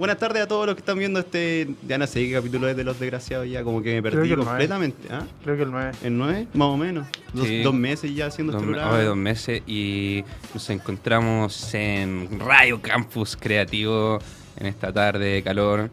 Buenas 0.00 0.16
tardes 0.16 0.42
a 0.42 0.48
todos 0.48 0.64
los 0.64 0.74
que 0.76 0.80
están 0.80 0.98
viendo 0.98 1.20
este. 1.20 1.68
Ya 1.86 1.98
no 1.98 2.06
sé 2.06 2.26
qué 2.26 2.32
capítulo 2.32 2.66
es 2.66 2.74
de 2.74 2.84
Los 2.84 2.98
Desgraciados, 2.98 3.46
ya 3.46 3.62
como 3.62 3.82
que 3.82 4.00
me 4.00 4.00
Creo 4.08 4.22
perdí 4.22 4.30
que 4.30 4.36
completamente. 4.36 5.08
¿Ah? 5.10 5.24
Creo 5.44 5.56
que 5.58 5.62
el 5.64 5.70
9. 5.70 5.90
¿El 6.02 6.16
9? 6.16 6.46
Más 6.54 6.68
o 6.68 6.76
menos. 6.78 7.06
Dos, 7.34 7.46
Sí. 7.46 7.60
dos 7.62 7.74
meses 7.74 8.14
ya 8.14 8.24
haciendo 8.28 8.54
este 8.54 8.64
programa. 8.64 8.98
dos 9.02 9.16
meses 9.18 9.62
y 9.66 10.24
nos 10.54 10.70
encontramos 10.70 11.74
en 11.74 12.40
Radio 12.40 12.80
Campus 12.80 13.36
Creativo 13.36 14.18
en 14.56 14.68
esta 14.68 14.90
tarde 14.90 15.26
de 15.34 15.42
calor. 15.42 15.90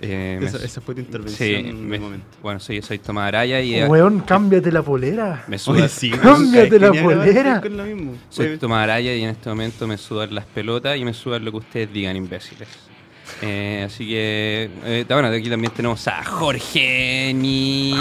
Eh, 0.00 0.36
me- 0.40 0.46
Esa, 0.46 0.58
esa 0.64 0.80
fue 0.80 0.94
tu 0.94 1.00
intervención 1.00 1.48
sí, 1.48 1.54
en 1.56 1.88
me- 1.88 1.96
el 1.96 2.02
momento. 2.02 2.26
bueno, 2.40 2.60
soy, 2.60 2.82
soy 2.82 3.00
Tomás 3.00 3.26
Araya 3.26 3.60
y 3.60 3.74
eh, 3.74 3.86
Weón, 3.88 4.20
cámbiate 4.20 4.70
la 4.70 4.82
polera. 4.82 5.42
me 5.48 5.58
suda, 5.58 5.78
Oye, 5.78 5.88
sí, 5.88 6.10
Cámbiate 6.22 6.78
la 6.78 6.92
polera. 6.92 7.60
con 7.60 7.76
lo 7.76 7.82
mismo. 7.84 8.12
soy 8.28 8.58
Tomás 8.58 8.84
Araya 8.84 9.12
y 9.12 9.24
en 9.24 9.30
este 9.30 9.48
momento 9.48 9.88
me 9.88 9.98
sudan 9.98 10.32
las 10.36 10.44
pelotas 10.46 10.96
y 10.98 11.04
me 11.04 11.12
sudan 11.14 11.44
lo 11.44 11.50
que 11.50 11.56
ustedes 11.56 11.92
digan, 11.92 12.14
imbéciles. 12.16 12.68
Eh, 13.46 13.82
así 13.84 14.06
que, 14.08 14.70
eh, 14.84 15.04
bueno, 15.06 15.28
aquí 15.28 15.50
también 15.50 15.70
tenemos 15.74 16.06
a 16.08 16.24
Jorge 16.24 17.32
Ni... 17.34 17.92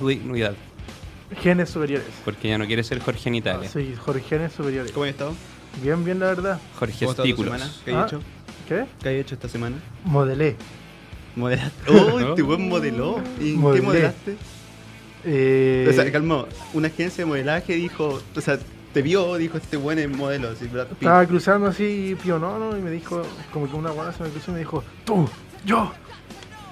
Rui- 0.00 0.22
Ruidal, 0.26 0.56
Genes 1.42 1.68
superiores. 1.70 2.06
porque 2.24 2.48
ya 2.48 2.56
no 2.58 2.66
quiere 2.66 2.82
ser 2.82 2.98
Jorge 3.00 3.30
Nitales. 3.30 3.70
Sí, 3.70 3.94
Jorge 3.98 4.22
Genes 4.26 4.52
superiores. 4.52 4.92
¿Cómo 4.92 5.04
has 5.04 5.10
estado? 5.10 5.34
Bien, 5.82 6.02
bien, 6.04 6.18
la 6.18 6.26
verdad. 6.26 6.60
Jorge 6.78 6.94
¿Cómo 7.00 7.10
ha 7.10 7.12
estado 7.12 7.24
tu 7.24 7.28
Estículos. 7.30 7.60
semana? 7.60 7.74
¿Qué 7.84 7.92
Ah. 7.92 8.00
has 8.04 8.06
hecho? 8.12 8.22
¿Qué? 8.68 8.84
¿Qué 9.02 9.08
has 9.08 9.14
hecho 9.16 9.34
esta 9.34 9.48
semana? 9.48 9.76
Modelé. 10.04 10.56
¿Modelaste? 11.36 11.82
¡Oh, 11.92 12.20
este 12.20 12.42
buen 12.42 12.68
modeló! 12.68 13.20
¿Y 13.40 13.50
en 13.50 13.60
Modelé. 13.60 13.80
qué 13.80 13.86
modelaste? 13.86 14.36
Eh, 15.24 15.86
O 15.88 15.92
sea, 15.92 16.10
calma, 16.10 16.46
una 16.72 16.88
agencia 16.88 17.22
de 17.24 17.28
modelaje 17.28 17.74
dijo, 17.74 18.22
o 18.34 18.40
sea, 18.40 18.58
te 18.92 19.02
vio, 19.02 19.36
dijo 19.36 19.58
este 19.58 19.76
buen 19.76 19.98
es 19.98 20.08
modelo, 20.08 20.48
así, 20.50 20.66
Brad 20.66 20.86
Pitt. 20.86 21.02
estaba 21.02 21.26
cruzando 21.26 21.66
así 21.68 22.16
pionono 22.22 22.76
y 22.76 22.80
me 22.80 22.90
dijo, 22.90 23.22
como 23.52 23.68
que 23.70 23.76
una 23.76 23.90
guana 23.90 24.12
se 24.12 24.22
me 24.22 24.30
cruzó 24.30 24.50
y 24.50 24.54
me 24.54 24.58
dijo, 24.60 24.82
tú, 25.04 25.28
yo, 25.64 25.92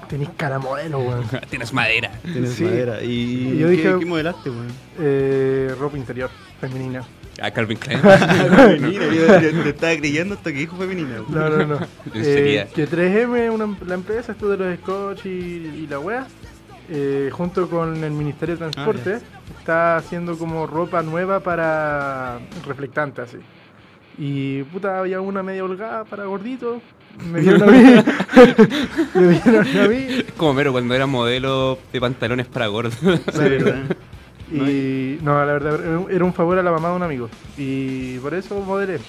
tenés 0.08 0.28
cara 0.36 0.58
modelo, 0.58 1.00
weón. 1.00 1.24
Tienes 1.50 1.72
madera. 1.72 2.10
Tienes 2.22 2.54
sí. 2.54 2.64
madera. 2.64 3.02
¿Y, 3.02 3.06
Y 3.54 3.58
yo 3.58 3.66
qué, 3.68 3.72
dije- 3.76 3.98
qué 3.98 4.06
modelaste, 4.06 4.50
weón? 4.50 4.68
Eh, 5.00 5.74
ropa 5.78 5.96
interior, 5.96 6.30
femenina. 6.60 7.04
A 7.42 7.50
Calvin 7.50 7.76
Klein. 7.76 8.00
femenina, 8.00 9.06
yo 9.12 9.26
te, 9.26 9.52
te 9.52 9.68
estaba 9.68 9.94
creyendo 9.96 10.36
hasta 10.36 10.50
que 10.52 10.58
dijo 10.60 10.74
femenina. 10.76 11.20
weón. 11.20 11.34
No, 11.34 11.50
no, 11.50 11.66
no. 11.80 11.86
Sería. 12.14 12.62
Eh, 12.62 12.68
que 12.74 12.88
3M, 12.88 13.50
una, 13.52 13.76
la 13.86 13.94
empresa, 13.94 14.32
esto 14.32 14.48
de 14.48 14.56
los 14.56 14.78
scotch 14.78 15.26
y, 15.26 15.28
y 15.28 15.86
la 15.86 15.98
wea, 15.98 16.26
eh, 16.88 17.30
junto 17.32 17.68
con 17.68 18.02
el 18.02 18.10
Ministerio 18.12 18.56
de 18.56 18.58
Transporte, 18.70 19.18
está 19.58 19.96
haciendo 19.96 20.36
como 20.38 20.66
ropa 20.66 21.02
nueva 21.02 21.40
para 21.40 22.38
reflectante 22.66 23.22
así. 23.22 23.38
Y 24.18 24.62
puta, 24.64 25.00
había 25.00 25.20
una 25.20 25.42
media 25.42 25.64
holgada 25.64 26.04
para 26.04 26.24
gordito. 26.24 26.80
Me 27.30 27.40
vieron 27.42 27.62
a 27.62 27.66
mí. 27.66 27.78
me 29.14 29.26
vieron 29.28 29.66
a 29.78 29.88
mí. 29.88 30.06
Como 30.36 30.54
Mero 30.54 30.72
cuando 30.72 30.94
era 30.94 31.06
modelo 31.06 31.78
de 31.92 32.00
pantalones 32.00 32.46
para 32.46 32.66
gordos. 32.66 32.96
Y 34.48 35.18
no, 35.22 35.44
la 35.44 35.52
verdad, 35.54 35.84
era 35.84 35.98
un- 35.98 36.22
un 36.22 36.32
favor 36.32 36.56
a 36.56 36.62
la 36.62 36.70
mamá 36.70 36.90
de 36.90 36.94
un 36.96 37.02
amigo. 37.02 37.28
Y 37.58 38.18
por 38.18 38.32
eso 38.32 38.60
modelé. 38.60 39.00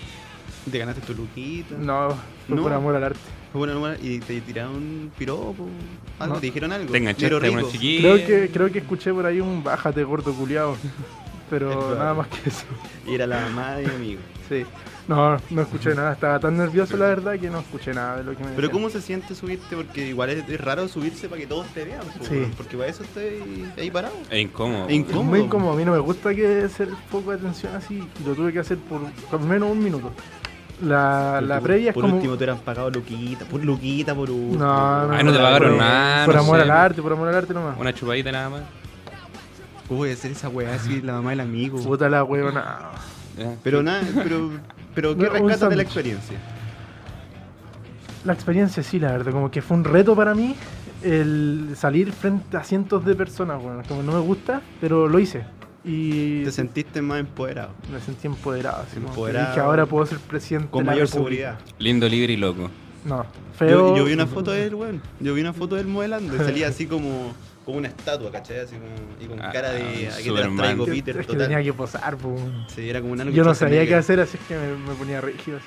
Te 0.72 0.80
ganaste 0.80 1.02
tu 1.02 1.14
luquita. 1.14 1.76
No, 1.78 2.10
fue 2.48 2.56
No. 2.56 2.64
por 2.64 2.74
amor 2.74 2.96
al 2.96 3.04
arte. 3.04 3.20
Fue 3.54 3.98
y 4.02 4.20
te 4.20 4.42
tiraron 4.42 5.12
piropo. 5.18 5.68
Algo, 6.20 6.36
No. 6.36 6.40
te 6.42 6.48
dijeron 6.48 6.72
algo. 6.72 6.92
Te 6.92 6.98
enganchaste 6.98 7.48
a 7.48 7.52
una 7.52 7.64
chiquilla. 7.70 8.02
Creo 8.14 8.28
que, 8.28 8.50
creo 8.52 8.72
que 8.72 8.80
escuché 8.80 9.14
por 9.14 9.26
ahí 9.26 9.40
un 9.40 9.64
bájate 9.64 10.04
gordo 10.04 10.34
culiao. 10.34 10.74
Es 10.74 10.80
Pero 11.50 11.96
nada 11.96 12.14
más 12.14 12.28
que 12.28 12.50
eso. 12.50 12.66
Y 13.08 13.16
era 13.16 13.26
la 13.28 13.40
mamá 13.42 13.76
de 13.76 13.88
mi 13.88 13.96
amigo. 13.96 14.22
Sí. 14.50 14.66
No, 15.08 15.38
no 15.52 15.62
escuché 15.62 15.96
nada. 15.96 16.12
Estaba 16.14 16.38
tan 16.40 16.58
nervioso 16.58 16.98
la 16.98 17.06
verdad 17.06 17.40
que 17.40 17.50
no 17.50 17.60
escuché 17.60 17.94
nada 17.94 18.18
de 18.18 18.24
lo 18.26 18.32
que 18.32 18.40
me 18.44 18.50
Pero 18.50 18.56
decían. 18.64 18.72
¿cómo 18.74 18.90
se 18.90 19.02
siente 19.02 19.34
subirte? 19.36 19.74
Porque 19.78 20.06
igual 20.10 20.30
es, 20.32 20.50
es 20.50 20.60
raro 20.60 20.88
subirse 20.90 21.30
para 21.30 21.40
que 21.40 21.48
todos 21.48 21.66
te 21.68 21.86
vean. 21.86 22.02
po, 22.02 22.26
Sí. 22.26 22.46
Porque 22.58 22.76
para 22.76 22.90
eso 22.90 23.04
estoy 23.04 23.66
ahí 23.78 23.90
parado. 23.90 24.16
Es 24.30 24.42
incómodo. 24.42 24.88
Es 24.90 24.96
incómodo. 24.96 25.22
Es 25.22 25.28
muy 25.30 25.40
incómodo. 25.40 25.72
A 25.74 25.76
mí 25.78 25.86
no 25.86 25.94
me 25.94 26.00
gusta 26.00 26.36
que 26.36 26.68
ser 26.68 26.90
foco 27.10 27.32
de 27.32 27.38
atención 27.38 27.74
así. 27.76 28.04
y 28.20 28.28
Lo 28.28 28.36
tuve 28.36 28.52
que 28.52 28.60
hacer 28.60 28.78
por 28.80 29.00
al 29.32 29.48
menos 29.48 29.72
un 29.72 29.82
minuto. 29.82 30.12
La, 30.82 31.42
la 31.42 31.60
previa 31.60 31.90
es 31.90 31.94
por 31.96 32.04
como. 32.04 32.16
último 32.18 32.34
te 32.34 32.38
hubieran 32.44 32.60
pagado 32.60 32.92
luquita, 32.92 33.46
por 33.46 33.64
luquita, 33.64 34.14
por 34.14 34.30
último. 34.30 34.64
No, 34.64 35.08
no, 35.08 35.14
Ay, 35.14 35.24
no 35.24 35.32
te 35.32 35.38
pagaron 35.40 35.70
por- 35.72 35.78
nada, 35.80 36.26
Por 36.26 36.36
no 36.36 36.42
amor 36.42 36.58
sé. 36.58 36.64
al 36.64 36.72
arte, 36.72 37.02
por 37.02 37.14
amor 37.14 37.28
al 37.30 37.36
arte 37.36 37.54
nomás. 37.54 37.78
Una 37.80 37.94
chupadita 37.94 38.32
nada 38.32 38.50
más. 38.52 38.62
¿Cómo 39.88 40.00
voy 40.02 40.12
a 40.12 40.14
hacer 40.14 40.32
esa 40.32 40.50
weá 40.50 40.76
así, 40.76 41.02
la 41.02 41.14
mamá 41.14 41.32
del 41.32 41.40
amigo? 41.40 41.80
Puta 41.82 42.10
la 42.10 42.24
huevona. 42.24 42.78
Ya. 43.38 43.56
Pero 43.64 43.82
nada, 43.82 44.04
pero, 44.24 44.52
pero 44.94 45.16
¿qué 45.18 45.24
No, 45.28 45.30
rescatas 45.34 45.70
de 45.70 45.76
la 45.78 45.84
experiencia? 45.84 46.38
La 48.26 48.34
experiencia 48.34 48.84
sí, 48.84 49.00
la 49.00 49.12
verdad, 49.14 49.32
como 49.32 49.50
que 49.50 49.62
fue 49.62 49.78
un 49.78 49.84
reto 49.84 50.16
para 50.16 50.36
mí 50.36 50.56
el 51.02 51.72
salir 51.76 52.12
frente 52.12 52.58
a 52.58 52.64
cientos 52.64 53.06
de 53.06 53.16
personas, 53.16 53.62
bueno, 53.62 53.82
como 53.88 54.04
no 54.04 54.12
me 54.12 54.20
gusta, 54.20 54.62
pero 54.82 55.08
lo 55.08 55.18
hice. 55.20 55.46
Y 55.84 56.44
Te 56.44 56.52
sentiste 56.52 57.02
más 57.02 57.20
empoderado, 57.20 57.70
me 57.92 58.00
sentí 58.02 58.28
empoderado, 58.28 58.82
así 58.84 58.96
como 58.96 59.06
que 59.08 59.12
Empoderado. 59.12 59.48
dije, 59.50 59.60
ahora 59.62 59.86
puedo 59.86 60.06
ser 60.06 60.18
presidente 60.20 60.70
con 60.70 60.84
de 60.84 60.86
la 60.88 60.92
mayor 60.94 61.08
República". 61.08 61.58
seguridad. 61.58 61.76
Lindo, 61.80 62.10
libre 62.10 62.34
y 62.34 62.38
loco. 62.38 62.70
No, 63.06 63.26
feo. 63.58 63.70
Yo, 63.70 63.98
yo 63.98 64.04
vi 64.06 64.14
una 64.14 64.28
foto 64.28 64.52
de 64.52 64.64
él, 64.66 64.76
weón. 64.76 65.02
Yo 65.22 65.34
vi 65.34 65.42
una 65.42 65.54
foto 65.54 65.76
de 65.76 65.82
él 65.82 65.88
modelando 65.88 66.36
y 66.36 66.40
salía 66.40 66.68
así 66.68 66.88
como, 66.88 67.34
como 67.64 67.78
una 67.78 67.88
estatua, 67.88 68.30
¿cachai? 68.32 68.60
Así 68.60 68.76
como, 68.76 68.88
y 69.24 69.28
con 69.28 69.42
Ah, 69.42 69.50
cara 69.54 69.72
de 69.72 70.10
aquí 70.10 70.24
te 70.24 70.32
las 70.32 70.56
traigo, 70.56 70.86
Peter, 70.86 71.16
es 71.18 71.26
que 71.28 71.34
total. 71.34 71.48
tenía 71.48 71.64
que 71.64 71.72
posar, 71.74 72.18
po. 72.18 72.36
Sí, 72.76 72.90
era 72.90 73.00
como 73.00 73.14
una 73.14 73.24
Yo 73.30 73.46
no 73.46 73.54
sabía 73.56 73.86
qué 73.88 73.96
hacer, 73.96 74.20
así 74.20 74.38
que 74.48 74.56
me, 74.58 74.76
me 74.76 74.94
ponía 74.96 75.22
rígido. 75.22 75.58
así. 75.58 75.66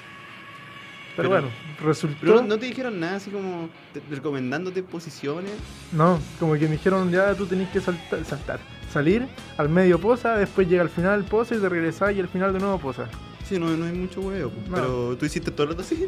Pero, 1.17 1.29
Pero- 1.31 1.43
bueno, 1.43 1.57
resultó. 1.83 2.17
Pero 2.21 2.43
no 2.43 2.59
te 2.59 2.67
dijeron 2.67 3.01
nada 3.01 3.17
así 3.17 3.31
como 3.31 3.69
te- 3.95 4.03
recomendándote 4.15 4.83
posiciones. 4.83 5.53
No, 5.93 6.19
como 6.39 6.55
que 6.55 6.67
me 6.67 6.73
dijeron 6.73 7.11
ya 7.11 7.35
tú 7.35 7.47
tenés 7.47 7.69
que 7.71 7.81
saltar, 7.81 8.23
saltar. 8.25 8.61
Salir, 8.93 9.27
al 9.57 9.69
medio 9.69 10.01
posa, 10.01 10.37
después 10.37 10.69
llega 10.69 10.83
al 10.83 10.91
final 10.91 11.23
posa 11.25 11.55
y 11.55 11.59
te 11.59 11.69
regresás 11.69 12.15
y 12.15 12.21
al 12.21 12.29
final 12.29 12.53
de 12.53 12.59
nuevo 12.59 12.79
posa. 12.79 13.07
Sí, 13.49 13.59
no, 13.59 13.69
no 13.77 13.85
hay 13.87 13.93
mucho 13.93 14.21
huevo. 14.21 14.53
No. 14.69 14.75
Pero 14.75 15.17
tú 15.17 15.27
hiciste 15.27 15.51
todo 15.51 15.65
el 15.65 15.69
rato 15.71 15.83
así. 15.83 16.07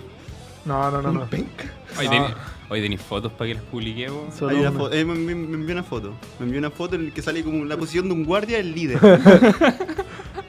No, 0.64 0.90
no, 0.90 1.02
no, 1.02 1.10
un 1.10 1.14
no. 1.18 1.26
penca. 1.26 1.64
Hoy, 1.98 2.08
No. 2.08 2.28
hoy 2.68 2.80
tenéis 2.80 3.00
fotos 3.02 3.32
para 3.32 3.48
que 3.48 3.54
las 3.54 3.62
publiquemos. 3.64 4.34
Solo 4.34 4.50
Hay 4.52 4.58
una 4.60 4.70
una. 4.70 4.78
foto, 4.78 4.94
eh, 4.94 5.04
me, 5.04 5.14
me- 5.14 5.34
me 5.34 5.54
envió 5.56 5.72
una 5.74 5.82
foto. 5.82 6.12
Me 6.38 6.46
envió 6.46 6.58
una 6.60 6.70
foto 6.70 6.94
en 6.96 7.06
la 7.08 7.14
que 7.14 7.22
sale 7.22 7.42
como 7.42 7.64
la 7.64 7.76
posición 7.76 8.06
de 8.08 8.14
un 8.14 8.24
guardia 8.24 8.58
del 8.58 8.72
líder. 8.74 8.98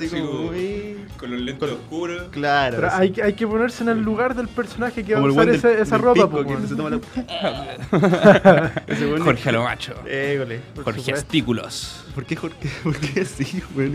así 0.00 0.08
Sí, 0.08 0.16
como 0.20 0.30
como- 0.30 0.52
muy. 0.52 0.96
Con 1.16 1.30
los 1.32 1.40
lentes 1.42 1.70
oscuros. 1.70 2.28
Claro. 2.30 2.76
Pero 2.76 2.90
hay, 2.92 3.10
que- 3.12 3.22
hay 3.22 3.32
que 3.34 3.46
ponerse 3.46 3.82
en 3.82 3.90
el 3.90 4.00
lugar 4.02 4.34
del 4.34 4.48
personaje 4.48 5.04
que 5.04 5.12
va 5.12 5.18
a 5.18 5.22
como 5.22 5.32
usar 5.34 5.44
buen 5.46 5.60
del- 5.60 5.70
esa, 5.72 5.82
esa 5.82 5.96
del 5.96 6.04
ropa, 6.04 6.30
pisco 6.30 6.30
po, 6.30 6.44
que 6.62 6.66
se 6.66 6.74
toma 6.74 6.90
la- 6.90 7.00
Jorge 9.24 9.48
a 9.48 9.52
lo 9.52 9.62
macho. 9.64 9.94
Égole. 10.06 10.60
Jorge 10.76 11.00
supuesto. 11.00 11.14
Estículos. 11.14 12.04
¿Por 12.14 12.24
qué 12.24 12.36
Jorge? 12.36 12.68
¿Por 12.82 12.96
qué 12.98 13.20
así? 13.20 13.44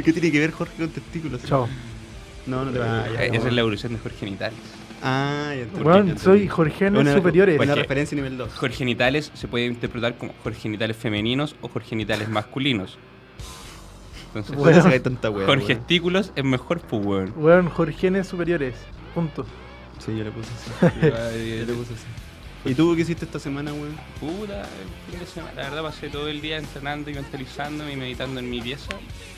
¿Qué 0.04 0.14
tiene 0.14 0.32
que 0.32 0.40
ver 0.40 0.52
Jorge 0.52 0.74
con 0.78 0.90
testículos? 0.90 1.44
Chao. 1.46 1.68
No, 2.46 2.64
no 2.66 2.72
te. 2.72 2.80
Eh, 2.80 3.30
no. 3.30 3.36
Esa 3.38 3.48
es 3.48 3.54
la 3.54 3.62
evolución 3.62 3.94
de 3.94 4.00
Jorge 4.00 4.18
Genitales. 4.20 4.60
Ah, 5.04 5.52
ya 5.56 5.62
entendí, 5.64 5.90
entendí. 5.90 6.20
soy 6.20 6.48
Jorgenes 6.48 7.00
Una- 7.02 7.14
superiores. 7.14 7.60
Una 7.60 7.76
referencia 7.76 8.16
nivel 8.16 8.38
2. 8.38 8.54
Jorge 8.54 8.78
Genitales 8.78 9.32
se 9.34 9.48
puede 9.48 9.66
interpretar 9.66 10.18
como 10.18 10.34
Jorge 10.44 10.60
Genitales 10.62 10.96
femeninos 10.98 11.56
o 11.62 11.68
Jorge 11.70 11.90
Genitales 11.90 12.30
masculinos. 12.30 12.98
Entonces, 14.36 14.56
Bueno. 14.58 14.82
Bueno, 14.82 15.02
tanta 15.02 15.30
wea, 15.30 15.46
Jorge 15.46 15.66
weón. 15.68 15.80
Estículos 15.80 16.32
es 16.36 16.44
mejor, 16.44 16.82
pues, 16.82 17.06
weón. 17.06 17.34
Weón, 17.38 17.70
Jorgenes 17.70 18.28
superiores. 18.28 18.76
Punto. 19.14 19.46
Sí, 20.00 20.08
yo 20.18 20.26
le 20.26 20.32
puse 20.32 20.50
así. 20.52 20.92
Yo 21.02 21.66
le 21.66 21.74
puse 21.74 21.94
así. 21.94 22.06
¿Y 22.70 22.74
tú 22.74 22.94
qué 22.96 23.04
hiciste 23.04 23.24
esta 23.26 23.40
semana, 23.40 23.72
weón? 23.72 23.96
Puta, 24.20 24.62
el 24.62 25.12
fin 25.12 25.20
de 25.20 25.26
semana. 25.26 25.54
La 25.54 25.70
verdad 25.70 25.84
pasé 25.84 26.10
todo 26.10 26.28
el 26.28 26.42
día 26.42 26.58
entrenando 26.58 27.10
y 27.10 27.14
mentalizándome 27.14 27.94
y 27.94 27.96
meditando 27.96 28.40
en 28.42 28.50
mi 28.50 28.60
pieza. 28.60 28.90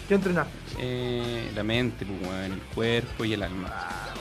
¿Qué 0.08 0.16
entrenaste? 0.16 0.54
Eh, 0.80 1.52
la 1.54 1.64
mente, 1.64 2.06
pues, 2.06 2.22
weón, 2.22 2.54
el 2.54 2.62
cuerpo 2.74 3.24
y 3.26 3.34
el 3.34 3.44
alma. 3.44 3.72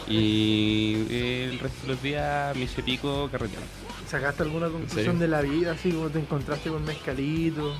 Y 0.08 1.06
eh, 1.08 1.48
el 1.52 1.58
resto 1.58 1.86
de 1.86 1.88
los 1.94 2.02
días 2.02 2.54
me 2.54 2.64
hice 2.64 2.82
pico 2.82 3.30
carreteando. 3.32 3.66
¿Sacaste 4.08 4.42
alguna 4.42 4.68
conclusión 4.68 5.18
de 5.18 5.26
la 5.26 5.40
vida, 5.40 5.72
así 5.72 5.90
como 5.90 6.10
te 6.10 6.18
encontraste 6.18 6.68
con 6.68 6.84
mezcalito? 6.84 7.74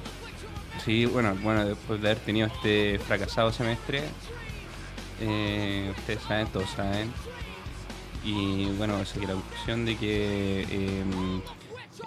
Sí, 0.87 1.05
bueno, 1.05 1.37
bueno, 1.43 1.65
después 1.67 2.00
de 2.00 2.11
haber 2.12 2.23
tenido 2.23 2.47
este 2.47 2.99
fracasado 3.00 3.53
semestre, 3.53 4.03
eh, 5.21 5.93
ustedes 5.99 6.23
saben, 6.23 6.47
todos 6.49 6.71
saben. 6.71 7.11
Y 8.25 8.67
bueno, 8.79 9.05
saqué 9.05 9.27
la 9.27 9.35
conclusión 9.35 9.85
de 9.85 9.97
que 9.97 10.62
eh, 10.62 11.05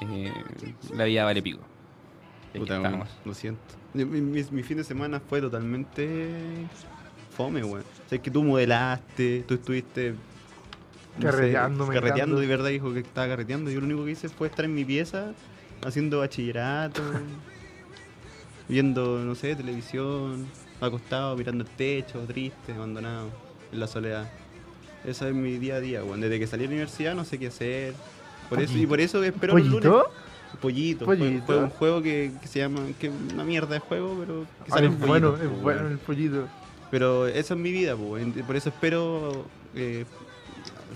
eh, 0.02 0.34
la 0.96 1.04
vida 1.04 1.26
vale 1.26 1.42
pico. 1.42 1.60
Puta, 2.54 2.80
lo 3.26 3.34
siento. 3.34 3.60
Mi, 3.94 4.06
mi- 4.06 4.44
mi 4.52 4.64
fin 4.64 4.78
de 4.78 4.84
semana 4.84 5.20
fue 5.20 5.42
totalmente 5.42 6.66
fome, 7.36 7.64
weón. 7.64 7.82
O 7.82 8.10
sea, 8.10 8.16
es 8.16 8.22
que 8.22 8.32
tú 8.32 8.44
modelaste, 8.44 9.44
tú 9.48 9.56
estuviste... 9.56 10.12
no 10.12 10.16
sé, 11.22 11.26
Carreteando, 11.26 11.86
meditando. 11.86 12.02
Carreteando, 12.02 12.40
de 12.40 12.48
verdad 12.48 12.70
dijo 12.70 12.94
que 12.94 13.00
estaba 13.00 13.28
carreteando. 13.28 13.72
Yo 13.72 13.80
lo 13.82 13.86
único 13.88 14.06
que 14.06 14.12
hice 14.12 14.30
fue 14.30 14.48
estar 14.48 14.64
en 14.66 14.74
mi 14.74 14.86
pieza 14.86 15.34
haciendo 15.86 16.20
bachillerato, 16.20 17.02
viendo, 18.70 19.20
no 19.20 19.36
sé, 19.36 19.56
televisión, 19.56 20.46
acostado, 20.80 21.36
mirando 21.36 21.64
el 21.66 21.70
techo, 21.72 22.20
triste, 22.28 22.72
abandonado, 22.74 23.28
en 23.74 23.80
la 23.80 23.88
soledad. 23.88 24.30
Ese 25.06 25.28
es 25.30 25.36
mi 25.36 25.58
día 25.58 25.76
a 25.76 25.80
día, 25.82 26.04
weón. 26.04 26.22
Desde 26.22 26.40
que 26.40 26.48
salí 26.48 26.62
de 26.64 26.68
la 26.68 26.74
universidad 26.76 27.16
no 27.16 27.26
sé 27.26 27.38
qué 27.38 27.48
hacer. 27.48 27.94
Por 28.50 28.60
eso, 28.62 28.72
y 28.74 28.76
Pollito. 28.76 28.90
por 28.90 29.00
eso 29.02 29.24
espero 29.24 29.58
los 29.58 29.68
lunes. 29.68 29.82
¿Pollito? 29.90 30.12
Pollito. 30.62 31.06
Fue- 31.06 31.18
Pollito. 31.18 31.46
Fue 31.46 31.58
un 31.58 31.70
juego 31.70 32.02
que, 32.02 32.32
que 32.42 32.48
se 32.48 32.60
llama. 32.60 32.82
que 33.00 33.08
es 33.08 33.14
una 33.34 33.44
mierda 33.44 33.74
de 33.76 33.80
juego, 33.80 34.16
pero. 34.20 34.46
Que 34.66 34.72
sale 34.72 34.88
es 34.88 34.94
un 34.94 35.00
bueno, 35.00 35.32
pollito, 35.32 35.44
es 35.46 35.50
pues, 35.52 35.62
bueno 35.62 35.88
el 35.88 35.98
pollito. 36.00 36.48
Pero 36.92 37.28
esa 37.28 37.54
es 37.54 37.60
mi 37.60 37.72
vida, 37.72 37.96
pues, 37.96 38.10
weón. 38.12 38.32
Por 38.46 38.56
eso 38.56 38.70
espero. 38.70 39.46
eh, 39.76 40.06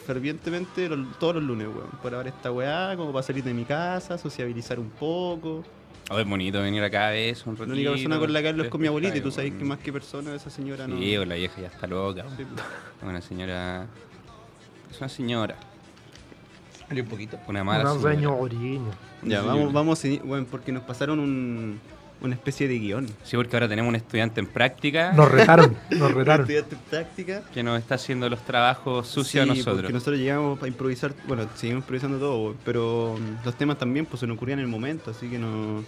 fervientemente 0.06 0.90
todos 1.20 1.36
los 1.36 1.44
lunes, 1.44 1.68
weón. 1.68 1.90
Por 2.02 2.14
ahora 2.16 2.30
esta 2.30 2.52
weá, 2.52 2.94
como 2.98 3.12
para 3.14 3.24
salir 3.24 3.44
de 3.44 3.54
mi 3.54 3.64
casa, 3.64 4.18
sociabilizar 4.18 4.80
un 4.80 4.90
poco. 4.90 5.64
Oh, 6.10 6.20
es 6.20 6.28
bonito 6.28 6.62
venir 6.62 6.84
acá 6.84 7.08
a 7.08 7.12
veces, 7.12 7.46
un 7.46 7.54
La 7.54 7.60
ratito. 7.60 7.74
única 7.74 7.92
persona 7.92 8.20
con 8.20 8.34
la 8.34 8.42
que 8.42 8.48
hablo 8.50 8.64
es 8.64 8.70
con 8.70 8.82
mi 8.82 8.88
abuelita 8.88 9.16
y 9.18 9.22
tú 9.22 9.32
sabes 9.32 9.54
que 9.54 9.64
más 9.64 9.80
que 9.80 9.94
persona 9.94 10.36
esa 10.36 10.50
señora 10.50 10.86
no. 10.88 10.98
Sí, 10.98 11.14
pues 11.16 11.28
la 11.28 11.36
vieja 11.36 11.62
ya 11.62 11.68
está 11.68 11.88
loca. 11.88 12.24
Sí, 12.38 12.44
pues. 12.46 12.66
Es 13.02 13.04
Una 13.10 13.22
señora. 13.22 13.88
Es 14.92 14.98
una 15.00 15.10
señora. 15.10 15.56
un 16.92 17.06
poquito. 17.06 17.40
Una 17.48 17.64
mala 17.64 17.94
Una 17.94 18.12
señora. 18.16 18.16
señorina. 18.50 18.92
Ya, 19.24 19.42
Sí, 19.42 19.48
vamos, 19.48 19.74
vamos, 19.74 20.06
a- 20.06 20.24
bueno, 20.26 20.46
porque 20.52 20.72
nos 20.74 20.84
pasaron 20.84 21.20
un, 21.20 21.80
una 22.28 22.36
especie 22.36 22.68
de 22.68 22.80
guion. 22.80 23.08
Sí, 23.24 23.36
porque 23.36 23.56
ahora 23.56 23.68
tenemos 23.68 23.90
un 23.90 23.96
estudiante 23.96 24.40
en 24.40 24.48
práctica 24.48 25.12
Nos 25.14 25.30
retaron, 25.32 25.76
nos 25.92 26.14
retaron. 26.14 26.42
Estudiante 26.42 26.76
en 26.76 26.82
práctica. 26.82 27.42
que 27.54 27.64
nos 27.64 27.80
está 27.80 27.96
haciendo 27.96 28.30
los 28.30 28.42
trabajos 28.46 29.08
sucios 29.08 29.28
Sí, 29.32 29.40
a 29.40 29.46
nosotros. 29.46 29.76
Porque 29.82 29.94
nosotros 29.94 30.18
llegamos 30.20 30.62
a 30.62 30.68
improvisar, 30.68 31.14
bueno, 31.28 31.48
seguimos 31.56 31.82
improvisando 31.84 32.20
todo, 32.20 32.56
pero 32.66 33.16
mm, 33.20 33.46
los 33.46 33.56
temas 33.56 33.78
también 33.78 34.06
pues 34.06 34.20
se 34.20 34.28
nos 34.28 34.38
ocurrían 34.38 34.60
en 34.60 34.66
el 34.66 34.72
momento, 34.72 35.12
así 35.12 35.28
que 35.30 35.38
no. 35.40 35.84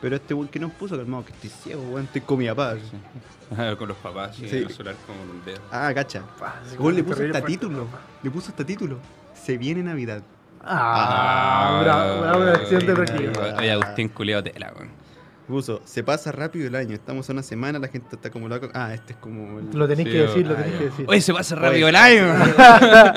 Pero 0.00 0.16
este 0.16 0.34
weón 0.34 0.48
que 0.48 0.58
nos 0.60 0.72
puso, 0.72 0.96
calmado, 0.96 1.24
que 1.24 1.32
estoy 1.32 1.50
ciego, 1.50 1.82
weón, 1.82 2.04
estoy 2.04 2.20
con 2.20 2.38
mi 2.38 2.46
papá. 2.48 2.74
con 3.78 3.88
los 3.88 3.96
papás, 3.98 4.36
sí, 4.36 4.48
Sí. 4.48 4.56
el 4.58 4.70
celular 4.70 4.94
con 5.06 5.16
un 5.18 5.44
dedo. 5.44 5.60
Ah, 5.70 5.92
cacha. 5.94 6.22
Ah, 6.40 6.56
sí, 6.66 6.76
le 6.92 7.02
puso 7.02 7.22
hasta 7.24 7.40
título. 7.44 7.86
Le 8.22 8.30
puso 8.30 8.50
hasta 8.50 8.64
título. 8.64 8.98
Se 9.34 9.56
viene 9.56 9.82
Navidad. 9.82 10.22
Ah, 10.68 11.80
bravo, 11.84 12.20
bravo, 12.22 12.42
una 12.42 12.52
acción 12.52 12.84
de 12.86 13.70
Agustín 13.72 14.08
Culeo 14.08 14.42
Tela, 14.42 14.72
weón. 14.76 15.05
Puso, 15.46 15.80
se 15.84 16.02
pasa 16.02 16.32
rápido 16.32 16.66
el 16.66 16.74
año, 16.74 16.94
estamos 16.94 17.28
a 17.30 17.32
una 17.32 17.42
semana, 17.42 17.78
la 17.78 17.86
gente 17.88 18.08
está 18.16 18.30
como 18.30 18.48
loca. 18.48 18.68
Ah, 18.74 18.92
este 18.92 19.12
es 19.12 19.18
como 19.20 19.60
el... 19.60 19.70
Lo 19.72 19.86
tenéis 19.86 20.08
Sí, 20.08 20.12
que 20.14 20.20
decir, 20.22 20.46
lo 20.46 20.54
ah, 20.54 20.56
tenéis 20.56 20.76
que 20.78 20.84
decir. 20.86 21.06
Oye, 21.08 21.20
se 21.20 21.32
pasa 21.32 21.54
rápido 21.54 21.86
Oye. 21.86 21.88
el 21.90 21.96
año. 21.96 22.34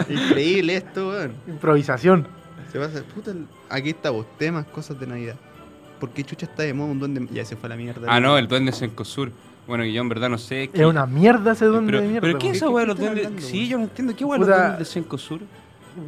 Increíble 0.09 0.75
esto, 0.75 1.09
weón. 1.09 1.33
Improvisación. 1.47 2.27
Se 2.71 2.79
pasa, 2.79 3.01
puta, 3.15 3.33
aquí 3.69 3.89
está 3.89 4.11
vos, 4.11 4.27
temas, 4.37 4.65
cosas 4.67 4.99
de 4.99 5.07
Navidad. 5.07 5.35
Porque 5.99 6.23
Chucha 6.23 6.45
está 6.45 6.63
de 6.63 6.73
moda 6.73 6.91
un 6.91 6.99
duende. 6.99 7.27
Ya 7.31 7.43
se 7.45 7.55
fue 7.55 7.65
a 7.67 7.69
la 7.71 7.75
mierda. 7.77 8.05
ah, 8.07 8.19
no, 8.19 8.37
el 8.37 8.47
duende 8.47 8.71
Sencosur. 8.73 9.31
Bueno, 9.67 9.83
que 9.83 9.91
yo 9.91 10.01
en 10.01 10.09
verdad 10.09 10.29
no 10.29 10.37
sé. 10.37 10.69
Es 10.71 10.85
una 10.85 11.05
mierda 11.07 11.53
ese 11.53 11.65
duende 11.65 11.91
pero, 11.91 12.01
de 12.03 12.07
mierda. 12.09 12.21
pero 12.27 12.37
¿qué 12.37 12.45
weón. 12.45 12.55
es 12.55 12.57
esa 12.57 12.65
¿Qué- 12.67 12.71
weá 12.71 12.85
de 12.85 12.93
qué 12.95 13.05
los 13.05 13.15
duendes? 13.23 13.43
Sí, 13.45 13.67
yo 13.67 13.77
no 13.79 13.83
entiendo. 13.85 14.15
¿Qué 14.15 14.23
weá 14.23 14.39
de 14.39 14.45
los 14.45 14.55
duendes 14.55 14.79
de 14.79 14.85
Sencosur? 14.85 15.41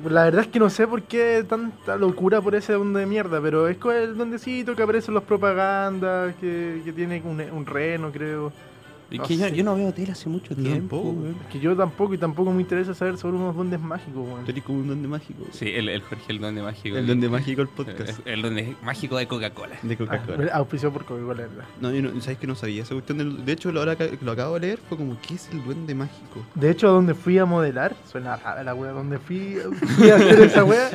La 0.09 0.23
verdad 0.25 0.41
es 0.41 0.47
que 0.47 0.59
no 0.59 0.69
sé 0.69 0.87
por 0.87 1.03
qué 1.03 1.43
tanta 1.47 1.95
locura 1.95 2.41
por 2.41 2.55
ese 2.55 2.73
duende 2.73 3.01
de 3.01 3.05
mierda, 3.05 3.41
pero 3.41 3.67
es 3.67 3.77
el 3.83 4.15
duendecito 4.15 4.75
que 4.75 4.83
aparece 4.83 5.09
en 5.09 5.15
las 5.15 5.23
propagandas, 5.23 6.35
que, 6.35 6.81
que 6.85 6.93
tiene 6.93 7.21
un, 7.25 7.41
un 7.41 7.65
reno, 7.65 8.11
creo. 8.11 8.53
No 9.17 9.23
que 9.25 9.37
yo, 9.37 9.47
yo 9.49 9.63
no 9.63 9.75
veo 9.75 9.93
tele 9.93 10.11
hace 10.13 10.29
mucho 10.29 10.55
tiempo. 10.55 10.97
tampoco. 10.97 11.09
weón. 11.21 11.35
Es 11.41 11.47
que 11.51 11.59
yo 11.59 11.75
tampoco, 11.75 12.13
y 12.13 12.17
tampoco 12.17 12.51
me 12.51 12.61
interesa 12.61 12.93
saber 12.93 13.17
sobre 13.17 13.37
unos 13.37 13.55
duendes 13.55 13.79
mágicos, 13.79 14.25
weón. 14.27 14.45
Tú 14.45 14.51
eres 14.51 14.63
como 14.63 14.79
un 14.79 14.87
duende 14.87 15.07
mágico. 15.07 15.45
Sí, 15.51 15.69
el, 15.69 15.89
el 15.89 16.01
Jorge, 16.01 16.23
el 16.31 16.39
duende 16.39 16.61
mágico. 16.61 16.97
El 16.97 17.05
duende 17.07 17.29
mágico, 17.29 17.61
el 17.61 17.67
El, 17.67 17.73
podcast. 17.73 18.19
el 18.25 18.41
duende 18.41 18.75
mágico 18.83 19.17
de 19.17 19.27
Coca-Cola. 19.27 19.75
De 19.81 19.93
Ah, 19.93 19.97
Coca-Cola. 19.97 20.51
auspiciado 20.53 20.93
por 20.93 21.05
Coca-Cola, 21.05 21.41
¿verdad? 21.47 21.65
No, 21.81 21.91
yo 21.91 22.01
no, 22.01 22.21
¿sabes 22.21 22.37
que 22.39 22.47
no 22.47 22.55
sabía 22.55 22.83
esa 22.83 22.93
cuestión? 22.93 23.17
del- 23.17 23.45
de 23.45 23.51
hecho, 23.51 23.69
ahora 23.77 23.95
que 23.95 24.17
lo 24.21 24.31
acabo 24.31 24.53
de 24.55 24.61
leer 24.61 24.79
fue 24.87 24.97
como, 24.97 25.17
¿qué 25.27 25.33
es 25.35 25.49
el 25.51 25.63
duende 25.63 25.93
mágico? 25.95 26.45
De 26.55 26.69
hecho, 26.71 26.89
donde 26.89 27.13
fui 27.13 27.37
a 27.37 27.45
modelar, 27.45 27.95
suena 28.09 28.35
rara 28.37 28.63
la 28.63 28.73
wea, 28.73 28.91
donde 28.91 29.19
fui, 29.19 29.57
fui 29.97 30.09
a 30.09 30.15
hacer 30.15 30.39
esa 30.41 30.63
wea, 30.63 30.89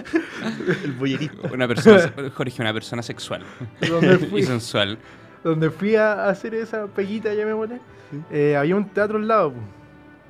El 0.85 0.93
boyerista. 0.93 1.49
Una 1.53 1.69
persona, 1.69 2.13
Jorge, 2.35 2.63
una 2.63 2.73
persona 2.73 3.03
sexual 3.03 3.43
y 4.37 4.43
sensual. 4.43 4.99
Donde 5.49 5.71
fui 5.71 5.95
a 5.97 6.29
hacer 6.29 6.55
esa 6.55 6.87
peguita, 6.87 7.33
ya 7.35 7.45
me 7.47 7.55
molé, 7.55 7.77
Sí. 8.11 8.19
eh, 8.31 8.57
había 8.57 8.77
un 8.77 8.89
teatro 8.89 9.19
al 9.19 9.27
lado, 9.29 9.53
po. 9.53 9.59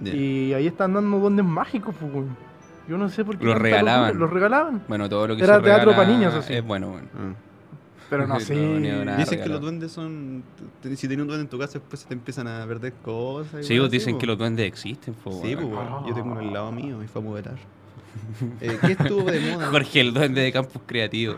Ya. 0.01 0.15
y 0.15 0.53
ahí 0.53 0.67
están 0.67 0.93
dando 0.93 1.19
duendes 1.19 1.45
mágicos, 1.45 1.95
po, 1.95 2.07
weón. 2.07 2.37
Yo 2.89 2.99
no 2.99 3.09
sé 3.09 3.25
por 3.25 3.37
qué. 3.39 3.45
Los 3.47 3.57
regalaban. 3.59 4.19
Los 4.19 4.31
regalaban. 4.31 4.83
Bueno, 4.89 5.09
todo 5.09 5.27
lo 5.27 5.37
que 5.37 5.43
Era 5.43 5.57
se 5.57 5.63
teatro 5.63 5.91
regala 5.93 6.07
pa' 6.07 6.13
niños, 6.13 6.35
así. 6.35 6.53
Es 6.55 6.65
bueno, 6.65 6.91
bueno. 6.91 7.09
Ah. 7.19 7.33
Pero 8.09 8.27
no 8.29 8.35
una- 9.03 9.17
Dicen 9.17 9.43
que 9.43 9.49
los 9.49 9.61
duendes 9.61 9.91
son. 9.91 10.45
Si 10.95 11.09
tienes 11.09 11.19
un 11.23 11.27
duende 11.27 11.43
en 11.45 11.49
tu 11.49 11.59
casa, 11.59 11.79
después 11.81 12.01
se 12.01 12.07
te 12.09 12.15
empiezan 12.15 12.47
a 12.47 12.65
perder 12.67 12.93
cosas. 13.05 13.67
Sí, 13.67 13.77
así, 13.77 13.89
dicen 13.89 14.15
po. 14.15 14.19
que 14.21 14.27
los 14.27 14.39
duendes 14.39 14.67
existen, 14.69 15.15
po, 15.15 15.33
Sí, 15.43 15.57
pues, 15.57 15.67
bueno, 15.67 16.05
yo 16.07 16.15
tengo 16.15 16.31
uno 16.31 16.41
al 16.41 16.53
lado 16.53 16.71
mío 16.73 17.03
y 17.03 17.07
fue 17.09 17.21
a 17.23 17.25
modelar. 17.25 17.57
Eh, 18.61 18.79
¿Qué 18.81 18.93
estuvo 18.93 19.31
de 19.31 19.41
moda? 19.41 19.67
Jorge, 19.71 20.01
el 20.01 20.15
duende 20.15 20.41
de 20.43 20.53
Campus 20.53 20.83
Creativo. 20.87 21.35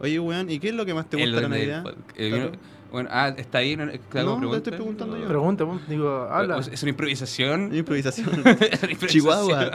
Oye, 0.00 0.18
weón, 0.18 0.50
¿y 0.50 0.58
qué 0.58 0.68
es 0.68 0.74
lo 0.74 0.86
que 0.86 0.94
más 0.94 1.08
te 1.08 1.16
El 1.22 1.30
gusta 1.30 1.36
de 1.36 1.42
la 1.42 1.48
Navidad? 1.48 1.84
eh, 2.16 2.50
bueno, 2.90 3.08
ah, 3.12 3.34
está 3.36 3.58
ahí. 3.58 3.76
¿no? 3.76 3.86
¿Te 3.90 4.18
hago 4.18 4.40
No, 4.40 4.50
te 4.50 4.56
estoy 4.56 4.72
preguntando 4.72 5.18
yo. 5.18 5.28
Pregunta, 5.28 5.66
po, 5.66 5.78
digo, 5.88 6.26
habla. 6.30 6.58
¿Es 6.58 6.82
una 6.82 6.90
improvisación? 6.90 7.74
Improvisación. 7.74 8.28
Es 8.60 8.82
una 8.82 8.92
improvisación. 8.92 9.08
Chihuahua. 9.08 9.70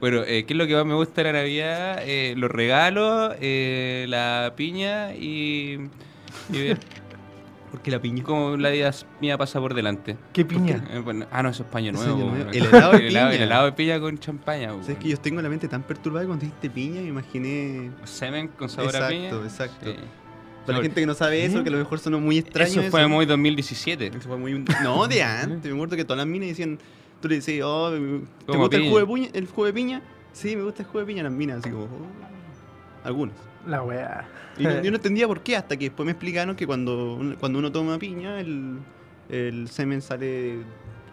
Bueno, 0.00 0.22
eh, 0.26 0.44
¿qué 0.46 0.54
es 0.54 0.56
lo 0.56 0.66
que 0.66 0.74
más 0.74 0.86
me 0.86 0.94
gusta 0.94 1.22
de 1.22 1.32
la 1.32 1.38
Navidad? 1.40 2.02
Eh, 2.04 2.34
los 2.36 2.50
regalos, 2.50 3.34
eh, 3.40 4.06
la 4.08 4.54
piña 4.56 5.14
y, 5.14 5.78
y 6.52 6.72
ver 7.70 7.80
¿Por 7.80 7.82
qué 7.82 7.90
la 7.90 8.00
piña? 8.00 8.22
cómo 8.24 8.56
la 8.56 8.70
vida 8.70 8.92
mía 9.20 9.38
pasa 9.38 9.60
por 9.60 9.74
delante. 9.74 10.16
¿Qué 10.32 10.44
piña? 10.44 10.84
Eh, 10.90 10.98
bueno, 10.98 11.26
ah, 11.30 11.42
no, 11.42 11.50
eso 11.50 11.62
es 11.62 11.68
paño 11.68 11.92
Eso 11.92 12.02
es 12.02 12.08
nuevo. 12.08 12.50
El 12.52 12.66
helado 12.66 12.92
de 12.92 12.98
el, 13.06 13.06
helado, 13.06 13.30
piña. 13.30 13.36
el 13.36 13.42
helado 13.42 13.64
de 13.66 13.72
piña 13.72 14.00
con 14.00 14.18
champaña. 14.18 14.68
¿Sabes 14.68 14.88
weón. 14.88 14.98
que 15.00 15.08
yo 15.08 15.16
tengo 15.18 15.42
la 15.42 15.48
mente 15.48 15.68
tan 15.68 15.82
perturbada 15.82 16.22
que 16.22 16.26
cuando 16.28 16.44
dijiste 16.44 16.70
piña 16.70 17.00
me 17.00 17.08
imaginé. 17.08 17.90
Semen 18.04 18.48
con 18.48 18.68
sabor 18.68 18.96
a 18.96 19.08
piña. 19.08 19.30
Exacto, 19.30 19.44
exacto. 19.44 19.90
Sí. 19.92 19.96
Para 20.66 20.78
la 20.78 20.82
gente 20.82 21.00
que 21.00 21.06
no 21.06 21.14
sabe 21.14 21.44
eso, 21.44 21.60
¿Eh? 21.60 21.62
que 21.62 21.68
a 21.68 21.72
lo 21.72 21.78
mejor 21.78 21.98
sonó 21.98 22.20
muy 22.20 22.38
extraño. 22.38 22.80
Eso 22.80 22.90
fue 22.90 23.06
muy 23.06 23.26
2017. 23.26 24.06
Eso 24.08 24.20
fue 24.28 24.36
muy. 24.36 24.64
No, 24.82 25.06
de 25.08 25.22
antes. 25.22 25.70
Me 25.70 25.76
acuerdo 25.76 25.96
que 25.96 26.04
todas 26.04 26.18
las 26.18 26.26
minas 26.26 26.48
decían. 26.48 26.78
Tú 27.20 27.28
le 27.28 27.36
decías, 27.36 27.66
oh, 27.68 27.90
¿te 27.90 27.98
Como 28.46 28.60
gusta 28.60 28.76
el 28.78 28.84
jugo, 28.84 28.98
de 28.98 29.06
puña, 29.06 29.28
el 29.34 29.46
jugo 29.46 29.66
de 29.66 29.72
piña? 29.74 30.02
Sí, 30.32 30.56
me 30.56 30.62
gusta 30.62 30.82
el 30.82 30.88
jugo 30.88 31.00
de 31.00 31.06
piña. 31.06 31.22
Las 31.22 31.32
minas, 31.32 31.58
así 31.58 31.70
como. 31.70 31.84
oh. 31.84 32.39
Algunas. 33.04 33.34
La 33.66 33.82
wea. 33.82 34.26
Y 34.58 34.64
no- 34.64 34.80
yo 34.82 34.90
no 34.90 34.96
entendía 34.96 35.26
por 35.26 35.40
qué, 35.40 35.56
hasta 35.56 35.76
que 35.76 35.86
después 35.86 36.04
me 36.04 36.12
explicaron 36.12 36.54
que 36.56 36.66
cuando, 36.66 37.18
cuando 37.40 37.58
uno 37.58 37.70
toma 37.72 37.98
piña, 37.98 38.40
el, 38.40 38.78
el 39.28 39.68
semen 39.68 40.00
sale 40.02 40.58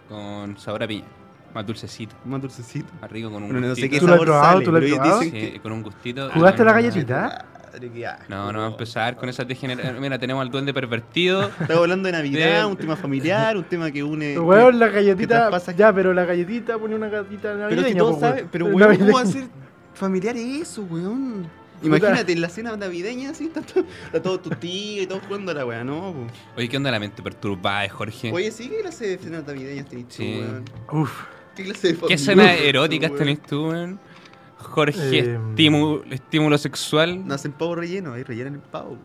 Con 0.09 0.57
sabor 0.57 0.83
a 0.83 0.87
piña. 0.87 1.05
Más 1.53 1.65
dulcecito. 1.65 2.15
más 2.25 2.41
dulcecito. 2.41 2.87
Más 3.01 3.09
rico 3.11 3.31
con 3.31 3.41
un 3.43 3.49
Bueno, 3.51 3.67
no 3.67 3.75
sé 3.75 3.81
gustito. 3.81 3.93
qué 3.93 3.99
¿Tú 3.99 4.07
lo 4.07 4.13
has 4.13 4.19
probado? 4.21 4.45
sale. 4.53 4.65
¿Tú 4.65 4.71
lo 4.71 4.77
has 4.77 4.85
probado? 4.85 5.21
Sí, 5.21 5.31
que- 5.31 5.59
con 5.59 5.71
un 5.71 5.83
gustito. 5.83 6.29
¿Jugaste 6.31 6.63
la 6.63 6.71
Ah, 6.71 6.73
galletita? 6.73 7.45
No, 8.27 8.51
no 8.51 8.59
va 8.59 8.65
a 8.65 8.69
empezar 8.69 9.15
con 9.17 9.29
esa 9.29 9.43
degeneración. 9.43 9.99
Mira, 10.01 10.17
tenemos 10.17 10.41
al 10.41 10.49
duende 10.49 10.73
pervertido. 10.73 11.43
Estamos 11.61 11.83
hablando 11.83 12.07
de 12.07 12.11
Navidad, 12.13 12.61
De- 12.61 12.65
un 12.65 12.75
tema 12.77 12.95
familiar, 12.95 13.55
un 13.57 13.63
tema 13.65 13.91
que 13.91 14.03
une. 14.03 14.37
Weón, 14.39 14.79
la 14.79 14.87
galletita. 14.87 15.49
traspasa- 15.49 15.75
Ya, 15.75 15.93
pero 15.93 16.13
la 16.13 16.25
galletita 16.25 16.77
pone 16.77 16.95
una 16.95 17.07
galletita 17.07 17.53
navideña. 17.55 17.69
Pero 17.83 17.87
si 17.87 17.95
todos 17.95 18.19
saben, 18.19 18.47
pero 18.51 18.65
weón, 18.67 18.97
¿cómo 18.97 19.13
va 19.13 19.21
a 19.21 19.25
ser 19.25 19.45
familiar 19.93 20.35
eso, 20.37 20.83
weón? 20.83 21.47
Imagínate 21.83 22.31
en 22.31 22.41
la 22.41 22.49
cena 22.49 22.75
navideña 22.75 23.29
así, 23.31 23.45
está, 23.45 23.61
todo- 23.61 23.85
está 24.05 24.21
todo 24.21 24.39
tu 24.39 24.49
tío 24.51 25.03
y 25.03 25.07
todos 25.07 25.21
jugando 25.27 25.51
a 25.51 25.55
la 25.55 25.65
weá, 25.65 25.83
no, 25.83 26.13
po. 26.13 26.27
Oye, 26.57 26.67
¿qué 26.69 26.77
onda 26.77 26.89
la 26.91 26.99
mente 26.99 27.21
perturbada 27.21 27.81
de 27.81 27.89
Jorge? 27.89 28.31
Oye, 28.31 28.51
sí, 28.51 28.67
¿qué 28.69 28.81
clase 28.81 29.07
de 29.07 29.17
cenas 29.17 29.45
navideñas 29.45 29.85
tenés 29.87 30.07
tú, 30.07 30.13
Sí. 30.15 30.39
weón? 30.41 30.65
Uf. 30.91 31.11
¿Qué 31.55 31.63
clase 31.63 31.87
de 31.89 31.93
¿Qué 32.07 32.17
familia 32.17 32.57
tú, 32.57 32.63
eróticas 32.63 33.09
weón? 33.11 33.19
tenés 33.19 33.41
tú, 33.43 33.67
weón? 33.69 33.99
Jorge, 34.57 35.19
Eh, 35.19 35.39
estímulo, 35.51 36.03
estímulo 36.09 36.57
sexual. 36.57 37.27
No 37.27 37.35
hacen 37.35 37.51
pavo 37.51 37.75
relleno, 37.75 38.13
ahí 38.13 38.23
rellenan 38.23 38.55
el 38.55 38.59
pavo. 38.61 38.97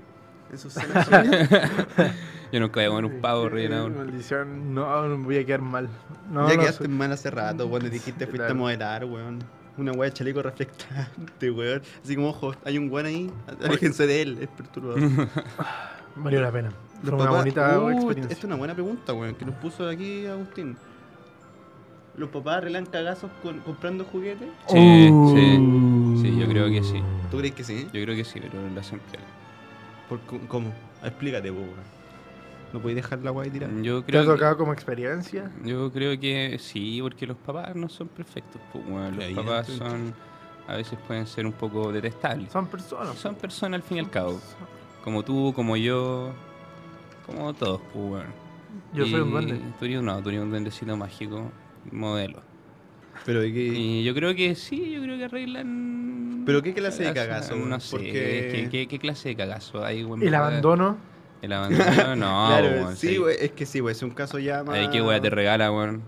Eso 0.53 0.69
es 0.69 0.75
cenas 0.75 1.09
Yo 2.53 2.61
nunca 2.61 2.81
voy 2.81 2.85
a 2.85 2.89
comer 2.89 3.05
un 3.07 3.21
pavo 3.23 3.47
Eh, 3.47 3.51
rellenado. 3.51 3.89
Maldición, 3.91 4.75
no, 4.75 5.19
voy 5.19 5.39
a 5.39 5.45
quedar 5.47 5.61
mal. 5.63 5.89
No, 6.31 6.49
ya 6.49 6.55
no 6.57 6.61
quedaste 6.61 6.89
mal 6.89 7.13
hace 7.13 7.31
rato, 7.31 7.67
weón, 7.67 7.91
dijiste 7.91 8.27
fuiste 8.27 8.43
a 8.45 8.47
Claro. 8.47 8.55
modelar, 8.57 9.05
weón. 9.05 9.43
Una 9.79 9.93
weá 9.93 10.11
de 10.11 10.15
chaleco 10.15 10.43
reflectante, 10.43 11.51
weón. 11.51 11.83
Así 12.05 12.15
como, 12.15 12.29
ojo, 12.29 12.55
hay 12.65 12.77
un 12.79 12.91
weón 12.91 13.07
ahí, 13.07 13.31
aléjense 13.65 14.07
de 14.07 14.23
él, 14.23 14.39
es 14.41 14.49
perturbador. 14.49 15.01
Valió 16.17 16.41
la 16.43 16.53
pena. 16.53 16.71
Fue 16.71 17.11
Los 17.11 17.21
una 17.21 17.25
papás- 17.31 17.41
bonita 17.41 17.79
Uh, 17.81 17.89
experiencia. 17.91 18.23
Esta 18.33 18.35
es 18.35 18.45
una 18.45 18.57
buena 18.57 18.75
pregunta, 18.75 19.13
weón, 19.15 19.35
que 19.35 19.45
nos 19.47 19.55
puso 19.57 19.89
aquí 19.89 20.27
Agustín. 20.27 20.77
¿Los 22.17 22.29
papás 22.29 22.59
arreglan 22.59 22.85
cagazos 22.85 23.31
con- 23.43 23.61
comprando 23.61 24.05
juguetes? 24.05 24.49
Sí, 24.69 25.09
Uh. 25.11 25.35
sí. 25.35 26.23
Sí, 26.31 26.39
yo 26.39 26.47
creo 26.49 26.67
que 26.69 26.83
sí. 26.83 27.03
¿Tú 27.31 27.39
crees 27.39 27.55
que 27.55 27.65
sí? 27.65 27.85
Yo 27.95 28.03
creo 28.03 28.15
que 28.15 28.25
sí, 28.25 28.39
pero 28.41 28.69
lo 28.75 28.79
hacen 28.81 29.01
peor. 29.11 29.25
¿Por 30.11 30.21
cu- 30.21 30.47
¿Cómo? 30.49 30.71
Explícate, 31.03 31.51
weón. 31.51 31.71
No 32.73 32.81
podéis 32.81 32.97
dejar 32.97 33.19
la 33.21 33.31
ahí 33.41 33.51
tirada. 33.51 33.73
Yo 33.83 34.01
¿Te 34.03 34.05
ha 34.05 34.07
creo, 34.07 34.23
que, 34.23 34.29
tocado 34.29 34.57
como 34.57 34.73
experiencia? 34.73 35.51
yo 35.65 35.93
creo 35.93 36.19
que 36.19 36.57
sí, 36.59 37.01
porque 37.03 37.27
los 37.27 37.37
papás 37.37 37.75
no 37.77 37.89
son 37.89 38.09
perfectos. 38.09 38.61
pues, 38.73 38.85
weón. 38.89 39.17
Los 39.17 39.33
papás 39.45 39.67
son. 39.69 40.15
A 40.67 40.77
veces 40.77 40.99
pueden 41.07 41.27
ser 41.27 41.45
un 41.45 41.53
poco 41.53 41.93
detestables. 41.93 42.51
Son 42.53 42.67
personas. 42.67 43.17
Son 43.19 43.35
personas 43.35 43.81
al 43.81 43.87
fin 43.87 43.97
y 43.99 44.01
al 44.01 44.11
cabo. 44.11 44.41
Como 45.05 45.23
tú, 45.25 45.53
como 45.55 45.77
yo. 45.77 46.33
Como 47.27 47.53
todos, 47.53 47.81
pues, 47.93 48.05
weón. 48.05 48.27
Yo 48.95 49.05
soy 49.05 49.21
un 49.21 49.29
Y 49.29 49.33
duende. 49.33 49.61
Tú 49.79 49.85
eres, 49.85 50.03
no, 50.03 50.23
tú 50.23 50.29
eres 50.31 50.41
un 50.41 50.51
duendecito 50.51 50.97
mágico. 50.97 51.51
modelo. 51.91 52.41
Pero 53.27 53.41
de 53.41 53.53
qué. 53.53 53.61
Y 53.65 54.03
yo 54.05 54.15
creo 54.15 54.35
que 54.35 54.55
sí, 54.55 54.93
yo 54.93 55.03
creo 55.03 55.19
que 55.19 55.25
arreglan. 55.27 56.43
¿Pero 56.47 56.63
qué 56.63 56.73
clase 56.73 57.05
de 57.05 57.13
cagazo? 57.13 57.55
No 57.55 57.79
sé, 57.79 57.97
Porque- 57.97 58.13
¿qué, 58.13 58.69
qué, 58.71 58.89
qué 58.89 58.99
clase 58.99 59.29
de 59.31 59.37
cagazo 59.37 59.85
hay? 59.85 60.01
El 60.23 60.35
abandono. 60.35 60.97
El 61.43 61.53
abandono, 61.53 62.17
no, 62.17 62.47
claro, 62.49 62.69
weón, 62.69 62.97
sí, 62.97 63.09
sí. 63.09 63.17
güey, 63.19 63.37
es 63.41 63.51
que 63.51 63.67
sí, 63.67 63.81
güey, 63.81 63.93
es 63.93 64.03
un 64.03 64.11
caso 64.11 64.39
ya 64.39 64.63
más. 64.63 64.77
Ahí 64.77 64.89
qué 64.91 65.03
weá 65.03 65.21
te 65.21 65.29
regala, 65.29 65.73
weón. 65.73 66.03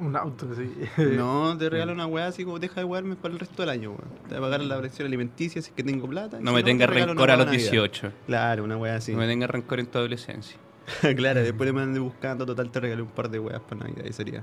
Un 0.00 0.16
auto, 0.16 0.48
sí. 0.56 0.68
No, 1.16 1.56
te 1.56 1.70
regalo 1.70 1.92
una 1.92 2.06
weá 2.06 2.26
así 2.26 2.44
como 2.44 2.58
deja 2.58 2.80
de 2.80 2.84
wearme 2.84 3.14
para 3.14 3.32
el 3.32 3.40
resto 3.40 3.62
del 3.62 3.70
año, 3.70 3.90
weón. 3.90 4.28
Te 4.28 4.34
va 4.34 4.38
a 4.38 4.50
pagar 4.50 4.60
la 4.62 4.80
pensión 4.80 5.06
alimenticia 5.06 5.62
si 5.62 5.70
es 5.70 5.74
que 5.74 5.84
tengo 5.84 6.08
plata. 6.08 6.38
No 6.40 6.50
si 6.50 6.56
me 6.56 6.62
te 6.62 6.70
tengas 6.70 6.90
regalo 6.90 7.12
rencor 7.12 7.30
a 7.30 7.36
los 7.36 7.46
weá 7.46 7.52
de 7.52 7.58
Navidad. 7.58 7.72
18. 7.72 8.12
Claro, 8.26 8.64
una 8.64 8.76
weá 8.76 8.96
así. 8.96 9.12
No 9.12 9.18
me 9.18 9.28
tengas 9.28 9.50
rencor 9.50 9.78
en 9.78 9.86
tu 9.86 9.98
adolescencia. 9.98 10.58
claro, 11.16 11.40
después 11.42 11.66
le 11.66 11.72
mandé 11.72 12.00
buscando, 12.00 12.44
total 12.44 12.70
te 12.70 12.80
regalé 12.80 13.02
un 13.02 13.08
par 13.08 13.30
de 13.30 13.38
weas 13.38 13.60
para 13.60 13.84
Navidad 13.84 14.04
y 14.08 14.12
sería. 14.12 14.42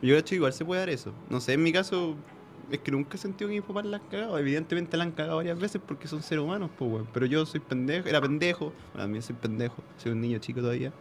Yo 0.00 0.16
hecho 0.16 0.34
igual 0.34 0.52
se 0.52 0.64
puede 0.64 0.80
dar 0.80 0.90
eso. 0.90 1.12
No 1.28 1.40
sé, 1.40 1.54
en 1.54 1.62
mi 1.62 1.72
caso, 1.72 2.16
es 2.70 2.78
que 2.80 2.90
nunca 2.90 3.16
he 3.16 3.18
sentido 3.18 3.48
que 3.48 3.56
mis 3.56 3.64
papás 3.64 3.84
la 3.84 3.98
han 3.98 4.02
cagado. 4.10 4.38
Evidentemente 4.38 4.96
la 4.96 5.04
han 5.04 5.12
cagado 5.12 5.36
varias 5.36 5.58
veces 5.58 5.80
porque 5.86 6.08
son 6.08 6.22
seres 6.22 6.44
humanos, 6.44 6.70
pues 6.76 6.90
weón. 6.90 7.08
Pero 7.12 7.26
yo 7.26 7.44
soy 7.46 7.60
pendejo, 7.60 8.08
era 8.08 8.20
pendejo. 8.20 8.72
Bueno, 8.92 9.04
también 9.04 9.22
soy 9.22 9.36
pendejo, 9.36 9.82
soy 9.98 10.12
un 10.12 10.20
niño 10.20 10.38
chico 10.38 10.60
todavía. 10.60 10.92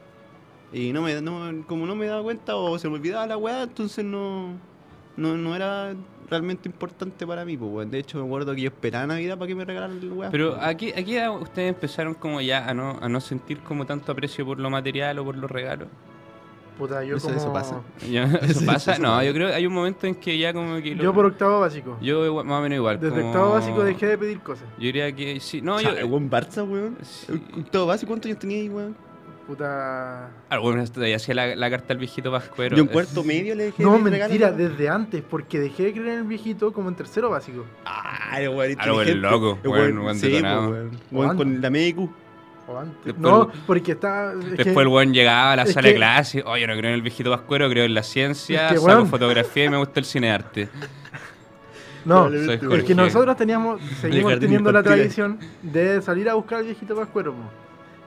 Y 0.74 0.94
no 0.94 1.02
me, 1.02 1.22
no, 1.22 1.66
como 1.68 1.86
no 1.86 1.96
me 1.96 2.06
daba 2.06 2.24
cuenta 2.24 2.56
o 2.56 2.80
se 2.80 2.88
me 2.88 2.96
olvidaba 2.96 3.28
la 3.28 3.38
weá, 3.38 3.64
entonces 3.64 4.06
no, 4.06 4.54
no, 5.18 5.36
no 5.36 5.56
era 5.56 5.94
realmente 6.30 6.70
importante 6.70 7.28
para 7.28 7.44
mí, 7.44 7.58
pues 7.58 7.72
weón. 7.72 7.92
De 7.92 8.00
hecho, 8.00 8.20
me 8.20 8.26
acuerdo 8.26 8.56
que 8.56 8.62
yo 8.62 8.70
esperaba 8.70 9.06
Navidad 9.06 9.38
para 9.38 9.48
que 9.48 9.56
me 9.56 9.66
regalaran 9.66 10.10
la 10.10 10.14
weá. 10.14 10.30
Pero 10.32 10.58
aquí, 10.62 10.92
aquí 10.92 11.18
ustedes 11.42 11.74
empezaron 11.74 12.14
como 12.14 12.42
ya 12.42 12.70
a 12.70 12.74
no, 12.74 12.98
a 13.02 13.10
no 13.10 13.20
sentir 13.20 13.60
como 13.60 13.86
tanto 13.86 14.12
aprecio 14.12 14.46
por 14.46 14.60
lo 14.60 14.70
material 14.70 15.20
o 15.20 15.26
por 15.26 15.36
los 15.36 15.52
regalos. 15.52 15.90
Puta, 16.82 17.04
yo 17.04 17.18
Eso- 17.18 17.28
como... 17.28 17.38
eso 17.42 17.54
pasa. 17.54 17.82
¿Ya? 18.10 18.24
¿Eso 18.42 18.66
pasa? 18.66 18.98
No, 18.98 19.22
yo 19.24 19.34
creo 19.34 19.50
que 19.50 19.54
hay 19.54 19.68
un 19.68 19.74
momento 19.74 20.08
en 20.08 20.16
que 20.16 20.36
ya 20.36 20.52
como 20.52 20.82
que... 20.82 20.96
lo- 20.96 21.04
Yo 21.04 21.14
por 21.14 21.28
octavo 21.28 21.60
básico. 21.60 21.96
Yo 22.02 22.26
igual- 22.26 22.44
más 22.46 22.58
o 22.58 22.62
menos 22.64 22.76
igual. 22.78 23.00
Desde 23.00 23.18
como- 23.18 23.28
octavo 23.28 23.52
básico 23.54 23.84
dejé 23.84 24.08
de 24.08 24.18
pedir 24.18 24.40
cosas. 24.40 24.66
Yo 24.80 24.86
diría 24.86 25.16
que 25.16 25.40
sí. 25.40 25.62
No, 25.62 25.76
O 25.76 25.80
yo... 25.80 26.08
buen 26.08 26.28
Barça, 26.32 26.68
weón. 26.68 26.98
Sí. 27.04 27.40
Todo 27.72 27.86
básico, 27.86 28.08
¿cuántos 28.10 28.30
años 28.30 28.40
tenía 28.40 28.58
ahí, 28.58 28.70
weón? 28.70 28.96
Puta... 29.46 30.30
Ah, 30.50 30.58
bueno, 30.60 30.84
todavía 30.88 31.18
hacía 31.18 31.36
la, 31.36 31.56
la 31.56 31.70
carta 31.70 31.94
al 31.94 32.00
viejito 32.00 32.32
pascuero. 32.32 32.76
Yo 32.76 32.84
en 32.84 32.90
cuarto 32.90 33.24
medio 33.24 33.54
le 33.54 33.66
dejé 33.66 33.84
No, 33.84 33.98
regalo, 33.98 34.10
mentira, 34.12 34.48
weón. 34.48 34.58
desde 34.58 34.90
antes, 34.90 35.24
porque 35.30 35.60
dejé 35.60 35.84
de 35.84 35.92
creer 35.94 36.08
en 36.10 36.18
el 36.20 36.24
viejito 36.24 36.72
como 36.74 36.90
en 36.90 36.96
tercero 36.96 37.30
básico. 37.30 37.66
Ah, 37.86 38.40
el 38.40 38.50
weón 38.50 38.76
Ah, 38.80 38.84
el 38.86 38.92
weón 38.92 39.08
inteligente. 39.08 39.16
loco, 39.30 39.60
weón, 39.64 39.94
weón- 39.98 40.04
weón 40.06 40.16
sí, 40.20 40.30
detonado. 40.30 40.70
weón. 40.70 40.92
Weón 41.12 41.30
Antes. 41.32 41.46
con 41.46 41.62
la 41.62 41.70
MQ. 41.70 42.10
Antes. 42.80 43.06
Después 43.06 43.22
no, 43.22 43.52
porque 43.68 43.92
está... 43.94 44.34
es 44.34 44.40
Después 44.58 44.74
que- 44.76 44.82
el 44.82 44.88
weón 44.88 45.14
llegaba 45.14 45.54
a 45.54 45.56
la 45.56 45.66
sala 45.66 45.88
de 45.90 45.96
clase. 45.96 46.44
Oye, 46.46 46.66
no 46.68 46.74
creo 46.76 46.90
en 46.90 46.96
el 46.96 47.02
viejito 47.02 47.30
pascuero, 47.32 47.70
creo 47.70 47.86
en 47.86 47.94
la 47.94 48.04
ciencia, 48.04 48.68
Es 48.68 48.74
que, 48.74 48.80
saco 48.80 49.06
fotografía 49.06 49.66
y 49.66 49.70
me 49.70 49.78
gusta 49.78 50.00
el 50.00 50.06
cinearte. 50.06 50.70
No, 52.04 52.24
Dale, 52.24 52.38
Soy 52.40 52.48
vete, 52.48 52.66
Jorge. 52.66 52.82
es 52.82 52.88
que 52.88 52.96
nosotros 52.96 53.38
teníamos, 53.38 53.80
seguimos 54.02 54.40
teniendo 54.40 54.72
la 54.72 54.82
tradición 54.82 55.38
de 55.62 56.02
salir 56.02 56.28
a 56.30 56.34
buscar 56.34 56.58
al 56.58 56.66
viejito 56.66 56.96
pascuero. 56.96 57.34
po. 57.34 57.40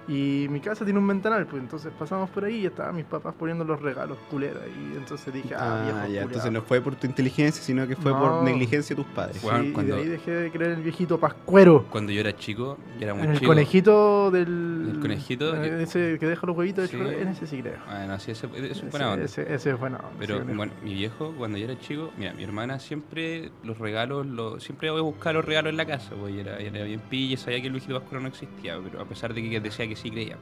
Y 0.06 0.46
mi 0.50 0.60
casa 0.60 0.84
tiene 0.84 0.98
un 0.98 1.06
ventanal, 1.08 1.46
pues 1.46 1.62
entonces 1.62 1.90
pasamos 1.98 2.28
por 2.28 2.44
ahí 2.44 2.56
y 2.56 2.66
estaban 2.66 2.94
mis 2.94 3.06
papás 3.06 3.34
poniendo 3.38 3.64
los 3.64 3.80
regalos 3.80 4.18
culeros. 4.30 4.62
Y 4.66 4.96
entonces 4.96 5.32
dije, 5.32 5.54
ah, 5.54 5.80
Ah, 5.80 5.82
viejo 6.04 6.14
ya, 6.14 6.22
entonces 6.22 6.52
no 6.52 6.60
fue 6.62 6.80
por 6.82 6.94
tu 6.96 7.06
inteligencia, 7.06 7.62
sino 7.62 7.86
que 7.88 7.96
fue 7.96 8.12
No. 8.12 8.20
por 8.20 8.42
negligencia 8.42 8.94
de 8.94 9.02
tus 9.02 9.10
padres. 9.12 9.38
Sí, 9.38 9.46
y 9.46 9.72
cuando- 9.72 9.96
de 9.96 10.02
ahí 10.02 10.08
dejé 10.08 10.30
de 10.30 10.50
creer 10.50 10.72
en 10.72 10.78
el 10.78 10.82
viejito 10.84 11.18
pascuero. 11.18 11.86
Cuando 11.90 12.12
yo 12.12 12.20
era 12.20 12.36
chico, 12.36 12.76
yo 12.98 13.04
era 13.04 13.14
muy 13.14 13.24
En 13.24 13.30
el 13.30 13.38
chico. 13.38 13.48
conejito 13.50 14.30
del. 14.30 14.90
¿El 14.94 15.00
conejito? 15.00 15.54
Ese 15.62 16.18
que 16.18 16.26
deja 16.26 16.46
los 16.46 16.56
huevitos 16.56 16.82
de 16.84 16.88
Sí. 16.88 16.96
chocolate, 16.98 17.22
en 17.22 17.28
ese 17.28 17.46
sí 17.46 17.62
creo. 17.62 17.78
Bueno, 17.86 18.18
sí, 18.20 18.30
ese, 18.32 18.46
ese 18.46 18.66
es 18.66 18.70
Ese, 18.78 18.86
buena 18.90 19.10
onda. 19.12 19.24
ese, 19.24 19.54
ese 19.54 19.70
es 19.70 19.78
buena 19.80 19.96
onda, 19.96 20.10
Pero 20.18 20.38
sí, 20.44 20.52
bueno, 20.54 20.72
mi 20.82 20.92
viejo, 20.94 21.32
cuando 21.38 21.56
yo 21.56 21.64
era 21.64 21.78
chico, 21.78 22.10
mira, 22.18 22.34
mi 22.34 22.44
hermana 22.44 22.78
siempre 22.78 23.50
los 23.62 23.78
regalos, 23.78 24.26
lo, 24.26 24.60
siempre 24.60 24.90
voy 24.90 25.00
a 25.00 25.02
buscar 25.02 25.34
los 25.34 25.44
regalos 25.44 25.70
en 25.70 25.76
la 25.78 25.86
casa, 25.86 26.10
pues 26.20 26.34
y 26.34 26.40
era, 26.40 26.58
era 26.58 26.84
bien 26.84 27.00
pilla, 27.08 27.36
sabía 27.38 27.60
que 27.62 27.68
el 27.68 27.72
viejito 27.72 27.98
pascuero 27.98 28.20
no 28.20 28.28
existía, 28.28 28.78
pero 28.84 29.00
a 29.00 29.06
pesar 29.06 29.32
de 29.32 29.42
que 29.48 29.60
decía 29.60 29.86
que 29.88 29.93
sí 29.96 30.10
creía. 30.10 30.36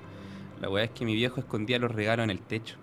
La 0.60 0.68
weá 0.68 0.84
es 0.84 0.90
que 0.90 1.04
mi 1.04 1.14
viejo 1.14 1.40
escondía 1.40 1.78
los 1.78 1.90
regalos 1.90 2.24
en 2.24 2.30
el 2.30 2.40
techo. 2.40 2.76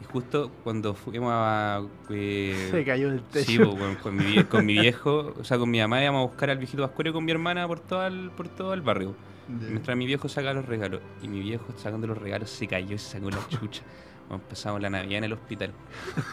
Y 0.00 0.04
justo 0.04 0.50
cuando 0.62 0.94
fuimos 0.94 1.30
a... 1.34 1.82
eh, 2.10 2.68
Se 2.70 2.84
cayó 2.84 3.10
del 3.10 3.22
techo. 3.22 3.46
Sí, 3.46 3.58
pues, 3.58 3.96
con, 3.98 4.16
mi, 4.16 4.44
con 4.44 4.64
mi 4.64 4.78
viejo, 4.78 5.34
o 5.38 5.44
sea, 5.44 5.58
con 5.58 5.70
mi 5.70 5.80
mamá 5.80 6.02
íbamos 6.02 6.20
a 6.20 6.26
buscar 6.28 6.50
al 6.50 6.58
viejito 6.58 6.82
pascuero 6.86 7.10
y 7.10 7.12
con 7.12 7.24
mi 7.24 7.32
hermana 7.32 7.66
por 7.66 7.80
todo 7.80 8.06
el, 8.06 8.30
por 8.30 8.48
todo 8.48 8.74
el 8.74 8.82
barrio. 8.82 9.14
Mientras 9.48 9.96
mi 9.96 10.06
viejo 10.06 10.28
sacaba 10.28 10.54
los 10.54 10.66
regalos. 10.66 11.00
Y 11.22 11.28
mi 11.28 11.40
viejo 11.40 11.64
sacando 11.76 12.06
los 12.06 12.18
regalos 12.18 12.50
se 12.50 12.66
cayó 12.68 12.94
y 12.94 12.98
sacó 12.98 13.30
la 13.30 13.38
chucha. 13.48 13.82
Bueno, 14.28 14.42
empezamos 14.44 14.80
la 14.80 14.90
Navidad 14.90 15.18
en 15.18 15.24
el 15.24 15.32
hospital. 15.32 15.72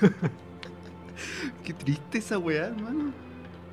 Qué 1.64 1.74
triste 1.74 2.18
esa 2.18 2.38
weá, 2.38 2.68
hermano. 2.68 3.14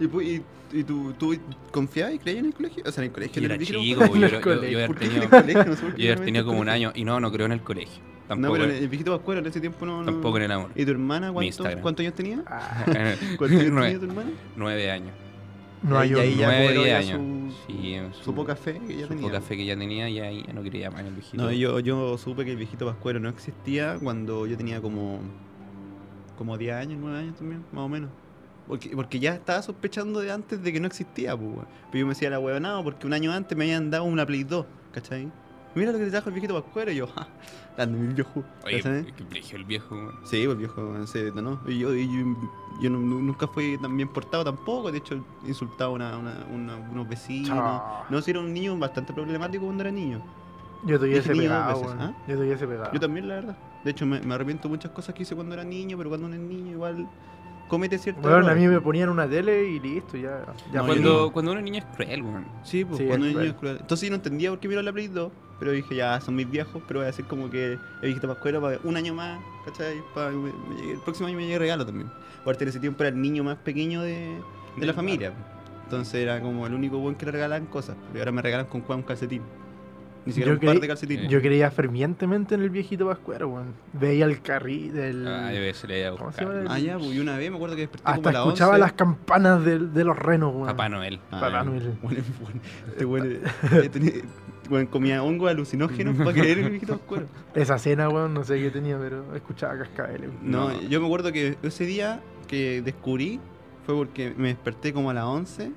¿Y, 0.00 0.04
y, 0.04 0.42
y 0.72 0.84
tú, 0.84 1.12
tú 1.18 1.36
confiabas 1.70 2.14
y 2.14 2.18
creías 2.18 2.40
en 2.40 2.46
el 2.46 2.54
colegio? 2.54 2.82
O 2.86 2.90
sea, 2.90 3.02
en 3.04 3.08
el 3.10 3.14
colegio. 3.14 3.40
Yo 3.42 3.46
era 3.46 3.58
chico, 3.58 4.00
yo, 4.14 4.14
yo, 4.16 4.28
yo, 4.28 4.62
yo 4.64 4.78
haber 4.78 4.86
¿Por 4.86 4.98
qué 4.98 5.04
en 5.06 5.30
tenido? 5.30 5.64
No 5.64 5.76
sé 5.76 6.44
como 6.44 6.60
un 6.60 6.68
año. 6.68 6.92
Y 6.94 7.04
no, 7.04 7.20
no 7.20 7.30
creo 7.32 7.46
en 7.46 7.52
el 7.52 7.62
colegio. 7.62 7.92
colegio. 8.00 8.12
No, 8.22 8.28
Tampoco, 8.28 8.52
pero 8.54 8.64
en, 8.64 8.70
el 8.82 8.88
viejito 8.88 9.16
pascuero 9.16 9.40
en 9.40 9.46
ese 9.46 9.60
tiempo 9.60 9.84
no. 9.84 10.00
no- 10.00 10.06
tampoco 10.06 10.36
en 10.38 10.44
el 10.44 10.52
amor. 10.52 10.70
¿Y 10.74 10.84
tu 10.84 10.90
hermana 10.92 11.32
cuánto, 11.32 11.64
cuántos 11.82 12.04
años 12.04 12.14
tenía? 12.14 12.42
Ah, 12.46 12.84
¿Cuántos 13.36 13.60
años 13.60 13.72
nueve, 13.72 13.92
tenía 13.92 13.98
tu 13.98 14.04
hermana? 14.06 14.30
nueve 14.56 14.90
años. 14.90 15.10
no 15.82 15.98
hay 15.98 16.14
ahí 16.14 16.36
ya 16.36 16.46
Nueve, 16.46 16.94
años. 16.94 17.18
su- 17.18 17.42
Sí, 17.66 17.96
Su 18.22 18.34
poca 18.34 18.56
fe 18.56 18.80
que 18.86 18.96
ya 18.96 19.02
su 19.02 19.08
tenía. 19.08 19.24
poca 19.24 19.40
fe 19.40 19.56
que 19.56 19.64
ya 19.66 19.76
tenía 19.76 20.08
y 20.08 20.18
ahí 20.20 20.44
ya 20.46 20.52
no 20.54 20.62
quería 20.62 20.90
más 20.90 21.00
en 21.00 21.06
el 21.08 21.12
viejito. 21.14 21.42
No, 21.42 21.52
yo, 21.52 21.80
yo 21.80 22.16
supe 22.16 22.44
que 22.44 22.52
el 22.52 22.56
viejito 22.56 22.86
pascuero 22.86 23.20
no 23.20 23.28
existía 23.28 23.98
cuando 24.02 24.46
yo 24.46 24.56
tenía 24.56 24.80
como 24.80 25.20
como 26.38 26.56
10 26.56 26.74
años, 26.74 26.98
9 27.00 27.18
años 27.18 27.36
también, 27.36 27.62
más 27.72 27.84
o 27.84 27.88
menos. 27.88 28.10
Porque, 28.66 28.90
porque 28.94 29.18
ya 29.18 29.34
estaba 29.34 29.60
sospechando 29.62 30.20
de 30.20 30.30
antes 30.32 30.62
de 30.62 30.72
que 30.72 30.80
no 30.80 30.86
existía, 30.86 31.36
pues, 31.36 31.48
weón. 31.50 31.66
Pero 31.90 32.00
yo 32.00 32.06
me 32.06 32.10
decía 32.14 32.30
la 32.30 32.38
huevonada 32.38 32.82
porque 32.82 33.06
un 33.06 33.12
año 33.12 33.32
antes 33.32 33.56
me 33.58 33.64
habían 33.64 33.90
dado 33.90 34.04
una 34.04 34.24
Play 34.24 34.44
2, 34.44 34.64
¿cachai? 34.92 35.30
Mira 35.74 35.90
lo 35.90 35.98
que 35.98 36.04
te 36.04 36.10
trajo 36.10 36.28
el 36.28 36.34
viejito 36.34 36.60
pascuero 36.62 36.90
y 36.92 36.96
yo, 36.96 37.06
ja, 37.06 37.26
dando 37.78 37.96
mi 37.98 38.12
viejo. 38.12 38.44
Oye, 38.64 38.82
qué 38.82 39.24
brillo 39.24 39.56
el 39.56 39.64
viejo. 39.64 39.94
weón. 39.94 40.12
Sí, 40.24 40.42
pues 40.44 40.48
el 40.50 40.56
viejo 40.56 41.06
se 41.06 41.24
detonó. 41.24 41.60
Y 41.66 41.78
yo, 41.78 41.94
y 41.94 42.06
yo, 42.06 42.24
yo 42.82 42.90
nu- 42.90 43.20
nunca 43.22 43.46
fui 43.48 43.78
tan 43.80 43.96
bien 43.96 44.08
portado 44.08 44.44
tampoco. 44.44 44.92
De 44.92 44.98
hecho, 44.98 45.24
insultaba 45.46 45.90
a 45.90 45.94
una, 45.94 46.18
una- 46.18 46.44
una- 46.52 46.76
unos 46.76 47.08
vecinos. 47.08 47.48
Chao. 47.48 48.04
No, 48.10 48.20
si 48.20 48.30
era 48.32 48.40
un 48.40 48.52
niño 48.52 48.76
bastante 48.78 49.12
problemático 49.14 49.64
cuando 49.64 49.82
era 49.82 49.90
niño. 49.90 50.22
Yo 50.84 50.98
niño 50.98 51.16
dos 51.16 51.26
pegado, 51.26 51.68
veces, 51.80 51.86
weón. 51.86 52.00
¿ah? 52.02 52.16
Yo 52.28 52.36
tuviese 52.36 52.66
pegado. 52.66 52.92
Yo 52.92 53.00
también, 53.00 53.28
la 53.28 53.34
verdad. 53.36 53.56
De 53.82 53.90
hecho, 53.92 54.04
me, 54.04 54.20
me 54.20 54.34
arrepiento 54.34 54.64
de 54.68 54.74
muchas 54.74 54.90
cosas 54.92 55.14
que 55.14 55.22
hice 55.22 55.34
cuando 55.34 55.54
era 55.54 55.64
niño, 55.64 55.96
pero 55.96 56.10
cuando 56.10 56.26
uno 56.26 56.36
es 56.36 56.40
niño 56.42 56.72
igual 56.72 57.08
comete 57.72 57.96
ciertos 57.98 58.22
Bueno, 58.22 58.46
a 58.48 58.54
mí 58.54 58.68
me 58.68 58.80
ponían 58.82 59.08
una 59.08 59.26
tele 59.26 59.64
y 59.64 59.80
listo, 59.80 60.18
ya. 60.18 60.44
ya 60.70 60.80
No, 60.80 60.86
Cuando, 60.86 61.20
no. 61.22 61.32
cuando 61.32 61.50
uno 61.52 61.60
es 61.60 61.64
niño 61.64 61.78
es 61.78 61.86
cruel, 61.96 62.22
weón. 62.22 62.44
Sí, 62.62 62.84
pues 62.84 62.98
Sí, 62.98 63.06
cuando 63.06 63.26
es 63.26 63.32
un 63.34 63.38
niño 63.40 63.50
es 63.52 63.56
cruel. 63.58 63.78
Entonces 63.80 64.06
yo 64.06 64.10
no 64.10 64.16
entendía 64.16 64.50
por 64.50 64.60
qué 64.60 64.68
miró 64.68 64.82
la 64.82 64.92
Play 64.92 65.08
2, 65.08 65.32
pero 65.58 65.70
dije, 65.72 65.94
ya, 65.96 66.20
son 66.20 66.36
mis 66.36 66.50
viejos, 66.50 66.82
pero 66.86 67.00
voy 67.00 67.04
a 67.04 67.06
decir 67.06 67.24
como 67.24 67.48
que 67.48 67.72
el 67.72 67.78
viejito 68.02 68.28
pascuero 68.28 68.60
para 68.60 68.78
un 68.84 68.94
año 68.96 69.14
más, 69.14 69.40
¿cachai? 69.64 70.02
Para 70.14 70.30
que 70.30 70.36
me- 70.36 70.52
me 70.52 70.76
llegue- 70.76 70.92
el 70.92 71.00
próximo 71.00 71.28
año 71.28 71.36
me 71.38 71.44
llegue 71.44 71.58
regalo 71.58 71.86
también. 71.86 72.10
Aparte 72.42 72.64
en 72.64 72.68
ese 72.68 72.78
tiempo 72.80 73.02
era 73.02 73.08
el 73.08 73.20
niño 73.22 73.42
más 73.42 73.56
pequeño 73.56 74.02
de, 74.02 74.36
de 74.76 74.86
la 74.86 74.92
familia. 74.92 75.30
pues. 75.32 75.46
Entonces 75.84 76.14
era 76.14 76.40
como 76.40 76.66
el 76.66 76.74
único 76.74 76.98
buen 76.98 77.14
que 77.14 77.24
le 77.26 77.32
regalaban 77.32 77.66
cosas. 77.66 77.96
Y 78.14 78.18
ahora 78.18 78.32
me 78.32 78.42
regalan 78.42 78.66
con 78.66 78.80
Juan 78.82 78.98
un 79.00 79.04
calcetín. 79.04 79.42
Ni 80.24 80.32
siquiera 80.32 80.50
Yo 80.50 80.54
un 80.54 80.60
par 80.60 80.68
creí- 80.76 80.80
de 80.80 80.86
calcetines. 80.88 81.28
Yo 81.28 81.40
creía 81.40 81.70
fervientemente 81.70 82.54
en 82.54 82.62
el 82.62 82.70
viejito 82.70 83.06
pascuero, 83.08 83.48
weón. 83.48 83.74
Veía 83.92 84.24
el 84.26 84.40
carril 84.40 84.92
del. 84.92 85.26
Ah, 85.26 85.52
yo 85.52 85.60
veces 85.60 85.88
le 85.88 86.06
a 86.06 86.12
¿Cómo 86.12 86.30
se 86.32 86.42
llama? 86.44 86.64
Ah, 86.68 86.78
ya, 86.78 86.96
pues 86.98 87.12
y 87.12 87.18
una 87.18 87.36
vez 87.38 87.50
me 87.50 87.56
acuerdo 87.56 87.74
que 87.74 87.82
desperté 87.82 88.04
como 88.04 88.14
Hasta 88.16 88.28
a 88.28 88.32
las 88.32 88.42
escuchaba 88.46 88.70
11. 88.72 88.80
las 88.80 88.92
campanas 88.92 89.64
del- 89.64 89.92
de, 89.92 90.04
los 90.04 90.16
renos, 90.18 90.54
weón. 90.54 90.66
Papá 90.66 90.88
Noel. 90.88 91.18
Ah, 91.30 91.40
Papá 91.40 91.64
Noel. 91.64 91.98
Bueno, 92.02 92.20
bueno, 92.40 92.60
este 92.92 93.04
bueno, 93.04 93.26
eh, 94.06 94.24
bueno, 94.68 94.90
comía 94.90 95.22
hongos 95.24 95.50
alucinógenos 95.50 96.16
para 96.16 96.32
creer 96.32 96.58
en 96.58 96.64
el 96.66 96.70
viejito 96.70 96.96
pascuero. 96.98 97.26
Esa 97.54 97.78
cena, 97.78 98.08
weón, 98.08 98.32
no 98.32 98.44
sé 98.44 98.60
qué 98.60 98.70
tenía, 98.70 98.96
pero 98.98 99.34
escuchaba 99.34 99.76
cascabeles. 99.76 100.28
weón. 100.30 100.50
No, 100.50 100.68
No. 100.68 100.82
yo 100.82 101.00
me 101.00 101.06
acuerdo 101.06 101.32
que 101.32 101.56
ese 101.64 101.84
día 101.84 102.20
que 102.46 102.80
descubrí 102.82 103.40
fue 103.86 103.96
porque 103.96 104.32
me 104.36 104.48
desperté 104.48 104.92
como 104.92 105.10
a 105.10 105.14
las 105.14 105.24
11, 105.24 105.72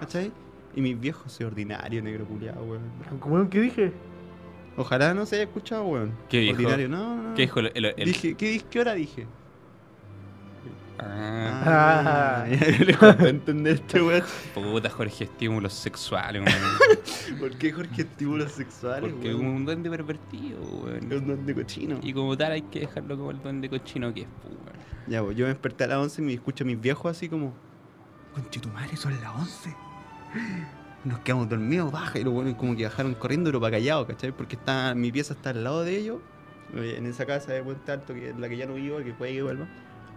¿cachai? 0.00 0.32
Y 0.76 0.80
mis 0.82 1.00
viejos 1.00 1.32
soy 1.32 1.46
ordinario, 1.46 2.00
negro 2.02 2.24
culiado, 2.26 2.62
weón. 2.62 2.82
¿Cómo 3.18 3.48
que 3.50 3.60
dije? 3.60 3.92
Ojalá 4.76 5.14
no 5.14 5.24
se 5.26 5.36
haya 5.36 5.44
escuchado, 5.44 5.84
weón. 5.86 6.12
¿Qué 6.28 6.38
dijo? 6.40 6.52
Ordinario, 6.54 6.88
no, 6.88 7.16
no. 7.16 7.34
¿Qué 7.34 7.42
dijo 7.42 7.60
el, 7.60 7.72
el- 7.74 7.84
el- 7.96 8.04
Dije, 8.04 8.34
¿qué, 8.36 8.50
di- 8.50 8.60
¿Qué 8.60 8.80
hora 8.80 8.92
dije? 8.94 9.26
Ah, 10.98 12.44
Ah. 12.44 12.48
ya 12.48 12.56
le 12.84 12.94
costó 12.94 13.26
entender 13.26 13.74
este 13.74 14.00
weón. 14.02 14.22
puta 14.54 14.88
Jorge, 14.90 15.24
estímulos 15.24 15.72
sexuales, 15.74 16.42
weón. 16.42 17.38
¿Por 17.40 17.50
qué 17.58 17.72
Jorge 17.72 18.02
estímulos 18.02 18.52
sexuales, 18.52 19.12
Porque 19.12 19.28
es 19.30 19.34
weón? 19.34 19.46
un 19.46 19.64
duende 19.66 19.90
pervertido, 19.90 20.58
Es 20.62 21.02
weón. 21.04 21.12
un 21.12 21.26
don 21.26 21.46
de 21.46 21.54
cochino. 21.54 21.98
Y 22.02 22.12
como 22.12 22.36
tal 22.36 22.52
hay 22.52 22.62
que 22.62 22.80
dejarlo 22.80 23.16
como 23.16 23.30
el 23.30 23.42
duende 23.42 23.68
cochino 23.68 24.12
que 24.14 24.22
es, 24.22 24.28
pues, 24.42 24.54
weón. 24.54 24.76
Ya, 25.06 25.22
pues 25.22 25.36
yo 25.36 25.44
me 25.44 25.50
desperté 25.50 25.84
a 25.84 25.86
las 25.88 25.98
11 25.98 26.22
y 26.22 26.24
me 26.24 26.32
escucho 26.34 26.64
a 26.64 26.66
mis 26.66 26.80
viejos 26.80 27.10
así 27.10 27.28
como, 27.28 27.54
Conche 28.34 28.60
tu 28.60 28.68
madre, 28.68 28.96
son 28.96 29.18
las 29.20 29.34
11. 29.34 29.74
Nos 31.04 31.20
quedamos 31.20 31.48
dormidos, 31.48 31.90
baja. 31.92 32.18
Y 32.18 32.24
los 32.24 32.32
buenos 32.32 32.54
como 32.54 32.74
que 32.76 32.84
bajaron 32.84 33.14
corriendo, 33.14 33.48
pero 33.48 33.60
para 33.60 33.72
callado, 33.76 34.06
¿cachai? 34.06 34.32
Porque 34.32 34.56
está, 34.56 34.94
mi 34.94 35.12
pieza 35.12 35.34
está 35.34 35.50
al 35.50 35.62
lado 35.64 35.84
de 35.84 35.96
ellos, 35.96 36.18
eh, 36.74 36.96
en 36.98 37.06
esa 37.06 37.24
casa 37.26 37.52
de 37.52 37.62
Puente 37.62 37.92
Alto, 37.92 38.12
que 38.12 38.30
es 38.30 38.36
la 38.38 38.48
que 38.48 38.56
ya 38.56 38.66
no 38.66 38.74
vivo, 38.74 38.98
que 38.98 39.12
puede 39.12 39.32
que 39.34 39.42
vuelva. 39.42 39.66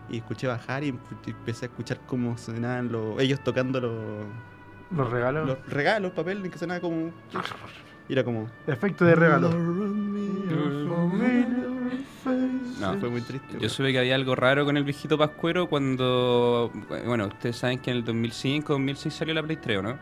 Y 0.09 0.17
escuché 0.17 0.47
bajar 0.47 0.83
y 0.83 0.91
empe- 0.93 0.97
empecé 1.27 1.65
a 1.65 1.69
escuchar 1.69 1.99
cómo 2.07 2.35
sonaban 2.39 2.91
los, 2.91 3.19
ellos 3.21 3.39
tocando 3.43 3.79
los, 3.79 4.25
Los 4.95 5.09
regalos. 5.11 5.47
los 5.47 5.69
regalos, 5.69 6.11
papel, 6.13 6.49
que 6.49 6.57
sonaba 6.57 6.79
como. 6.79 7.11
Era 8.09 8.23
como. 8.23 8.47
Efecto 8.65 9.05
de 9.05 9.13
regalo. 9.13 9.49
No. 12.31 12.99
Fue 12.99 13.09
muy 13.09 13.21
triste. 13.21 13.57
Yo 13.59 13.69
supe 13.69 13.91
que 13.91 13.99
había 13.99 14.15
algo 14.15 14.35
raro 14.35 14.65
con 14.65 14.77
el 14.77 14.83
viejito 14.83 15.17
Pascuero 15.17 15.67
cuando. 15.67 16.71
Bueno, 17.05 17.27
ustedes 17.27 17.57
saben 17.57 17.79
que 17.79 17.91
en 17.91 17.97
el 17.97 18.03
2005, 18.05 18.73
2006 18.73 19.13
salió 19.13 19.33
la 19.33 19.43
Play 19.43 19.57
3, 19.57 19.77
¿o 19.79 19.81
no? 19.81 19.97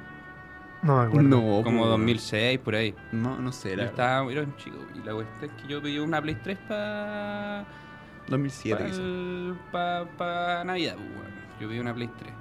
No 0.83 0.97
me 0.97 1.03
acuerdo. 1.07 1.27
No, 1.29 1.63
Como 1.63 1.83
po, 1.83 1.87
2006, 1.89 2.59
por 2.59 2.75
ahí. 2.75 2.93
No, 3.11 3.39
no 3.39 3.51
sé, 3.51 3.69
Yo 3.69 3.73
era 3.75 3.85
estaba, 3.85 4.31
era 4.31 4.41
un 4.41 4.55
chico. 4.57 4.77
Y 4.95 5.05
la 5.05 5.13
cuestión 5.13 5.51
es 5.51 5.61
que 5.61 5.67
yo 5.67 5.81
pedí 5.81 5.99
una 5.99 6.21
Play 6.21 6.35
3 6.35 6.57
para. 6.67 7.65
2007 8.27 8.75
Para 8.75 8.89
quizás. 8.89 10.07
pa, 10.17 10.63
Navidad, 10.65 10.97
weón. 10.97 11.31
Yo 11.59 11.67
pedí 11.67 11.79
una 11.79 11.93
Play 11.93 12.09
3. 12.19 12.33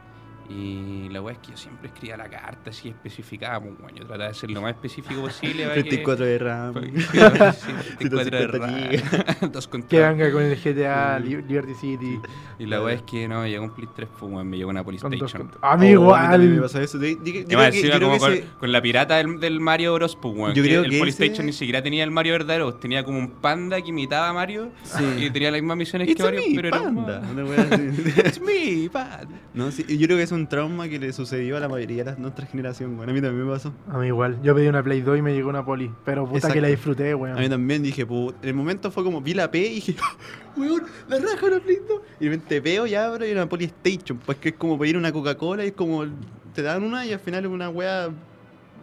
Y 0.49 1.09
la 1.11 1.21
weá 1.21 1.35
es 1.35 1.38
que 1.41 1.50
yo 1.53 1.57
siempre 1.57 1.88
escribía 1.88 2.17
la 2.17 2.29
carta 2.29 2.71
así 2.71 2.88
especificada, 2.88 3.61
pues, 3.61 3.75
weón. 3.81 3.95
Yo 3.97 4.05
trataba 4.07 4.29
de 4.29 4.35
ser 4.35 4.50
lo 4.50 4.61
más 4.62 4.73
específico 4.75 5.21
posible. 5.21 5.65
para 5.65 5.75
que- 5.75 5.83
34 5.83 6.25
de 6.26 6.38
RAM. 6.38 6.75
para 6.75 6.87
que- 6.87 7.00
sí, 7.00 7.69
34 7.99 8.31
de 8.59 8.59
150 8.59 8.59
RAM, 9.41 9.50
dos 9.53 9.69
Que 9.88 10.00
venga 10.00 10.31
con 10.33 10.43
el 10.43 10.57
GTA, 10.57 11.19
Li- 11.19 11.43
Liberty 11.43 11.75
City. 11.75 12.21
Y 12.59 12.67
la 12.67 12.83
weá 12.83 12.95
es 12.95 13.03
que 13.03 13.29
no, 13.29 13.47
llegó 13.47 13.65
un 13.65 13.75
Play 13.75 13.88
3, 13.95 14.09
pues, 14.19 14.45
me 14.45 14.57
llegó 14.57 14.71
una 14.71 14.83
Con 14.85 14.95
dos 14.97 15.03
PlayStation. 15.09 15.50
cont- 15.50 15.59
A 15.62 15.76
mí 15.76 15.95
Oh, 15.97 16.15
a 16.15 16.23
mí 16.23 16.29
también 16.31 16.55
me 16.57 16.62
pasó 16.62 16.81
eso. 16.81 16.99
Yo 16.99 17.17
creo 17.19 17.23
que- 17.25 17.45
que 17.45 18.45
con, 18.59 18.73
la 18.73 18.81
pirata 18.83 19.17
del, 19.17 19.41
del 19.41 19.61
Mario 19.61 19.95
Bros. 19.95 20.17
Pues, 20.17 20.35
weón, 20.35 20.55
Yo 20.55 20.62
que 20.62 20.69
creo 20.69 20.85
el 20.85 20.91
que 20.91 20.99
PlayStation 21.00 21.35
ese- 21.35 21.45
ni 21.45 21.53
siquiera 21.53 21.83
tenía 21.83 22.05
el 22.05 22.11
Mario 22.11 22.33
verdadero, 22.35 22.75
tenía 22.75 23.05
como 23.05 23.19
un 23.19 23.31
panda 23.31 23.81
que 23.81 23.88
imitaba 23.91 24.29
a 24.29 24.33
Mario 24.33 24.71
y 25.19 25.31
tenía 25.31 25.50
las 25.50 25.61
mismas 25.61 25.76
misiones 25.76 26.09
It's 26.09 26.17
que 26.17 26.23
Mario, 26.23 26.41
me, 26.49 26.55
pero 26.55 26.69
era 26.69 26.81
un 26.81 26.95
panda. 27.05 27.23
It's 28.26 28.41
me, 28.41 28.88
panda. 28.91 29.29
No, 29.55 29.71
sí, 29.71 29.85
yo 29.88 30.07
creo 30.07 30.17
que 30.19 30.23
es 30.25 30.33
un 30.37 30.47
trauma 30.47 30.88
que 30.88 30.99
le 30.99 31.12
sucedió 31.12 31.57
a 31.57 31.61
la 31.61 31.69
mayoría 31.69 32.05
de 32.05 32.16
nuestra 32.16 32.47
generación, 32.47 32.97
weón. 32.97 33.11
A 33.11 33.12
mí 33.12 33.21
también 33.21 33.47
me 33.47 33.52
pasó. 33.52 33.73
A 33.90 33.99
mí 33.99 34.07
igual. 34.07 34.38
Yo 34.43 34.55
pedí 34.55 34.69
una 34.69 34.83
Play 34.83 35.00
2 35.00 35.19
y 35.19 35.23
me 35.23 35.33
llegó 35.35 35.49
una 35.49 35.64
Poli. 35.64 35.90
Pero 36.05 36.25
puta 36.25 36.37
Exacto. 36.38 36.55
que 36.55 36.61
la 36.61 36.69
disfruté, 36.69 37.12
A 37.12 37.16
mí 37.16 37.23
weón. 37.23 37.49
también 37.50 37.83
dije, 37.83 38.07
put, 38.07 38.37
en 38.43 38.49
el 38.50 38.55
momento 38.55 38.90
fue 38.90 39.02
como, 39.02 39.21
vi 39.21 39.35
la 39.35 39.50
P 39.50 39.59
y 39.59 39.75
dije, 39.76 39.97
weón, 40.57 40.83
la 41.09 41.19
raja 41.19 41.49
la 41.50 41.61
Play 41.61 41.78
2. 41.88 42.00
Y 42.21 42.25
de 42.25 42.31
repente 42.31 42.61
veo 42.61 42.87
y 42.87 42.95
abro 42.95 43.26
y 43.26 43.33
una 43.33 43.49
Polystation, 43.49 44.19
pues 44.25 44.38
que 44.38 44.50
es 44.50 44.55
como 44.55 44.78
pedir 44.78 44.97
una 44.97 45.11
Coca-Cola 45.12 45.64
y 45.64 45.69
es 45.69 45.73
como, 45.75 46.05
te 46.55 46.62
dan 46.62 46.83
una 46.85 47.05
y 47.07 47.12
al 47.12 47.21
final 47.21 47.45
es 47.45 47.50
una 47.50 47.69
wea, 47.71 48.09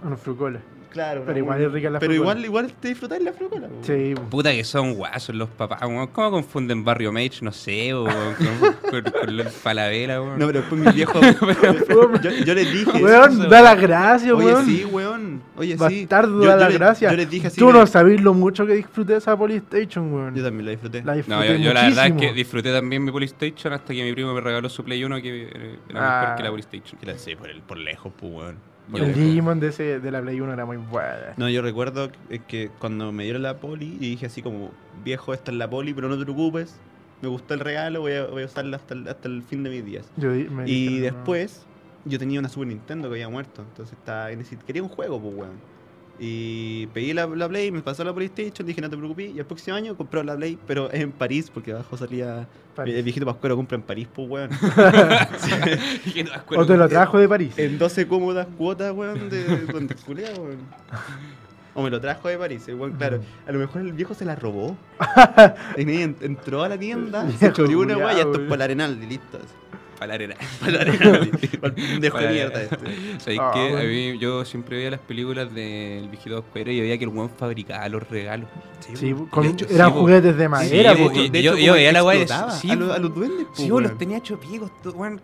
Unos 0.04 0.20
frucoles. 0.20 0.62
Claro. 0.94 1.24
Pero 1.26 1.38
igual 1.40 1.62
es 1.62 1.72
rica 1.72 1.90
la 1.90 2.00
Pero 2.00 2.14
igual, 2.14 2.46
igual 2.46 2.72
te 2.80 2.88
disfrutas 2.88 3.22
la 3.22 3.34
frucola. 3.34 3.68
Sí. 3.82 4.14
Puta 4.30 4.52
que 4.54 4.64
son 4.64 4.94
guasos 4.94 5.36
los 5.36 5.50
papás, 5.50 5.82
weón. 5.82 6.08
¿Cómo 6.08 6.32
confunden 6.32 6.86
Barrio 6.86 7.12
Mage? 7.12 7.40
No 7.42 7.52
sé, 7.52 7.94
weón, 7.94 8.36
con, 8.36 8.74
con, 9.04 9.12
con 9.12 9.38
la 9.38 9.46
Palavera, 9.64 10.22
weón. 10.22 10.40
No, 10.40 10.48
pero 10.48 10.60
después 10.62 10.80
mis 10.82 10.94
viejos, 10.94 11.22
yo, 12.24 12.30
yo 12.46 12.54
les 12.54 12.72
dije, 12.72 13.04
Weón, 13.04 13.50
da 13.50 13.62
las 13.62 13.82
gracias, 13.82 14.32
oye, 14.32 14.46
weón. 14.46 14.66
sí, 14.66 14.86
weón, 14.86 15.42
oye, 15.58 15.74
sí. 15.74 15.78
Bastardo, 15.80 16.42
Yo- 16.42 16.48
da 16.48 16.54
yo 16.56 16.60
las 16.62 16.70
le- 16.72 16.78
gracias. 16.78 17.12
Yo 17.12 17.18
les 17.18 17.30
dije 17.30 17.48
así. 17.48 17.60
Tú 17.60 17.68
que- 17.68 17.74
no 17.74 17.86
sabés 17.88 18.22
lo 18.22 18.34
mucho 18.34 18.66
que 18.66 18.74
disfruté 18.76 19.14
de 19.14 19.18
esa 19.20 19.36
Polystation, 19.38 20.14
weón. 20.14 20.36
Yo 20.36 20.44
también 20.44 20.66
la 20.66 20.72
disfruté. 20.72 21.04
La 21.04 21.14
disfruté 21.16 21.40
No, 21.40 21.46
yo, 21.46 21.56
yo 21.60 21.74
la 21.74 21.84
verdad 21.84 22.08
es 22.08 22.14
que 22.14 22.34
disfruté 22.34 22.72
también 22.72 23.04
mi 23.04 23.12
PlayStation 23.12 23.74
hasta 23.74 23.94
que 23.94 24.04
mi 24.04 24.14
primo 24.14 24.34
me 24.34 24.42
regaló 24.42 24.70
su 24.70 24.84
Play 24.84 25.04
1 25.04 25.22
que 25.22 25.48
era 25.90 26.00
Ah. 26.00 26.22
mejor 26.22 26.38
que 26.38 26.44
la 26.44 26.50
PlayStation. 26.52 27.00
Que 27.00 27.06
la 27.08 27.18
sé, 27.18 27.36
por, 27.36 27.50
el, 27.50 27.62
por 27.62 27.78
lejos, 27.78 28.12
pues, 28.20 28.32
weón. 28.34 28.73
Yo- 28.92 29.06
El. 29.06 29.14
Digimon 29.14 29.60
de, 29.60 29.68
ese, 29.70 30.00
de 30.00 30.12
la 30.12 30.22
Play 30.22 30.40
1 30.42 30.52
era 30.54 30.66
muy 30.66 30.78
buena. 30.78 31.34
No, 31.38 31.50
yo 31.50 31.62
recuerdo 31.62 32.12
que, 32.30 32.40
que 32.40 32.70
cuando 32.80 33.12
me 33.12 33.24
dieron 33.24 33.42
la 33.44 33.58
poli, 33.58 33.96
y 34.00 34.10
dije 34.10 34.26
así 34.26 34.42
como, 34.42 34.72
viejo, 35.04 35.34
esta 35.34 35.52
es 35.52 35.58
la 35.58 35.70
poli, 35.70 35.94
pero 35.94 36.10
no 36.10 36.18
te 36.18 36.24
preocupes, 36.24 36.76
me 37.22 37.30
gustó 37.30 37.54
el 37.54 37.62
regalo, 37.62 38.02
voy 38.02 38.14
a, 38.14 38.26
voy 38.26 38.44
a 38.44 38.46
usarla 38.46 38.78
hasta 38.78 38.94
el, 38.94 39.08
hasta 39.08 39.28
el 39.30 39.44
fin 39.44 39.64
de 39.64 39.70
mis 39.70 39.86
días. 39.86 40.06
Yo 40.18 40.34
Y 40.36 40.50
no. 40.50 41.02
después, 41.04 41.66
yo 42.06 42.20
tenía 42.20 42.40
una 42.40 42.50
Super 42.50 42.68
Nintendo 42.68 43.08
que 43.08 43.16
había 43.16 43.30
muerto, 43.30 43.62
entonces 43.62 43.98
estaba, 43.98 44.30
quería 44.68 44.84
un 44.84 44.90
juego, 44.90 45.20
pues, 45.22 45.34
weón. 45.36 45.73
Y 46.20 46.88
pedí 46.88 47.12
la, 47.14 47.26
la 47.26 47.50
Play, 47.50 47.72
me 47.72 47.82
pasó 47.82 48.04
la 48.04 48.14
PlayStation, 48.14 48.68
dije 48.68 48.80
no 48.82 48.90
te 48.90 48.96
preocupes, 48.96 49.34
y 49.34 49.40
el 49.40 49.46
próximo 49.46 49.76
año 49.76 49.98
compré 49.98 50.24
la 50.24 50.36
Play, 50.36 50.60
pero 50.68 50.92
es 50.92 51.02
en 51.02 51.12
París, 51.12 51.50
porque 51.52 51.72
abajo 51.72 51.98
salía, 51.98 52.48
París. 52.76 52.96
el 52.96 53.04
viejito 53.04 53.26
Pascuero 53.26 53.56
compra 53.56 53.76
en 53.76 53.82
París, 53.82 54.08
pues, 54.14 54.30
weón. 54.30 54.50
No. 56.54 56.62
O 56.62 56.66
te 56.66 56.78
lo 56.78 56.88
trajo 56.88 57.18
de 57.18 57.28
París. 57.28 57.58
En 57.58 57.78
12 57.78 58.08
cómodas 58.08 58.48
cuotas, 58.58 58.94
weón, 58.94 59.30
de 59.30 59.66
donde 59.66 59.96
culea, 59.96 60.32
weón. 60.38 60.60
O 61.74 61.82
me 61.82 61.90
lo 61.90 62.00
trajo 62.00 62.28
de 62.28 62.38
París, 62.38 62.68
el 62.68 62.76
weón, 62.76 62.94
claro. 62.94 63.20
A 63.48 63.52
lo 63.52 63.60
mejor 63.60 63.82
el 63.82 63.94
viejo 63.94 64.14
se 64.14 64.26
la 64.26 64.36
robó. 64.36 64.78
entró 65.78 66.64
a 66.64 66.70
la 66.70 66.78
tienda, 66.78 67.30
se 67.32 67.52
choreó 67.52 67.80
una 67.80 67.98
weá 67.98 68.14
y 68.14 68.20
esto 68.20 68.34
es 68.34 68.42
para 68.42 68.56
el 68.56 68.62
arenal, 68.62 69.00
y 69.02 69.08
listo. 69.08 69.38
así. 69.38 69.63
Para 70.04 70.08
la 70.08 70.14
arena. 70.16 70.36
Para 70.60 70.72
el 70.72 70.82
arenal, 70.82 71.30
para 71.62 71.68
el 71.68 71.74
pendejo 71.74 72.18
de 72.18 72.28
mierda 72.30 72.62
este. 72.62 72.78
¿Sabes 73.20 73.40
Ah, 73.42 73.52
qué? 73.54 73.60
A 73.68 73.72
bueno. 73.72 73.90
mí, 73.90 74.18
yo 74.20 74.44
siempre 74.46 74.78
veía 74.78 74.92
las 74.92 75.00
películas 75.00 75.54
del 75.54 76.10
viejito 76.10 76.42
Pascuero 76.42 76.72
y 76.72 76.82
veía 76.82 76.98
que 76.98 77.04
el 77.06 77.10
weón 77.10 77.30
fabricaba 77.30 77.88
los 77.90 78.08
regalos. 78.10 78.50
Sí, 78.96 79.14
po. 79.14 79.28
con- 79.30 79.44
de 79.44 79.50
hecho, 79.50 79.66
eran 79.70 79.92
sí, 79.94 79.98
juguetes 80.00 80.36
de 80.38 80.50
madera, 80.50 80.94
Sí, 80.96 81.30
de 81.30 81.42
yo- 81.42 81.54
hecho, 81.54 81.64
yo 81.64 81.74
veía 81.74 81.92
la 81.94 82.04
weá 82.04 82.50
sí, 82.52 82.70
a, 82.70 82.76
los, 82.76 82.92
a 82.92 82.98
los 83.00 83.16
duendes, 83.16 83.48
Sí, 83.54 83.70
vos 83.70 83.82
los 83.82 83.92
weón. 83.92 83.98
tenía 83.98 84.18
hecho 84.18 84.38
piegos, 84.40 84.72
weón. 84.94 85.22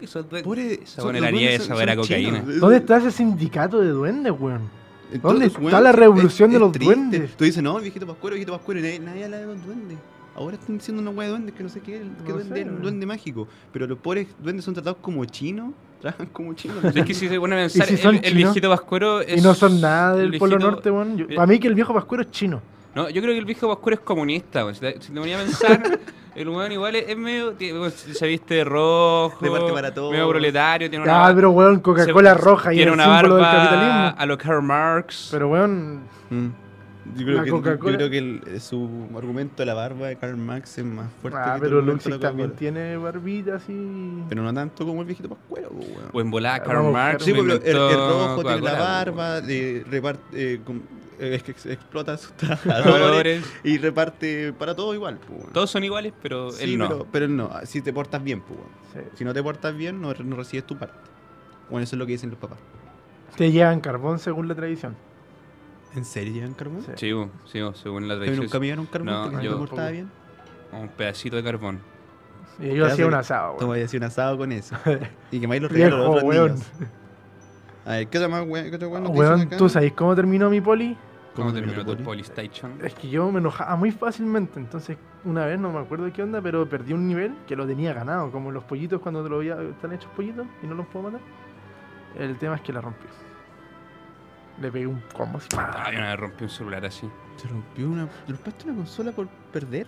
Esos 0.00 0.28
duendes- 0.28 0.44
Pobre- 0.44 0.74
esa 0.84 1.02
los 1.02 1.14
era 1.14 1.30
nieve, 1.30 1.54
esa 1.54 1.82
era 1.82 1.96
cocaína. 1.96 2.40
chinos. 2.42 2.60
¿Dónde 2.60 2.76
está 2.76 2.98
ese 2.98 3.10
sindicato 3.10 3.80
de 3.80 3.88
duendes, 3.88 4.32
weón? 4.38 4.70
Entonces, 5.10 5.22
¿Dónde 5.22 5.46
weón, 5.56 5.64
está 5.68 5.80
la 5.80 5.90
es- 5.90 5.96
revolución 5.96 6.50
de 6.50 6.56
es 6.56 6.60
los 6.60 6.72
triste. 6.72 6.94
duendes? 6.94 7.30
Tú 7.36 7.44
dices, 7.44 7.62
no, 7.62 7.78
viejito 7.80 8.06
pascuero, 8.06 8.34
viejito 8.34 8.52
pascuero, 8.52 8.78
y 8.80 8.82
nadie, 8.82 8.98
nadie 9.00 9.24
habla 9.24 9.38
de 9.38 9.46
los 9.46 9.64
duendes. 9.64 9.96
Ahora 10.38 10.54
están 10.56 10.78
diciendo 10.78 11.02
una 11.02 11.10
weá 11.10 11.26
de 11.26 11.30
duendes 11.32 11.54
que 11.54 11.62
no 11.64 11.68
sé 11.68 11.80
qué, 11.80 12.00
qué 12.24 12.30
No 12.32 12.34
duende 12.38 12.64
duende 12.64 13.06
mágico. 13.06 13.48
Pero 13.72 13.86
los 13.88 13.98
pobres 13.98 14.28
duendes 14.38 14.64
son 14.64 14.72
tratados 14.72 14.98
como 15.00 15.24
chinos, 15.24 15.72
trabajan 16.00 16.26
como 16.28 16.54
chinos. 16.54 16.76
Es 16.84 17.04
que 17.04 17.12
si 17.12 17.28
se 17.28 17.40
pone 17.40 17.56
a 17.56 17.58
pensar, 17.58 17.86
si 17.88 17.94
el, 18.06 18.34
viejito 18.34 18.68
Pascuero 18.70 19.20
es. 19.20 19.38
Y 19.38 19.40
no 19.40 19.52
son 19.54 19.80
nada 19.80 20.14
el 20.22 20.30
del 20.30 20.38
Polo 20.38 20.56
viejito- 20.56 20.70
Norte, 20.70 20.90
weón. 20.92 21.20
Eh, 21.28 21.34
Para 21.34 21.46
mí 21.48 21.58
que 21.58 21.66
el 21.66 21.74
viejo 21.74 21.92
Pascuero 21.92 22.22
es 22.22 22.30
chino. 22.30 22.62
No, 22.94 23.08
yo 23.10 23.20
creo 23.20 23.32
que 23.34 23.38
el 23.40 23.44
viejo 23.44 23.68
Pascuero 23.68 23.94
es 23.96 24.00
comunista, 24.00 24.62
weón. 24.62 24.74
Si 24.74 24.80
te, 24.80 25.00
si 25.00 25.12
te 25.12 25.18
ponía 25.18 25.40
a 25.40 25.42
pensar, 25.42 25.98
el 26.36 26.48
weón 26.48 26.70
igual 26.70 26.94
es, 26.94 27.08
es 27.08 27.16
medio. 27.16 27.52
tiene- 27.54 27.90
se 27.90 28.26
viste 28.28 28.54
de 28.54 28.64
rojo. 28.64 29.38
Reparte 29.40 29.72
para 29.72 29.92
todos. 29.92 30.12
Medio 30.12 30.28
proletario, 30.28 30.88
tiene 30.88 31.04
una. 31.04 31.26
Ah, 31.26 31.32
pero 31.34 31.50
weón, 31.50 31.80
Coca-Cola 31.80 32.34
roja 32.34 32.72
y 32.72 32.76
tiene 32.76 32.92
el 32.92 32.94
una 32.94 33.04
símbolo 33.18 33.34
del 33.34 33.44
barba 33.44 33.58
capitalismo. 33.60 34.14
A 34.22 34.26
lo 34.26 34.38
Karl 34.38 34.62
Marx. 34.62 35.28
Pero 35.32 35.48
weón, 35.48 36.02
Mm. 36.30 36.48
Yo 37.16 37.24
creo, 37.24 37.42
que, 37.42 37.48
yo 37.48 37.56
Coca-Cola- 37.56 37.96
creo 37.96 38.10
que 38.10 38.18
el- 38.18 38.42
eh, 38.46 38.60
su 38.60 39.08
argumento 39.16 39.56
de 39.62 39.66
la 39.66 39.74
barba 39.74 40.08
de 40.08 40.16
Karl 40.16 40.36
Marx 40.36 40.78
es 40.78 40.84
más 40.84 41.08
fuerte 41.20 41.38
ah, 41.40 41.54
que 41.54 41.60
pero 41.62 41.80
la 41.82 42.18
también 42.18 42.52
tiene 42.52 42.96
barbita 42.96 43.56
así. 43.56 44.22
Pero 44.28 44.42
no 44.42 44.52
tanto 44.54 44.84
como 44.86 45.00
el 45.00 45.06
viejito 45.06 45.28
pascuero, 45.28 45.70
weón. 45.70 46.10
o 46.12 46.20
en 46.20 46.30
volada, 46.30 46.56
Ah, 46.56 46.62
Karl 46.62 46.76
vamos, 46.78 46.92
Marx. 46.92 47.24
Sí, 47.24 47.32
porque 47.32 47.60
el, 47.70 47.76
rojo 47.76 48.42
tiene 48.44 48.60
la 48.60 48.72
barba, 48.78 49.40
de, 49.40 49.84
reparte, 49.90 50.54
eh, 50.54 50.60
eh, 51.20 51.34
es 51.34 51.42
que 51.42 51.50
ex- 51.52 51.66
explota 51.66 52.12
a 52.12 52.16
sus 52.18 52.32
trabajadores 52.36 53.44
y 53.64 53.78
reparte 53.78 54.52
para 54.52 54.74
todo 54.74 54.94
igual. 54.94 55.18
weón. 55.28 55.52
Todos 55.52 55.70
son 55.70 55.84
iguales, 55.84 56.12
pero 56.22 56.50
Sí, 56.52 56.64
él 56.64 56.78
no. 56.78 56.88
pero, 56.88 57.06
pero 57.10 57.24
él 57.26 57.36
no, 57.36 57.50
si 57.64 57.82
te 57.82 57.92
portas 57.92 58.22
bien, 58.22 58.40
pues. 58.40 58.58
Sí. 58.94 59.00
Si 59.18 59.24
no 59.24 59.34
te 59.34 59.42
portas 59.42 59.76
bien, 59.76 60.00
no, 60.00 60.12
no 60.14 60.36
recibes 60.36 60.64
tu 60.66 60.76
parte. 60.76 60.94
Bueno, 61.70 61.84
eso 61.84 61.96
es 61.96 61.98
lo 61.98 62.06
que 62.06 62.12
dicen 62.12 62.30
los 62.30 62.38
papás. 62.38 62.58
Te 63.36 63.52
llevan 63.52 63.80
carbón 63.80 64.18
según 64.18 64.48
la 64.48 64.54
tradición. 64.54 64.96
¿En 65.94 66.04
serio 66.04 66.32
llevan 66.34 66.54
carbón? 66.54 66.82
Sí. 66.82 66.92
Sí, 66.96 67.12
bo, 67.12 67.30
sí, 67.46 67.60
bo, 67.60 67.74
según 67.74 68.08
la 68.08 68.14
¿A 68.14 68.16
mí 68.18 68.24
tradición. 68.24 68.44
nunca 68.46 68.58
me 68.60 68.66
dieron 68.66 68.86
carbón 68.86 69.06
No, 69.14 69.30
porque 69.30 69.44
yo- 69.46 69.52
me 69.52 69.56
portaba 69.58 69.88
tampoco. 69.88 69.92
bien? 70.72 70.82
Un 70.82 70.88
pedacito 70.88 71.36
de 71.36 71.42
carbón. 71.42 71.80
Y 72.60 72.74
yo 72.74 72.86
hacía 72.86 73.06
un 73.06 73.12
de- 73.12 73.16
asado, 73.18 73.54
weón. 73.54 73.66
voy 73.68 73.78
a 73.78 73.82
decir 73.82 74.00
un 74.00 74.06
asado 74.06 74.36
con 74.36 74.52
eso. 74.52 74.76
y 75.30 75.40
que 75.40 75.48
me 75.48 75.58
los 75.60 75.70
regalos 75.72 75.98
los 75.98 76.08
otros 76.08 76.24
weón. 76.24 76.46
niños. 76.54 76.66
A 77.86 77.90
ver, 77.92 78.08
¿qué 78.08 78.18
otra 78.18 78.28
más, 78.28 78.46
weón? 78.46 78.68
¿Qué 78.70 78.76
otra 78.76 78.88
weón 78.88 79.02
dicen 79.04 79.16
Weón, 79.18 79.40
acá? 79.42 79.56
¿tú 79.56 79.68
sabes 79.68 79.92
cómo 79.94 80.14
terminó 80.14 80.50
mi 80.50 80.60
poli? 80.60 80.96
¿Cómo 81.34 81.50
¿Cómo 81.50 81.52
terminó 81.52 81.84
tu 81.84 81.94
tu 81.96 82.02
Polystation? 82.02 82.72
Es 82.82 82.94
que 82.94 83.08
yo 83.08 83.30
me 83.30 83.38
enojaba 83.38 83.76
muy 83.76 83.92
fácilmente, 83.92 84.58
entonces 84.58 84.98
una 85.24 85.46
vez 85.46 85.58
no 85.60 85.70
me 85.72 85.78
acuerdo 85.78 86.12
qué 86.12 86.22
onda, 86.22 86.42
pero 86.42 86.68
perdí 86.68 86.92
un 86.92 87.06
nivel 87.06 87.32
que 87.46 87.54
lo 87.54 87.64
tenía 87.64 87.92
ganado, 87.94 88.30
como 88.32 88.50
los 88.50 88.64
pollitos 88.64 89.00
cuando 89.00 89.22
te 89.22 89.28
lo 89.30 89.38
veía, 89.38 89.56
están 89.62 89.92
hechos 89.92 90.10
pollitos 90.16 90.46
y 90.64 90.66
no 90.66 90.74
los 90.74 90.86
puedo 90.88 91.04
matar. 91.10 91.20
El 92.18 92.36
tema 92.38 92.56
es 92.56 92.60
que 92.62 92.72
la 92.72 92.80
rompí. 92.80 93.06
Le 94.60 94.70
pegué 94.72 94.86
un 94.86 95.00
combo 95.14 95.38
así. 95.38 95.48
Yo 95.52 95.98
una 95.98 96.08
vez 96.10 96.16
rompí 96.20 96.44
un 96.44 96.50
celular 96.50 96.84
así. 96.84 97.08
¿Se 97.36 97.46
rompió 97.48 97.88
una... 97.88 98.06
¿Te 98.26 98.32
rompaste 98.32 98.64
una 98.66 98.74
consola 98.76 99.12
por 99.12 99.28
perder? 99.52 99.86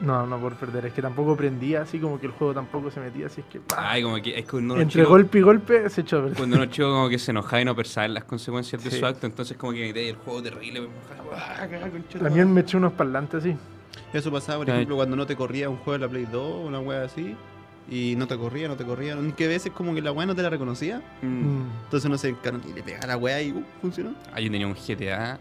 No, 0.00 0.26
no 0.26 0.38
por 0.40 0.54
perder, 0.56 0.86
es 0.86 0.94
que 0.94 1.02
tampoco 1.02 1.36
prendía 1.36 1.82
así, 1.82 2.00
como 2.00 2.18
que 2.18 2.26
el 2.26 2.32
juego 2.32 2.52
tampoco 2.54 2.90
se 2.90 2.98
metía, 2.98 3.26
así 3.26 3.40
es 3.42 3.46
que. 3.46 3.60
¡pah! 3.60 3.90
Ay, 3.92 4.02
como 4.02 4.16
que 4.16 4.30
es 4.36 4.44
que 4.44 4.50
cuando 4.50 4.74
uno 4.74 4.82
Entre 4.82 5.02
chico- 5.02 5.10
golpe 5.10 5.38
y 5.38 5.42
golpe 5.42 5.90
se 5.90 6.00
echó 6.00 6.16
a 6.18 6.20
perder. 6.22 6.38
Cuando 6.38 6.56
uno 6.56 6.66
chico 6.70 6.88
como 6.90 7.08
que 7.08 7.18
se 7.20 7.30
enojaba 7.30 7.60
y 7.60 7.64
no 7.66 7.76
pensaba 7.76 8.06
en 8.06 8.14
las 8.14 8.24
consecuencias 8.24 8.82
de 8.82 8.90
Sí. 8.90 8.98
su 8.98 9.06
acto, 9.06 9.26
entonces 9.26 9.56
como 9.56 9.72
que 9.72 9.82
metía 9.86 10.08
el 10.10 10.16
juego 10.16 10.42
terrible, 10.42 10.80
me 10.80 10.88
tu 12.10 12.18
También 12.18 12.52
me 12.52 12.62
eché 12.62 12.76
unos 12.78 12.92
parlantes 12.94 13.44
así. 13.44 13.56
Eso 14.12 14.32
pasaba, 14.32 14.58
por 14.58 14.70
Ay. 14.70 14.76
ejemplo, 14.76 14.96
cuando 14.96 15.14
no 15.14 15.24
te 15.26 15.36
corría 15.36 15.68
un 15.70 15.76
juego 15.76 15.92
de 15.92 15.98
la 16.00 16.08
Play 16.08 16.26
2 16.32 16.66
una 16.66 16.80
wea 16.80 17.04
así. 17.04 17.36
Y 17.90 18.14
no 18.16 18.26
te 18.26 18.36
corría, 18.36 18.68
no 18.68 18.76
te 18.76 18.84
corría. 18.84 19.14
Ni 19.16 19.32
que 19.32 19.48
veces 19.48 19.72
como 19.72 19.94
que 19.94 20.00
la 20.02 20.12
wea 20.12 20.26
no 20.26 20.34
te 20.34 20.42
la 20.42 20.50
reconocía. 20.50 21.02
Mm. 21.20 21.26
Mm. 21.26 21.70
Entonces 21.84 22.20
se 22.20 22.28
encarnó 22.28 22.60
y 22.68 22.72
le 22.72 22.82
pegaba 22.82 23.06
la 23.06 23.16
wea 23.16 23.42
y 23.42 23.52
uh, 23.52 23.64
funcionó. 23.80 24.14
Ah, 24.32 24.40
yo 24.40 24.50
tenía 24.50 24.66
un 24.66 24.74
GTA 24.74 25.38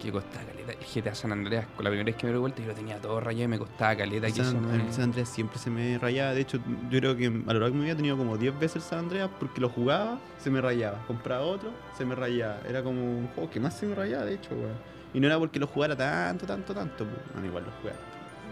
Que 0.00 0.12
costaba 0.12 0.44
caleta. 0.44 0.72
El 0.72 0.78
GTA 1.02 1.14
San 1.14 1.32
Andreas, 1.32 1.66
con 1.74 1.84
la 1.84 1.90
primera 1.90 2.04
vez 2.06 2.16
que 2.16 2.26
me 2.26 2.32
lo 2.34 2.40
vuelta, 2.40 2.60
yo 2.60 2.68
lo 2.68 2.74
tenía 2.74 2.98
todo 3.00 3.18
rayado 3.20 3.44
y 3.44 3.48
me 3.48 3.58
costaba 3.58 3.96
caleta. 3.96 4.26
Que 4.26 4.32
se 4.34 4.44
San, 4.44 4.66
me- 4.66 4.84
el 4.84 4.92
San 4.92 5.04
Andreas 5.04 5.28
siempre 5.30 5.58
se 5.58 5.70
me 5.70 5.98
rayaba. 5.98 6.34
De 6.34 6.42
hecho, 6.42 6.58
yo 6.90 6.98
creo 7.00 7.16
que 7.16 7.26
a 7.26 7.52
lo 7.52 7.60
largo 7.60 7.66
de 7.66 7.72
mi 7.72 7.80
vida 7.84 7.92
he 7.92 7.96
tenido 7.96 8.16
como 8.18 8.36
10 8.36 8.58
veces 8.58 8.76
el 8.76 8.82
San 8.82 8.98
Andreas 9.00 9.30
porque 9.40 9.60
lo 9.62 9.68
jugaba, 9.70 10.18
se 10.38 10.50
me 10.50 10.60
rayaba. 10.60 11.02
Compraba 11.06 11.42
otro, 11.44 11.70
se 11.96 12.04
me 12.04 12.14
rayaba. 12.14 12.58
Era 12.68 12.82
como 12.82 13.00
un 13.02 13.28
juego 13.28 13.50
que 13.50 13.58
más 13.60 13.74
se 13.76 13.86
me 13.86 13.94
rayaba, 13.94 14.24
de 14.26 14.34
hecho, 14.34 14.50
weón. 14.54 14.74
Y 15.14 15.20
no 15.20 15.26
era 15.28 15.38
porque 15.38 15.58
lo 15.58 15.66
jugara 15.66 15.96
tanto, 15.96 16.44
tanto, 16.44 16.74
tanto. 16.74 17.06
Bueno, 17.32 17.46
igual 17.48 17.64
lo 17.64 17.70
jugaba. 17.80 17.98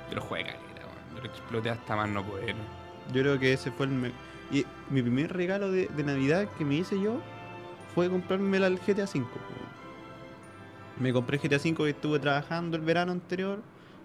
Yo 0.09 0.15
lo 0.17 0.23
jugué 0.23 0.45
caleta, 0.45 0.63
weón. 0.87 1.17
Yo 1.17 1.23
lo 1.23 1.27
exploté 1.29 1.71
hasta 1.71 1.97
más 1.97 2.09
no 2.09 2.25
poder. 2.25 2.55
Yo 3.13 3.23
creo 3.23 3.39
que 3.39 3.53
ese 3.53 3.71
fue 3.71 3.87
el. 3.87 3.93
me- 3.93 4.13
Y 4.51 4.65
mi 4.91 5.03
primer 5.03 5.33
regalo 5.33 5.71
de, 5.71 5.89
de 5.89 6.03
Navidad 6.05 6.49
que 6.59 6.65
me 6.65 6.77
hice 6.77 7.01
yo 7.01 7.21
fue 7.95 8.09
comprarme 8.11 8.59
el 8.59 8.79
GTA 8.79 9.05
V. 9.05 9.25
Me 11.01 11.13
compré 11.13 11.37
el 11.37 11.43
GTA 11.43 11.57
V 11.59 11.75
que 11.75 11.91
estuve 11.91 12.19
trabajando 12.19 12.77
el 12.77 12.83
verano 12.83 13.13
anterior. 13.13 13.61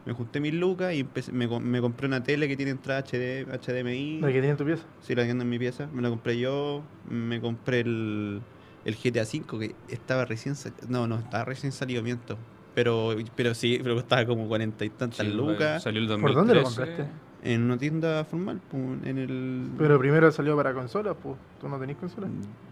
Me 0.05 0.13
junté 0.13 0.39
mis 0.39 0.53
lucas 0.53 0.93
y 0.93 1.01
empecé- 1.01 1.33
me, 1.33 1.47
com- 1.49 1.61
me 1.63 1.81
compré 1.81 2.07
una 2.07 2.23
tele 2.23 2.47
que 2.47 2.55
tiene 2.55 2.71
entrada 2.71 3.01
HD, 3.03 3.45
HDMI. 3.45 4.21
¿La 4.21 4.27
que 4.27 4.33
tiene 4.33 4.49
en 4.51 4.57
tu 4.57 4.63
pieza? 4.65 4.83
Sí, 5.01 5.13
la 5.15 5.23
tengo 5.25 5.41
en 5.41 5.49
mi 5.49 5.59
pieza. 5.59 5.87
Me 5.93 6.01
la 6.01 6.09
compré 6.09 6.39
yo. 6.39 6.81
Me 7.09 7.41
compré 7.41 7.81
el, 7.81 8.41
el 8.85 8.95
GTA 8.95 9.23
V 9.23 9.59
que 9.59 9.75
estaba 9.93 10.23
recién 10.23 10.55
salido. 10.55 10.81
No, 10.87 11.07
no, 11.07 11.19
estaba 11.19 11.43
recién 11.43 11.73
salido, 11.73 12.01
miento. 12.03 12.37
Pero, 12.73 13.15
pero 13.35 13.53
sí, 13.53 13.79
pero 13.83 13.95
costaba 13.95 14.25
como 14.25 14.47
cuarenta 14.47 14.85
y 14.85 14.89
tantas 14.89 15.25
Sí, 15.25 15.33
lucas. 15.33 15.83
Salió 15.83 15.99
el 16.01 16.07
2013. 16.07 16.21
¿Por 16.21 16.33
dónde 16.35 16.55
lo 16.55 16.63
compraste? 16.63 17.07
En 17.43 17.63
una 17.63 17.77
tienda 17.77 18.23
formal, 18.25 18.59
pues, 18.69 18.83
en 19.05 19.17
el. 19.17 19.69
Pero 19.77 19.99
primero 19.99 20.31
salió 20.31 20.55
para 20.55 20.73
consolas, 20.73 21.15
pues. 21.21 21.35
¿Tú 21.61 21.69
no 21.69 21.79
tenés 21.79 21.97
consolas? 21.97 22.29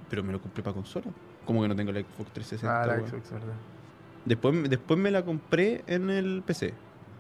Pero 0.10 0.24
me 0.24 0.32
lo 0.32 0.42
compré 0.42 0.64
para 0.64 0.74
consola. 0.74 1.08
Como 1.46 1.62
que 1.62 1.68
no 1.68 1.76
tengo 1.76 1.92
la 1.92 2.00
Xbox 2.02 2.32
360. 2.34 2.82
Ah, 2.82 2.86
la 2.86 2.94
weón? 2.96 3.08
Xbox, 3.08 3.32
verdad. 3.32 3.54
Después, 4.26 4.70
después 4.70 5.00
me 5.00 5.12
la 5.12 5.24
compré 5.24 5.84
en 5.88 6.10
el 6.10 6.42
PC. 6.46 6.74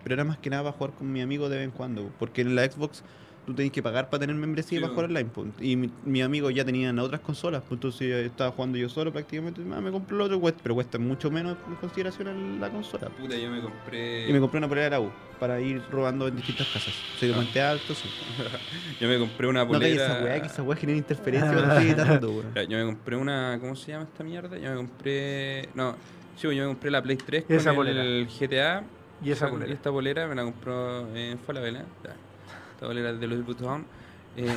Pero 0.03 0.15
era 0.15 0.23
más 0.23 0.37
que 0.37 0.49
nada 0.49 0.63
para 0.63 0.77
jugar 0.77 0.93
con 0.93 1.11
mi 1.11 1.21
amigo 1.21 1.49
de 1.49 1.57
vez 1.57 1.65
en 1.65 1.71
cuando. 1.71 2.09
Porque 2.19 2.41
en 2.41 2.55
la 2.55 2.69
Xbox 2.69 3.03
tú 3.45 3.53
tenés 3.53 3.71
que 3.71 3.81
pagar 3.83 4.09
para 4.09 4.21
tener 4.21 4.35
membresía 4.35 4.77
Sí, 4.79 4.81
para 4.81 4.93
jugar 4.93 5.09
online. 5.09 5.29
pues. 5.33 5.47
Y 5.61 5.75
mi, 5.75 5.89
mi 6.03 6.21
amigo 6.21 6.49
ya 6.49 6.65
tenían 6.65 6.97
otras 6.99 7.21
consolas. 7.21 7.61
Pues 7.61 7.77
entonces 7.77 8.07
yo 8.09 8.17
estaba 8.17 8.51
jugando 8.51 8.77
yo 8.77 8.89
solo 8.89 9.11
prácticamente. 9.13 9.61
Ah, 9.73 9.81
me 9.81 9.91
compré 9.91 10.15
el 10.15 10.21
otro, 10.21 10.41
pero 10.63 10.75
cuesta 10.75 10.97
mucho 10.97 11.29
menos 11.31 11.57
en 11.67 11.75
consideración 11.75 12.27
en 12.29 12.59
la 12.61 12.69
consola. 12.69 13.07
pues. 13.09 13.21
Puta, 13.21 13.37
yo 13.37 13.49
me 13.49 13.61
compré. 13.61 14.29
Y 14.29 14.33
me 14.33 14.39
compré 14.39 14.57
una 14.57 14.67
polera 14.67 14.85
de 14.85 14.89
la 14.91 14.99
U 15.01 15.11
para 15.39 15.59
ir 15.61 15.81
robando 15.91 16.27
en 16.27 16.35
distintas 16.37 16.67
casas. 16.67 16.93
Soy 17.19 17.27
de 17.29 17.33
Ah. 17.33 17.37
Puente 17.37 17.61
Alto, 17.61 17.93
sí. 17.93 18.09
Yo 19.01 19.07
me 19.07 19.19
compré 19.19 19.47
una 19.47 19.59
No 19.65 19.67
que 19.71 19.73
polera. 19.73 20.05
esa 20.05 20.23
weá, 20.23 20.41
que 20.41 20.47
esa 20.47 20.63
weá 20.63 20.77
genera 20.77 20.97
interferencia 20.97 21.51
cuando 21.53 21.73
estoy 21.73 21.87
editando, 21.89 22.29
weón. 22.31 22.53
Yo 22.69 22.77
me 22.77 22.85
compré 22.85 23.15
una. 23.17 23.57
¿Cómo 23.59 23.75
se 23.75 23.91
llama 23.91 24.05
esta 24.05 24.23
mierda? 24.23 24.57
Yo 24.57 24.69
me 24.71 24.75
compré. 24.77 25.69
No, 25.75 25.95
sí, 26.37 26.43
yo 26.43 26.49
me 26.63 26.65
compré 26.67 26.89
la 26.91 27.01
Play 27.03 27.17
3 27.17 27.43
Y 27.43 27.45
con 27.47 27.55
esa 27.57 27.69
el 27.71 27.75
polera. 27.75 28.03
GTA. 28.39 28.83
Y 29.23 29.31
esa 29.31 29.47
Y 29.47 29.51
polera. 29.51 29.73
esta 29.73 29.89
bolera 29.89 30.27
me 30.27 30.35
la 30.35 30.43
compró 30.43 31.15
en 31.15 31.37
Falabella. 31.39 31.83
Ya. 32.03 32.15
De. 32.89 33.95
Eh, 34.37 34.47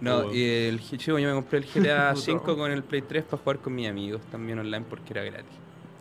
no, 0.00 0.34
y 0.34 0.42
el 0.44 0.80
chico, 0.80 1.18
yo 1.18 1.28
me 1.28 1.34
compré 1.34 1.58
el 1.58 1.64
GTA. 1.64 2.14
5 2.16 2.56
con 2.56 2.70
el 2.72 2.82
Play 2.82 3.02
3 3.02 3.22
para 3.24 3.40
jugar 3.42 3.58
con 3.58 3.74
mis 3.74 3.88
amigos 3.88 4.20
también 4.30 4.58
online 4.58 4.84
porque 4.88 5.12
era 5.12 5.22
gratis. 5.22 5.52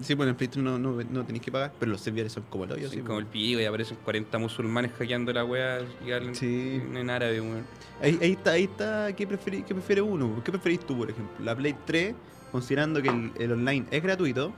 Sí, 0.01 0.15
bueno, 0.15 0.31
en 0.31 0.35
Play 0.37 0.47
3 0.47 0.63
no, 0.63 0.79
no, 0.79 0.91
no 1.03 1.23
tenéis 1.25 1.43
que 1.43 1.51
pagar, 1.51 1.73
pero 1.77 1.91
los 1.91 2.01
servidores 2.01 2.33
son 2.33 2.43
como 2.49 2.63
el 2.63 2.71
hoyo, 2.71 2.89
sí, 2.89 2.99
como 3.01 3.19
el 3.19 3.25
pico 3.27 3.59
y 3.59 3.65
aparecen 3.65 3.97
40 4.03 4.37
musulmanes 4.39 4.91
hackeando 4.97 5.31
la 5.33 5.43
wea 5.45 5.81
y 6.05 6.11
hablan 6.11 6.33
Sí. 6.35 6.81
en 6.95 7.09
árabe, 7.09 7.39
weón. 7.41 7.65
Ahí, 8.01 8.17
ahí 8.21 8.31
está, 8.31 8.51
ahí 8.53 8.63
está, 8.63 9.13
¿qué, 9.15 9.27
preferi- 9.27 9.63
qué 9.63 9.73
prefiere 9.75 10.01
uno? 10.01 10.41
¿Qué 10.43 10.51
preferís 10.51 10.79
tú, 10.79 10.97
por 10.97 11.09
ejemplo? 11.11 11.45
La 11.45 11.55
Play 11.55 11.75
3, 11.85 12.15
considerando 12.51 13.01
que 13.01 13.09
el, 13.09 13.31
el 13.37 13.51
online 13.51 13.85
es 13.91 14.01
gratuito, 14.01 14.53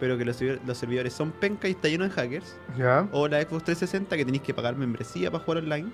pero 0.00 0.18
que 0.18 0.24
los, 0.24 0.40
los 0.40 0.76
servidores 0.78 1.12
son 1.12 1.30
penca 1.30 1.68
y 1.68 1.72
está 1.72 1.88
lleno 1.88 2.04
de 2.04 2.10
hackers. 2.10 2.56
Ya. 2.76 3.08
O 3.12 3.28
la 3.28 3.40
Xbox 3.42 3.64
360, 3.64 4.16
que 4.16 4.24
tenéis 4.24 4.42
que 4.42 4.54
pagar 4.54 4.76
membresía 4.76 5.30
para 5.30 5.44
jugar 5.44 5.62
online, 5.64 5.90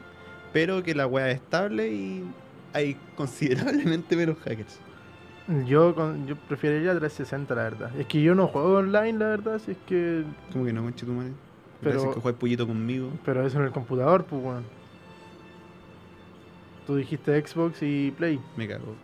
pero 0.53 0.83
que 0.83 0.95
la 0.95 1.07
weá 1.07 1.31
es 1.31 1.37
estable 1.37 1.93
y 1.93 2.25
hay 2.73 2.97
considerablemente 3.17 4.17
menos 4.17 4.37
hackers. 4.39 4.79
Yo, 5.67 5.95
con, 5.97 6.27
yo 6.29 6.37
preferiría 6.37 6.93
360, 6.93 7.55
la 7.55 7.63
verdad. 7.65 7.97
Es 7.99 8.07
que 8.07 8.23
yo 8.23 8.35
no 8.37 8.47
juego 8.47 8.75
online, 8.79 9.19
la 9.19 9.27
verdad, 9.27 9.59
si 9.59 9.73
es 9.73 9.79
que. 9.87 10.25
Como 10.53 10.65
que 10.65 10.73
no, 10.73 10.83
conche 10.83 11.05
tu 11.05 11.13
madre. 11.13 11.33
Pero- 11.83 12.15
que 12.15 12.21
juegas 12.21 12.39
pollito 12.39 12.67
conmigo. 12.67 13.11
Pero 13.25 13.45
eso 13.45 13.59
en 13.59 13.65
el 13.65 13.73
computador, 13.73 14.25
pues, 14.25 14.43
weón. 14.45 14.65
Tú 16.87 16.97
dijiste 16.97 17.41
Xbox 17.45 17.83
y 17.83 18.13
Play. 18.13 18.41
Me 18.57 18.69
cago. 18.69 18.95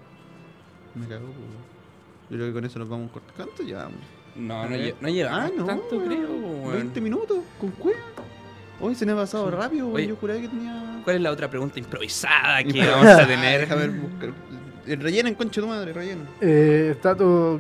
Me 0.95 1.07
cago, 1.07 1.27
po. 1.27 1.33
Yo 2.31 2.37
creo 2.37 2.49
que 2.49 2.53
con 2.53 2.65
eso 2.65 2.79
nos 2.79 2.89
vamos 2.89 3.11
cortando. 3.11 3.35
¿Cuánto 3.37 3.63
llevamos? 3.63 4.01
No, 4.39 4.69
no, 4.69 4.77
no 5.01 5.09
lleva 5.09 5.31
Ah, 5.45 5.51
no, 5.57 5.65
tanto, 5.65 6.03
creo, 6.05 6.31
weón. 6.31 6.73
20 6.73 7.01
minutos, 7.01 7.39
con 7.61 7.71
cueva. 7.73 7.99
Hoy 8.81 8.95
se 8.95 9.07
me 9.07 9.13
ha 9.13 9.17
pasado 9.17 9.49
Sí. 9.51 9.57
rápido. 9.57 9.89
Oye. 9.91 10.09
Yo 10.09 10.17
juraba 10.17 10.41
que 10.41 10.49
tenía. 10.49 11.01
¿Cuál 11.05 11.17
es 11.17 11.23
la 11.23 11.31
otra 11.31 11.49
pregunta 11.49 11.79
improvisada 11.79 12.63
que 12.65 12.83
Ah, 12.83 12.91
vamos 12.91 13.07
a 13.07 13.27
tener? 13.27 13.61
Déjame 13.61 13.89
ver, 13.89 13.91
buscar. 14.01 14.31
El 14.87 15.01
relleno 15.01 15.29
en 15.29 15.35
concha 15.35 15.61
de 15.61 15.67
tu 15.67 15.73
madre, 15.73 15.93
relleno. 15.93 16.23
Eh, 16.41 16.91
está 16.93 17.15
todo. 17.17 17.57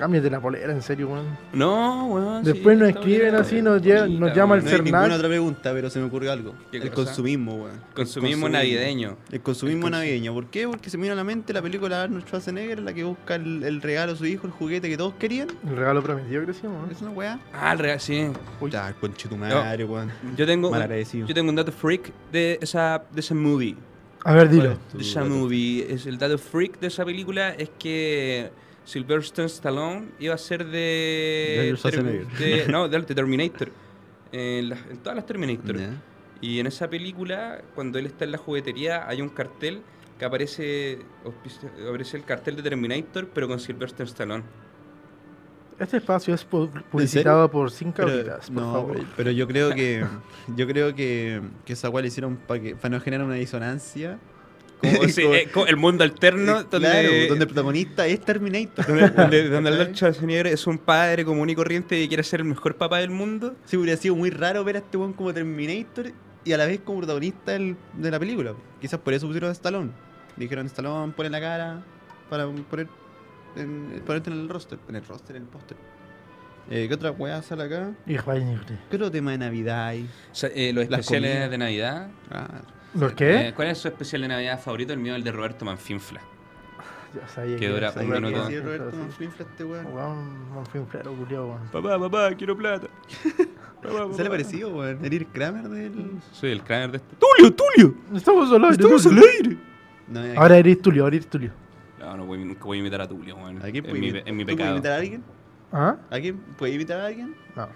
Cámbiate 0.00 0.30
la 0.30 0.40
polera, 0.40 0.72
en 0.72 0.80
serio, 0.80 1.08
weón. 1.08 1.26
No, 1.52 2.06
weón. 2.06 2.42
Después 2.42 2.74
sí, 2.74 2.80
nos 2.80 2.88
escriben 2.88 3.34
así, 3.34 3.60
nos 3.60 3.82
lle- 3.82 4.00
bonita, 4.00 4.18
nos 4.26 4.34
llama 4.34 4.54
el. 4.54 4.62
No 4.62 4.66
hay 4.70 4.72
Cernac. 4.76 4.92
ninguna 4.94 5.14
otra 5.16 5.28
pregunta, 5.28 5.72
pero 5.74 5.90
se 5.90 5.98
me 5.98 6.06
ocurrió 6.06 6.32
algo. 6.32 6.54
¿Qué 6.72 6.78
el 6.78 6.90
consumismo, 6.90 7.56
weón. 7.56 7.72
El 7.74 7.94
Consumismo 7.94 8.48
navideño. 8.48 9.18
El 9.30 9.42
consumismo 9.42 9.88
El 9.88 9.92
navideño. 9.92 10.32
¿Por 10.32 10.46
qué? 10.46 10.66
Porque 10.66 10.88
se 10.88 10.96
me 10.96 11.02
viene 11.02 11.12
a 11.12 11.16
la 11.16 11.24
mente 11.24 11.52
la 11.52 11.60
película 11.60 11.98
de 11.98 12.02
Arnold 12.04 12.24
Schwarzenegger, 12.24 12.78
la 12.80 12.94
que 12.94 13.04
busca 13.04 13.34
el, 13.34 13.62
el 13.62 13.82
regalo 13.82 14.12
a 14.12 14.16
su 14.16 14.24
hijo, 14.24 14.46
el 14.46 14.54
juguete 14.54 14.88
que 14.88 14.96
todos 14.96 15.12
querían. 15.18 15.48
El 15.68 15.76
regalo 15.76 16.02
prometido, 16.02 16.44
crecimos, 16.44 16.86
¿no? 16.86 16.90
Es 16.90 17.02
una 17.02 17.10
weá. 17.10 17.38
Ah, 17.52 17.74
el 17.74 17.78
regalo, 17.78 18.00
sí. 18.00 18.26
Uy. 18.58 18.70
Ya, 18.70 18.94
weón. 19.02 20.10
Yo 20.34 20.46
tengo, 20.46 20.70
Mal 20.70 20.80
agradecido. 20.80 21.26
yo 21.26 21.34
tengo 21.34 21.50
un 21.50 21.56
dato 21.56 21.72
freak 21.72 22.10
de 22.32 22.58
esa, 22.62 23.02
de 23.12 23.20
esa 23.20 23.34
movie. 23.34 23.76
A 24.24 24.32
ver, 24.32 24.48
dilo. 24.48 24.78
De 24.94 25.02
esa 25.02 25.20
dato. 25.20 25.34
movie. 25.34 25.86
Es 25.92 26.06
el 26.06 26.16
dato 26.16 26.38
freak 26.38 26.80
de 26.80 26.86
esa 26.86 27.04
película 27.04 27.50
es 27.50 27.68
que 27.78 28.50
Sylvester 28.84 29.44
Stallone 29.46 30.08
iba 30.18 30.34
a 30.34 30.38
ser 30.38 30.64
De 30.66 31.76
de. 32.02 32.24
De- 32.38 32.68
no, 32.68 32.88
de, 32.88 32.98
de 33.00 33.14
Terminator. 33.14 33.70
En, 34.32 34.70
todas 35.02 35.16
las 35.16 35.26
Terminator. 35.26 35.76
Y 36.40 36.58
en 36.58 36.66
esa 36.66 36.88
película, 36.88 37.62
cuando 37.74 37.98
él 37.98 38.06
está 38.06 38.24
en 38.24 38.32
la 38.32 38.38
juguetería, 38.38 39.06
hay 39.06 39.20
un 39.20 39.28
cartel 39.28 39.82
que 40.18 40.24
aparece, 40.24 40.98
aparece 41.88 42.16
el 42.16 42.24
cartel 42.24 42.56
de 42.56 42.62
Terminator, 42.62 43.28
pero 43.32 43.46
con 43.48 43.60
Sylvester 43.60 44.06
Stallone. 44.06 44.44
Este 45.78 45.96
espacio 45.96 46.34
es 46.34 46.46
pu- 46.48 46.70
publicitado 46.90 47.50
por 47.50 47.70
Cinco 47.70 48.02
por 48.02 48.50
no, 48.50 48.72
favor. 48.72 49.00
pero, 49.16 49.30
yo 49.30 49.46
creo 49.48 49.70
que 49.74 50.04
yo 50.56 50.66
creo 50.66 50.94
que, 50.94 51.40
que 51.64 51.72
esa 51.72 51.88
le 52.02 52.08
hicieron 52.08 52.36
para 52.36 52.60
que 52.60 52.76
para 52.76 52.96
no 52.96 53.00
generar 53.00 53.24
una 53.26 53.36
disonancia. 53.36 54.18
Como, 54.80 55.08
sí, 55.08 55.22
Como- 55.22 55.52
como 55.52 55.66
el 55.66 55.76
mundo 55.76 56.04
alterno, 56.04 56.60
Eh, 56.60 56.64
donde, 56.70 56.88
claro, 56.88 57.08
donde 57.28 57.44
el 57.44 57.46
protagonista 57.46 58.06
es 58.06 58.20
Terminator. 58.20 58.86
donde, 58.86 59.08
donde, 59.10 59.48
donde. 59.48 59.70
Arnold 59.70 59.94
Schwarzenegger 59.96 60.46
es 60.48 60.66
un 60.66 60.78
padre 60.78 61.24
común 61.24 61.50
y 61.50 61.54
corriente 61.54 62.00
y 62.00 62.08
quiere 62.08 62.22
ser 62.22 62.40
el 62.40 62.46
mejor 62.46 62.76
papá 62.76 62.98
del 62.98 63.10
mundo. 63.10 63.54
Sí, 63.66 63.76
hubiera 63.76 63.96
sido 64.00 64.16
muy 64.16 64.30
raro 64.30 64.64
ver 64.64 64.76
a 64.76 64.78
este 64.80 64.96
weón 64.96 65.12
como 65.12 65.32
Terminator 65.34 66.12
y 66.44 66.52
a 66.52 66.56
la 66.56 66.66
vez 66.66 66.80
como 66.80 66.98
protagonista 67.00 67.52
del- 67.52 67.76
de 67.94 68.10
la 68.10 68.18
película. 68.18 68.54
Quizás 68.80 68.98
por 69.00 69.12
eso 69.12 69.26
pusieron 69.26 69.50
a 69.50 69.52
Stallone. 69.52 69.90
Dijeron 70.36 70.64
Stallone, 70.66 71.12
pone 71.12 71.28
la 71.30 71.40
cara 71.40 71.82
para 72.30 72.46
poner 72.46 72.86
en, 73.56 74.02
ponerte 74.06 74.30
en 74.30 74.38
el 74.40 74.48
roster. 74.48 74.78
En 74.88 74.96
el 74.96 75.04
roster, 75.04 75.36
en 75.36 75.42
el 75.42 75.48
póster. 75.48 75.76
Eh, 76.70 76.86
¿Qué 76.88 76.94
otra 76.94 77.10
weá 77.10 77.42
sale 77.42 77.64
acá? 77.64 77.90
¿Qué 78.06 78.96
otro 78.96 79.10
tema 79.10 79.32
de 79.32 79.38
Navidad 79.38 79.86
hay? 79.88 80.08
O 80.30 80.34
sea, 80.34 80.50
eh, 80.54 80.72
los 80.72 80.88
Las 80.88 81.00
especiales 81.00 81.30
comidas. 81.32 81.50
de 81.50 81.58
Navidad. 81.58 82.08
Ah, 82.30 82.60
¿Los 82.94 83.12
qué? 83.12 83.48
Eh, 83.48 83.52
¿Cuál 83.54 83.68
es 83.68 83.78
su 83.78 83.88
especial 83.88 84.22
de 84.22 84.28
Navidad 84.28 84.60
favorito? 84.60 84.92
El 84.92 84.98
mío, 84.98 85.14
el 85.14 85.22
de 85.22 85.32
Roberto 85.32 85.64
Manfinfla. 85.64 86.20
Ya 87.14 87.26
sabía 87.28 87.56
que 87.56 87.68
dura 87.68 87.90
sabía 87.92 88.16
un 88.16 88.22
minuto. 88.22 88.48
Roberto. 88.62 88.96
Manflinfla 88.96 89.44
este 89.44 89.64
weón. 89.64 89.86
Weón, 89.86 90.64
culiao, 91.16 91.46
weón. 91.46 91.68
Papá, 91.72 91.98
papá, 91.98 92.34
quiero 92.36 92.56
plata. 92.56 92.86
Papá, 93.82 94.14
¿Se 94.14 94.22
le 94.22 94.30
parecido, 94.30 94.70
weón? 94.70 95.04
¿El 95.04 95.12
Eric 95.12 95.28
Kramer 95.32 95.68
del...? 95.68 96.20
Soy 96.32 96.50
el 96.50 96.62
Kramer 96.62 96.92
de 96.92 96.96
este. 96.98 97.16
¡Tulio, 97.16 97.54
Tulio! 97.54 97.94
Estamos 98.14 98.52
al 98.52 98.64
aire. 98.64 98.76
¡Estamos 98.76 99.06
al 99.06 99.18
aire! 99.18 99.58
No, 100.08 100.40
Ahora 100.40 100.58
eres 100.58 100.82
Tulio, 100.82 101.04
ahora 101.04 101.16
eres 101.16 101.28
Tulio. 101.28 101.50
No, 101.98 102.16
no 102.16 102.26
voy, 102.26 102.44
nunca 102.44 102.64
voy 102.64 102.78
a 102.78 102.80
imitar 102.80 103.00
a 103.00 103.08
Tulio, 103.08 103.36
weón. 103.36 103.58
¿A 103.58 103.70
quién 103.70 103.84
puede 103.84 104.22
puedes 104.22 104.28
imitar 104.28 104.92
a 104.92 104.96
alguien? 104.96 105.24
¿Ah? 105.72 105.96
¿A 106.10 106.20
quién? 106.20 106.36
¿Puedes 106.58 106.74
imitar 106.74 107.00
a 107.00 107.06
alguien? 107.06 107.34
No. 107.56 107.68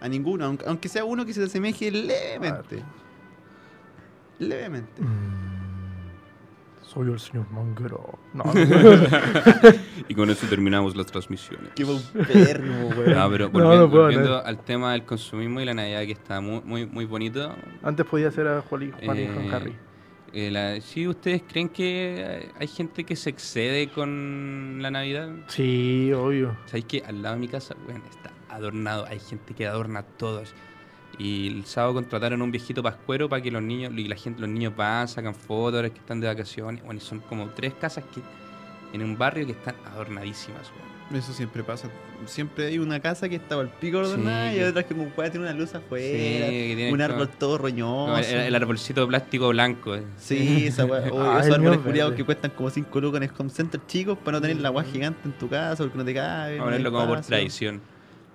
A 0.00 0.08
ninguno, 0.08 0.44
aunque, 0.44 0.64
aunque 0.66 0.88
sea 0.88 1.04
uno 1.04 1.26
que 1.26 1.32
se 1.32 1.40
te 1.40 1.46
asemeje 1.46 1.90
levemente. 1.90 2.84
Levemente. 4.38 5.02
Mm, 5.02 5.58
Soy 6.82 7.10
el 7.12 7.18
señor 7.20 7.50
Manguero. 7.50 8.18
No, 8.32 8.44
no, 8.44 8.52
no. 8.54 9.08
Y 10.08 10.14
con 10.14 10.30
eso 10.30 10.46
terminamos 10.48 10.96
las 10.96 11.06
transmisiones. 11.06 11.70
Qué 11.74 11.82
enfermo, 11.82 12.88
weón. 12.88 13.14
No, 13.14 13.30
pero 13.30 13.44
No, 13.46 13.50
volviendo, 13.50 13.76
no 13.76 13.90
puedo, 13.90 14.02
volviendo 14.04 14.28
no. 14.30 14.36
al 14.38 14.58
tema 14.64 14.92
del 14.92 15.04
consumismo 15.04 15.60
y 15.60 15.64
la 15.66 15.74
Navidad 15.74 16.00
que 16.02 16.12
está 16.12 16.40
muy, 16.40 16.60
muy, 16.64 16.86
muy 16.86 17.04
bonito. 17.04 17.54
Antes 17.82 18.06
podía 18.06 18.30
ser 18.30 18.46
a 18.48 18.62
Juan 18.62 18.82
y, 18.84 19.04
Juan 19.04 19.16
y 19.18 19.20
eh, 19.20 19.30
Juan 19.34 19.54
Harry. 19.54 19.76
eh, 20.32 20.50
la- 20.50 20.80
¿Sí 20.80 21.06
ustedes 21.06 21.42
creen 21.46 21.68
que 21.68 22.50
hay- 22.58 22.68
gente 22.68 23.04
que 23.04 23.16
se 23.16 23.28
excede 23.30 23.88
con 23.90 24.78
la 24.80 24.90
Navidad? 24.90 25.28
Sí, 25.48 26.10
obvio. 26.14 26.56
¿Sabéis 26.66 26.86
que 26.86 27.02
al 27.06 27.20
lado 27.22 27.34
de 27.34 27.40
mi 27.40 27.48
casa, 27.48 27.74
weón, 27.86 28.02
está 28.08 28.30
adornado. 28.48 29.04
Hay 29.06 29.18
gente 29.20 29.52
que 29.54 29.66
adorna 29.66 30.02
todo. 30.04 30.42
Y 31.18 31.48
el 31.48 31.64
sábado 31.64 31.94
contrataron 31.94 32.40
a 32.40 32.44
un 32.44 32.52
viejito 32.52 32.82
pascuero 32.82 33.28
para 33.28 33.42
que 33.42 33.50
los 33.50 33.62
niños, 33.62 33.92
y 33.96 34.06
la 34.06 34.14
gente, 34.16 34.40
los 34.40 34.48
niños 34.50 34.74
van, 34.76 35.08
sacan 35.08 35.34
fotos, 35.34 35.74
ahora 35.76 35.90
que 35.90 35.98
están 35.98 36.20
de 36.20 36.28
vacaciones. 36.28 36.82
Bueno, 36.84 37.00
y 37.00 37.04
son 37.04 37.18
como 37.20 37.48
tres 37.50 37.74
casas 37.74 38.04
que 38.14 38.20
en 38.92 39.02
un 39.02 39.18
barrio 39.18 39.44
que 39.46 39.52
están 39.52 39.74
adornadísimas. 39.92 40.70
Eso 41.12 41.32
siempre 41.32 41.64
pasa. 41.64 41.88
Siempre 42.26 42.66
hay 42.66 42.78
una 42.78 43.00
casa 43.00 43.28
que 43.30 43.36
está 43.36 43.54
al 43.54 43.68
pico 43.70 43.98
ordenada 43.98 44.52
Sí. 44.52 44.58
y 44.58 44.62
otras 44.62 44.84
que 44.84 44.94
como 44.94 45.08
puede 45.08 45.30
tener 45.30 45.48
una 45.50 45.58
luz 45.58 45.74
afuera. 45.74 46.04
Sí, 46.48 46.76
un 46.84 46.90
como- 46.90 47.02
árbol 47.02 47.28
todo 47.30 47.58
roñoso. 47.58 48.16
El, 48.18 48.40
el 48.42 48.54
arbolcito 48.54 49.00
de 49.00 49.06
plástico 49.06 49.48
blanco. 49.48 49.94
eh. 49.96 50.02
Sí, 50.18 50.66
esa 50.66 50.84
weá. 50.84 51.00
O 51.12 51.20
Ah, 51.22 51.40
esos 51.40 51.54
el 51.54 51.60
mío 51.62 51.72
árboles 51.72 51.94
verde. 52.04 52.14
que 52.16 52.24
cuestan 52.24 52.50
como 52.52 52.68
5 52.70 53.00
lucas 53.00 53.22
en 53.22 53.22
el 53.24 53.30
home 53.38 53.50
center 53.50 53.80
chicos 53.86 54.18
para 54.18 54.36
no 54.36 54.42
tener 54.42 54.58
la 54.60 54.70
weá 54.70 54.84
gigante 54.84 55.20
en 55.24 55.32
tu 55.32 55.48
casa 55.48 55.82
porque 55.82 55.96
no 55.98 56.04
te 56.04 56.14
cabe. 56.14 56.58
No 56.58 56.64
ponerlo 56.64 56.92
como 56.92 57.06
por 57.08 57.20
tradición. 57.22 57.80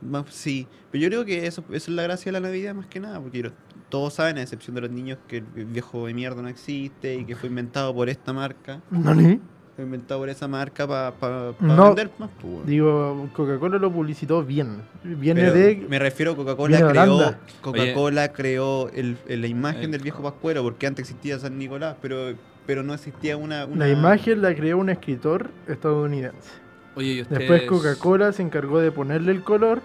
Más- 0.09 0.25
Sí, 0.29 0.67
pero 0.91 1.01
yo 1.03 1.09
creo 1.09 1.25
que 1.25 1.45
eso, 1.47 1.63
eso 1.71 1.89
es 1.91 1.95
la 1.95 2.03
gracia 2.03 2.31
de 2.31 2.39
la 2.39 2.47
Navidad 2.47 2.73
más 2.75 2.87
que 2.87 2.99
nada, 2.99 3.19
porque 3.19 3.51
todos 3.89 4.13
saben, 4.13 4.37
a 4.37 4.41
excepción 4.41 4.75
de 4.75 4.81
los 4.81 4.91
niños, 4.91 5.17
que 5.27 5.37
el 5.37 5.65
viejo 5.65 6.07
de 6.07 6.13
mierda 6.13 6.41
no 6.41 6.47
existe 6.47 7.15
y 7.15 7.25
que 7.25 7.35
fue 7.35 7.49
inventado 7.49 7.93
por 7.93 8.09
esta 8.09 8.33
marca, 8.33 8.81
¿No 8.89 9.13
ni? 9.13 9.39
fue 9.75 9.85
inventado 9.85 10.19
por 10.21 10.29
esa 10.29 10.47
marca 10.47 10.87
para 10.87 11.53
No. 11.59 11.87
vender 11.87 12.11
más. 12.19 12.29
pues, 12.39 12.53
weón. 12.53 12.65
Digo, 12.65 13.29
Coca-Cola 13.33 13.77
lo 13.79 13.91
publicitó 13.91 14.43
bien. 14.43 14.81
Viene 15.03 15.41
Pero 15.41 15.53
de. 15.53 15.85
Me 15.89 15.97
refiero, 15.99 16.35
Coca-Cola 16.35 16.77
viene 16.77 16.93
de 16.93 16.99
creó. 16.99 17.35
Coca-Cola 17.61 18.33
creó 18.33 18.89
el, 18.89 19.17
el- 19.27 19.41
la 19.41 19.47
imagen 19.47 19.85
El- 19.85 19.91
del 19.91 20.01
viejo 20.01 20.21
Pascuero, 20.21 20.61
porque 20.63 20.85
antes 20.87 21.09
existía 21.09 21.39
San 21.39 21.57
Nicolás, 21.57 21.95
pero, 22.01 22.33
pero 22.67 22.83
no 22.83 22.93
existía 22.93 23.35
una, 23.37 23.65
una- 23.65 23.85
La 23.87 23.91
imagen 23.91 24.41
la 24.43 24.53
creó 24.55 24.77
un 24.77 24.89
escritor 24.89 25.49
estadounidense. 25.67 26.49
Oye, 26.95 27.13
¿y 27.13 27.21
ustedes... 27.21 27.39
Después 27.39 27.63
Coca-Cola 27.63 28.31
se 28.33 28.43
encargó 28.43 28.79
de 28.79 28.91
ponerle 28.91 29.31
el 29.31 29.43
color 29.43 29.81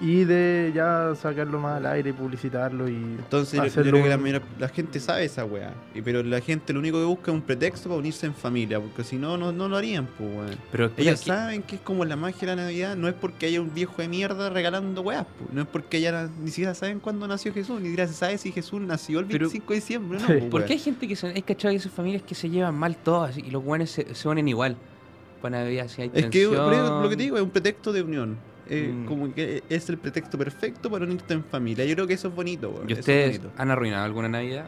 y 0.00 0.24
de 0.24 0.70
ya 0.74 1.12
sacarlo 1.20 1.58
más 1.58 1.78
al 1.78 1.86
aire 1.86 2.10
y 2.10 2.12
publicitarlo 2.12 2.88
y 2.88 2.94
Entonces 2.94 3.54
yo- 3.54 3.62
yo, 3.64 3.68
hacerlo 3.68 3.90
creo 3.92 4.02
que 4.04 4.08
la, 4.10 4.16
mayor- 4.16 4.42
la 4.58 4.68
gente 4.68 5.00
sabe 5.00 5.24
esa 5.24 5.44
weá, 5.44 5.74
y, 5.94 6.02
pero 6.02 6.22
la 6.22 6.40
gente 6.40 6.72
lo 6.72 6.78
único 6.78 6.98
que 6.98 7.04
busca 7.04 7.30
es 7.32 7.34
un 7.34 7.42
pretexto 7.42 7.88
para 7.88 7.98
unirse 7.98 8.26
en 8.26 8.34
familia, 8.34 8.78
porque 8.80 9.02
si 9.02 9.16
no, 9.16 9.36
no, 9.36 9.50
no 9.50 9.68
lo 9.68 9.76
harían, 9.76 10.06
pues 10.06 10.30
weón. 10.32 10.56
Pero 10.70 10.94
que- 10.94 11.16
saben 11.16 11.62
que 11.64 11.76
es 11.76 11.80
como 11.82 12.04
la 12.04 12.14
magia 12.14 12.40
de 12.48 12.56
la 12.56 12.62
Navidad, 12.62 12.96
no 12.96 13.08
es 13.08 13.14
porque 13.14 13.46
haya 13.46 13.60
un 13.60 13.74
viejo 13.74 14.00
de 14.00 14.06
mierda 14.08 14.50
regalando 14.50 15.02
weas, 15.02 15.24
po. 15.24 15.46
no 15.52 15.62
es 15.62 15.66
porque 15.66 16.00
ya 16.00 16.28
ni 16.40 16.50
siquiera 16.50 16.74
saben 16.74 17.00
cuándo 17.00 17.26
nació 17.26 17.52
Jesús, 17.52 17.80
ni 17.80 17.88
siquiera 17.88 18.06
se 18.06 18.14
sabe 18.14 18.38
si 18.38 18.52
Jesús 18.52 18.80
nació 18.80 19.18
el 19.20 19.26
Pero- 19.26 19.46
25 19.46 19.72
de 19.72 19.80
diciembre, 19.80 20.18
¿no? 20.20 20.26
Sí. 20.28 20.32
po, 20.34 20.50
¿Por 20.50 20.60
weón. 20.60 20.66
qué 20.68 20.72
hay 20.74 20.78
gente 20.78 21.08
que 21.08 21.16
se... 21.16 21.26
Hay 21.26 21.42
cachado 21.42 21.72
que 21.72 21.76
esas 21.78 21.92
familias 21.92 22.22
que 22.22 22.34
se 22.36 22.48
llevan 22.48 22.74
mal 22.76 22.96
todas 22.96 23.36
y 23.36 23.50
los 23.50 23.64
guanes 23.64 23.90
se, 23.90 24.14
se 24.14 24.28
unen 24.28 24.46
igual? 24.46 24.76
Para 25.42 25.60
Navidad 25.62 25.88
si 25.88 26.02
hay 26.02 26.08
Es 26.14 26.26
que 26.26 26.44
tensión. 26.44 26.64
por 26.64 26.72
eso, 26.72 27.02
lo 27.02 27.08
que 27.08 27.16
te 27.16 27.22
digo 27.24 27.36
es 27.36 27.42
un 27.42 27.50
pretexto 27.50 27.92
de 27.92 28.02
unión. 28.02 28.36
Eh, 28.70 28.92
Mm. 28.92 29.06
Como 29.06 29.32
que 29.34 29.62
es 29.68 29.88
el 29.88 29.96
pretexto 29.98 30.36
perfecto 30.38 30.90
para 30.90 31.04
unirte 31.04 31.32
en 31.34 31.42
familia. 31.44 31.84
Yo 31.86 31.94
creo 31.94 32.06
que 32.06 32.14
eso 32.14 32.28
es 32.28 32.34
bonito, 32.34 32.70
weón. 32.70 32.88
¿Y 32.88 32.92
eso 32.92 33.00
ustedes 33.00 33.38
bonito. 33.38 33.54
han 33.56 33.70
arruinado 33.70 34.04
alguna 34.04 34.28
Navidad? 34.28 34.66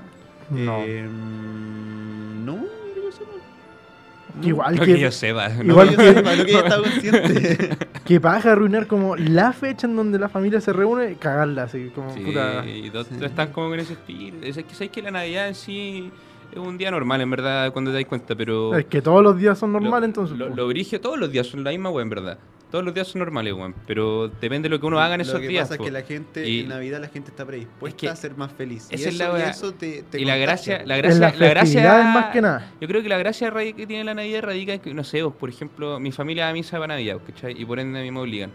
No. 0.50 0.78
Eh, 0.86 1.06
no, 1.06 2.56
yo 2.56 2.68
creo 2.92 3.02
que 3.04 3.08
eso 3.10 3.20
no. 3.24 4.40
No. 4.40 4.48
Igual 4.48 4.76
No 4.76 4.82
que, 4.84 4.94
que 4.94 5.00
yo 5.00 5.10
sepa. 5.12 5.48
¿no? 5.50 5.62
No, 5.64 5.70
Igual 5.72 5.90
yo 5.90 5.96
que- 5.98 6.14
sepa, 6.14 6.34
lo 6.34 6.44
que 6.44 6.52
estaba 6.52 6.82
consciente. 6.82 7.76
que 8.04 8.20
paja 8.20 8.52
arruinar 8.52 8.86
como 8.86 9.16
la 9.16 9.52
fecha 9.52 9.86
en 9.86 9.96
donde 9.96 10.18
la 10.18 10.28
familia 10.28 10.60
se 10.60 10.72
reúne, 10.72 11.16
cagarla 11.16 11.64
así 11.64 11.90
como 11.94 12.12
Sí, 12.14 12.20
puta. 12.20 12.64
y 12.66 12.90
todos 12.90 13.08
Sí. 13.08 13.24
están 13.24 13.52
como 13.52 13.70
con 13.70 13.80
ese 13.80 13.92
espíritu. 13.94 14.38
Es 14.42 14.56
que 14.56 14.74
sabes 14.74 14.90
que 14.90 15.02
la 15.02 15.10
Navidad 15.10 15.48
en 15.48 15.54
sí 15.54 16.10
es 16.52 16.58
un 16.58 16.78
día 16.78 16.90
normal, 16.90 17.20
en 17.20 17.30
verdad, 17.30 17.72
cuando 17.72 17.90
te 17.92 17.98
das 17.98 18.06
cuenta, 18.06 18.34
pero... 18.34 18.74
Es 18.76 18.86
que 18.86 19.02
todos 19.02 19.22
los 19.22 19.36
días 19.38 19.58
son 19.58 19.72
normales 19.72 20.08
entonces. 20.08 20.36
Lo, 20.38 20.48
lo 20.48 20.66
brigio, 20.68 21.00
todos 21.00 21.18
los 21.18 21.30
días 21.30 21.46
son 21.46 21.62
la 21.62 21.70
misma, 21.70 21.90
weón, 21.90 22.06
en 22.06 22.10
verdad. 22.10 22.38
Todos 22.70 22.84
los 22.84 22.94
días 22.94 23.08
son 23.08 23.18
normales, 23.18 23.52
weón. 23.52 23.74
Pero 23.86 24.28
depende 24.28 24.68
de 24.68 24.70
lo 24.70 24.80
que 24.80 24.86
uno 24.86 25.00
haga 25.00 25.16
en 25.16 25.22
esos 25.22 25.34
Lo 25.34 25.40
que 25.40 25.48
días. 25.48 25.62
pasa 25.64 25.74
es 25.74 25.78
po. 25.78 25.84
que 25.84 25.90
la 25.90 26.02
gente, 26.02 26.48
Y- 26.48 26.60
en 26.60 26.68
Navidad 26.68 27.00
la 27.00 27.08
gente 27.08 27.30
está 27.30 27.44
predispuesta 27.44 27.88
Es 27.96 28.00
que 28.00 28.08
a 28.08 28.16
ser 28.16 28.36
más 28.36 28.52
feliz. 28.52 28.86
Y 28.90 28.94
es 28.94 29.06
eso, 29.06 29.32
la 29.32 29.38
y 29.46 29.50
eso 29.50 29.74
te, 29.74 30.02
te 30.04 30.20
y 30.20 30.24
la 30.24 30.36
gracia, 30.36 30.82
la 30.86 30.96
gracia, 30.96 31.20
las 31.20 31.38
la 31.38 31.48
gracia 31.48 32.02
más 32.04 32.26
que 32.32 32.40
nada. 32.40 32.70
Yo 32.80 32.86
creo 32.86 33.02
que 33.02 33.08
la 33.08 33.18
gracia 33.18 33.52
que 33.52 33.86
tiene 33.86 34.04
la 34.04 34.14
Navidad 34.14 34.42
radica 34.42 34.72
en 34.74 34.80
que, 34.80 34.94
no 34.94 35.02
sé, 35.04 35.22
vos, 35.22 35.34
por 35.34 35.48
ejemplo, 35.48 35.98
mi 35.98 36.12
familia 36.12 36.44
va 36.44 36.50
a 36.50 36.52
misa 36.52 36.78
para 36.78 36.94
Navidad, 36.94 37.18
¿cachai? 37.26 37.60
Y 37.60 37.64
por 37.64 37.80
ende 37.80 37.98
a 37.98 38.02
mí 38.02 38.10
me 38.10 38.20
obligan. 38.20 38.50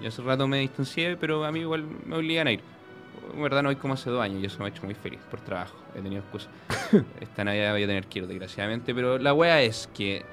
Yo 0.00 0.08
hace 0.08 0.22
rato 0.22 0.48
me 0.48 0.58
distancié, 0.58 1.16
pero 1.16 1.44
a 1.44 1.52
mí 1.52 1.60
igual 1.60 1.84
me 2.06 2.16
obligan 2.16 2.46
a 2.48 2.52
ir. 2.52 2.60
En 3.34 3.42
verdad 3.42 3.62
no 3.62 3.68
voy 3.68 3.76
como 3.76 3.94
hace 3.94 4.10
dos 4.10 4.20
años 4.20 4.42
y 4.42 4.46
eso 4.46 4.58
me 4.58 4.64
ha 4.64 4.68
hecho 4.68 4.82
muy 4.84 4.94
feliz 4.94 5.20
por 5.30 5.40
trabajo. 5.40 5.76
He 5.94 6.00
tenido 6.00 6.22
excusas. 6.22 6.48
Esta 7.20 7.44
Navidad 7.44 7.72
voy 7.72 7.84
a 7.84 7.86
tener 7.86 8.06
que 8.06 8.18
ir, 8.20 8.26
desgraciadamente. 8.26 8.94
Pero 8.94 9.18
la 9.18 9.32
wea 9.32 9.62
es 9.62 9.88
que, 9.94 10.24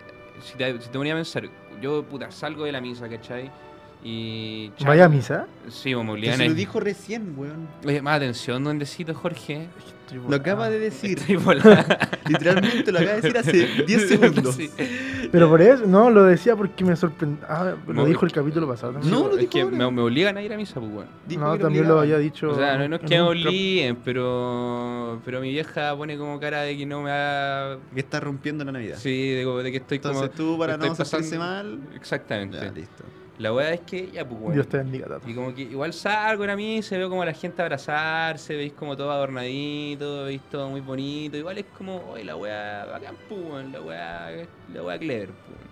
si 0.41 0.57
te, 0.57 0.71
si 0.81 0.89
te 0.89 0.97
ponía 0.97 1.13
a 1.13 1.17
pensar, 1.17 1.49
yo, 1.81 2.03
puta, 2.03 2.31
salgo 2.31 2.65
de 2.65 2.71
la 2.71 2.81
misa, 2.81 3.07
¿cachai? 3.09 3.51
Y... 4.03 4.71
chao. 4.77 4.87
¿Vaya 4.87 5.05
a 5.05 5.09
misa? 5.09 5.47
Sí, 5.69 5.93
obligan 5.93 6.37
se 6.37 6.47
lo 6.47 6.53
dijo 6.53 6.79
recién, 6.79 7.33
weón. 7.37 7.67
Oye, 7.85 8.01
más 8.01 8.17
atención, 8.17 8.63
duendecito, 8.63 9.13
Jorge. 9.13 9.67
Lo 10.27 10.35
acaba 10.37 10.69
de 10.69 10.79
decir. 10.79 11.19
Literalmente 12.27 12.91
lo 12.91 12.99
acaba 12.99 13.15
de 13.15 13.21
decir 13.21 13.37
hace 13.37 13.83
10 13.87 14.07
segundos. 14.07 14.55
Sí. 14.55 14.69
Pero 15.31 15.49
por 15.49 15.61
eso, 15.61 15.85
no, 15.85 16.09
lo 16.09 16.23
decía 16.23 16.55
porque 16.55 16.83
me 16.83 16.95
sorprendió. 16.95 17.45
Ah, 17.47 17.75
lo 17.85 17.93
No, 17.93 18.05
dijo 18.05 18.25
el 18.25 18.31
capítulo 18.31 18.67
pasado 18.67 18.93
también. 18.93 19.13
No, 19.13 19.27
lo 19.27 19.33
es 19.33 19.41
dijo 19.41 19.51
que 19.51 19.65
me, 19.65 19.91
me 19.91 20.01
obligan 20.01 20.35
a 20.37 20.41
ir 20.41 20.51
a 20.51 20.57
misa, 20.57 20.79
pues, 20.79 20.91
weón. 20.91 21.07
Dijo 21.27 21.41
No, 21.41 21.57
también 21.59 21.87
lo 21.87 21.99
había 21.99 22.17
dicho. 22.17 22.49
O 22.49 22.55
sea, 22.55 22.77
no, 22.77 22.87
no 22.87 22.95
es 22.95 23.01
que 23.01 23.15
me 23.15 23.21
obliguen, 23.21 23.97
pero 23.97 25.21
pero 25.23 25.41
mi 25.41 25.49
vieja 25.51 25.95
pone 25.95 26.17
como 26.17 26.39
cara 26.39 26.61
de 26.61 26.77
que 26.77 26.85
no 26.85 27.01
me 27.01 27.11
ha... 27.11 27.77
Que 27.93 27.99
está 27.99 28.19
rompiendo 28.19 28.63
la 28.63 28.71
Navidad. 28.71 28.97
Sí, 28.97 29.29
de, 29.31 29.43
que 29.71 29.77
estoy 29.77 29.97
Entonces 29.97 30.29
como... 30.29 30.53
tú, 30.53 30.57
para 30.57 30.77
no 30.77 30.95
pasando- 30.95 31.37
mal, 31.37 31.79
Exactamente. 31.95 32.57
ya, 32.57 32.71
listo. 32.71 33.03
La 33.39 33.53
weá 33.53 33.73
es 33.73 33.79
que, 33.81 34.11
ya, 34.11 34.27
pues, 34.27 34.67
Tato. 34.67 35.29
Y 35.29 35.33
como 35.33 35.55
que 35.55 35.61
igual 35.61 35.93
salgo 35.93 36.43
a 36.43 36.55
mí, 36.57 36.81
se 36.83 36.97
veo 36.97 37.09
como 37.09 37.21
a 37.21 37.25
la 37.25 37.33
gente 37.33 37.61
abrazarse, 37.61 38.53
veis 38.55 38.73
como 38.73 38.97
todo 38.97 39.11
adornadito, 39.11 40.25
veis 40.25 40.41
todo 40.49 40.69
muy 40.69 40.81
bonito. 40.81 41.37
Igual 41.37 41.57
es 41.57 41.65
como, 41.67 42.09
oye, 42.11 42.25
la 42.25 42.35
weá 42.35 42.85
bacán, 42.85 43.15
pues, 43.29 43.65
la 43.71 43.81
weá, 43.81 44.45
la 44.67 44.83
weá 44.83 44.99
clever, 44.99 45.29
pues. 45.29 45.68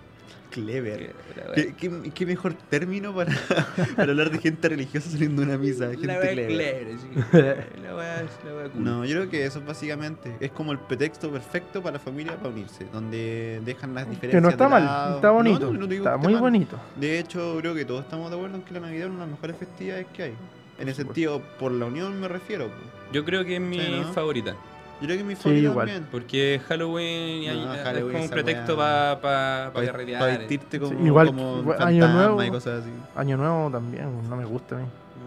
Clever. 0.50 1.14
¿Qué, 1.54 1.74
qué, 1.74 2.10
qué 2.14 2.26
mejor 2.26 2.54
término 2.54 3.14
para, 3.14 3.32
para 3.96 4.10
hablar 4.12 4.30
de 4.30 4.38
gente 4.38 4.68
religiosa 4.68 5.10
saliendo 5.10 5.42
de 5.42 5.48
una 5.48 5.58
misa? 5.58 5.90
Gente 5.90 6.06
La 6.06 6.20
clever. 6.20 6.46
clever, 6.48 6.86
sí. 6.98 7.08
La 7.82 8.20
es 8.20 8.30
la 8.44 8.68
cool. 8.70 8.84
No, 8.84 9.04
yo 9.04 9.16
creo 9.16 9.30
que 9.30 9.44
eso 9.44 9.60
básicamente 9.60 10.36
es 10.40 10.50
como 10.50 10.72
el 10.72 10.78
pretexto 10.78 11.30
perfecto 11.30 11.82
para 11.82 11.94
la 11.94 11.98
familia 11.98 12.36
para 12.36 12.50
unirse, 12.50 12.86
donde 12.92 13.60
dejan 13.64 13.94
las 13.94 14.08
diferencias. 14.08 14.32
Que 14.32 14.40
no 14.40 14.48
está 14.48 14.64
de 14.64 14.70
mal, 14.70 15.14
está 15.16 15.30
bonito. 15.30 15.72
no, 15.72 15.78
no 15.80 15.86
digo 15.86 16.04
está 16.04 16.16
muy 16.16 16.32
mal. 16.32 16.42
bonito. 16.42 16.78
De 16.96 17.18
hecho, 17.18 17.56
creo 17.60 17.74
que 17.74 17.84
todos 17.84 18.04
estamos 18.04 18.30
de 18.30 18.36
acuerdo 18.36 18.56
en 18.56 18.62
que 18.62 18.74
la 18.74 18.80
Navidad 18.80 19.06
es 19.06 19.10
una 19.10 19.24
de 19.24 19.30
las 19.30 19.30
mejores 19.30 19.56
festividades 19.56 20.06
que 20.12 20.22
hay. 20.24 20.34
En 20.78 20.88
el 20.88 20.94
sentido, 20.94 21.42
por 21.58 21.72
la 21.72 21.86
unión 21.86 22.20
me 22.20 22.28
refiero. 22.28 22.70
Yo 23.12 23.24
creo 23.24 23.44
que 23.44 23.56
es 23.56 23.60
mi 23.60 23.80
favorita. 24.14 24.54
Yo 25.00 25.06
creo 25.06 25.16
que 25.18 25.24
mi 25.24 25.36
Sí, 25.36 25.42
favorita 25.42 25.68
igual. 25.70 25.86
también. 25.86 26.08
Porque 26.10 26.60
Halloween, 26.68 27.46
No, 27.64 27.68
Halloween, 27.68 27.96
es 27.96 28.12
como 28.12 28.24
un 28.24 28.30
pretexto 28.30 28.76
para 28.76 29.14
pa, 29.20 29.66
pa 29.68 29.72
Para 29.72 29.86
carretear. 29.86 30.38
vestirte 30.38 30.80
como, 30.80 30.98
Sí, 30.98 31.04
igual 31.06 31.26
como 31.28 31.54
que- 31.62 31.68
un 31.68 31.72
Año 31.82 32.02
fantasma 32.02 32.14
Nuevo. 32.14 32.42
y 32.44 32.50
cosas 32.50 32.80
así. 32.82 32.90
Año 33.16 33.36
Nuevo 33.36 33.70
también, 33.70 34.28
no 34.28 34.36
me 34.36 34.44
gusta 34.44 34.76
a 34.76 34.78
mí. 34.80 34.84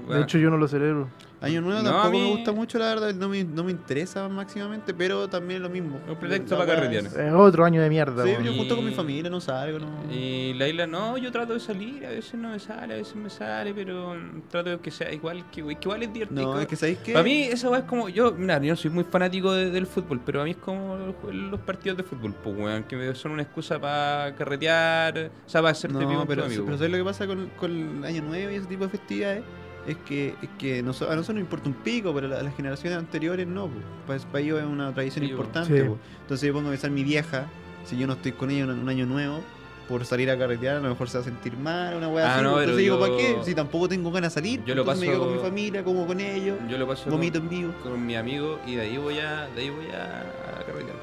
Weá. 0.08 0.18
De 0.18 0.24
hecho, 0.24 0.38
yo 0.38 0.50
no 0.50 0.58
lo 0.58 0.68
celebro. 0.68 1.08
Año 1.42 1.60
Nuevo 1.60 1.82
No, 1.82 1.90
tampoco 1.90 2.12
mí- 2.12 2.20
me 2.22 2.30
gusta 2.36 2.52
mucho, 2.52 2.78
la 2.78 2.86
verdad. 2.86 3.14
No 3.16 3.28
me, 3.28 3.44
no 3.44 3.64
me 3.64 3.72
interesa 3.72 4.30
máximamente, 4.30 4.94
pero 4.94 5.28
también 5.28 5.58
es 5.58 5.64
lo 5.64 5.70
mismo. 5.70 6.00
Un 6.08 6.16
pretexto 6.16 6.56
La 6.56 6.62
pa' 6.62 6.68
weá 6.68 6.76
carretear. 6.76 7.06
es- 7.06 7.34
otro 7.34 7.66
año 7.66 7.82
de 7.82 7.90
mierda, 7.90 8.24
Sí, 8.24 8.32
yo 8.44 8.54
junto 8.54 8.76
con 8.76 8.86
mi 8.86 8.92
familia 8.94 9.30
no 9.32 9.42
salgo, 9.42 9.80
no. 9.80 9.88
Y 10.14 10.54
la 10.54 10.68
isla, 10.68 10.86
no, 10.86 11.18
yo 11.18 11.32
trato 11.32 11.54
de 11.54 11.60
salir, 11.60 12.06
a 12.06 12.10
veces 12.10 12.36
no 12.36 12.50
me 12.50 12.60
sale, 12.60 12.94
a 12.94 12.98
veces 12.98 13.16
me 13.16 13.30
sale, 13.32 13.74
pero 13.74 14.14
mm, 14.14 14.42
trato 14.52 14.70
de 14.70 14.80
que 14.80 14.92
sea 14.92 15.12
igual, 15.12 15.50
que, 15.50 15.64
que 15.64 15.78
igual 15.82 16.04
es 16.04 16.14
divertido. 16.14 16.54
No, 16.54 16.60
es 16.60 16.68
que 16.68 16.76
sabéis 16.76 17.00
que. 17.00 17.14
Para 17.14 17.24
mí 17.24 17.42
esa 17.44 17.76
es 17.76 17.84
como, 17.86 18.08
yo, 18.08 18.32
mira, 18.34 18.62
yo 18.62 18.74
no 18.74 18.76
soy 18.76 18.92
muy 18.92 19.04
fanático 19.06 19.52
de- 19.52 19.72
del 19.72 19.88
fútbol, 19.88 20.22
pero 20.24 20.42
a 20.42 20.44
mí 20.44 20.52
es 20.52 20.58
como 20.58 20.96
los, 21.32 21.60
partidos 21.62 21.98
de 21.98 22.04
fútbol, 22.04 22.36
pues 22.44 22.56
weón, 22.56 22.84
que 22.84 23.16
son 23.16 23.32
una 23.32 23.42
excusa 23.42 23.80
para 23.80 24.36
carretear, 24.36 25.32
o 25.46 25.50
sea, 25.50 25.62
para 25.62 25.72
hacerte 25.72 25.98
pico 25.98 26.12
No, 26.12 26.18
con 26.20 26.28
pero, 26.28 26.44
pero 26.48 26.78
¿sabes 26.78 26.92
lo 26.92 26.98
que 26.98 27.04
pasa 27.04 27.26
con, 27.26 27.48
con 27.58 27.72
el 27.72 28.06
Año 28.06 28.22
Nuevo 28.22 28.52
y 28.52 28.56
ese 28.56 28.68
tipo 28.68 28.84
de 28.84 28.90
festividades? 28.92 29.44
Es 29.88 29.98
que, 29.98 30.36
es 30.42 30.50
que 30.60 30.84
noso- 30.84 31.10
a 31.10 31.16
nosotros 31.16 31.36
nos 31.36 31.42
importa 31.42 31.68
un 31.70 31.76
pico, 31.76 32.14
pero 32.14 32.28
a 32.28 32.44
las 32.44 32.56
generaciones 32.56 33.00
anteriores 33.00 33.48
no. 33.48 33.70
Pues. 34.06 34.26
Para, 34.26 34.40
ellos 34.44 34.60
es 34.60 34.66
una 34.66 34.94
tradición 34.94 35.26
Sí, 35.26 35.32
importante. 35.32 35.82
Sí. 35.86 35.92
Entonces 36.22 36.48
yo 36.48 36.54
pongo 36.54 36.68
a 36.68 36.72
pensar 36.72 36.92
mi 36.92 37.04
vieja, 37.04 37.48
si 37.86 37.98
yo 37.98 38.06
no 38.08 38.14
estoy 38.14 38.34
con 38.34 38.52
ella 38.52 38.64
en 38.66 38.70
un 38.72 38.90
año 38.90 39.06
nuevo, 39.08 39.42
por 39.90 40.06
salir 40.06 40.30
a 40.30 40.38
carretear, 40.38 40.78
a 40.78 40.80
lo 40.80 40.90
mejor 40.90 41.10
se 41.10 41.18
va 41.18 41.22
a 41.24 41.26
sentir 41.26 41.58
mal, 41.58 41.96
una 41.98 42.08
weá 42.08 42.26
Ah, 42.28 42.36
así. 42.36 42.44
no, 42.44 42.50
Entonces 42.60 42.78
digo, 42.78 43.00
¿para 43.00 43.18
qué? 43.18 43.38
Si 43.44 43.56
tampoco 43.56 43.90
tengo 43.90 44.12
ganas 44.12 44.34
de 44.34 44.40
salir, 44.42 44.64
Yo 44.64 44.76
lo 44.76 44.82
entonces 44.84 45.02
me 45.06 45.12
quedo 45.12 45.20
con 45.20 45.30
mi 45.32 45.36
paso- 45.38 45.48
familia, 45.50 45.84
como 45.84 46.06
con 46.08 46.20
ellos, 46.22 46.58
Yo 46.70 46.78
lo 46.78 46.88
paso 46.88 47.10
vomito 47.10 47.40
en 47.40 47.50
vivo. 47.50 47.74
con, 47.82 47.92
con 47.94 48.06
mi 48.06 48.16
amigo 48.16 48.60
y 48.68 48.76
de 48.76 48.82
ahí 48.84 48.98
voy 48.98 49.18
a, 49.20 49.48
de 49.48 49.62
ahí 49.62 49.70
voy 49.72 49.88
a, 49.88 50.64
carretear. 50.66 50.96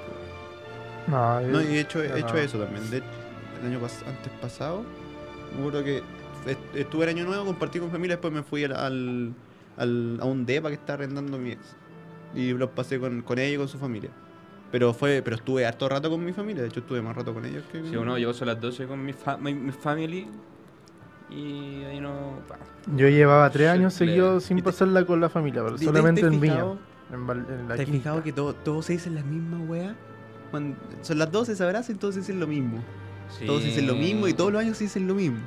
No, 1.09 1.41
No, 1.41 1.61
y 1.63 1.77
he 1.77 1.81
hecho, 1.81 2.03
he 2.03 2.19
hecho 2.19 2.33
no. 2.35 2.39
eso 2.39 2.59
también. 2.59 2.89
De, 2.91 2.99
el 2.99 3.67
año 3.67 3.81
pas- 3.81 4.07
antes 4.07 4.33
pasado, 4.41 4.85
me 5.55 5.59
acuerdo 5.61 5.83
que 5.85 6.03
estuve 6.75 7.05
el 7.05 7.11
año 7.11 7.25
nuevo, 7.25 7.45
compartí 7.45 7.79
con 7.79 7.91
familia, 7.91 8.17
después 8.17 8.33
me 8.33 8.43
fui 8.43 8.65
al, 8.65 8.73
al, 8.77 9.33
al- 9.77 10.19
a 10.21 10.25
un 10.25 10.45
depa 10.47 10.69
que 10.69 10.75
está 10.75 10.95
arrendando 10.95 11.39
mi 11.39 11.53
ex. 11.53 11.77
Y 12.35 12.53
los 12.53 12.71
pasé 12.71 12.99
con, 13.01 13.23
con 13.23 13.39
ella 13.39 13.55
y 13.55 13.57
con 13.57 13.69
su 13.69 13.79
familia. 13.79 14.11
Pero 14.71 14.93
fue 14.93 15.23
pero 15.25 15.37
estuve 15.37 15.65
harto 15.65 15.89
rato 15.89 16.11
con 16.11 16.23
mi 16.25 16.33
familia, 16.33 16.63
de 16.63 16.69
hecho 16.69 16.81
estuve 16.81 17.01
más 17.01 17.17
rato 17.17 17.33
con 17.33 17.45
ellos 17.47 17.65
que 17.73 17.83
Si 17.89 17.97
uno 17.97 18.19
llegó 18.19 18.33
a 18.39 18.45
las 18.45 18.61
12 18.61 18.87
con 18.87 19.03
mi, 19.05 19.15
fa- 19.15 19.39
mi, 19.39 19.55
mi 19.55 19.73
family 19.73 20.27
y 21.31 21.85
ahí 21.85 22.01
no. 22.01 22.41
pa. 22.49 22.59
Yo 22.95 23.09
llevaba 23.09 23.49
tres 23.51 23.67
Sí, 23.71 23.79
años 23.79 23.95
seguidos 23.95 24.45
sin 24.45 24.59
¿Y 24.59 24.63
te- 24.63 24.67
pasarla 24.67 25.05
con 25.05 25.21
la 25.21 25.29
familia, 25.29 25.63
pero 25.65 25.77
¿Te- 25.77 25.85
solamente 25.85 26.21
en 26.23 26.41
Viña. 26.41 26.65
En, 27.13 27.27
Val- 27.27 27.47
en 27.49 27.69
la 27.69 27.77
¿Te 27.77 27.83
has 27.83 27.89
fijado 27.89 28.23
que 28.23 28.33
todo- 28.33 28.55
todos 28.55 28.85
se 28.87 28.95
dicen 28.95 29.15
las 29.15 29.25
mismas 29.25 29.67
weas? 29.69 29.95
Cuando 30.51 30.77
son 31.03 31.19
las 31.19 31.31
12, 31.33 31.57
se 31.57 31.65
abrazan 31.65 31.97
y 31.97 31.99
todos 31.99 32.15
se 32.15 32.21
dicen 32.21 32.39
lo 32.41 32.47
mismo. 32.47 32.83
Todos 33.47 33.63
dicen 33.65 33.87
lo 33.87 33.95
mismo 33.95 34.27
y 34.29 34.33
todos 34.35 34.53
los 34.53 34.61
años 34.63 34.77
se 34.79 34.85
dicen 34.85 35.07
lo 35.07 35.15
mismo. 35.15 35.39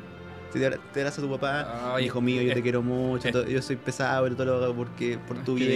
Te, 0.52 0.70
te 0.94 1.00
abraza 1.02 1.22
tu 1.22 1.30
papá, 1.30 1.94
Ay, 1.96 2.06
hijo 2.06 2.22
mío, 2.22 2.42
yo 2.42 2.50
es- 2.50 2.56
te 2.56 2.62
quiero 2.62 2.82
mucho, 2.82 3.28
es- 3.28 3.50
yo 3.50 3.62
soy 3.62 3.76
pesado, 3.78 4.24
pero 4.24 4.36
todo 4.36 4.46
lo 4.60 4.64
hago 4.66 4.74
porque, 4.76 5.18
por 5.28 5.38
tu 5.44 5.56
bien. 5.56 5.70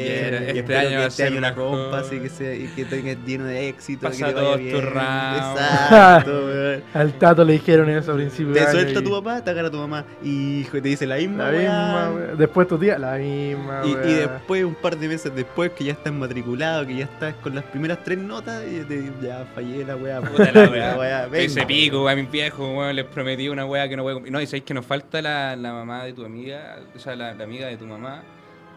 y 0.56 0.60
este 0.60 0.78
año 0.78 0.90
que 0.90 0.96
a 0.96 1.06
este 1.08 1.24
año 1.24 1.40
la 1.40 1.50
mejor. 1.52 1.72
rompas 1.92 2.12
y 2.14 2.20
que, 2.20 2.30
sea, 2.30 2.54
y 2.56 2.68
que 2.76 2.86
tengas 2.86 3.18
lleno 3.26 3.46
de 3.46 3.70
éxito. 3.70 4.02
Pasa 4.08 4.28
que 4.28 4.34
te 4.34 4.42
vaya 4.42 4.56
bien. 4.58 4.76
Exacto, 4.76 6.46
weón. 6.46 6.84
Al 6.94 7.14
Tato 7.14 7.44
le 7.44 7.54
dijeron 7.54 7.90
eso 7.90 8.12
al 8.12 8.18
principio. 8.18 8.54
de 8.54 8.62
Te 8.62 8.72
suelta 8.72 9.00
y- 9.00 9.04
tu 9.04 9.12
papá, 9.12 9.44
te 9.44 9.50
agarra 9.52 9.70
tu 9.72 9.78
mamá. 9.78 10.06
Hijo, 10.24 10.78
y 10.78 10.82
te 10.82 10.90
dice 10.90 11.06
la 11.06 11.18
misma, 11.18 11.52
La 11.52 11.58
misma, 11.58 12.12
wea. 12.16 12.36
Después 12.36 12.68
tu 12.68 12.78
tía, 12.78 12.98
la 12.98 13.16
misma. 13.18 13.82
Y, 13.86 13.90
y 14.10 14.14
después, 14.14 14.64
un 14.64 14.76
par 14.76 14.98
de 14.98 15.08
meses 15.08 15.32
después, 15.36 15.72
que 15.72 15.84
ya 15.86 15.94
estás 15.94 16.14
matriculado, 16.14 16.86
que 16.86 16.96
ya 16.98 17.06
estás 17.06 17.34
con 17.36 17.56
las 17.56 17.64
primeras 17.66 18.04
tres 18.04 18.18
notas, 18.18 18.64
y 18.66 18.80
te 18.82 19.04
ya 19.22 19.46
fallé 19.54 19.86
la 19.86 19.96
weá. 19.96 20.22
Puta 20.22 20.52
la 20.52 20.70
weá. 20.70 20.96
weá, 20.98 21.28
Ese 21.34 21.66
pico, 21.66 22.08
a 22.08 22.16
mi 22.16 22.24
viejo, 22.24 22.68
weón, 22.76 22.96
les 22.96 23.06
prometí 23.06 23.48
una 23.50 23.66
weá 23.66 23.88
que 23.88 23.96
no 23.96 24.04
voy 24.04 24.12
a 24.12 24.14
cumplir. 24.16 24.32
No, 24.34 24.42
y 24.42 24.48
que 24.66 24.74
nos 24.74 24.86
falta 24.86 25.22
la, 25.22 25.56
la 25.56 25.72
mamá 25.74 26.04
de 26.06 26.14
tu 26.14 26.26
amiga, 26.26 26.80
o 26.96 27.00
sea, 27.00 27.16
la, 27.16 27.34
la 27.34 27.44
amiga 27.44 27.68
de 27.68 27.78
tu 27.78 27.86
mamá, 27.86 28.24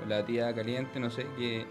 o 0.05 0.09
la 0.09 0.25
tía 0.25 0.55
caliente, 0.55 1.01
no 1.01 1.11
sé, 1.11 1.27
que. 1.37 1.65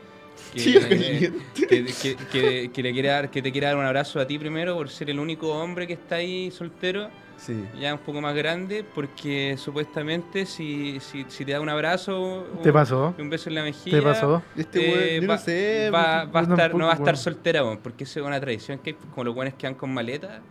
que- 0.54 0.62
Tía 0.62 0.82
eh, 0.90 1.32
que, 1.56 1.86
que- 1.86 2.16
que- 2.32 2.72
que 2.72 2.84
le 2.84 2.92
quiere 2.94 3.08
dar, 3.10 3.30
que 3.32 3.42
te 3.42 3.52
quiere 3.52 3.68
dar 3.68 3.76
un 3.78 3.86
abrazo 3.86 4.20
a 4.20 4.28
ti 4.28 4.38
primero 4.38 4.76
por 4.76 4.90
ser 4.90 5.10
el 5.10 5.20
único 5.20 5.50
hombre 5.50 5.88
que 5.88 5.94
está 5.94 6.16
ahí 6.16 6.52
soltero, 6.52 7.10
Sí. 7.38 7.64
ya 7.80 7.94
un 7.94 8.00
poco 8.00 8.20
más 8.22 8.34
grande, 8.36 8.84
porque 8.84 9.56
supuestamente 9.60 10.46
si, 10.48 11.00
si, 11.00 11.24
si 11.28 11.46
te 11.46 11.52
da 11.54 11.62
un 11.62 11.70
abrazo, 11.70 12.48
¿Te 12.64 12.70
un- 12.70 12.74
pasó? 12.74 13.16
un 13.18 13.30
beso 13.30 13.50
en 13.50 13.56
la 13.56 13.64
mejilla, 13.64 13.98
¿Te 13.98 14.04
pasó? 14.04 14.42
Este 14.56 15.18
eh, 15.18 15.20
va, 15.22 15.36
no 15.36 15.38
sé. 15.42 15.90
va- 15.94 16.26
va 16.26 16.40
a 16.40 16.44
estar, 16.44 16.74
no 16.76 16.86
va 16.86 16.92
a 16.94 16.96
estar 16.96 17.16
soltera, 17.18 17.64
porque 17.82 18.04
es 18.06 18.16
una 18.18 18.40
tradición 18.40 18.80
que 18.80 18.92
hay, 18.92 18.98
como 19.12 19.24
los 19.24 19.36
buenos 19.36 19.54
que 19.56 19.68
van 19.68 19.76
con 19.76 19.94
maleta. 19.94 20.42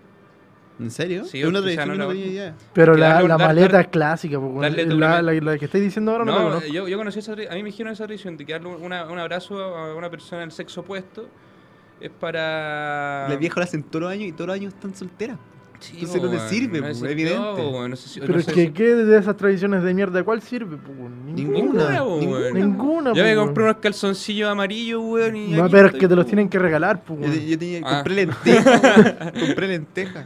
¿En 0.79 0.91
serio? 0.91 1.25
Sí, 1.25 1.41
es 1.41 1.47
una 1.47 1.61
tradición 1.61 1.91
que 1.91 1.97
no 1.97 2.05
no 2.05 2.11
tenía 2.11 2.27
idea. 2.27 2.55
Pero 2.75 2.95
Que 2.95 3.01
la, 3.01 3.09
darle- 3.21 3.29
la 3.29 3.37
dar- 3.39 3.47
maleta 3.49 3.73
dar- 3.77 3.91
clásica, 3.91 4.39
pues, 4.39 4.75
la, 4.89 5.23
la, 5.23 5.33
la 5.33 5.59
que 5.59 5.65
estáis 5.65 5.83
diciendo 5.85 6.13
ahora 6.13 6.25
no, 6.27 6.33
la 6.33 6.39
No, 6.39 6.45
conozco. 6.49 6.69
yo, 6.71 6.87
yo 6.89 6.99
conocí 6.99 7.19
esa 7.21 7.33
a 7.33 7.37
mí 7.37 7.63
me 7.63 7.71
dijeron 7.71 7.93
esa 7.93 8.05
tradición 8.07 8.37
de 8.37 8.45
que 8.45 8.53
darle 8.53 8.69
una- 8.69 9.07
un 9.07 9.19
abrazo 9.19 9.59
a 9.63 9.95
una 9.95 10.11
persona 10.11 10.43
del 10.43 10.53
sexo 10.53 10.83
opuesto 10.83 11.29
es 12.01 12.11
para... 12.11 13.27
Las 13.29 13.39
viejas 13.39 13.57
lo 13.57 13.63
hacen 13.65 13.83
todos 13.85 14.03
los 14.03 14.13
años 14.13 14.29
y 14.29 14.33
todos 14.33 14.49
los 14.49 14.55
años 14.57 14.75
están 14.75 14.95
solteras. 14.95 15.39
Sí, 15.79 15.93
entonces 16.01 16.23
no 16.23 16.49
sirve, 16.49 16.79
no 16.81 16.85
pues, 16.87 17.03
les 17.03 17.13
evidente. 17.13 17.37
sirve, 17.39 17.71
no, 17.73 17.89
no 17.89 17.97
sé 17.97 18.09
si- 18.09 18.21
Pero 18.21 18.33
no 18.33 18.39
es 18.41 18.47
sé 18.47 18.53
que, 18.55 18.63
si- 18.67 18.73
¿qué 18.73 18.95
de 18.95 19.19
esas 19.19 19.37
tradiciones 19.37 19.83
de 19.83 19.93
mierda? 19.93 20.25
¿Cuál 20.25 20.41
sirve? 20.41 20.79
pues? 20.79 20.99
Ninguna. 21.27 21.59
Ninguna, 21.59 22.03
weón. 22.05 22.21
ninguna. 22.21 22.51
Ninguna, 22.51 23.13
Yo 23.15 23.23
me 23.23 23.35
compré 23.37 23.65
unos 23.65 23.77
calzoncillos 23.77 24.49
amarillos, 24.51 25.03
weón, 25.05 25.37
y 25.37 25.49
No, 25.49 25.69
pero 25.69 25.89
es 25.89 25.95
que 25.95 26.09
te 26.09 26.17
los 26.17 26.25
tienen 26.27 26.49
que 26.49 26.59
regalar, 26.59 27.03
pues, 27.03 27.21
Yo, 27.21 27.27
weón. 27.29 27.47
yo 27.47 27.59
tenía, 27.59 27.81
Ah. 27.85 27.97
compré 28.05 28.15
lentejas. 28.15 29.33
compré 29.39 29.69
lentejas. 29.69 30.25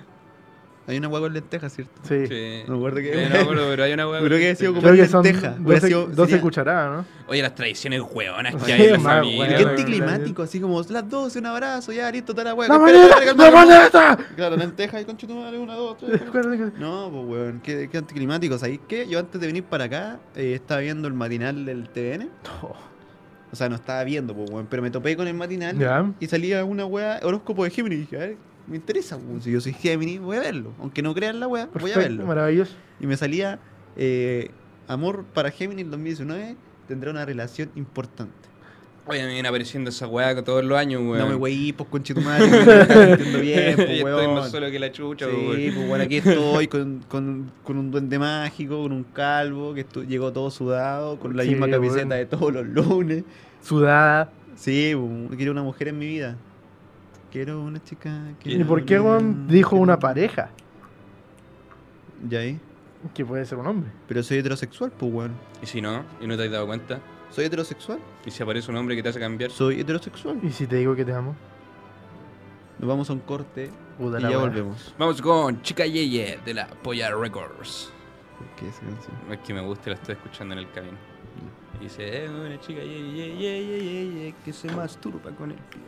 Hay 0.90 0.98
una 0.98 1.08
hueá 1.08 1.20
con 1.22 1.32
lentejas, 1.32 1.72
¿cierto? 1.74 1.92
Sí. 2.06 2.26
Sí. 2.26 2.62
No 2.66 2.74
me 2.74 2.78
acuerdo 2.78 2.96
que- 2.98 3.28
no, 3.28 3.48
pero, 3.48 3.62
pero 3.68 3.84
hay 3.84 3.92
una 3.92 4.08
weá 4.08 4.20
Creo 4.20 4.38
que 4.38 4.44
con- 4.44 4.52
ha 4.52 4.54
sido 4.56 4.70
como 4.74 4.82
Creo 4.82 4.94
que 4.96 5.08
son 5.08 5.24
lenteja. 5.24 5.54
Hubiera 5.58 5.74
12, 5.80 5.86
sido- 5.88 6.06
12 6.08 6.30
sería- 6.32 6.42
cucharadas, 6.42 6.96
¿no? 6.98 7.06
Oye, 7.28 7.42
las 7.42 7.54
tradiciones 7.54 8.02
hueonas 8.12 8.54
que 8.64 8.72
hay 8.72 8.82
en 8.82 8.92
la 8.92 8.98
familia. 9.00 9.38
hueón. 9.38 9.54
Bueno, 9.54 9.70
anticlimático, 9.70 10.42
así 10.42 10.60
como 10.60 10.82
las 10.82 11.08
12, 11.08 11.38
un 11.38 11.46
abrazo, 11.46 11.92
ya 11.92 12.10
listo, 12.10 12.32
toda 12.34 12.44
la 12.44 12.54
hueá. 12.54 12.68
¡La 12.68 12.76
espera, 12.76 13.34
¡La 13.34 13.50
maleta! 13.50 14.18
Claro, 14.36 14.56
lentejas 14.56 15.02
y 15.02 15.04
concha 15.04 15.26
tu 15.26 15.34
madre, 15.36 15.58
una, 15.58 15.74
dos, 15.74 15.96
tres. 15.98 16.20
No, 16.78 17.08
pues 17.12 17.24
weón, 17.26 17.60
qué, 17.62 17.88
qué 17.90 17.98
anticlimático. 17.98 18.58
¿Sabéis 18.58 18.80
qué? 18.88 19.06
Yo 19.08 19.18
antes 19.18 19.40
de 19.40 19.46
venir 19.46 19.64
para 19.64 19.84
acá 19.84 20.18
eh, 20.34 20.54
estaba 20.54 20.80
viendo 20.80 21.06
el 21.08 21.14
matinal 21.14 21.64
del 21.64 21.88
TVN. 21.88 22.28
O 23.52 23.56
sea, 23.56 23.68
no 23.68 23.74
estaba 23.74 24.04
viendo, 24.04 24.34
pues 24.34 24.48
weón, 24.50 24.66
pero 24.70 24.80
me 24.82 24.90
topé 24.90 25.16
con 25.16 25.26
el 25.26 25.34
matinal 25.34 25.76
y 26.20 26.26
salía 26.28 26.64
una 26.64 26.84
weá, 26.86 27.18
horóscopo 27.22 27.64
de 27.64 27.70
Géminis. 27.70 27.98
Y 27.98 28.00
dije, 28.02 28.16
a 28.16 28.20
ver, 28.20 28.36
me 28.70 28.76
interesa. 28.76 29.18
Si 29.40 29.50
yo 29.50 29.60
soy 29.60 29.72
Géminis, 29.74 30.20
voy 30.20 30.36
a 30.36 30.40
verlo. 30.40 30.72
Aunque 30.80 31.02
no 31.02 31.12
crean 31.14 31.40
la 31.40 31.48
weá, 31.48 31.68
voy 31.78 31.90
a 31.92 31.98
verlo. 31.98 32.24
maravilloso. 32.24 32.72
Y 33.00 33.06
me 33.06 33.16
salía 33.16 33.58
eh, 33.96 34.50
Amor 34.88 35.24
para 35.34 35.50
Géminis 35.50 35.90
2019 35.90 36.56
tendrá 36.88 37.10
una 37.10 37.24
relación 37.24 37.70
importante. 37.76 38.32
Oye, 39.06 39.22
me 39.24 39.32
viene 39.32 39.48
apareciendo 39.48 39.90
esa 39.90 40.06
weá 40.06 40.40
todos 40.44 40.64
los 40.64 40.78
años, 40.78 41.02
weón. 41.02 41.18
No 41.18 41.28
me 41.28 41.34
weí, 41.34 41.72
pues 41.72 41.88
estás 42.10 42.38
sintiendo 43.16 43.40
bien, 43.40 43.70
Yo 43.70 43.76
pues 43.76 43.88
estoy 43.90 44.02
weón. 44.02 44.34
más 44.34 44.50
solo 44.50 44.70
que 44.70 44.78
la 44.78 44.92
chucha, 44.92 45.26
Sí, 45.26 45.32
weón. 45.36 45.74
pues 45.74 45.88
bueno, 45.88 46.04
aquí 46.04 46.16
estoy 46.18 46.66
con, 46.68 47.00
con, 47.08 47.50
con 47.64 47.78
un 47.78 47.90
duende 47.90 48.18
mágico, 48.18 48.82
con 48.82 48.92
un 48.92 49.04
calvo 49.04 49.74
que 49.74 49.84
llegó 50.06 50.32
todo 50.32 50.50
sudado, 50.50 51.18
con 51.18 51.36
la 51.36 51.42
Sí, 51.44 51.50
misma 51.50 51.68
camiseta 51.70 52.14
de 52.14 52.26
todos 52.26 52.52
los 52.52 52.66
lunes. 52.66 53.24
Sudada. 53.62 54.30
Sí, 54.56 54.92
pues, 54.94 55.36
quiero 55.36 55.52
una 55.52 55.62
mujer 55.62 55.88
en 55.88 55.98
mi 55.98 56.06
vida. 56.06 56.36
Quiero 57.30 57.60
una 57.62 57.82
chica. 57.82 58.10
¿Y 58.40 58.42
quiero 58.42 58.66
por 58.66 58.84
qué, 58.84 58.98
una- 58.98 59.10
weón, 59.10 59.46
dijo 59.48 59.76
una 59.76 59.98
pareja? 59.98 60.50
Ya 62.28 62.40
ahí. 62.40 62.58
Que 63.14 63.24
puede 63.24 63.44
ser 63.46 63.58
un 63.58 63.66
hombre. 63.66 63.90
Pero 64.08 64.22
soy 64.22 64.38
heterosexual, 64.38 64.90
pues 64.90 65.12
weón. 65.12 65.32
Y 65.62 65.66
si 65.66 65.80
no, 65.80 66.04
y 66.20 66.26
no 66.26 66.36
te 66.36 66.44
has 66.44 66.50
dado 66.50 66.66
cuenta, 66.66 67.00
Soy 67.30 67.44
heterosexual. 67.46 67.98
y 68.26 68.30
si 68.30 68.42
aparece 68.42 68.70
un 68.70 68.76
hombre 68.76 68.96
que 68.96 69.02
te 69.02 69.08
hace 69.08 69.20
cambiar, 69.20 69.50
Soy 69.50 69.80
heterosexual. 69.80 70.38
¿Y 70.42 70.50
si 70.50 70.66
te 70.66 70.76
digo 70.76 70.94
que 70.94 71.04
te 71.04 71.12
amo? 71.14 71.34
Nos 72.78 72.88
vamos 72.88 73.08
a 73.10 73.12
un 73.12 73.20
corte 73.20 73.70
Puta 73.98 74.18
y 74.18 74.22
ya 74.22 74.38
volvemos. 74.38 74.94
vamos 74.98 75.20
con 75.22 75.62
Chica 75.62 75.86
Yeye 75.86 76.40
de 76.44 76.54
la 76.54 76.66
Polla 76.66 77.14
Records. 77.14 77.90
¿Por 78.38 78.46
qué 78.56 78.68
esa 78.68 78.80
canción? 78.80 79.14
Es 79.30 79.38
que 79.40 79.54
me 79.54 79.60
gusta 79.60 79.90
y 79.90 79.92
la 79.92 79.96
estoy 79.96 80.14
escuchando 80.14 80.54
en 80.54 80.60
el 80.60 80.70
camino. 80.70 80.96
Y 81.78 81.84
dice, 81.84 82.24
es 82.24 82.30
una 82.30 82.58
chica 82.60 82.80
yeye, 82.82 83.12
yeye, 83.12 83.36
yeye, 83.38 83.82
yeye, 83.82 84.34
que 84.44 84.52
se 84.52 84.70
masturba 84.74 85.30
con 85.30 85.50
el 85.50 85.56
pie. 85.56 85.80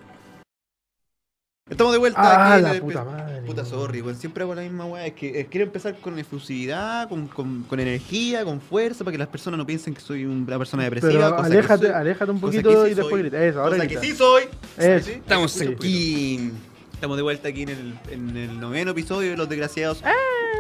Estamos 1.71 1.93
de 1.93 1.99
vuelta 2.01 2.21
Ah, 2.21 2.49
aquí 2.55 2.57
en 2.59 2.63
la 2.65 2.73
el 2.75 2.81
puta 2.81 3.05
madre. 3.05 3.43
Puta 3.47 3.65
sorry, 3.65 4.03
weón. 4.03 4.17
Siempre 4.17 4.43
hago 4.43 4.55
la 4.55 4.63
misma 4.63 4.85
weá. 4.85 5.07
Es 5.07 5.13
que 5.15 5.47
quiero 5.47 5.65
empezar 5.67 5.95
con 5.97 6.19
efusividad, 6.19 7.09
con, 7.09 7.29
con, 7.29 7.63
con 7.63 7.79
energía, 7.79 8.45
con 8.45 8.61
fuerza, 8.61 9.05
para 9.05 9.13
que 9.13 9.19
las 9.19 9.29
personas 9.29 9.59
no 9.59 9.65
piensen 9.67 9.95
que 9.95 10.01
soy 10.01 10.25
una 10.25 10.59
persona 10.59 10.83
depresiva. 10.83 11.13
Pero 11.13 11.39
aléjate, 11.39 11.87
soy- 11.87 11.95
aléjate 11.95 12.31
un 12.33 12.41
cosa 12.41 12.57
que 12.59 12.63
poquito 12.65 12.85
sí 12.85 12.91
y 12.91 12.95
después 12.95 13.11
soy. 13.13 13.21
grita. 13.23 13.45
Eso, 13.45 13.61
ahora 13.63 13.77
cosa 13.77 13.85
grita. 13.87 14.01
que 14.01 14.07
sí 14.07 14.13
soy. 14.17 14.43
Eso. 14.77 15.07
¿Sí? 15.07 15.13
Estamos 15.13 15.61
aquí. 15.61 16.51
Estamos 16.95 17.17
de 17.17 17.23
vuelta 17.23 17.49
aquí 17.49 17.63
en 17.63 17.69
el, 17.71 17.95
en 18.11 18.37
el 18.37 18.61
noveno 18.61 18.91
episodio 18.91 19.31
de 19.31 19.37
Los 19.37 19.49
Desgraciados. 19.49 20.03
¡Ah! 20.05 20.13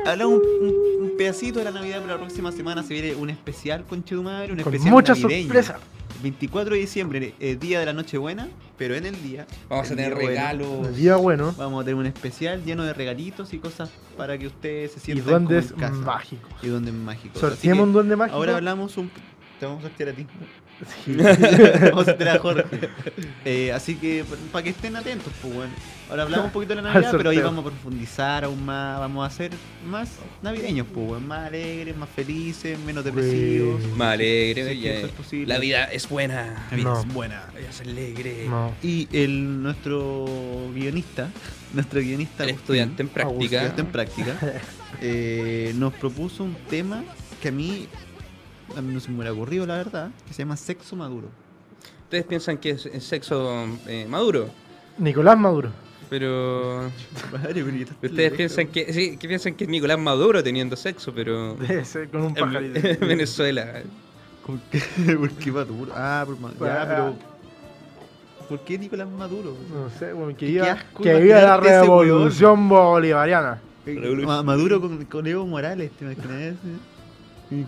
Hablamos 0.06 0.40
un, 0.60 0.68
un- 0.68 1.02
un 1.10 1.16
pedacito 1.16 1.58
de 1.58 1.64
la 1.66 1.72
Navidad, 1.72 1.98
pero 2.00 2.14
la 2.14 2.20
próxima 2.20 2.52
semana 2.52 2.82
se 2.84 2.94
viene 2.94 3.14
un 3.16 3.28
especial 3.28 3.84
con 3.84 4.02
Chetumadre, 4.04 4.52
un 4.52 4.58
Con 4.62 4.72
especial 4.72 4.94
muchas 4.94 5.18
navideño. 5.20 5.46
sorpresas. 5.48 5.76
24 6.22 6.74
de 6.74 6.80
diciembre, 6.80 7.34
eh, 7.40 7.56
día 7.56 7.80
de 7.80 7.86
la 7.86 7.92
Nochebuena, 7.92 8.48
pero 8.78 8.94
en 8.94 9.06
el 9.06 9.20
día. 9.22 9.46
Vamos 9.68 9.86
a 9.86 9.88
tener 9.96 10.14
bueno, 10.14 10.28
regalos. 10.28 10.88
El 10.88 10.96
día 10.96 11.16
bueno. 11.16 11.54
Vamos 11.58 11.82
a 11.82 11.84
tener 11.84 11.96
un 11.96 12.06
especial 12.06 12.64
lleno 12.64 12.84
de 12.84 12.92
regalitos 12.92 13.52
y 13.52 13.58
cosas 13.58 13.90
para 14.16 14.38
que 14.38 14.46
ustedes 14.46 14.92
se 14.92 14.98
Y 14.98 15.02
sientan 15.02 15.44
duendes 15.46 15.72
como 15.72 15.84
en 15.84 15.90
casa. 15.92 16.04
mágicos. 16.04 16.52
Y 16.62 16.68
duendes 16.68 16.94
mágicos. 16.94 17.36
Así 17.42 17.50
Sorteemos 17.52 17.86
un 17.86 17.92
duende 17.92 18.16
mágico. 18.16 18.36
ahora 18.36 18.56
hablamos 18.56 18.96
un... 18.96 19.10
Te 19.58 19.66
vamos 19.66 19.84
a 19.84 19.88
sortear 19.88 20.08
a 20.10 20.12
ti. 20.12 20.26
Sí. 21.04 21.14
vamos 21.90 22.02
a 22.02 22.04
sortear 22.04 22.36
a 22.36 22.40
Jorge. 22.40 22.88
Eh, 23.44 23.72
así 23.72 23.94
que 23.96 24.24
para 24.50 24.64
que 24.64 24.70
estén 24.70 24.96
atentos, 24.96 25.32
pues 25.40 25.54
bueno. 25.54 25.72
Ahora 26.12 26.24
hablamos 26.24 26.46
un 26.48 26.52
poquito 26.52 26.74
de 26.74 26.82
la 26.82 26.92
Navidad, 26.92 27.14
pero 27.16 27.30
ahí 27.30 27.38
vamos 27.38 27.64
a 27.64 27.70
profundizar 27.70 28.44
aún 28.44 28.62
más. 28.66 28.98
Vamos 29.00 29.26
a 29.26 29.30
ser 29.34 29.50
más 29.86 30.10
navideños, 30.42 30.86
pues 30.92 31.06
bueno. 31.06 31.26
Más 31.26 31.46
alegres, 31.46 31.96
más 31.96 32.10
felices, 32.10 32.78
menos 32.80 33.02
depresivos. 33.02 33.80
Más 33.96 34.12
alegre, 34.12 34.62
Sí, 34.74 34.78
que 34.78 34.80
ya. 34.88 34.92
eso 34.92 35.06
es 35.06 35.12
posible. 35.12 35.46
La 35.54 35.58
vida 35.58 35.84
es 35.84 36.06
buena. 36.06 36.66
La 36.70 36.76
vida 36.76 36.90
No. 36.90 37.00
es 37.00 37.14
buena. 37.14 37.46
La 37.54 37.58
vida 37.60 37.70
es 37.70 37.80
alegre. 37.80 38.46
No. 38.46 38.74
Y 38.82 39.08
el 39.10 39.62
nuestro 39.62 40.26
guionista, 40.74 41.30
nuestro 41.72 42.00
guionista 42.02 42.42
Agustín, 42.42 42.60
estudiante 42.60 43.02
en 43.04 43.08
práctica. 43.08 43.44
estudiante 43.44 43.80
en 43.80 43.86
práctica, 43.86 44.38
eh, 45.00 45.72
nos 45.76 45.94
propuso 45.94 46.44
un 46.44 46.54
tema 46.68 47.02
que 47.40 47.48
a 47.48 47.52
mí, 47.52 47.88
a 48.76 48.82
mí 48.82 48.92
no 48.92 49.00
se 49.00 49.08
me 49.08 49.14
hubiera 49.16 49.32
ocurrido, 49.32 49.64
la 49.64 49.78
verdad, 49.78 50.10
que 50.28 50.34
se 50.34 50.42
llama 50.42 50.58
sexo 50.58 50.94
maduro. 50.94 51.30
Ustedes 52.04 52.24
piensan 52.26 52.58
que 52.58 52.68
es, 52.72 52.84
es 52.84 53.02
sexo 53.02 53.64
eh, 53.86 54.04
maduro, 54.10 54.50
Nicolás 54.98 55.38
Maduro. 55.38 55.70
Pero 56.12 56.90
Madre, 57.32 57.64
ustedes 58.02 58.32
piensan 58.34 58.66
que 58.66 58.92
sí, 58.92 59.16
que 59.16 59.26
piensan 59.26 59.54
que 59.54 59.64
es 59.64 59.70
Nicolás 59.70 59.98
Maduro 59.98 60.42
teniendo 60.42 60.76
sexo, 60.76 61.10
pero 61.14 61.54
Debe 61.54 61.86
ser 61.86 62.10
con 62.10 62.20
un 62.20 62.34
pajarito. 62.34 62.80
en 62.86 63.00
Venezuela. 63.00 63.80
¿Por 64.46 64.58
qué? 64.70 64.80
¿Por 65.16 65.30
qué 65.30 65.50
Maduro? 65.50 65.90
Ah, 65.96 66.22
por 66.26 66.38
Ma- 66.38 66.52
ya, 66.60 66.82
Ah. 66.82 66.86
pero... 66.86 67.14
¿Por 68.46 68.60
qué 68.60 68.78
Nicolás 68.78 69.08
Maduro? 69.08 69.56
No 69.72 69.88
sé, 69.98 70.12
bueno, 70.12 70.36
que 70.36 70.44
Qué 70.44 70.52
iba, 70.52 70.72
asco 70.72 71.02
que 71.02 71.24
iba 71.24 71.40
la 71.40 71.56
revolución 71.56 72.68
bolivariana. 72.68 73.62
Ma- 74.26 74.42
Maduro 74.42 74.82
con, 74.82 75.02
con 75.06 75.26
Evo 75.26 75.46
Morales, 75.46 75.92
¿te 75.92 76.04
imaginas? 76.04 76.56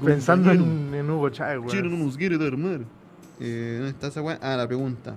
Pensando 0.05 0.51
en, 0.53 0.93
en 0.95 1.11
Hugo 1.11 1.31
Chávez, 1.31 1.63
Chino 1.73 1.89
no 1.89 1.97
nos 2.05 2.19
quiere 2.19 2.37
dar 2.37 2.59
mal. 2.59 2.85
Eh, 3.41 3.77
¿Dónde 3.79 3.91
está 3.93 4.09
esa 4.09 4.21
weá? 4.21 4.39
Ah, 4.43 4.55
la 4.57 4.67
pregunta. 4.67 5.17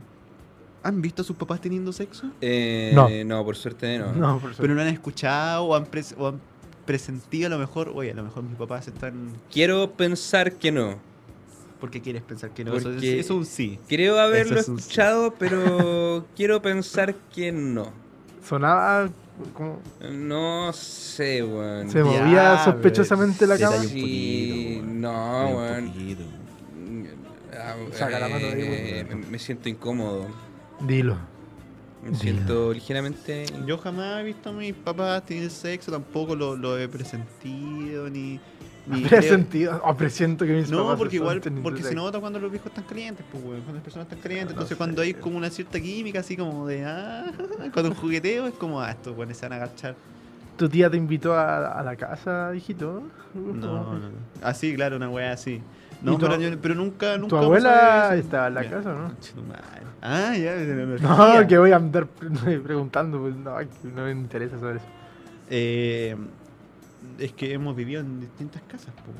¿Han 0.83 1.01
visto 1.01 1.21
a 1.21 1.25
sus 1.25 1.35
papás 1.35 1.59
teniendo 1.61 1.91
sexo? 1.91 2.29
Eh, 2.41 2.91
No. 2.93 3.09
no, 3.25 3.43
por 3.45 3.55
suerte 3.55 3.97
no. 3.99 4.11
No, 4.15 4.39
por 4.39 4.55
Pero 4.55 4.73
no 4.75 4.81
han 4.81 4.87
escuchado 4.87 5.65
o 5.65 5.75
han, 5.75 5.85
pres- 5.85 6.15
o 6.17 6.27
han 6.27 6.39
presentí 6.85 7.43
a 7.43 7.49
lo 7.49 7.57
mejor, 7.57 7.91
oye, 7.93 8.11
a 8.11 8.15
lo 8.15 8.23
mejor 8.23 8.43
mis 8.43 8.55
papás 8.57 8.87
están... 8.87 9.31
Quiero 9.51 9.91
pensar 9.91 10.53
que 10.53 10.71
no. 10.71 10.95
¿Por 11.81 11.91
qué 11.91 12.01
quieres 12.01 12.23
pensar 12.23 12.51
que 12.51 12.63
no? 12.63 12.75
Eso, 12.75 12.91
es, 12.91 13.03
eso 13.03 13.19
es 13.19 13.29
un 13.29 13.45
sí. 13.45 13.77
Creo 13.87 14.19
haberlo 14.19 14.57
es 14.59 14.65
sí. 14.65 14.71
escuchado, 14.75 15.33
pero 15.37 16.25
quiero 16.35 16.61
pensar 16.61 17.13
que 17.35 17.51
no. 17.51 17.91
Sonaba 18.43 19.09
como. 19.53 19.79
No 20.09 20.71
sé, 20.73 21.43
weón. 21.43 21.89
Se 21.91 21.99
Ya, 21.99 22.03
movía 22.05 22.63
sospechosamente 22.63 23.45
la 23.45 23.59
cama. 23.59 23.77
Sí, 23.77 24.79
poquito, 24.81 24.93
no, 24.95 25.49
weón. 25.49 25.87
poquito. 25.91 26.23
Ah, 27.53 27.75
Saca 27.91 28.19
la 28.19 28.27
mano 28.29 28.47
de 28.47 28.53
ahí, 28.53 28.61
eh, 28.61 29.23
me 29.29 29.37
siento 29.37 29.67
incómodo. 29.69 30.25
Dilo. 30.81 31.15
Me 32.03 32.15
siento 32.15 32.71
ligeramente. 32.73 33.45
Yo 33.65 33.77
jamás 33.77 34.21
he 34.21 34.23
visto 34.23 34.49
a 34.49 34.53
mis 34.53 34.73
papás 34.73 35.25
tener 35.25 35.49
sexo, 35.49 35.91
tampoco 35.91 36.35
lo, 36.35 36.55
lo 36.55 36.77
he 36.77 36.87
presentido, 36.87 38.09
ni... 38.09 38.39
ni 38.85 39.03
Habría 39.03 39.19
creo- 39.19 39.21
sentido. 39.23 39.81
Oh, 39.83 39.95
presiento 39.95 40.45
que 40.45 40.53
mis 40.53 40.69
No, 40.69 40.83
papás 40.83 40.97
porque 40.99 41.15
igual, 41.17 41.41
porque 41.63 41.83
se 41.83 41.95
nota 41.95 42.19
cuando 42.19 42.39
los 42.39 42.49
viejos 42.51 42.67
están 42.69 42.85
calientes, 42.85 43.25
pues, 43.31 43.43
weón, 43.43 43.57
cuando 43.61 43.73
las 43.73 43.83
personas 43.83 44.05
están 44.07 44.19
calientes. 44.19 44.47
No 44.47 44.51
Entonces, 44.61 44.69
sé, 44.69 44.77
cuando 44.77 45.01
hay 45.01 45.13
como 45.15 45.37
una 45.37 45.49
cierta 45.49 45.79
química, 45.81 46.19
así 46.19 46.37
como 46.37 46.67
de, 46.67 46.85
ah, 46.85 47.25
cuando 47.73 47.89
un 47.91 47.95
jugueteo, 47.97 48.47
es 48.47 48.53
como, 48.53 48.79
ah, 48.79 48.91
estos 48.91 49.17
weones 49.17 49.35
se 49.37 49.45
van 49.49 49.53
a 49.59 49.63
agachar. 49.63 49.95
¿Tu 50.55 50.69
tía 50.69 50.89
te 50.89 50.97
invitó 50.97 51.33
a, 51.33 51.79
a 51.79 51.83
la 51.83 51.95
casa, 51.95 52.51
hijito? 52.55 53.03
No, 53.35 53.53
no, 53.53 53.93
no. 53.93 54.09
Así, 54.41 54.73
claro, 54.75 54.95
una 54.95 55.09
weá 55.09 55.33
así. 55.33 55.61
No, 56.01 56.13
¿Y 56.13 56.17
tu- 56.17 56.21
pero, 56.27 56.39
yo- 56.39 56.61
pero 56.61 56.75
nunca, 56.75 57.17
nunca. 57.17 57.29
¿Tu 57.29 57.37
abuela 57.37 58.15
estaba 58.15 58.47
en 58.47 58.53
la 58.53 58.63
Ya, 58.63 58.69
casa 58.69 58.93
o 58.93 58.97
no? 58.97 59.11
Ah, 60.01 60.35
ya, 60.37 60.55
No, 61.01 61.47
que 61.47 61.57
voy 61.57 61.71
a 61.71 61.77
andar 61.77 62.05
pre- 62.07 62.29
preguntando, 62.59 63.19
pues 63.19 63.35
no, 63.35 63.55
no 63.95 64.03
me 64.03 64.11
interesa 64.11 64.59
saber 64.59 64.77
eso. 64.77 64.85
Eh, 65.49 66.15
es 67.19 67.31
que 67.33 67.53
hemos 67.53 67.75
vivido 67.75 68.01
en 68.01 68.19
distintas 68.19 68.61
casas, 68.63 68.93
pues. 69.03 69.17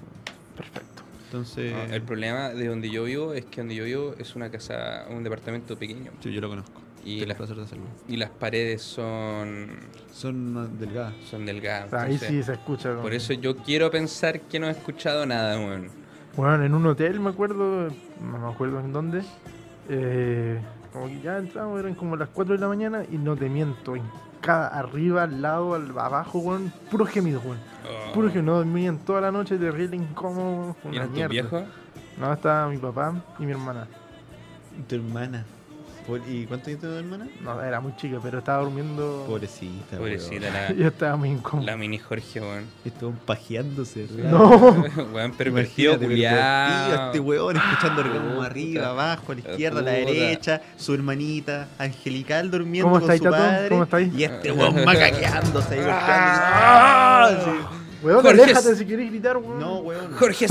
Perfecto. 0.56 1.04
Entonces. 1.26 1.74
No, 1.74 1.94
el 1.96 2.02
problema 2.04 2.50
de 2.50 2.68
donde 2.68 2.90
yo 2.90 3.04
vivo 3.06 3.34
es 3.34 3.46
que 3.46 3.62
donde 3.62 3.76
yo 3.76 3.84
vivo 3.86 4.16
es 4.18 4.36
una 4.36 4.50
casa, 4.50 5.06
un 5.10 5.24
departamento 5.24 5.78
pequeño. 5.78 6.12
Sí, 6.22 6.32
yo 6.32 6.42
lo 6.42 6.50
conozco. 6.50 6.82
Y 7.04 7.26
las, 7.26 7.38
placer 7.38 7.56
de 7.56 7.64
hacerlo. 7.64 7.86
y 8.10 8.18
las 8.18 8.30
paredes 8.32 8.82
son, 8.82 9.68
Son 10.12 10.78
delgadas. 10.78 11.14
son 11.30 11.46
delgadas. 11.46 11.94
Ahí 11.94 12.14
entonces, 12.14 12.28
sí 12.28 12.44
se 12.44 12.54
escucha. 12.54 12.96
Por 13.02 13.14
eso 13.14 13.32
yo 13.34 13.56
quiero 13.56 13.90
pensar 13.90 14.42
que 14.42 14.60
no 14.60 14.68
he 14.68 14.72
escuchado 14.72 15.26
nada, 15.26 15.58
weón. 15.58 15.88
Bueno, 16.38 16.64
en 16.64 16.74
un 16.76 16.86
hotel 16.86 17.20
me 17.20 17.32
acuerdo, 17.32 17.90
no 18.22 18.38
me 18.38 18.48
acuerdo 18.48 18.80
en 18.80 18.94
dónde. 18.94 19.24
eh, 19.90 20.62
como 20.94 21.08
que 21.08 21.20
ya 21.22 21.38
entramos, 21.38 21.80
eran 21.80 21.96
como 21.96 22.16
las 22.16 22.30
4 22.30 22.56
de 22.56 22.60
la 22.62 22.68
mañana 22.68 23.04
y 23.12 23.18
no 23.18 23.36
te 23.36 23.50
miento, 23.50 23.96
en 23.96 24.04
cada 24.42 24.68
arriba, 24.68 25.24
al 25.24 25.42
lado, 25.42 25.76
al, 25.76 25.90
abajo, 25.98 26.40
weón, 26.40 26.72
puro 26.90 27.06
gemido, 27.06 27.42
weón. 27.44 27.58
Oh. 27.86 28.14
Puro 28.14 28.32
que 28.32 28.42
no 28.42 28.56
dormían 28.56 28.98
toda 29.00 29.22
la 29.22 29.32
noche, 29.32 29.58
terrible 29.58 29.96
incómodo, 29.98 30.76
una 30.84 30.96
¿Eran 30.96 31.08
tus 31.10 31.16
mierda. 31.18 31.32
viejos? 31.32 31.64
No, 32.20 32.34
estaba 32.34 32.68
mi 32.70 32.78
papá 32.78 33.14
y 33.40 33.46
mi 33.46 33.52
hermana. 33.52 33.88
Tu 34.88 34.96
hermana. 34.96 35.44
Por- 36.08 36.22
¿Y 36.28 36.46
cuánto 36.46 36.66
tiene 36.66 36.80
tu 36.80 36.88
hermana? 36.88 37.28
No, 37.42 37.62
era 37.62 37.82
muy 37.82 37.94
chica, 37.98 38.18
pero 38.24 38.40
estaba 38.40 38.64
durmiendo. 38.64 39.26
Pobrecita, 39.28 39.98
Pobrecita, 39.98 40.48
weón. 40.70 40.78
Yo 40.80 40.88
estaba 40.88 41.16
muy 41.18 41.30
incómodo. 41.30 41.66
la, 41.66 41.74
la 41.74 41.78
mini 41.78 41.98
Jorge, 41.98 42.40
weón. 42.40 42.64
Estuvo 42.86 43.12
pajeándose, 43.26 44.08
¿verdad? 44.10 44.32
No. 44.32 44.50
weón, 45.14 45.32
pervertido, 45.38 45.96
Imagínate, 45.96 47.06
Este 47.08 47.20
weón 47.20 47.58
escuchando 47.58 48.02
orgasmo 48.02 48.36
Puta. 48.36 48.46
arriba, 48.46 48.88
abajo, 48.88 49.32
a 49.32 49.36
la 49.36 49.42
izquierda, 49.42 49.80
a 49.80 49.84
la 49.84 49.92
Puta. 49.92 50.04
derecha, 50.14 50.62
su 50.78 50.94
hermanita 50.94 51.68
angelical 51.78 52.50
durmiendo 52.50 52.90
¿Cómo 52.90 53.02
con 53.02 53.12
estáis, 53.12 53.20
su 53.20 53.24
Tato? 53.26 53.38
padre. 53.44 53.70
¿Cómo 53.70 53.84
estáis? 53.84 54.14
Y 54.14 54.24
este 54.24 54.52
weón 54.54 54.76
macaqueándose 54.86 55.74
ahí, 55.76 55.86
Ah, 55.90 57.30
golpeando. 57.32 57.70
Weón, 58.04 58.22
Jorge, 58.22 58.44
aléjate 58.44 58.72
es- 58.72 58.78
si 58.78 58.86
querés 58.86 59.10
gritar, 59.10 59.38
weón. 59.38 59.60
No, 59.60 59.80
weón. 59.80 60.14
Jorge, 60.14 60.46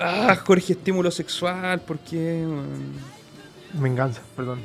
ah, 0.00 0.36
Jorge, 0.46 0.72
estímulo 0.72 1.10
sexual, 1.10 1.80
¿por 1.80 1.98
qué? 1.98 2.44
weón? 2.46 3.09
Venganza, 3.74 4.20
perdón. 4.36 4.60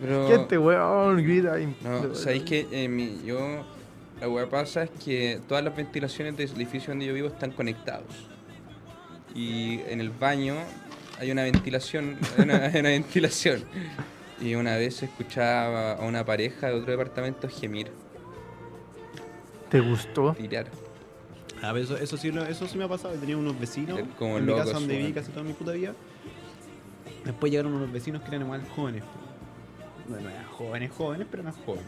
Pero, 0.00 0.26
¿Qué 0.28 0.34
este 0.34 0.58
weón 0.58 1.22
grita 1.22 1.54
ahí? 1.54 1.74
no, 1.82 2.14
sabéis 2.14 2.44
que 2.44 2.66
eh, 2.70 2.88
mi- 2.88 3.20
yo, 3.24 3.64
la 4.20 4.28
weá 4.28 4.48
pasa 4.48 4.84
es 4.84 4.90
que 5.04 5.40
todas 5.48 5.64
las 5.64 5.74
ventilaciones 5.76 6.36
del 6.36 6.50
edificio 6.52 6.90
donde 6.92 7.06
yo 7.06 7.14
vivo 7.14 7.28
están 7.28 7.50
conectados. 7.50 8.06
Y 9.34 9.80
en 9.88 10.00
el 10.00 10.10
baño 10.10 10.56
hay 11.18 11.30
una 11.30 11.42
ventilación, 11.42 12.16
hay 12.36 12.44
una, 12.44 12.56
hay 12.66 12.80
una 12.80 12.88
ventilación. 12.90 13.64
Y 14.40 14.54
una 14.54 14.76
vez 14.76 15.02
escuchaba 15.02 15.92
a 15.94 16.04
una 16.06 16.24
pareja 16.24 16.68
de 16.68 16.74
otro 16.74 16.90
departamento 16.92 17.48
gemir, 17.48 17.90
¿Te 19.68 19.80
gustó? 19.80 20.32
tirar. 20.34 20.66
A 21.60 21.72
ver, 21.72 21.82
eso, 21.82 21.96
eso, 21.96 22.16
sí, 22.16 22.30
lo- 22.30 22.44
eso 22.46 22.66
sí 22.68 22.78
me 22.78 22.84
ha 22.84 22.88
pasado. 22.88 23.14
Tenía 23.14 23.36
unos 23.36 23.58
vecinos 23.58 24.00
como 24.18 24.38
en 24.38 24.46
mi 24.46 24.54
casa 24.54 24.72
donde 24.74 24.96
viví 24.96 25.12
casi 25.12 25.30
toda 25.32 25.42
mi 25.44 25.52
puta 25.54 25.72
vida. 25.72 25.92
Después 27.28 27.52
llegaron 27.52 27.74
unos 27.74 27.92
vecinos 27.92 28.22
que 28.22 28.28
eran 28.28 28.40
igual 28.42 28.66
jóvenes. 28.74 29.02
Bueno, 30.08 30.30
eran 30.30 30.46
jóvenes, 30.46 30.90
jóvenes, 30.96 31.26
pero 31.30 31.42
no 31.42 31.50
jóvenes. 31.58 31.86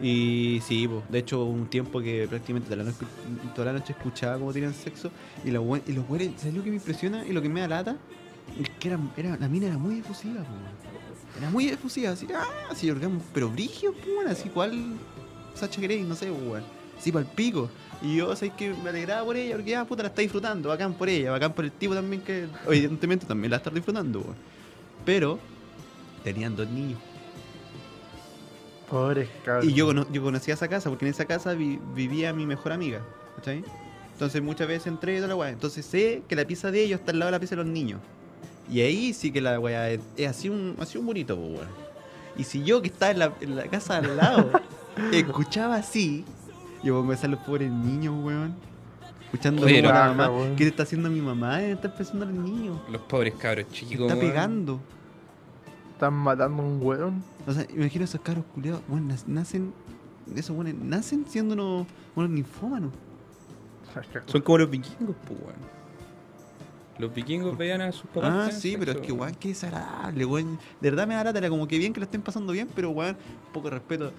Y 0.00 0.60
sí, 0.64 0.88
de 1.10 1.18
hecho, 1.18 1.40
hubo 1.44 1.50
un 1.50 1.66
tiempo 1.66 2.00
que 2.00 2.26
prácticamente 2.26 2.68
toda 2.70 2.78
la 2.78 2.84
noche, 2.84 3.04
la 3.64 3.72
escuchaba 3.92 4.38
cómo 4.38 4.54
tenían 4.54 4.72
sexo. 4.72 5.10
Y, 5.44 5.50
buen- 5.62 5.82
y 5.86 5.92
los 5.92 6.06
güeyes, 6.08 6.32
¿sabes 6.38 6.54
lo 6.54 6.64
que 6.64 6.70
me 6.70 6.76
impresiona 6.76 7.26
y 7.26 7.32
lo 7.32 7.42
que 7.42 7.48
me 7.50 7.60
da 7.60 7.68
lata? 7.68 7.96
Es 8.58 8.70
que 8.70 8.88
era, 8.88 8.98
era, 9.18 9.36
la 9.36 9.48
mina 9.48 9.66
era 9.66 9.76
muy 9.76 9.98
efusiva, 9.98 10.40
po. 10.40 11.38
Era 11.38 11.50
muy 11.50 11.68
efusiva, 11.68 12.10
así, 12.12 12.26
ah, 12.34 12.44
así, 12.70 12.90
orgasmo, 12.90 13.20
pero 13.34 13.50
brigio, 13.50 13.92
po, 13.92 14.28
así, 14.28 14.48
cual 14.48 14.94
Sacha 15.54 15.80
Grey, 15.82 16.02
no 16.04 16.14
sé, 16.14 16.26
po. 16.28 16.56
Así 16.98 17.12
para 17.12 17.26
el 17.26 17.30
pico. 17.30 17.68
Y 18.02 18.16
yo, 18.16 18.34
¿sabes 18.36 18.52
que 18.54 18.74
Me 18.74 18.90
alegraba 18.90 19.24
por 19.24 19.36
ella, 19.36 19.54
porque 19.56 19.70
ya, 19.70 19.84
puta, 19.84 20.02
la 20.02 20.08
está 20.08 20.20
disfrutando, 20.22 20.68
bacán 20.68 20.94
por 20.94 21.08
ella, 21.08 21.30
bacán 21.30 21.52
por 21.52 21.64
el 21.64 21.72
tipo 21.72 21.94
también 21.94 22.22
que, 22.22 22.46
evidentemente, 22.66 23.24
también 23.26 23.50
la 23.50 23.56
está 23.58 23.70
disfrutando, 23.70 24.20
weón. 24.20 24.34
Pero, 25.04 25.38
tenían 26.22 26.54
dos 26.56 26.68
niños. 26.68 26.98
Pobre 28.90 29.28
cabrón. 29.44 29.68
Y 29.68 29.72
yo, 29.72 29.92
yo 30.12 30.22
conocía 30.22 30.54
esa 30.54 30.68
casa, 30.68 30.90
porque 30.90 31.06
en 31.06 31.10
esa 31.12 31.24
casa 31.24 31.54
vi- 31.54 31.78
vivía 31.94 32.32
mi 32.32 32.46
mejor 32.46 32.72
amiga, 32.72 33.00
¿cachai? 33.36 33.64
Entonces 34.12 34.42
muchas 34.42 34.68
veces 34.68 34.86
entré 34.86 35.14
y 35.14 35.16
toda 35.16 35.28
la 35.28 35.36
weá. 35.36 35.50
Entonces 35.50 35.84
sé 35.84 36.22
que 36.28 36.36
la 36.36 36.44
pieza 36.44 36.70
de 36.70 36.82
ellos 36.84 37.00
está 37.00 37.12
al 37.12 37.18
lado 37.18 37.28
de 37.30 37.32
la 37.32 37.38
pieza 37.40 37.56
de 37.56 37.62
los 37.64 37.72
niños. 37.72 38.00
Y 38.70 38.80
ahí 38.80 39.12
sí 39.12 39.32
que 39.32 39.40
la 39.40 39.58
weá 39.58 39.90
es, 39.90 40.00
es 40.16 40.28
así 40.28 40.48
un, 40.48 40.76
así 40.78 40.98
un 40.98 41.06
bonito, 41.06 41.34
weón. 41.34 41.66
Y 42.36 42.44
si 42.44 42.62
yo 42.62 42.80
que 42.82 42.88
estaba 42.88 43.10
en 43.12 43.18
la, 43.18 43.32
en 43.40 43.56
la 43.56 43.64
casa 43.68 43.96
al 43.98 44.16
lado, 44.16 44.50
escuchaba 45.12 45.76
así, 45.76 46.24
yo 46.84 46.94
pongo 46.94 47.06
a 47.06 47.08
pensar 47.14 47.30
los 47.30 47.40
pobres 47.40 47.70
niños, 47.70 48.14
weón. 48.22 48.54
Escuchando 49.24 49.64
Oye, 49.66 49.80
como 49.82 49.92
la 49.92 50.08
no, 50.08 50.14
mamá. 50.14 50.30
weón. 50.30 50.50
¿Qué 50.56 50.64
te 50.64 50.70
está 50.70 50.82
haciendo 50.84 51.10
mi 51.10 51.20
mamá? 51.20 51.60
Eh, 51.62 51.72
Está 51.72 51.88
empezando 51.88 52.24
al 52.26 52.44
niño. 52.44 52.80
Los 52.90 53.00
pobres 53.02 53.34
cabros 53.34 53.68
chicos. 53.70 53.92
Está 54.06 54.14
weón. 54.14 54.20
pegando. 54.20 54.80
Están 55.92 56.14
matando 56.14 56.62
a 56.62 56.66
un 56.66 56.78
weón. 56.82 57.22
O 57.46 57.52
sea, 57.52 57.66
imagino 57.74 58.04
esos 58.04 58.20
cabros 58.20 58.44
culiados, 58.54 58.80
bueno, 58.88 59.08
nac- 59.14 59.26
nacen, 59.26 59.72
esos 60.34 60.54
buenos, 60.56 60.74
nacen 60.82 61.24
siendo 61.28 61.54
unos, 61.54 61.86
unos 62.14 62.30
ninfómanos. 62.30 62.90
Son 64.26 64.40
como 64.42 64.58
los 64.58 64.70
vikingos, 64.70 65.14
pues, 65.26 65.40
weón. 65.40 65.74
Los 66.98 67.12
vikingos 67.12 67.58
veían 67.58 67.80
a 67.80 67.90
sus 67.90 68.06
papás. 68.10 68.32
Ah, 68.32 68.50
sí, 68.52 68.76
pero 68.78 68.92
es 68.92 68.98
que, 68.98 69.10
weón. 69.12 69.34
qué 69.34 69.48
desagradable, 69.48 70.24
weón. 70.24 70.58
De 70.80 70.90
verdad 70.90 71.06
me 71.08 71.14
da 71.14 71.24
lata, 71.24 71.48
como 71.48 71.66
que 71.66 71.76
bien 71.78 71.92
que 71.92 71.98
lo 72.00 72.04
estén 72.04 72.22
pasando 72.22 72.52
bien, 72.52 72.68
pero, 72.74 72.90
weón, 72.90 73.16
poco 73.52 73.68
respeto. 73.70 74.12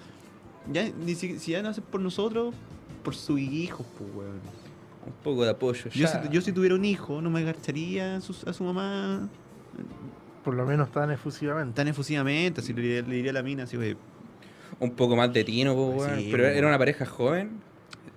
Ya, 0.72 0.88
ni 1.04 1.14
si, 1.14 1.38
si 1.38 1.52
ya 1.52 1.62
no 1.62 1.68
hacen 1.68 1.84
por 1.84 2.00
nosotros, 2.00 2.54
por 3.04 3.14
sus 3.14 3.38
hijos, 3.40 3.86
pues, 3.98 4.10
weón. 4.14 4.40
Un 5.06 5.12
poco 5.22 5.44
de 5.44 5.50
apoyo. 5.50 5.88
Yo 5.90 6.08
si, 6.08 6.16
yo 6.30 6.40
si 6.40 6.50
tuviera 6.52 6.74
un 6.74 6.84
hijo, 6.84 7.20
no 7.22 7.30
me 7.30 7.40
agacharía 7.40 8.16
a 8.16 8.20
su, 8.20 8.34
a 8.48 8.52
su 8.52 8.64
mamá 8.64 9.28
Por 10.42 10.54
lo 10.54 10.66
menos 10.66 10.90
tan 10.90 11.10
efusivamente. 11.12 11.74
tan 11.76 11.86
efusivamente, 11.88 12.60
así 12.60 12.72
le, 12.72 12.82
diría- 12.82 13.02
le 13.02 13.14
diría 13.14 13.30
a 13.30 13.34
la 13.34 13.42
mina, 13.44 13.62
así, 13.64 13.76
güey. 13.76 13.96
Un 14.80 14.90
poco 14.90 15.14
más 15.14 15.32
de 15.32 15.44
tino, 15.44 15.74
pues, 15.76 16.08
weón. 16.08 16.18
Sí, 16.20 16.28
pero 16.32 16.46
era 16.46 16.66
una 16.66 16.78
pareja 16.78 17.06
joven. 17.06 17.60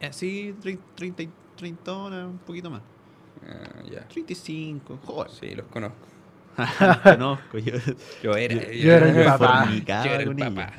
Así, 0.01 0.55
30, 0.61 0.83
30, 1.55 1.93
un 2.25 2.39
poquito 2.45 2.71
más. 2.71 2.81
Ah, 3.47 3.83
ya. 3.91 4.07
35, 4.07 4.99
joder. 5.05 5.31
Sí, 5.31 5.53
los 5.55 5.67
conozco. 5.67 5.95
Conozco, 7.03 7.57
yo. 7.59 7.73
Yo 8.23 8.33
era. 8.35 8.55
Yo- 8.55 8.71
yo 8.71 8.91
era 8.93 9.09
el 9.09 9.25
papá. 9.25 9.69
Yo 9.71 10.11
era 10.11 10.23
el 10.23 10.35
papá. 10.35 10.73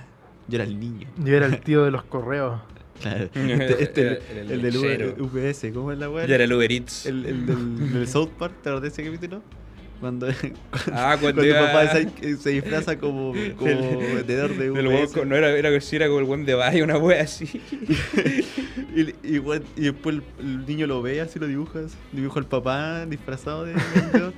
Yo 0.51 0.57
era 0.57 0.65
el 0.65 0.79
niño. 0.79 1.09
Yo 1.25 1.35
era 1.37 1.47
el 1.47 1.61
tío 1.63 1.85
de 1.85 1.91
los 1.91 2.03
correos. 2.05 2.61
Claro. 3.01 3.31
Este, 3.35 3.83
este, 3.83 4.01
Era- 4.03 4.13
el, 4.13 4.21
era 4.31 4.41
el 4.43 4.51
el 4.51 4.63
del. 4.63 4.77
V- 4.77 5.23
UPS, 5.51 5.67
¿cómo 5.73 5.93
es 5.93 5.99
la 5.99 6.11
weá? 6.11 6.27
Yo 6.27 6.35
era 6.35 6.45
el 6.45 6.53
Uber 6.53 6.71
Eats. 6.71 7.07
El, 7.07 7.25
el 7.25 7.47
del, 7.47 7.93
del 7.95 8.09
South 8.09 8.29
Park, 8.39 8.53
¿te 8.63 8.69
acordás 8.69 8.83
de 8.83 8.89
ese 9.03 9.05
capítulo? 9.11 9.43
Cuando, 10.01 10.29
Ah, 10.93 11.17
cuando 11.21 11.21
cuando 11.21 11.43
tu 11.43 11.49
iba- 11.49 11.61
papá 11.73 11.89
se, 11.93 12.37
se 12.39 12.51
disfraza 12.51 12.99
como, 12.99 13.35
como 13.57 13.99
vendedor 14.15 14.57
de 14.57 14.71
UPS. 14.71 15.27
no 15.27 15.37
era, 15.37 15.51
era 15.51 15.71
que 15.71 15.81
sí, 15.83 15.97
era 15.97 16.07
como 16.09 16.21
el 16.21 16.25
buen 16.27 16.45
de 16.47 16.55
Valle, 16.55 16.83
una 16.83 16.97
wea 16.99 17.23
así. 17.23 17.61
Y, 18.95 19.01
y, 19.01 19.43
y 19.77 19.81
después 19.83 20.15
el, 20.17 20.23
el 20.41 20.67
niño 20.67 20.87
lo 20.87 21.03
ve, 21.03 21.21
así 21.21 21.39
lo 21.39 21.47
dibujas. 21.47 21.93
Dibuja 22.13 22.41
al 22.41 22.47
papá 22.47 23.05
disfrazado 23.07 23.65
de 23.65 23.75
vendedor. 23.95 24.33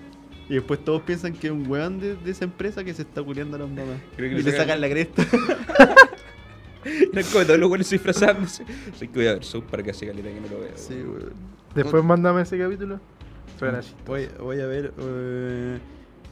Y 0.53 0.57
después 0.57 0.84
todos 0.84 1.00
piensan 1.00 1.32
que 1.32 1.46
es 1.46 1.53
un 1.53 1.66
weón 1.66 1.98
de, 1.98 2.14
de 2.14 2.30
esa 2.30 2.44
empresa 2.44 2.84
que 2.84 2.92
se 2.92 3.00
está 3.03 3.22
culiando 3.22 3.57
a 3.57 3.61
las 3.61 3.70
mamás. 3.70 3.96
Creo 4.16 4.28
que 4.34 4.40
Y 4.40 4.42
le 4.42 4.50
sacan- 4.50 4.66
sacan 4.66 4.80
la 4.82 4.88
cresta. 4.90 5.22
Eran 6.84 7.24
como 7.32 7.44
todos 7.46 7.59
los 7.59 7.68
buenos 7.70 7.88
disfrazándose. 7.88 8.64
Así 8.92 9.09
que 9.09 9.14
voy 9.14 9.26
a 9.28 9.32
ver 9.34 9.44
South 9.44 9.64
para 9.70 9.82
que 9.82 9.92
hace 9.92 10.07
caleta 10.07 10.28
que 10.28 10.40
no 10.40 10.48
lo 10.48 10.61
veo. 10.61 10.72
Sí, 10.74 10.94
weón. 10.94 11.32
Después 11.74 12.05
mándame 12.05 12.42
ese 12.42 12.59
capítulo. 12.59 13.00
Suena 13.59 13.78
así. 13.78 13.94
Voy, 14.07 14.28
voy 14.40 14.61
a 14.61 14.66
ver. 14.66 14.92
Eh, 14.98 15.78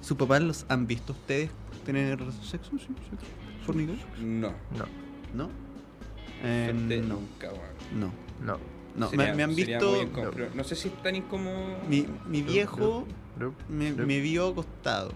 ¿Sus 0.03 0.17
papás 0.19 0.43
los 0.43 0.67
han 0.69 0.87
visto 0.87 1.13
ustedes 1.13 1.51
tener 1.87 2.19
sexo? 2.43 2.73
Sí, 2.73 2.87
sexo. 2.89 3.27
¿Fornicar? 3.65 3.97
No. 4.21 4.49
No, 4.77 4.87
¿No? 5.35 5.51
Eh, 6.43 6.73
no. 6.75 7.15
nunca, 7.15 7.49
weón. 7.53 8.01
No. 8.01 8.13
no. 8.45 8.59
No, 8.97 9.09
Sería- 9.11 9.27
me, 9.29 9.35
me 9.35 9.43
han 9.45 9.55
visto. 9.55 10.09
no 10.55 10.65
sé 10.65 10.75
si 10.77 10.89
es 10.89 11.03
tan 11.03 11.15
incómodo. 11.15 11.79
Mi, 11.89 12.07
mi 12.27 12.43
viejo 12.43 13.07
No, 13.39 13.55
me, 13.69 13.91
no. 13.93 14.07
me 14.07 14.21
vio 14.21 14.49
acostado 14.49 15.13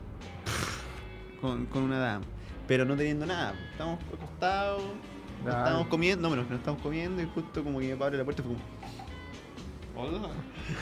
con, 1.41 1.67
con 1.67 1.83
una 1.83 1.99
dama, 1.99 2.25
pero 2.69 2.85
no 2.85 2.97
teniendo 2.97 3.27
nada. 3.27 3.55
Estábamos 3.73 3.99
acostados, 4.13 4.83
Ah. 5.47 5.49
estábamos 5.59 5.89
comiendo, 5.89 6.29
no, 6.31 6.37
pero 6.37 6.49
no 6.49 6.57
estábamos 6.57 6.83
comiendo 6.83 7.21
y 7.23 7.27
justo 7.27 7.63
como 7.63 7.79
que 7.81 7.87
mi 7.87 7.93
papá 7.93 8.07
abre 8.07 8.19
la 8.19 8.25
puerta 8.25 8.43
y 8.43 8.45
fue 8.47 8.55
como. 8.55 8.65
Hola. 9.97 10.29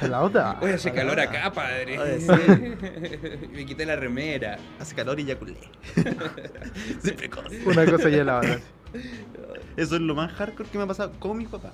La 0.08 0.22
otra. 0.22 0.58
Oye, 0.62 0.74
hace 0.74 0.90
Hola. 0.90 1.00
calor 1.00 1.20
acá, 1.20 1.52
padre. 1.52 1.98
Oye, 1.98 2.20
sí. 2.20 3.48
me 3.52 3.66
quité 3.66 3.84
la 3.84 3.96
remera. 3.96 4.58
Hace 4.78 4.94
calor 4.94 5.18
y 5.18 5.24
ya 5.24 5.36
culé. 5.38 5.56
Siempre 7.02 7.28
cosa. 7.28 7.48
Una 7.66 7.84
cosa 7.90 8.08
y 8.08 8.22
la 8.24 8.38
otra. 8.38 8.58
Eso 9.76 9.96
es 9.96 10.00
lo 10.02 10.14
más 10.14 10.32
hardcore 10.32 10.68
que 10.70 10.78
me 10.78 10.84
ha 10.84 10.86
pasado 10.86 11.12
con 11.18 11.36
mi 11.38 11.46
papá. 11.46 11.72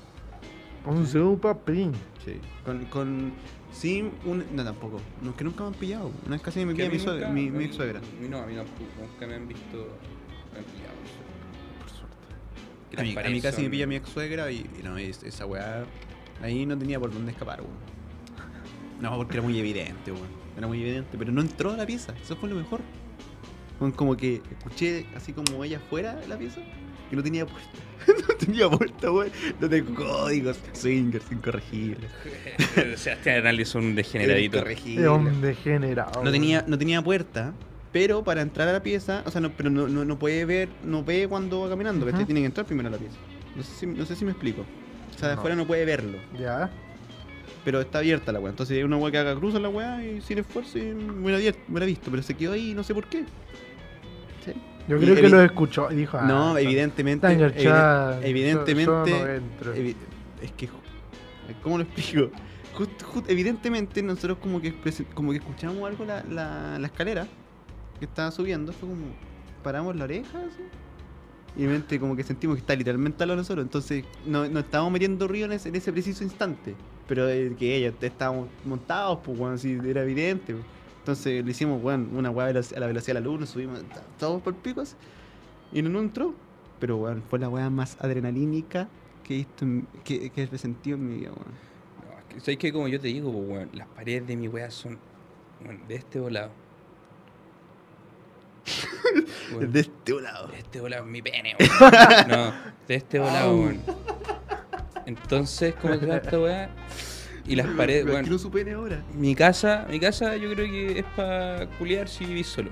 Un 0.89 1.07
su 1.07 1.39
papín. 1.39 1.93
Sí. 2.25 2.41
Con, 2.65 2.85
con 2.87 3.33
sin 3.73 4.11
un. 4.25 4.45
No, 4.55 4.65
tampoco. 4.65 5.01
No, 5.23 5.37
que 5.37 5.45
nunca 5.45 5.63
me 5.65 5.69
han 5.69 5.75
pillado. 5.75 6.11
Una 6.27 6.37
vez 6.37 6.43
casi 6.43 6.65
me 6.65 6.75
pilla 6.75 6.89
mi, 6.91 6.99
suegra- 6.99 7.29
mi, 7.31 7.51
mi 7.51 7.59
mí- 7.59 7.65
ex 7.65 7.77
suegra. 7.77 7.99
a 7.99 8.03
mí 8.23 8.29
No, 8.29 8.39
a 8.39 8.47
mí 8.47 8.55
no, 8.55 8.63
nunca 9.01 9.27
me 9.27 9.35
han 9.35 9.47
visto. 9.47 9.99
Me 10.53 10.59
han 10.59 10.65
pillado. 10.65 10.95
Por 11.81 11.91
suerte. 11.91 13.21
A 13.21 13.29
mí, 13.31 13.39
a 13.39 13.43
casi 13.43 13.63
me 13.63 13.71
pilla 13.71 13.87
mi 13.87 13.97
ex 13.97 14.09
suegra 14.09 14.51
y, 14.51 14.67
y 14.79 14.83
no, 14.83 14.97
es- 14.97 15.23
esa 15.23 15.45
weá. 15.47 15.85
Ahí 16.43 16.65
no 16.67 16.79
tenía 16.79 16.99
por 16.99 17.13
dónde 17.13 17.33
escapar, 17.33 17.61
weón. 17.61 17.73
No, 19.01 19.17
porque 19.17 19.35
era 19.35 19.43
muy 19.43 19.59
evidente, 19.59 20.11
weón. 20.13 20.27
Era 20.57 20.67
muy 20.67 20.81
evidente, 20.81 21.17
pero 21.19 21.31
no 21.33 21.41
entró 21.41 21.71
a 21.73 21.77
la 21.77 21.87
pieza. 21.87 22.15
Eso 22.23 22.35
fue 22.37 22.49
lo 22.49 22.57
mejor. 22.57 22.81
Como 23.95 24.17
que 24.17 24.43
escuché 24.59 25.07
así 25.15 25.33
como 25.33 25.63
ella 25.63 25.79
fuera 25.91 26.17
de 26.17 26.27
la 26.27 26.37
pieza 26.37 26.61
y 27.11 27.17
no 27.17 27.23
tenía 27.23 27.47
puerta. 27.47 27.69
no 28.29 28.35
tenía 28.39 28.69
puerta, 28.71 29.11
weón. 29.13 29.31
No 29.61 29.69
tengo 29.69 29.95
códigos. 29.95 30.59
Swingers, 30.73 31.31
incorregibles. 31.33 32.11
Sebastián 32.97 33.37
Hernández 33.37 33.69
es 33.69 33.75
un 33.75 33.95
degeneradito. 33.95 34.65
Es 34.67 35.09
un 35.09 35.41
degenerado. 35.41 36.23
No 36.23 36.31
tenía, 36.31 36.65
no 36.67 36.79
tenía 36.79 37.03
puerta, 37.03 37.53
pero 37.93 38.23
para 38.25 38.43
entrar 38.43 38.69
a 38.69 38.73
la 38.73 38.83
pieza, 38.83 39.23
o 39.27 39.31
sea, 39.31 39.41
no, 39.41 39.51
pero 39.51 39.71
no, 39.71 39.89
no, 39.89 40.05
no 40.05 40.19
puede 40.19 40.45
ver, 40.45 40.69
no 40.85 41.05
ve 41.05 41.27
cuando 41.29 41.61
va 41.61 41.69
caminando, 41.69 42.05
Ujú. 42.05 42.13
¿cachai? 42.13 42.27
Tiene 42.27 42.41
que 42.41 42.47
entrar 42.47 42.67
primero 42.67 42.89
a 42.89 42.93
la 42.93 42.99
pieza. 42.99 43.17
No 43.57 43.63
sé 43.63 43.73
si, 43.75 43.87
no 43.87 44.05
sé 44.07 44.15
si 44.17 44.25
me 44.25 44.31
explico. 44.33 44.65
O 45.15 45.19
sea, 45.19 45.29
de 45.31 45.35
No. 45.35 45.41
afuera 45.41 45.57
no 45.57 45.67
puede 45.67 45.85
verlo, 45.85 46.19
Ya. 46.39 46.71
pero 47.65 47.81
está 47.81 47.99
abierta 47.99 48.31
la 48.31 48.39
weá. 48.41 48.51
Entonces 48.51 48.77
hay 48.77 48.85
una 48.85 48.97
weá 48.99 49.11
que 49.11 49.19
haga 49.19 49.35
cruz 49.35 49.55
en 49.55 49.63
la 49.65 49.69
weá 49.69 50.05
y 50.07 50.21
sin 50.21 50.39
esfuerzo 50.39 50.79
y 50.79 50.83
me 50.83 51.33
abier- 51.37 51.57
me 51.67 51.85
visto, 51.85 52.11
pero 52.11 52.23
se 52.23 52.35
quedó 52.35 52.53
ahí 52.53 52.71
y 52.71 52.75
no 52.75 52.85
sé 52.85 52.95
por 52.95 53.07
qué. 53.09 53.25
¿Sí? 54.45 54.53
Yo 54.89 54.97
creo 54.99 55.15
que 55.15 55.21
evi- 55.27 55.31
lo 55.31 55.43
escuchó 55.43 55.91
y 55.93 55.97
dijo. 55.97 56.17
ah, 56.19 56.27
no, 56.27 56.49
está- 56.57 56.61
evidentemente. 56.61 57.27
Evidentemente. 58.23 59.11
Yo- 59.11 59.17
yo 59.17 59.17
no 59.17 59.27
evi- 59.75 59.97
es 60.43 60.53
que. 60.53 60.69
¿Cómo 61.63 61.79
lo 61.79 61.85
explico? 61.85 62.31
Just- 62.75 63.03
just- 63.03 63.29
evidentemente 63.31 64.03
nosotros 64.03 64.39
como 64.39 64.61
que 64.61 64.75
como 65.15 65.33
que 65.33 65.39
escuchamos 65.39 65.89
algo 65.89 66.05
la, 66.05 66.23
la, 66.25 66.79
la 66.79 66.87
escalera 66.87 67.27
que 67.99 68.05
estaba 68.05 68.31
subiendo, 68.31 68.73
fue 68.73 68.89
como 68.89 69.07
paramos 69.63 69.97
la 69.97 70.05
oreja 70.05 70.39
así, 70.39 70.63
y 71.57 71.99
como 71.99 72.15
que 72.15 72.23
sentimos 72.23 72.55
que 72.57 72.61
está 72.61 72.77
literalmente 72.77 73.23
al 73.25 73.29
lado 73.29 73.37
de 73.39 73.41
nosotros, 73.41 73.65
entonces 73.65 74.05
no, 74.25 74.47
no 74.49 74.61
estábamos 74.61 74.93
metiendo 74.93 75.27
ruido 75.27 75.47
en 75.47 75.53
ese, 75.53 75.71
en 75.71 75.75
ese 75.75 75.91
preciso 75.93 76.23
instante, 76.23 76.77
pero 77.09 77.29
eh, 77.29 77.53
que 77.59 77.75
ella 77.75 77.93
estábamos 78.01 78.49
montados, 78.65 79.19
pues 79.25 79.37
bueno, 79.37 79.55
así 79.57 79.77
era 79.85 80.03
evidente. 80.03 80.55
pues. 80.55 80.65
Entonces 81.09 81.43
le 81.43 81.51
hicimos 81.53 81.81
bueno, 81.81 82.07
una 82.19 82.29
weá 82.29 82.49
a 82.49 82.53
la 82.53 82.87
velocidad 82.87 83.15
de 83.15 83.21
la 83.21 83.21
luz, 83.21 83.41
nos 83.41 83.49
subimos 83.49 83.81
todos 84.19 84.43
por 84.43 84.55
picos 84.57 84.95
y 85.73 85.81
no, 85.81 85.99
entró. 86.01 86.35
Pero 86.79 86.99
bueno, 86.99 87.23
fue 87.31 87.39
la 87.39 87.49
weá 87.49 87.71
más 87.71 87.97
adrenalínica 87.99 88.91
que 89.25 89.33
he 89.33 89.37
visto 89.39 89.65
que, 90.05 90.29
que 90.29 90.43
he 90.43 90.59
sentido 90.59 90.99
en 90.99 91.09
mi 91.09 91.17
vida, 91.21 91.31
weón. 91.31 91.47
No, 91.47 92.19
es 92.19 92.25
que, 92.35 92.41
¿Sabes 92.41 92.59
qué? 92.59 92.73
Como 92.75 92.89
yo 92.89 93.01
te 93.01 93.09
digo, 93.09 93.31
weón, 93.31 93.71
las 93.73 93.87
paredes 93.89 94.27
de 94.27 94.37
mi 94.37 94.49
weá 94.49 94.71
son 94.71 94.99
weón, 95.65 95.81
de 95.89 95.95
este 95.95 96.21
volado. 96.21 96.51
Weón, 99.55 99.73
De 99.73 99.81
este 99.81 100.21
lado. 100.21 100.49
de 100.49 100.59
este 100.59 100.79
volado 100.79 101.07
mi 101.07 101.23
pene, 101.23 101.57
weón. 101.59 101.71
No, 102.29 102.53
de 102.87 102.95
este 102.95 103.19
volado, 103.19 103.57
weón. 103.57 103.81
Entonces, 105.07 105.75
¿cómo 105.81 105.95
se 105.95 106.01
llama 106.03 106.17
esta 106.17 106.39
weá? 106.39 106.71
Y 107.49 107.57
las 107.57 107.67
paredes, 107.69 108.05
quiero 108.23 108.39
su 108.39 108.51
pene 108.51 108.73
ahora. 108.73 109.03
Mi 109.17 109.35
casa, 109.35 109.87
mi 109.91 109.99
casa 109.99 110.37
yo 110.37 110.53
creo 110.53 110.67
que 110.67 110.99
es 111.01 111.05
para 111.17 111.67
culiar 111.79 112.09
si 112.09 112.25
vivís 112.27 112.47
solo. 112.47 112.71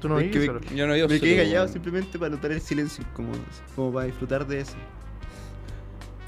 Tú 0.00 0.08
no 0.08 0.16
me- 0.16 0.32
solo. 0.32 0.60
Yo 0.74 0.86
no 0.86 0.94
vivo 0.94 1.08
Me 1.08 1.18
solo. 1.18 1.30
quedé 1.30 1.36
callado 1.44 1.68
simplemente 1.68 2.18
para 2.18 2.30
notar 2.30 2.52
el 2.52 2.60
silencio, 2.60 3.04
como, 3.14 3.32
como 3.74 3.92
para 3.92 4.06
disfrutar 4.06 4.46
de 4.46 4.60
eso. 4.60 4.74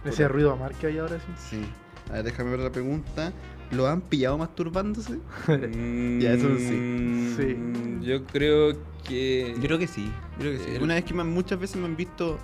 Ese 0.04 0.28
ruido 0.28 0.52
a 0.52 0.56
mar 0.56 0.74
que 0.74 0.88
hay 0.88 0.98
ahora 0.98 1.18
sí. 1.18 1.56
Sí. 1.56 1.64
A 2.10 2.14
ver, 2.14 2.24
déjame 2.24 2.50
ver 2.50 2.60
la 2.60 2.70
pregunta. 2.72 3.32
¿Lo 3.70 3.86
han 3.86 4.02
pillado 4.02 4.36
masturbándose? 4.36 5.14
Mm, 5.48 6.20
Ya, 6.20 6.32
eso 6.34 6.48
sí. 6.58 7.34
Sí. 7.36 7.56
Yo 8.02 8.24
creo 8.26 8.76
que. 9.08 9.54
Yo 9.56 9.62
creo 9.62 9.78
que 9.78 9.86
sí. 9.86 10.10
Yo 10.34 10.38
creo 10.40 10.52
que 10.52 10.58
sí. 10.58 10.70
El- 10.74 10.82
Una 10.82 10.94
vez 10.94 11.04
que 11.04 11.14
me- 11.14 11.24
muchas 11.24 11.58
veces 11.58 11.76
me 11.76 11.86
han 11.86 11.96
visto, 11.96 12.38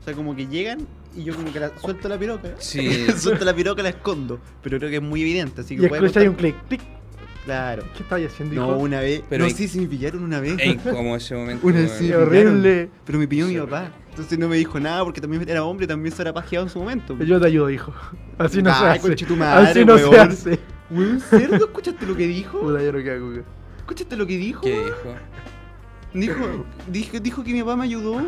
o 0.00 0.04
sea, 0.04 0.14
como 0.14 0.34
que 0.34 0.46
llegan 0.46 0.86
y 1.14 1.24
yo 1.24 1.34
como 1.34 1.52
que 1.52 1.60
la, 1.60 1.78
suelto 1.78 2.08
la 2.08 2.18
piroca. 2.18 2.54
Sí. 2.58 3.06
suelto 3.18 3.44
la 3.44 3.54
piroca 3.54 3.80
y 3.80 3.84
la 3.84 3.90
escondo. 3.90 4.40
Pero 4.62 4.78
creo 4.78 4.90
que 4.90 4.96
es 4.96 5.02
muy 5.02 5.20
evidente, 5.20 5.60
así 5.60 5.76
que 5.76 5.82
Y 5.82 6.28
un 6.28 6.34
clic, 6.34 6.56
clic. 6.68 6.80
Claro. 7.44 7.84
¿Qué 7.96 8.02
estabas 8.02 8.26
haciendo, 8.26 8.54
hijo? 8.54 8.66
No, 8.66 8.78
una 8.78 9.00
vez. 9.00 9.22
Pero 9.28 9.44
no 9.44 9.50
sé 9.50 9.66
si 9.66 9.80
me 9.80 9.86
pillaron 9.86 10.22
una 10.22 10.40
vez. 10.40 10.56
Es 10.58 10.74
incómodo 10.74 11.16
ese 11.16 11.34
momento. 11.34 11.66
Una 11.66 11.88
sí, 11.88 12.08
Qué 12.08 12.16
horrible. 12.16 12.90
Pero 13.04 13.18
me 13.18 13.26
pilló 13.26 13.46
mi 13.46 13.54
Sí, 13.54 13.60
papá. 13.60 13.92
Entonces 14.10 14.38
no 14.38 14.48
me 14.48 14.56
dijo 14.56 14.78
nada 14.80 15.04
porque 15.04 15.20
también 15.20 15.48
era 15.48 15.64
hombre, 15.64 15.86
también 15.86 16.14
se 16.14 16.20
era 16.22 16.32
pajeado 16.32 16.66
en 16.66 16.70
su 16.70 16.78
momento. 16.78 17.16
Yo 17.18 17.40
te 17.40 17.46
ayudo, 17.46 17.70
hijo. 17.70 17.92
Así 18.38 18.62
no 18.62 18.70
se 18.74 18.84
Ay, 18.84 18.98
hace. 18.98 19.36
madre, 19.36 19.70
Así 19.70 19.84
no 19.84 19.98
se 19.98 20.06
weón. 20.06 20.30
hace. 20.30 20.58
Weón, 20.90 21.20
cerdo, 21.20 21.56
¿escuchaste 21.56 22.06
lo 22.06 22.16
que 22.16 22.26
dijo? 22.26 22.60
Puta, 22.60 22.82
yo 22.82 22.92
no 22.92 22.98
quedo 22.98 23.42
¿Escuchaste 23.78 24.16
lo 24.16 24.26
que 24.26 24.36
dijo? 24.36 24.62
¿Qué 24.62 24.84
dijo? 24.84 25.14
Dijo, 26.12 26.64
dijo, 26.88 27.20
dijo 27.20 27.44
que 27.44 27.52
mi 27.52 27.60
papá 27.60 27.76
me 27.76 27.84
ayudó 27.84 28.20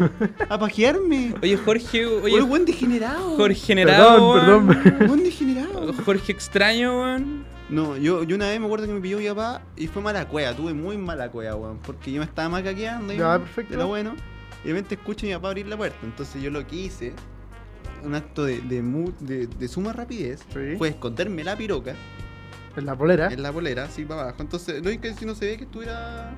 a 0.49 0.59
pajearme. 0.59 1.35
Oye, 1.43 1.57
Jorge, 1.57 2.07
Oye, 2.07 2.35
oye, 2.37 2.41
buen 2.43 2.65
degenerado. 2.65 3.37
Jorge 3.37 3.55
generado. 3.57 4.35
Perdón, 4.35 4.69
weón. 4.69 4.83
perdón. 4.83 5.09
Buen 5.09 5.25
degenerado. 5.25 5.93
Jorge 6.05 6.33
extraño, 6.33 7.01
weón. 7.01 7.45
No, 7.69 7.97
yo, 7.97 8.23
yo 8.23 8.37
una 8.37 8.49
vez 8.49 8.61
me 8.61 8.67
acuerdo 8.67 8.87
que 8.87 8.93
me 8.93 9.01
pilló 9.01 9.19
mi 9.19 9.27
papá 9.29 9.63
y 9.77 9.87
fue 9.89 10.03
mala 10.03 10.29
cueva, 10.29 10.55
tuve 10.55 10.75
muy 10.75 10.97
mala 10.97 11.31
cueva, 11.31 11.57
weón. 11.57 11.79
Porque 11.79 12.13
yo 12.13 12.21
me 12.21 12.25
estaba 12.27 12.49
macaqueando. 12.49 13.13
Ya, 13.15 13.37
y- 13.37 13.39
perfecto. 13.41 13.75
Era 13.75 13.85
bueno. 13.87 14.15
Y 14.63 14.69
de 14.69 14.75
repente 14.75 14.95
escucho 14.95 15.27
a 15.27 15.29
mi 15.29 15.35
papá 15.35 15.49
abrir 15.49 15.67
la 15.67 15.77
puerta. 15.77 15.97
Entonces 16.05 16.41
yo 16.43 16.51
lo 16.51 16.65
que 16.67 16.77
hice, 16.77 17.13
un 18.05 18.15
acto 18.15 18.45
de, 18.45 18.61
de, 18.61 18.81
mu- 18.83 19.13
de, 19.21 19.47
de 19.49 19.69
suma 19.69 19.93
rapidez, 19.93 20.41
Sí. 20.53 20.77
fue 20.79 20.89
esconderme 20.91 21.43
la 21.45 21.57
piroca 21.57 21.95
En 22.77 22.87
la 22.87 22.95
polera. 22.97 23.29
en 23.33 23.43
la 23.43 23.51
polera, 23.53 23.85
así 23.85 24.05
para 24.05 24.21
abajo. 24.23 24.37
Entonces, 24.43 24.83
no 24.83 24.91
es 24.91 24.99
que 24.99 25.15
si 25.15 25.25
no 25.25 25.35
se 25.35 25.47
ve 25.47 25.57
que 25.57 25.65
estuviera. 25.65 26.37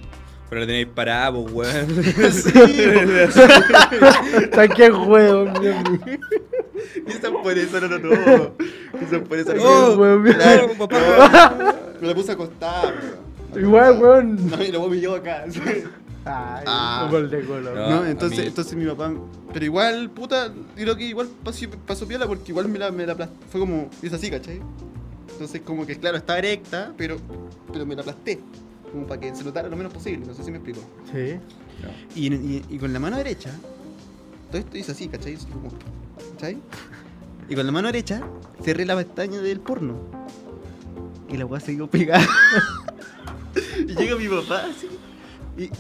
Pero 0.49 0.61
lo 0.61 0.67
tenéis 0.67 0.87
parado, 0.95 1.45
pues, 1.47 1.75
weón. 1.75 2.05
sí, 2.33 2.53
Está 4.43 4.69
que 4.69 4.91
juego, 4.91 5.47
mierda. 5.61 5.83
Esa 7.09 7.31
por 7.31 7.57
eso 7.59 7.81
no 7.81 7.89
lo 7.89 7.99
no. 7.99 8.51
Esa 9.01 9.21
por 9.25 9.39
eso 9.39 9.55
no 9.55 9.63
Oh, 9.63 9.97
weón, 9.97 10.23
mira. 10.23 10.37
Claro, 10.37 10.69
papá. 10.79 11.75
Me 12.01 12.09
la 12.09 12.15
puse 12.15 12.33
acostada, 12.33 12.93
weón. 13.53 13.65
Igual, 13.65 13.99
weón. 14.03 14.51
No, 14.51 14.63
y 14.63 14.69
luego 14.71 14.89
me 14.89 14.97
llevo 14.99 15.15
acá. 15.17 15.45
Ay, 16.27 16.65
Ah. 16.67 17.07
gol 17.11 17.29
de 17.31 17.45
color. 17.45 17.75
No. 17.77 17.91
No, 17.91 18.07
entonces, 18.07 18.39
mí- 18.41 18.47
entonces 18.47 18.75
mi 18.75 18.87
papá. 18.87 19.13
Pero 19.53 19.65
igual, 19.65 20.09
puta, 20.11 20.51
creo 20.75 20.97
que 20.97 21.05
igual 21.05 21.29
pasó, 21.45 21.67
pasó 21.87 22.07
piola 22.09 22.27
porque 22.27 22.51
igual 22.53 22.69
me 22.69 22.79
la, 22.79 22.91
me 22.91 23.07
la 23.07 23.15
aplas- 23.17 23.29
Fue 23.51 23.61
como. 23.61 23.91
Hizo 24.03 24.17
así, 24.17 24.31
¿cachai? 24.31 24.61
Entonces, 25.33 25.61
como 25.65 25.85
que 25.85 25.97
claro, 25.99 26.17
estaba 26.17 26.39
erecta, 26.39 26.93
pero, 26.97 27.17
pero 27.73 27.85
me 27.85 27.95
la 27.95 28.01
aplasté. 28.03 28.41
Como 28.95 29.09
para 29.09 29.21
que 29.21 29.35
se 29.35 29.43
notara 29.43 29.69
lo 29.69 29.77
menos 29.77 29.93
posible, 29.93 30.25
no 30.25 30.33
sé 30.35 30.45
si 30.45 30.53
me 30.53 30.59
explico. 30.59 30.81
Sí. 31.13 31.41
Y, 32.15 32.33
y- 32.33 32.65
y 32.71 32.79
con 32.79 32.93
la 32.93 33.01
mano 33.01 33.17
derecha, 33.17 33.51
todo 34.53 34.59
esto 34.61 34.79
hizo 34.79 34.93
así, 34.93 35.09
¿cachai? 35.09 35.37
¿cachai? 36.35 36.59
Y 37.49 37.57
con 37.57 37.67
la 37.67 37.73
mano 37.73 37.89
derecha 37.89 38.23
cerré 38.63 38.87
la 38.87 38.95
pestaña 38.95 39.41
del 39.41 39.59
porno. 39.59 39.99
Y 41.29 41.37
la 41.37 41.45
weá 41.45 41.59
se 41.61 41.75
quedó 41.75 41.91
pegada. 41.91 42.25
y 43.81 43.95
llega 43.97 44.15
mi 44.15 44.29
papá 44.29 44.67
así. 44.71 44.89
Y. 45.59 45.71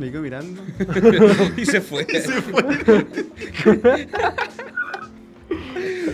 Me 0.00 0.10
quedo 0.10 0.22
mirando. 0.22 0.62
y 1.58 1.66
se 1.66 1.82
fue. 1.82 2.06
Y 2.08 2.16
se 2.16 2.40
fue. 2.40 4.08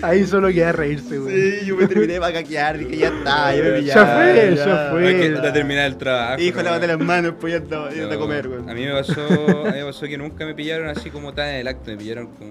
Ahí 0.02 0.24
solo 0.26 0.48
queda 0.48 0.72
reírse, 0.72 1.18
weón. 1.18 1.30
Sí, 1.60 1.66
yo 1.66 1.76
me 1.76 1.86
terminé 1.86 2.18
para 2.20 2.32
caquear, 2.32 2.78
dije 2.78 2.96
ya 2.96 3.08
está, 3.08 3.54
ya 3.54 3.62
me 3.62 3.82
Ya 3.84 4.06
fue, 4.06 4.54
ya 4.56 4.66
ya. 4.66 4.88
fue. 4.90 5.16
Que 5.16 5.30
la 5.30 5.52
terminar 5.52 5.86
el 5.86 5.96
trabajo. 5.96 6.40
Hijo, 6.42 6.56
¿no? 6.58 6.62
lávate 6.64 6.86
las 6.86 6.98
manos, 6.98 7.34
pues 7.40 7.52
ya 7.52 7.58
anda, 7.58 7.94
ya 7.94 8.02
anda 8.04 8.14
a 8.14 8.18
comer, 8.18 8.48
weón. 8.48 8.68
A 8.68 8.74
mí 8.74 8.84
me 8.84 8.92
pasó, 8.92 9.20
a 9.22 9.70
mí 9.70 9.78
me 9.78 9.84
pasó 9.84 10.06
que 10.06 10.18
nunca 10.18 10.44
me 10.46 10.54
pillaron 10.54 10.88
así 10.88 11.10
como 11.10 11.32
tan 11.32 11.48
en 11.48 11.54
el 11.56 11.68
acto, 11.68 11.90
me 11.90 11.96
pillaron 11.96 12.26
como, 12.28 12.50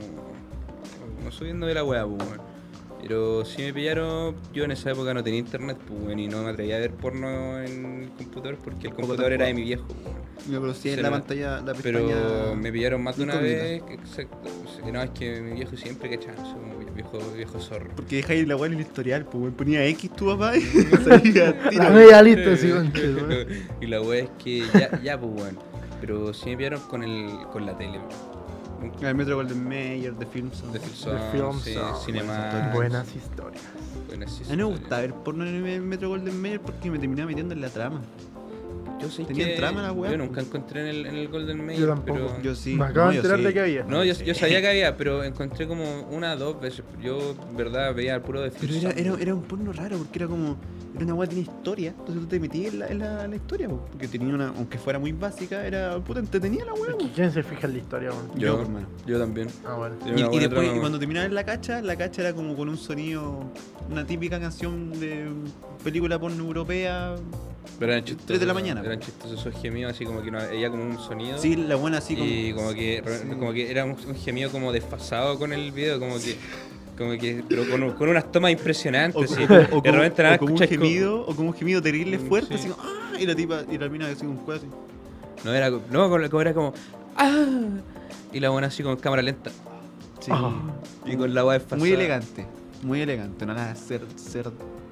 como 1.18 1.32
subiendo 1.32 1.66
de 1.68 1.74
la 1.74 1.84
weá, 1.84 2.06
pues, 2.06 2.18
weón. 2.28 2.54
Pero 3.02 3.44
si 3.44 3.62
me 3.64 3.74
pillaron, 3.74 4.34
yo 4.54 4.64
en 4.64 4.72
esa 4.72 4.92
época 4.92 5.14
no 5.14 5.22
tenía 5.22 5.40
internet, 5.40 5.78
pues, 5.88 6.00
weón, 6.04 6.20
y 6.20 6.28
no 6.30 6.42
me 6.44 6.52
atrevía 6.52 6.78
a 6.78 6.80
ver 6.80 6.92
porno 6.92 7.62
en 7.62 8.04
el 8.04 8.10
computador 8.18 8.58
porque 8.64 8.88
el 8.88 8.94
computador 8.94 9.34
era 9.34 9.46
de 9.48 9.54
mi 9.54 9.62
viejo, 9.64 9.86
pues, 9.88 10.16
pero 10.48 10.74
sí 10.74 10.90
en 10.92 11.02
la 11.02 11.10
me- 11.10 11.18
pantalla, 11.18 11.60
la 11.60 11.74
Pero 11.74 12.56
me 12.56 12.72
pillaron 12.72 13.04
más 13.04 13.18
de 13.18 13.24
una 13.24 13.36
vez, 13.36 13.82
exacto. 13.90 14.38
o 14.66 14.70
sea, 14.74 14.90
No, 14.92 15.02
es 15.04 15.10
que 15.10 15.42
mi 15.42 15.52
viejo 15.56 15.76
siempre 15.76 16.10
cachaba, 16.12 16.38
no 16.44 16.46
sé, 16.46 16.56
viejo, 16.96 17.20
viejo 17.36 17.60
zorro. 17.60 17.90
Porque 17.96 18.18
dejáis 18.18 18.48
la 18.48 18.56
weá 18.56 18.68
en 18.68 18.74
el 18.74 18.82
historial, 18.82 19.26
pues 19.26 19.36
weón. 19.42 19.54
Ponía 19.54 19.86
X 19.86 20.12
tu 20.16 20.26
papá 20.28 20.56
y 20.58 20.62
salía 21.06 21.70
tiro. 21.70 21.84
La 21.84 21.90
media 21.90 22.22
lista, 22.22 22.52
weón. 22.68 22.94
y 23.82 23.88
la 23.88 24.02
wea 24.02 24.24
es 24.24 24.30
que 24.44 24.64
ya, 24.74 25.02
ya 25.02 25.20
pues 25.20 25.32
bueno. 25.34 25.60
Pero 26.02 26.34
sí 26.34 26.50
me 26.52 26.58
pillaron 26.58 26.82
con 26.82 27.04
el 27.04 27.30
con 27.52 27.66
la 27.66 27.78
tele. 27.78 28.00
Nunca- 28.82 29.10
El 29.10 29.16
Metro 29.16 29.38
Golden 29.38 29.64
Mayer, 29.64 30.14
de 30.14 30.26
Filmson. 30.26 30.74
De 30.74 30.80
Filson, 30.82 31.16
De 31.16 31.32
Film 31.32 31.60
sí, 31.62 31.74
Zone, 31.74 31.94
Cinemax. 32.06 32.74
Buenas 32.74 33.16
historias. 33.16 33.64
buenas 34.08 34.30
A 34.30 34.34
mí 34.34 34.38
me 34.40 34.44
historias. 34.54 34.68
gustaba 34.80 35.02
ver 35.02 35.14
porno 35.14 35.46
en 35.48 35.66
el 35.66 35.82
Metro 35.82 36.10
Golden 36.10 36.42
Mayer 36.42 36.60
porque 36.60 36.92
me 36.92 37.00
terminaba 37.00 37.28
metiendo 37.30 37.54
en 37.54 37.62
la 37.62 37.70
trama. 37.70 38.02
Yo 39.02 39.10
sé 39.10 39.26
Tenía 39.26 39.48
que 39.48 39.56
trama 39.56 39.82
la 39.82 39.92
wea, 39.92 40.12
Yo 40.12 40.18
nunca 40.18 40.42
encontré 40.42 40.82
en 40.82 40.88
el, 40.88 41.06
en 41.06 41.16
el 41.16 41.28
Golden 41.28 41.66
Mail. 41.66 41.80
Yo 41.80 41.88
tampoco. 41.88 42.20
Pero... 42.20 42.42
Yo 42.42 42.56
sí. 42.56 42.76
Me 42.76 42.86
acabo 42.86 43.06
no, 43.06 43.10
de 43.10 43.16
yo 43.16 43.22
enterar 43.22 43.40
sí. 43.40 43.46
de 43.46 43.54
que 43.54 43.60
había. 43.60 43.84
No, 43.84 44.04
yo, 44.04 44.14
yo 44.14 44.36
sabía 44.36 44.62
que 44.62 44.68
había, 44.68 44.98
pero 44.98 45.24
encontré 45.24 45.68
como 45.68 46.02
una 46.12 46.34
o 46.34 46.38
dos 46.38 46.62
veces. 46.62 46.84
Yo, 47.02 47.36
en 47.50 47.58
verdad, 47.58 47.94
veía 47.94 48.16
el 48.16 48.22
puro 48.22 48.42
de 48.42 48.52
Pero 48.52 48.74
era, 48.74 48.92
era, 48.92 49.16
era 49.20 49.36
un 49.36 49.44
porno 49.44 49.72
raro 49.74 49.98
porque 49.98 50.20
era 50.20 50.28
como. 50.28 50.58
Era 50.96 51.06
una 51.06 51.16
weá 51.16 51.28
que 51.28 51.36
tenía 51.36 51.52
historia. 51.52 51.90
Entonces 51.90 52.24
tú 52.24 52.28
te 52.28 52.40
metías 52.40 52.74
en 52.74 52.80
la, 52.80 52.88
en 52.88 53.00
la, 53.00 53.24
en 53.26 53.30
la 53.32 53.36
historia, 53.36 53.68
po, 53.68 53.86
porque 53.92 54.08
tenía 54.08 54.34
una. 54.34 54.50
Aunque 54.50 54.78
fuera 54.78 55.00
muy 55.00 55.12
básica, 55.12 55.66
era. 55.66 56.00
Puta, 56.00 56.20
entretenida 56.20 56.66
la 56.66 56.74
weá, 56.74 56.96
¿Quién 57.16 57.32
se 57.32 57.44
fija 57.44 57.68
en 57.68 57.74
la 57.74 57.80
historia, 57.80 58.10
weón? 58.12 58.30
Yo, 58.36 58.48
Yo, 58.48 58.62
hermano. 58.62 58.88
yo 59.06 59.20
también. 59.20 59.48
Ah, 59.66 59.76
bueno. 59.76 59.96
Y, 60.06 60.40
después, 60.40 60.50
trama, 60.50 60.78
y 60.78 60.80
cuando 60.80 61.00
terminaba 61.00 61.26
en 61.26 61.36
la 61.36 61.44
cacha, 61.44 61.82
la 61.82 61.96
cacha 61.96 62.22
era 62.22 62.34
como 62.34 62.56
con 62.56 62.70
un 62.70 62.78
sonido. 62.78 63.44
Una 63.90 64.06
típica 64.06 64.40
canción 64.40 64.98
de 65.00 65.28
película 65.84 66.20
porno 66.20 66.44
europea. 66.44 67.16
Pero 67.80 67.92
eran 67.92 68.04
chistosos. 68.06 68.28
Tres 68.28 68.40
de 68.40 68.46
la 68.46 68.54
mañana. 68.54 68.82
Eran 68.82 69.00
chistosos 69.00 69.40
esos 69.40 69.62
gemidos, 69.62 69.94
así 69.94 70.06
como 70.06 70.22
que 70.22 70.32
no, 70.32 70.40
ella 70.42 70.70
como 70.70 70.84
un 70.84 70.98
sonido. 71.00 71.38
Sí, 71.38 71.56
la 71.56 71.76
buena 71.76 71.98
así 71.98 72.16
como. 72.16 72.30
y 72.30 72.54
como 72.54 72.70
que, 72.74 73.04
Sí. 73.06 73.28
como 73.38 73.54
que 73.54 73.72
era 73.72 73.86
un, 73.86 73.92
un 74.08 74.16
gemido 74.16 74.52
como 74.52 74.72
desfasado 74.72 75.38
con 75.40 75.54
el 75.54 75.72
video, 75.72 76.00
como 76.00 76.16
que. 76.20 76.38
Como 76.98 77.12
que, 77.18 77.44
pero 77.50 77.68
con, 77.68 77.92
con 77.94 78.10
unas 78.10 78.32
tomas 78.32 78.52
impresionantes. 78.52 79.16
O, 79.32 79.34
así. 79.34 79.46
como- 79.48 79.60
o 79.60 79.62
de 79.62 79.68
como, 79.70 79.82
repente 79.94 80.24
nada, 80.24 80.36
o 80.36 80.40
como 80.40 80.52
un 80.54 80.58
como- 80.60 80.70
gemido, 80.70 81.22
o 81.22 81.36
como 81.36 81.50
un 81.50 81.56
gemido 81.56 81.82
terrible 81.82 82.20
Mm, 82.20 82.28
fuerte, 82.28 82.58
sí. 82.58 82.68
así 82.68 82.70
como, 82.70 82.84
¡ah! 82.88 83.20
Y 83.20 83.26
la 83.26 83.36
tipa, 83.36 83.62
y 83.72 83.78
la 83.80 83.90
mina 83.90 84.06
así 84.08 84.18
con 84.18 84.28
un 84.30 84.38
cuello 84.38 84.62
así. 84.62 84.70
No, 85.44 85.54
era, 85.54 85.70
no, 85.72 86.10
como, 86.10 86.30
como 86.30 86.42
era 86.42 86.54
como. 86.54 86.74
¡Ah! 87.18 87.46
Y 88.32 88.40
la 88.40 88.50
buena 88.50 88.68
así 88.68 88.84
con 88.84 88.96
cámara 88.98 89.22
lenta. 89.24 89.50
Sí. 90.20 90.30
Ah. 90.32 90.52
Y 91.06 91.16
con 91.16 91.34
la 91.34 91.44
weá 91.44 91.54
desfasada. 91.54 91.80
Muy 91.80 91.92
elegante, 91.92 92.46
muy 92.84 93.02
elegante, 93.02 93.46
no 93.46 93.54
nada 93.56 93.76
ser, 93.76 94.02
ser 94.16 94.52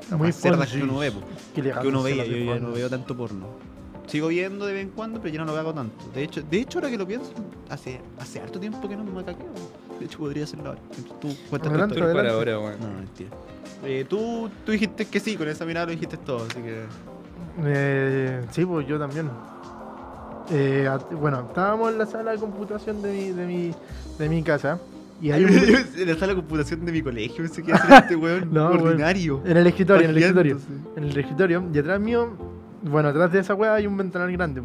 Muy 0.10 0.20
muy 0.20 0.32
cerdas 0.32 0.72
que 0.72 0.84
uno 0.84 0.98
ve, 0.98 1.14
que 1.54 1.88
uno 1.88 2.04
veía, 2.04 2.26
yo 2.26 2.38
ya 2.38 2.60
no 2.60 2.72
veo 2.72 2.90
tanto 2.90 3.16
porno. 3.16 3.48
Sigo 4.08 4.28
viendo 4.28 4.66
de 4.66 4.74
vez 4.74 4.84
en 4.84 4.90
cuando, 4.90 5.22
pero 5.22 5.34
ya 5.34 5.46
no 5.46 5.52
lo 5.52 5.58
hago 5.58 5.74
tanto. 5.74 6.06
De 6.14 6.24
hecho, 6.24 6.42
de 6.42 6.60
hecho 6.60 6.80
ahora 6.80 6.90
que 6.90 6.98
lo 6.98 7.08
pienso, 7.08 7.32
hace, 7.70 8.02
hace 8.20 8.42
harto 8.42 8.60
tiempo 8.60 8.90
que 8.90 8.98
no 8.98 9.04
me 9.04 9.12
macaqueo. 9.12 9.48
De 10.00 10.06
hecho 10.06 10.18
podría 10.18 10.44
hacerlo 10.44 10.70
ahora. 10.70 10.82
Tú 11.22 11.30
cuentas 11.50 11.72
Adelante, 11.72 12.00
para 12.00 12.32
ahora. 12.34 12.54
No, 12.54 12.88
no, 12.88 12.94
mentira. 13.00 13.30
Eh, 13.86 14.06
tú, 14.10 14.50
tú 14.66 14.72
dijiste 14.72 15.06
que 15.06 15.20
sí, 15.20 15.38
con 15.38 15.48
esa 15.48 15.66
mirada 15.66 15.86
lo 15.86 15.92
dijiste 15.94 16.18
todo, 16.18 16.46
así 16.46 16.62
que... 16.62 16.84
Eh, 17.64 18.42
sí, 18.52 18.66
pues 18.66 18.88
yo 18.88 19.00
también. 19.00 19.30
Eh, 20.50 20.90
bueno, 21.14 21.46
estábamos 21.48 21.92
en 21.92 21.98
la 21.98 22.06
sala 22.06 22.32
de 22.32 22.38
computación 22.38 23.02
de 23.02 23.12
mi, 23.12 23.30
de 23.32 23.46
mi, 23.46 23.74
de 24.18 24.30
mi 24.30 24.44
casa. 24.44 24.80
Y 25.22 25.32
hay 25.32 25.44
un, 25.44 25.52
en 25.52 26.08
la 26.08 26.16
sala 26.16 26.34
de 26.34 26.36
computación 26.36 26.84
de 26.84 26.92
mi 26.92 27.02
colegio 27.02 27.38
pensé 27.44 27.62
que 27.62 27.72
este 27.72 28.16
weón 28.16 28.50
No, 28.52 28.70
ordinario. 28.70 29.42
en 29.46 29.58
el 29.58 29.68
escritorio, 29.68 30.06
en 30.06 30.10
el 30.12 30.18
escritorio. 30.18 30.58
En 30.96 31.04
el 31.04 31.18
escritorio. 31.18 31.64
Y 31.74 31.78
atrás 31.78 32.00
mío, 32.00 32.30
bueno, 32.82 33.10
atrás 33.10 33.32
de 33.32 33.40
esa 33.40 33.54
weá 33.54 33.76
hay 33.76 33.86
un 33.86 33.96
ventanal 33.98 34.32
grande. 34.32 34.64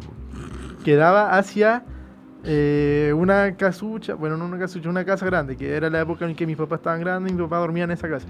que 0.83 0.95
daba 0.95 1.37
hacia 1.37 1.83
eh, 2.43 3.13
una 3.15 3.55
casucha, 3.55 4.15
bueno, 4.15 4.35
no 4.37 4.45
una 4.45 4.57
casucha, 4.57 4.89
una 4.89 5.05
casa 5.05 5.25
grande, 5.27 5.55
que 5.55 5.75
era 5.75 5.89
la 5.89 6.01
época 6.01 6.25
en 6.25 6.35
que 6.35 6.47
mis 6.47 6.57
papás 6.57 6.79
estaban 6.79 7.01
grandes 7.01 7.31
y 7.31 7.35
mi 7.35 7.41
papá 7.43 7.57
dormía 7.57 7.83
en 7.83 7.91
esa 7.91 8.09
casa. 8.09 8.25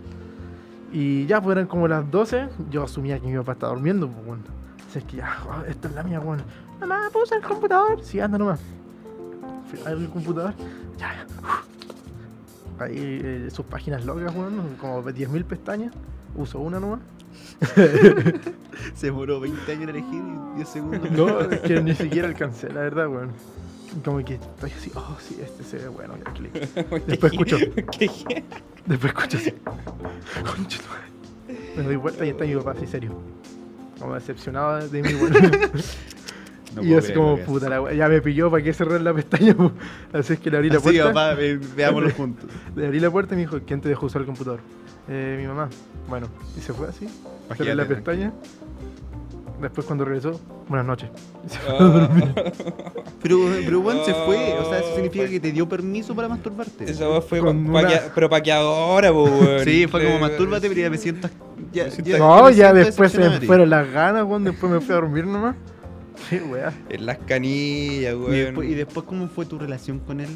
Y 0.92 1.26
ya, 1.28 1.42
pues 1.42 1.56
eran 1.56 1.68
como 1.68 1.88
las 1.88 2.10
12, 2.10 2.48
yo 2.72 2.84
asumía 2.84 3.20
que 3.20 3.28
mi 3.28 3.38
papá 3.38 3.54
estaba 3.54 3.74
durmiendo, 3.74 4.08
pues 4.10 4.26
bueno. 4.26 4.44
Así 4.90 5.00
es 5.00 5.06
que 5.06 5.18
ya, 5.18 5.38
oh, 5.48 5.64
esta 5.70 5.88
es 5.88 5.94
la 5.96 6.04
mía, 6.04 6.20
bueno. 6.20 6.44
Mamá, 6.80 7.10
¿puedo 7.12 7.26
usar 7.26 7.40
el 7.40 7.44
computador? 7.44 8.00
Sí, 8.04 8.20
anda 8.20 8.38
nomás. 8.38 8.60
A 9.86 9.92
el 9.92 10.08
computador, 10.10 10.54
ya, 10.98 11.14
ya. 11.14 11.26
Ahí 12.80 13.22
eh, 13.24 13.50
sus 13.52 13.66
páginas 13.66 14.06
locas, 14.06 14.34
bueno, 14.34 14.64
como 14.80 15.04
10.000 15.04 15.44
pestañas. 15.46 15.94
Uso 16.36 16.60
una 16.60 16.80
nomás. 16.80 17.00
Se 18.96 19.08
demoró 19.08 19.40
20 19.40 19.72
años 19.72 19.84
en 19.84 19.90
elegir 19.90 20.22
y 20.54 20.56
10 20.58 20.70
segundos. 20.70 21.12
No, 21.12 21.42
es 21.42 21.60
que 21.62 21.82
ni 21.82 21.96
siquiera 21.96 22.28
alcancé, 22.28 22.70
la 22.70 22.82
verdad, 22.82 23.08
weón. 23.08 23.32
Como 24.04 24.24
que 24.24 24.36
estoy 24.36 24.72
así, 24.72 24.92
oh, 24.96 25.18
sí, 25.20 25.38
este 25.42 25.64
se 25.64 25.78
ve 25.78 25.88
bueno, 25.88 26.16
ya 26.24 26.34
clic. 26.34 26.54
Después 27.08 27.34
escucho, 27.34 27.58
después 28.86 29.14
escucho 29.14 29.38
así. 29.38 29.54
Me 31.76 31.84
doy 31.84 31.96
vuelta 31.96 32.26
y 32.26 32.30
está 32.30 32.46
mi 32.46 32.56
papá 32.56 32.72
así 32.72 32.86
serio. 32.86 33.12
Como 33.98 34.14
decepcionado 34.14 34.88
de 34.88 35.02
mí, 35.02 35.14
weón. 35.16 35.34
No 36.76 36.84
y 36.84 36.93
así 36.93 37.13
como, 37.13 37.38
puta 37.39 37.70
la 37.70 37.82
wea, 37.82 37.93
ya 37.93 38.07
me 38.09 38.22
pilló 38.22 38.51
para 38.51 38.63
que 38.63 38.74
cerrar 38.74 39.01
la 39.01 39.13
pestaña. 39.13 39.55
Así 40.13 40.34
es 40.34 40.39
que 40.39 40.51
le 40.51 40.57
abrí 40.57 40.70
la 40.70 40.80
puerta. 40.80 41.05
papá, 41.05 41.34
ve- 41.34 41.59
veámoslo 41.76 42.09
juntos. 42.18 42.49
Le 42.76 42.86
abrí 42.86 42.99
la 42.99 43.09
puerta 43.09 43.34
y 43.34 43.38
me 43.38 43.41
dijo, 43.43 43.59
¿quién 43.65 43.82
te 43.82 43.89
dejó 43.89 44.05
usar 44.07 44.22
el 44.22 44.26
computador? 44.28 44.59
Eh, 45.09 45.38
mi 45.39 45.47
mamá. 45.47 45.70
Bueno, 46.09 46.28
y 46.57 46.61
se 46.61 46.74
fue 46.74 46.88
así. 46.88 47.07
Cerré 47.55 47.74
la 47.76 47.86
pestaña. 47.86 48.34
Después 49.61 49.88
cuando 49.88 50.05
regresó, 50.05 50.39
buenas 50.68 50.86
noches. 50.86 51.09
Y 51.45 51.49
se 51.53 51.57
fue 51.59 51.74
a 51.74 51.78
Ah. 51.80 51.84
dormir. 51.84 52.34
Pero, 53.20 53.39
pero 53.65 53.82
Juan 53.82 53.97
se 54.05 54.13
fue, 54.13 54.53
o 54.59 54.70
sea, 54.70 54.80
eso 54.80 54.93
significa 54.93 55.28
que 55.28 55.39
te 55.39 55.51
dio 55.51 55.68
permiso 55.68 56.15
para 56.15 56.30
masturbarte. 56.30 56.89
Esa 56.89 57.09
weá 57.09 57.20
fue 57.20 57.39
Con 57.39 57.65
pa- 57.65 57.74
pa' 57.74 57.80
una- 57.80 57.89
que- 57.89 58.01
pero 58.13 58.30
para 58.30 58.43
que 58.43 58.51
ahora, 58.53 59.11
weón. 59.11 59.63
Sí, 59.65 59.88
fue 59.88 60.03
como 60.05 60.15
Eh, 60.18 60.20
mastúrbate, 60.22 60.70
pero 60.70 60.82
ya 60.82 60.89
me 60.89 60.97
siento. 60.97 61.28
Ya, 61.74 61.88
ya- 61.89 62.18
No, 62.20 62.43
me 62.45 62.51
ya 62.53 62.70
siento 62.72 62.76
después 62.86 63.11
se 63.11 63.18
me 63.20 63.41
fueron 63.41 63.70
las 63.72 63.91
ganas, 63.91 64.24
weón. 64.24 64.43
Después 64.45 64.72
me 64.72 64.80
fui 64.80 64.91
a 64.93 64.99
dormir 64.99 65.26
nomás. 65.26 65.55
Weá. 66.49 66.74
En 66.89 67.05
las 67.05 67.18
canillas, 67.20 68.13
Y 68.13 68.18
weón. 68.18 68.32
después, 68.32 68.70
y 68.70 68.74
después, 68.76 69.05
¿cómo 69.05 69.28
fue 69.28 69.45
tu 69.45 69.57
relación 69.57 69.99
con 69.99 70.20
él? 70.20 70.30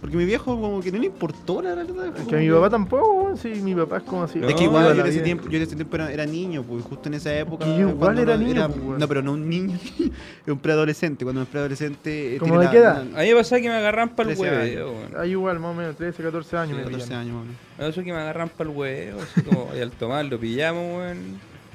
Porque 0.00 0.18
mi 0.18 0.26
viejo, 0.26 0.60
como 0.60 0.80
que 0.82 0.92
no 0.92 0.98
le 0.98 1.06
importó 1.06 1.62
la 1.62 1.74
verdad. 1.74 2.12
Es 2.18 2.26
que 2.26 2.36
a 2.36 2.38
mi 2.38 2.50
papá 2.50 2.68
tampoco, 2.68 3.12
weón. 3.14 3.36
Sí, 3.38 3.48
mi 3.62 3.74
papá 3.74 3.96
es 3.96 4.02
como 4.02 4.24
así. 4.24 4.38
No, 4.38 4.46
Es 4.48 4.54
que 4.54 4.64
igual 4.64 4.88
yo 4.88 4.94
la 4.94 5.00
en 5.02 5.06
ese 5.08 5.20
tiempo, 5.20 5.48
yo 5.48 5.56
en 5.56 5.62
ese 5.62 5.74
tiempo 5.74 5.96
era, 5.96 6.12
era 6.12 6.26
niño, 6.26 6.62
pues 6.62 6.84
justo 6.84 7.08
en 7.08 7.14
esa 7.14 7.36
época. 7.36 7.66
Y 7.66 7.78
yo 7.80 7.88
igual 7.88 8.18
era 8.18 8.36
niño, 8.36 8.68
pues. 8.68 8.98
No, 9.00 9.08
pero 9.08 9.22
no 9.22 9.32
un 9.32 9.48
niño, 9.48 9.78
un 10.46 10.58
preadolescente. 10.58 11.24
Cuando 11.24 11.40
un 11.40 11.46
preadolescente. 11.46 12.36
eh, 12.36 12.38
¿Cómo 12.38 12.56
la- 12.62 12.70
edad? 12.70 13.02
una- 13.10 13.18
A 13.20 13.22
mí 13.22 13.30
me 13.30 13.36
pasaba 13.36 13.60
que 13.62 13.68
me 13.68 13.74
agarran 13.74 14.10
para 14.10 14.30
el 14.30 14.36
13 14.36 14.54
hueveo, 14.56 14.92
weón. 14.92 15.12
Ahí 15.18 15.30
igual, 15.30 15.58
más 15.60 15.70
o 15.70 15.74
menos, 15.74 15.96
13, 15.96 16.22
14 16.22 16.56
años 16.58 16.68
sí, 16.68 16.74
me 16.76 16.82
14 16.84 17.04
pillan. 17.06 17.20
años, 17.20 17.34
bueno. 17.34 17.52
Me 17.78 17.84
pasó 17.86 18.04
que 18.04 18.12
me 18.12 18.18
agarran 18.18 18.48
para 18.50 18.70
el 18.70 18.76
huevo, 18.76 19.20
así 19.22 19.40
como, 19.42 19.70
y 19.76 19.80
al 19.80 19.90
tomar 19.92 20.24
lo 20.26 20.38
pillamos, 20.38 20.98
weón. 20.98 21.18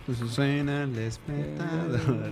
Entonces 0.08 0.34
suena 0.36 0.84
el 0.84 0.96
despertador. 0.96 2.32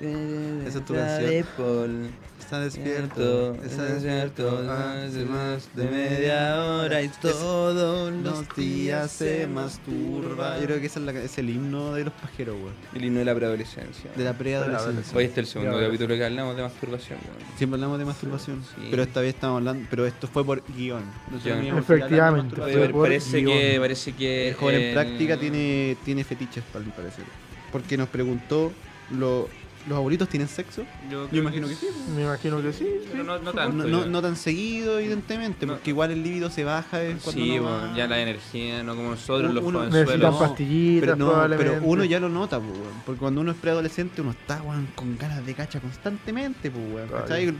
Esa 0.00 0.78
es 0.78 0.84
tu 0.84 0.94
canción. 0.94 1.30
De 1.30 1.44
Paul. 1.56 2.10
Está 2.40 2.58
despierto, 2.62 3.54
está 3.62 3.84
despierto 3.84 4.58
hace 4.68 5.24
más 5.24 5.68
de 5.76 5.84
media 5.84 6.64
hora 6.64 7.00
y 7.00 7.08
todos 7.20 8.12
los 8.12 8.56
días 8.56 9.12
se 9.12 9.46
masturba. 9.46 10.58
Yo 10.58 10.64
creo 10.66 10.80
que 10.80 10.86
esa 10.86 10.98
es, 10.98 11.04
la, 11.06 11.12
es 11.12 11.38
el 11.38 11.48
himno 11.50 11.92
de 11.94 12.04
los 12.04 12.12
pajeros, 12.14 12.56
weón. 12.56 12.74
El 12.92 13.04
himno 13.04 13.20
de 13.20 13.24
la 13.26 13.34
preadolescencia. 13.36 14.10
De 14.16 14.24
la 14.24 14.32
preadolescencia. 14.32 15.16
Hoy 15.16 15.24
este 15.26 15.42
es 15.42 15.46
el 15.46 15.52
segundo 15.52 15.78
capítulo 15.78 16.16
que 16.16 16.24
hablamos 16.24 16.56
de 16.56 16.62
masturbación, 16.62 17.18
weón. 17.20 17.56
Siempre 17.56 17.76
hablamos 17.76 17.98
de 18.00 18.04
masturbación, 18.06 18.64
Sí. 18.64 18.88
pero 18.90 19.02
esta 19.04 19.20
vez 19.20 19.34
estamos 19.34 19.58
hablando, 19.58 19.86
pero 19.88 20.06
esto 20.06 20.26
fue 20.26 20.44
por 20.44 20.60
guion. 20.74 21.04
Guión. 21.44 21.78
Efectivamente. 21.78 22.56
Fue 22.56 22.88
por 22.88 23.02
parece 23.02 23.38
guion. 23.42 23.52
que, 23.52 23.76
parece 23.78 24.12
que... 24.14 24.48
El 24.48 24.54
joven 24.54 24.74
en 24.76 24.82
eh, 24.82 24.92
práctica 24.92 25.36
tiene, 25.36 25.96
tiene 26.04 26.24
fetiches, 26.24 26.64
para 26.72 26.84
mi 26.84 26.90
parecer. 26.90 27.24
Porque 27.70 27.96
nos 27.96 28.08
preguntó, 28.08 28.72
lo- 29.16 29.48
¿los 29.90 29.98
abuelitos 29.98 30.28
tienen 30.28 30.48
sexo? 30.48 30.84
Yo, 31.10 31.28
imagino 31.32 31.68
que 31.68 31.74
sí. 31.74 31.86
Me 32.16 32.22
imagino 32.22 32.62
que 32.62 32.72
sí. 32.72 32.84
sí. 33.02 33.08
Pero 33.12 33.24
no, 33.24 33.38
tanto. 33.52 33.84
no, 34.06 34.22
tan 34.22 34.36
seguido, 34.36 34.98
evidentemente, 34.98 35.66
No. 35.66 35.74
porque 35.74 35.90
igual 35.90 36.10
el 36.12 36.22
líbido 36.22 36.48
se 36.48 36.64
baja 36.64 37.00
cuando 37.22 37.32
Sí, 37.32 37.58
uno 37.58 37.62
bueno, 37.78 37.96
ya 37.96 38.06
la 38.06 38.20
energía, 38.20 38.82
no 38.82 38.96
como 38.96 39.10
nosotros, 39.10 39.52
los 39.52 39.62
Uno- 39.64 39.80
jovenzuelos. 39.80 40.08
Necesitan 40.08 40.38
pastillitas, 40.38 41.16
pero, 41.18 41.56
pero 41.58 41.78
uno 41.82 42.04
ya 42.04 42.20
lo 42.20 42.28
nota, 42.28 42.60
porque 43.04 43.18
cuando 43.18 43.40
uno 43.42 43.50
es 43.50 43.58
preadolescente 43.58 44.22
uno 44.22 44.30
está 44.30 44.62
con 44.94 45.18
ganas 45.18 45.44
de 45.44 45.54
cacha 45.54 45.80
constantemente. 45.80 46.70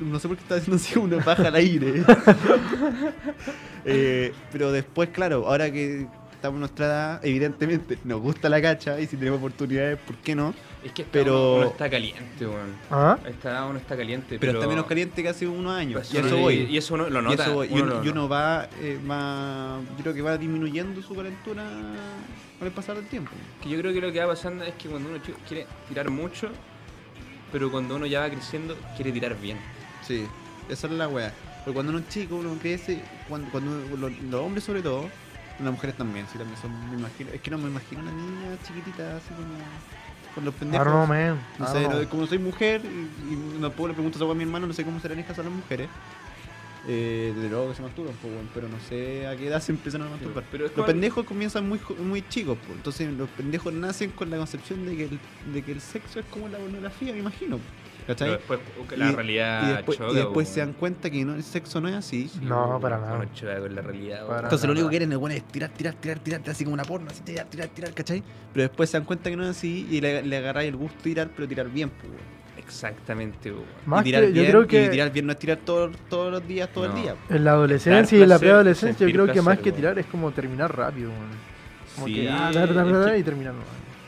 No 0.00 0.18
sé 0.18 0.28
por 0.28 0.36
qué 0.36 0.42
está 0.44 0.54
haciendo 0.54 0.76
así 0.76 0.98
una 0.98 1.16
baja 1.22 1.48
al 1.48 1.54
aire. 1.56 2.04
Eh, 3.84 4.32
pero 4.52 4.72
después, 4.72 5.08
claro, 5.08 5.46
ahora 5.46 5.70
que 5.72 6.06
estamos 6.34 6.56
en 6.56 6.60
nuestra 6.60 6.86
edad, 6.86 7.20
evidentemente 7.24 7.98
nos 8.04 8.20
gusta 8.20 8.48
la 8.48 8.60
cacha 8.60 9.00
y 9.00 9.06
si 9.06 9.16
tenemos 9.16 9.38
oportunidades, 9.38 9.98
¿por 9.98 10.16
qué 10.16 10.34
no? 10.34 10.54
Es 10.84 10.92
que 10.92 11.02
esta 11.02 11.12
Pero- 11.12 11.34
uno, 11.52 11.56
uno 11.60 11.66
está 11.68 11.90
caliente, 11.90 12.46
weón. 12.46 12.74
¿Ah? 12.90 13.18
Esta 13.26 13.66
uno 13.66 13.78
está 13.78 13.96
caliente, 13.96 14.26
Pero, 14.38 14.40
pero... 14.40 14.52
está 14.60 14.68
menos 14.68 14.86
caliente 14.86 15.22
que 15.22 15.28
hace 15.28 15.46
unos 15.46 15.72
años. 15.76 15.94
Pues, 16.00 16.14
y 16.14 16.16
eso 16.26 16.36
y- 16.38 16.40
voy. 16.40 16.54
Y 16.70 16.76
eso 16.78 16.94
uno 16.94 17.10
lo 17.10 17.20
Y 17.20 17.22
nota. 17.24 17.42
eso 17.44 17.54
voy. 17.54 17.68
Y 17.68 17.72
uno 17.74 17.82
uno, 17.82 17.94
lo 17.96 18.04
y 18.04 18.08
uno 18.08 18.22
nota. 18.22 18.34
va, 18.34 18.68
eh, 18.80 18.98
va, 19.10 19.78
yo 19.96 20.02
creo 20.02 20.14
que 20.14 20.22
va 20.22 20.38
disminuyendo 20.38 21.02
su 21.02 21.14
calentura 21.14 21.64
con 22.58 22.66
el 22.68 22.72
pasar 22.72 22.96
del 22.96 23.06
tiempo. 23.08 23.30
Que 23.62 23.68
yo 23.68 23.78
creo 23.78 23.92
que 23.92 24.00
lo 24.00 24.10
que 24.12 24.20
va 24.20 24.28
pasando 24.28 24.64
es 24.64 24.74
que 24.74 24.88
cuando 24.88 25.10
uno 25.10 25.18
quiere 25.46 25.66
tirar 25.88 26.08
mucho, 26.10 26.48
pero 27.52 27.70
cuando 27.70 27.96
uno 27.96 28.06
ya 28.06 28.20
va 28.20 28.30
creciendo, 28.30 28.76
quiere 28.96 29.12
tirar 29.12 29.38
bien. 29.38 29.58
Sí, 30.06 30.26
esa 30.70 30.86
es 30.86 30.92
la 30.94 31.08
weá. 31.08 31.32
Porque 31.64 31.74
cuando 31.74 31.90
uno 31.90 31.98
es 32.00 32.08
chico, 32.08 32.36
uno 32.36 32.56
crece, 32.58 33.02
cuando, 33.28 33.50
cuando 33.50 33.96
los, 33.98 34.12
los 34.22 34.40
hombres 34.40 34.64
sobre 34.64 34.80
todo, 34.80 35.10
las 35.62 35.70
mujeres 35.72 35.94
también, 35.94 36.26
sí, 36.32 36.38
también 36.38 36.58
son, 36.58 36.72
me 36.90 36.96
imagino, 36.96 37.30
es 37.34 37.40
que 37.42 37.50
no 37.50 37.58
me 37.58 37.68
imagino 37.68 38.00
una 38.00 38.12
niña 38.12 38.56
chiquitita 38.66 39.16
así 39.18 39.28
como 39.34 39.48
con 40.34 40.44
los 40.44 40.54
I 40.54 40.58
pendejos. 40.58 40.86
don't 40.86 40.96
know, 40.96 41.06
man. 41.06 41.38
No 41.58 41.66
sé, 41.72 41.88
no, 41.88 42.08
como 42.08 42.26
soy 42.26 42.38
mujer, 42.38 42.82
y, 42.84 43.32
y 43.34 43.58
no 43.58 43.70
puedo 43.70 43.88
le 43.88 43.94
pregunto 43.94 44.30
a 44.30 44.34
mi 44.34 44.44
hermano, 44.44 44.66
no 44.66 44.72
sé 44.72 44.84
cómo 44.84 45.00
serán 45.00 45.18
hijas 45.18 45.38
a 45.38 45.42
las 45.42 45.52
mujeres. 45.52 45.88
Eh, 46.88 47.32
desde 47.36 47.50
luego 47.50 47.68
que 47.68 47.74
se 47.76 47.82
masturban, 47.82 48.14
pues, 48.22 48.32
pero 48.54 48.66
no 48.68 48.78
sé 48.88 49.26
a 49.26 49.36
qué 49.36 49.48
edad 49.48 49.60
se 49.60 49.72
empiezan 49.72 50.00
a 50.02 50.08
masturbar. 50.08 50.44
Pero 50.50 50.66
Los 50.74 50.86
pendejos 50.86 51.26
comienzan 51.26 51.68
muy, 51.68 51.78
muy 52.02 52.26
chicos, 52.28 52.56
pues, 52.58 52.76
entonces 52.76 53.12
los 53.12 53.28
pendejos 53.28 53.72
nacen 53.74 54.10
con 54.12 54.30
la 54.30 54.38
concepción 54.38 54.86
de 54.86 54.96
que 54.96 55.04
el, 55.04 55.20
de 55.52 55.62
que 55.62 55.72
el 55.72 55.80
sexo 55.80 56.20
es 56.20 56.26
como 56.26 56.48
la 56.48 56.58
pornografía, 56.58 57.12
me 57.12 57.18
imagino. 57.18 57.58
¿Cachai? 58.14 58.30
después 58.30 58.60
la 58.96 59.10
Y- 59.10 59.14
realidad 59.14 59.62
y 59.62 59.72
después, 59.76 59.98
y 60.10 60.14
después 60.14 60.48
se 60.48 60.60
dan 60.60 60.72
cuenta 60.72 61.10
que 61.10 61.24
no, 61.24 61.34
el 61.34 61.42
sexo 61.42 61.80
no 61.80 61.88
es 61.88 61.94
así. 61.94 62.28
Sí, 62.28 62.40
No, 62.42 62.78
para 62.80 62.98
nada. 62.98 63.24
choca 63.34 63.58
con 63.60 63.74
la 63.74 63.82
realidad, 63.82 64.26
Para. 64.26 64.42
Entonces 64.42 64.66
lo 64.66 64.72
único 64.72 64.86
que 64.88 64.90
quieren 64.92 65.12
es 65.12 65.18
bueno, 65.18 65.36
es 65.36 65.44
tirar, 65.44 65.70
tirar, 65.70 65.94
tirar, 65.94 66.18
tirar, 66.18 66.40
así 66.48 66.64
como 66.64 66.74
una 66.74 66.84
porno, 66.84 67.08
así 67.10 67.22
tirar, 67.22 67.46
tirar, 67.46 67.68
tirar, 67.68 67.92
¿cachai? 67.94 68.22
Pero 68.52 68.62
después 68.68 68.90
se 68.90 68.96
dan 68.98 69.04
cuenta 69.06 69.30
que 69.30 69.36
no 69.36 69.44
es 69.44 69.50
así 69.50 69.86
y 69.90 70.00
le, 70.00 70.22
le 70.22 70.36
agarráis 70.36 70.68
el 70.70 70.76
gusto 70.76 70.96
tirar, 71.02 71.28
pero 71.34 71.46
tirar 71.48 71.68
bien, 71.70 71.90
pues. 71.90 72.12
Exactamente. 72.56 73.52
Más 73.86 74.02
y 74.02 74.04
tirar 74.04 74.22
que, 74.22 74.28
yo 74.28 74.32
bien, 74.34 74.46
creo 74.50 74.62
y 74.62 74.66
que 74.66 74.88
tirar 74.88 75.12
bien 75.12 75.26
no 75.26 75.32
es 75.32 75.38
tirar 75.38 75.58
todo- 75.58 75.90
todos 76.08 76.30
los 76.30 76.46
días, 76.46 76.68
todo 76.72 76.88
No. 76.88 76.96
el 76.96 77.02
día. 77.02 77.16
en 77.28 77.44
la 77.44 77.50
adolescencia 77.52 78.18
y 78.18 78.22
en 78.22 78.28
la 78.28 78.38
preadolescencia, 78.38 79.06
yo 79.06 79.12
creo 79.12 79.32
que 79.32 79.42
más 79.42 79.58
que 79.58 79.72
tirar 79.72 79.98
es 79.98 80.06
como 80.06 80.30
terminar 80.32 80.76
rápido. 80.76 81.10
Como 81.96 82.06
Sí, 82.06 82.14
que, 82.14 82.28
ah, 82.30 82.50
dar, 82.54 82.72
dar, 82.74 82.86
es 82.86 82.92
dar, 82.92 83.12
que- 83.12 83.18
y 83.18 83.22
terminar. 83.24 83.52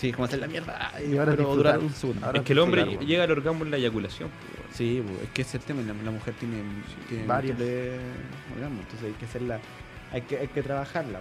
Sí, 0.03 0.11
como 0.11 0.25
hacer 0.25 0.41
la 0.41 0.49
mierda. 0.49 0.91
Y 1.09 1.17
ahora 1.17 1.31
pero 1.31 1.55
durar 1.55 1.79
un 1.79 1.93
segundo. 1.93 2.27
Ahora 2.27 2.41
Es 2.41 2.45
que 2.45 2.55
el 2.55 2.59
hombre 2.59 2.85
llega 3.07 3.23
al 3.23 3.31
orgasmo 3.31 3.65
en 3.65 3.71
la 3.71 3.77
eyaculación, 3.77 4.31
weón. 4.31 4.75
Sí, 4.75 5.01
pues, 5.07 5.23
es 5.23 5.29
que 5.29 5.43
ese 5.43 5.59
es 5.59 5.63
el 5.63 5.67
tema. 5.69 5.83
La, 5.83 5.95
la 6.03 6.11
mujer 6.11 6.35
tiene, 6.41 6.57
tiene 7.09 7.25
múltiples 7.25 8.01
orgasmos, 8.53 8.81
entonces 8.81 9.05
hay 9.05 9.13
que 9.13 9.25
hacerla, 9.27 9.61
hay 10.11 10.23
que, 10.23 10.39
hay 10.39 10.49
que 10.49 10.63
trabajarla. 10.63 11.21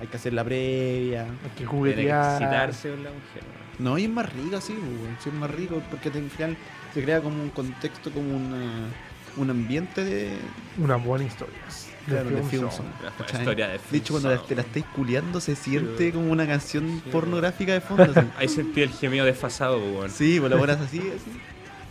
Hay 0.00 0.06
que 0.06 0.16
hacer 0.16 0.32
la 0.32 0.42
previa. 0.42 1.24
Hay 1.24 1.50
que 1.58 1.66
juguetear. 1.66 2.42
excitarse 2.42 2.88
con 2.88 3.04
la 3.04 3.10
mujer. 3.10 3.42
No, 3.78 3.98
y 3.98 4.04
es 4.04 4.10
más 4.10 4.32
rico 4.32 4.56
así, 4.56 4.72
pues, 4.72 5.22
sí, 5.22 5.28
es 5.28 5.34
más 5.34 5.50
rico 5.50 5.82
porque 5.90 6.08
al 6.08 6.30
final 6.30 6.56
se 6.94 7.02
crea 7.02 7.20
como 7.20 7.42
un 7.42 7.50
contexto, 7.50 8.10
como 8.10 8.34
una, 8.34 8.88
un 9.36 9.50
ambiente 9.50 10.02
de, 10.02 10.30
Una 10.78 10.96
buena 10.96 11.26
historia. 11.26 11.58
Claro, 12.06 12.30
de 12.30 12.36
film 12.42 12.48
film 12.48 12.62
song. 12.70 12.72
song, 12.72 12.86
La 13.04 13.10
¿cachai? 13.12 13.40
historia 13.40 13.68
de 13.68 13.80
De 13.90 13.98
hecho, 13.98 14.12
cuando 14.14 14.40
te 14.40 14.54
la 14.54 14.62
estáis 14.62 14.84
culeando 14.94 15.40
se 15.40 15.56
siente 15.56 16.12
como 16.12 16.30
una 16.30 16.46
canción 16.46 17.02
Sí, 17.04 17.10
pornográfica 17.10 17.72
de 17.72 17.80
fondo. 17.80 18.02
así. 18.04 18.26
Ahí 18.38 18.48
sentí 18.48 18.82
el 18.82 18.90
gemido 18.90 19.24
desfasado, 19.24 19.78
po, 19.78 19.86
weón. 19.98 20.10
Sí, 20.10 20.38
pues 20.40 20.50
la 20.50 20.58
pones 20.58 20.76
así, 20.78 20.98
así. 20.98 21.30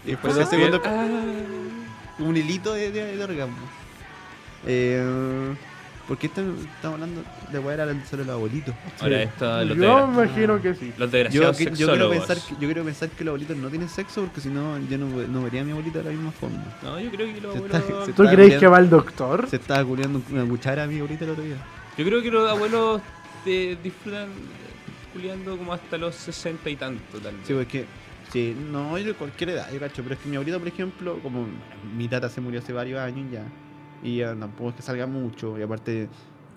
Y 0.06 0.12
después 0.12 0.34
Pues 0.34 0.50
de 0.50 0.58
segundo, 0.58 0.82
ah, 0.86 1.08
un 2.20 2.38
hilito 2.38 2.74
de, 2.74 2.92
de, 2.92 3.16
de 3.18 3.24
orgasmo. 3.24 3.56
Eh, 4.66 5.54
¿Por 6.08 6.18
qué 6.18 6.28
estamos 6.28 6.56
hablando 6.84 7.24
de 7.52 7.60
weá 7.60 7.74
era 7.76 8.06
solo 8.06 8.24
los 8.24 8.34
abuelitos? 8.36 8.74
Ahora 9.00 9.18
Sí. 9.18 9.24
esto, 9.24 9.66
los, 9.66 9.78
Yo 9.78 10.08
me 10.08 10.14
imagino 10.24 10.62
que 10.62 10.74
sí. 10.76 10.94
los 10.98 11.12
Yo, 11.12 11.18
desgraciados 11.18 11.58
que- 11.58 11.66
yo, 11.76 11.88
quiero 11.88 12.10
pensar 12.10 12.38
que, 12.38 12.54
yo 12.54 12.60
quiero 12.60 12.84
pensar 12.84 13.10
que 13.10 13.24
los 13.24 13.32
abuelitos 13.32 13.58
no 13.58 13.70
tienen 13.70 13.90
sexo 13.90 14.22
porque 14.22 14.42
si 14.42 14.50
no, 14.50 14.80
yo 14.90 14.98
no, 14.98 15.08
no 15.28 15.44
vería 15.44 15.62
a 15.62 15.64
mi 15.64 15.72
abuelita 15.72 16.00
de 16.00 16.06
la 16.06 16.12
misma 16.12 16.32
forma. 16.32 16.64
No, 16.84 17.00
yo 17.00 17.10
creo 17.12 17.34
que 17.34 17.42
los 17.42 17.52
Se 17.54 17.58
abuelos... 17.60 17.78
está- 17.82 18.06
¿Tú 18.06 18.14
crees 18.24 18.32
culiando- 18.36 18.60
que 18.60 18.68
va 18.68 18.80
el 18.80 18.90
doctor? 18.90 19.50
Se 19.50 19.56
estaba 19.58 19.84
culiando 19.86 20.22
una 20.32 20.46
cuchara 20.46 20.84
a 20.84 20.88
mi 20.88 20.98
abuelita 20.98 21.26
el 21.26 21.32
otro 21.32 21.44
día. 21.44 21.58
Yo 21.98 22.06
creo 22.06 22.22
que 22.22 22.32
los 22.32 22.50
abuelos 22.50 23.02
te 23.44 23.78
disfrutan 23.84 24.30
culiando 25.14 25.58
como 25.58 25.74
hasta 25.74 25.98
los 25.98 26.16
sesenta 26.16 26.70
y 26.70 26.76
tanto, 26.76 27.20
tal 27.20 27.36
vez. 27.36 27.48
Sí, 27.48 27.54
porque. 27.54 27.86
Sí, 28.32 28.56
no, 28.72 28.98
yo 28.98 29.08
de 29.08 29.14
cualquier 29.14 29.50
edad, 29.50 29.70
yo 29.74 29.78
cacho. 29.80 30.02
Pero 30.04 30.16
es 30.16 30.22
que 30.22 30.30
mi 30.30 30.38
abuelita, 30.38 30.58
por 30.58 30.68
ejemplo, 30.70 31.20
como 31.22 31.46
mi 31.98 32.08
tata 32.08 32.30
se 32.30 32.40
murió 32.40 32.62
hace 32.62 32.72
varios 32.72 32.98
años 33.02 33.30
ya. 33.30 33.44
Y 34.02 34.18
ya 34.20 34.34
tampoco 34.34 34.70
es 34.70 34.76
que 34.78 34.82
salga 34.84 35.06
mucho. 35.06 35.60
Y 35.60 35.62
aparte, 35.64 36.08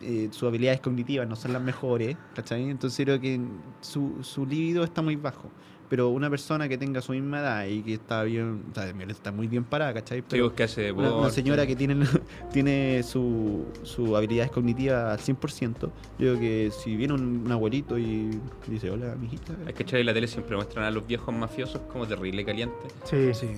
eh, 0.04 0.28
sus 0.30 0.44
habilidades 0.44 0.80
cognitivas 0.80 1.28
no 1.28 1.36
son 1.36 1.52
las 1.52 1.62
mejores, 1.62 2.16
¿cachai? 2.34 2.68
Entonces 2.70 3.04
creo 3.04 3.20
que 3.20 3.40
su, 3.80 4.18
su 4.22 4.46
libido 4.46 4.84
está 4.84 5.02
muy 5.02 5.16
bajo. 5.16 5.50
Pero 5.88 6.08
una 6.08 6.30
persona 6.30 6.68
que 6.68 6.78
tenga 6.78 7.00
su 7.02 7.12
misma 7.12 7.40
edad 7.40 7.66
y 7.66 7.82
que 7.82 7.94
está 7.94 8.22
bien, 8.22 8.64
o 8.70 8.74
sea, 8.74 8.92
está 9.08 9.32
muy 9.32 9.46
bien 9.46 9.64
parada, 9.64 9.92
¿cachai? 9.94 10.22
Pero 10.22 10.46
pues, 10.46 10.56
que 10.56 10.62
hace 10.62 10.92
una, 10.92 11.30
señora 11.30 11.66
que 11.66 11.76
tiene, 11.76 12.06
tiene 12.52 13.02
su, 13.02 13.66
su 13.82 14.16
habilidades 14.16 14.50
cognitivas 14.50 15.28
al 15.28 15.36
100%, 15.36 15.80
yo 15.80 15.90
creo 16.18 16.40
que 16.40 16.70
si 16.70 16.96
viene 16.96 17.12
un, 17.12 17.42
un 17.44 17.52
abuelito 17.52 17.98
y 17.98 18.30
dice, 18.66 18.90
hola, 18.90 19.14
mijita. 19.14 19.54
Es 19.66 19.74
que 19.74 20.00
en 20.00 20.06
la 20.06 20.14
tele 20.14 20.26
siempre 20.26 20.56
muestran 20.56 20.84
a 20.86 20.90
los 20.90 21.06
viejos 21.06 21.34
mafiosos 21.34 21.82
como 21.92 22.06
terrible 22.06 22.44
caliente. 22.44 22.86
Sí. 23.04 23.34
Sí, 23.34 23.48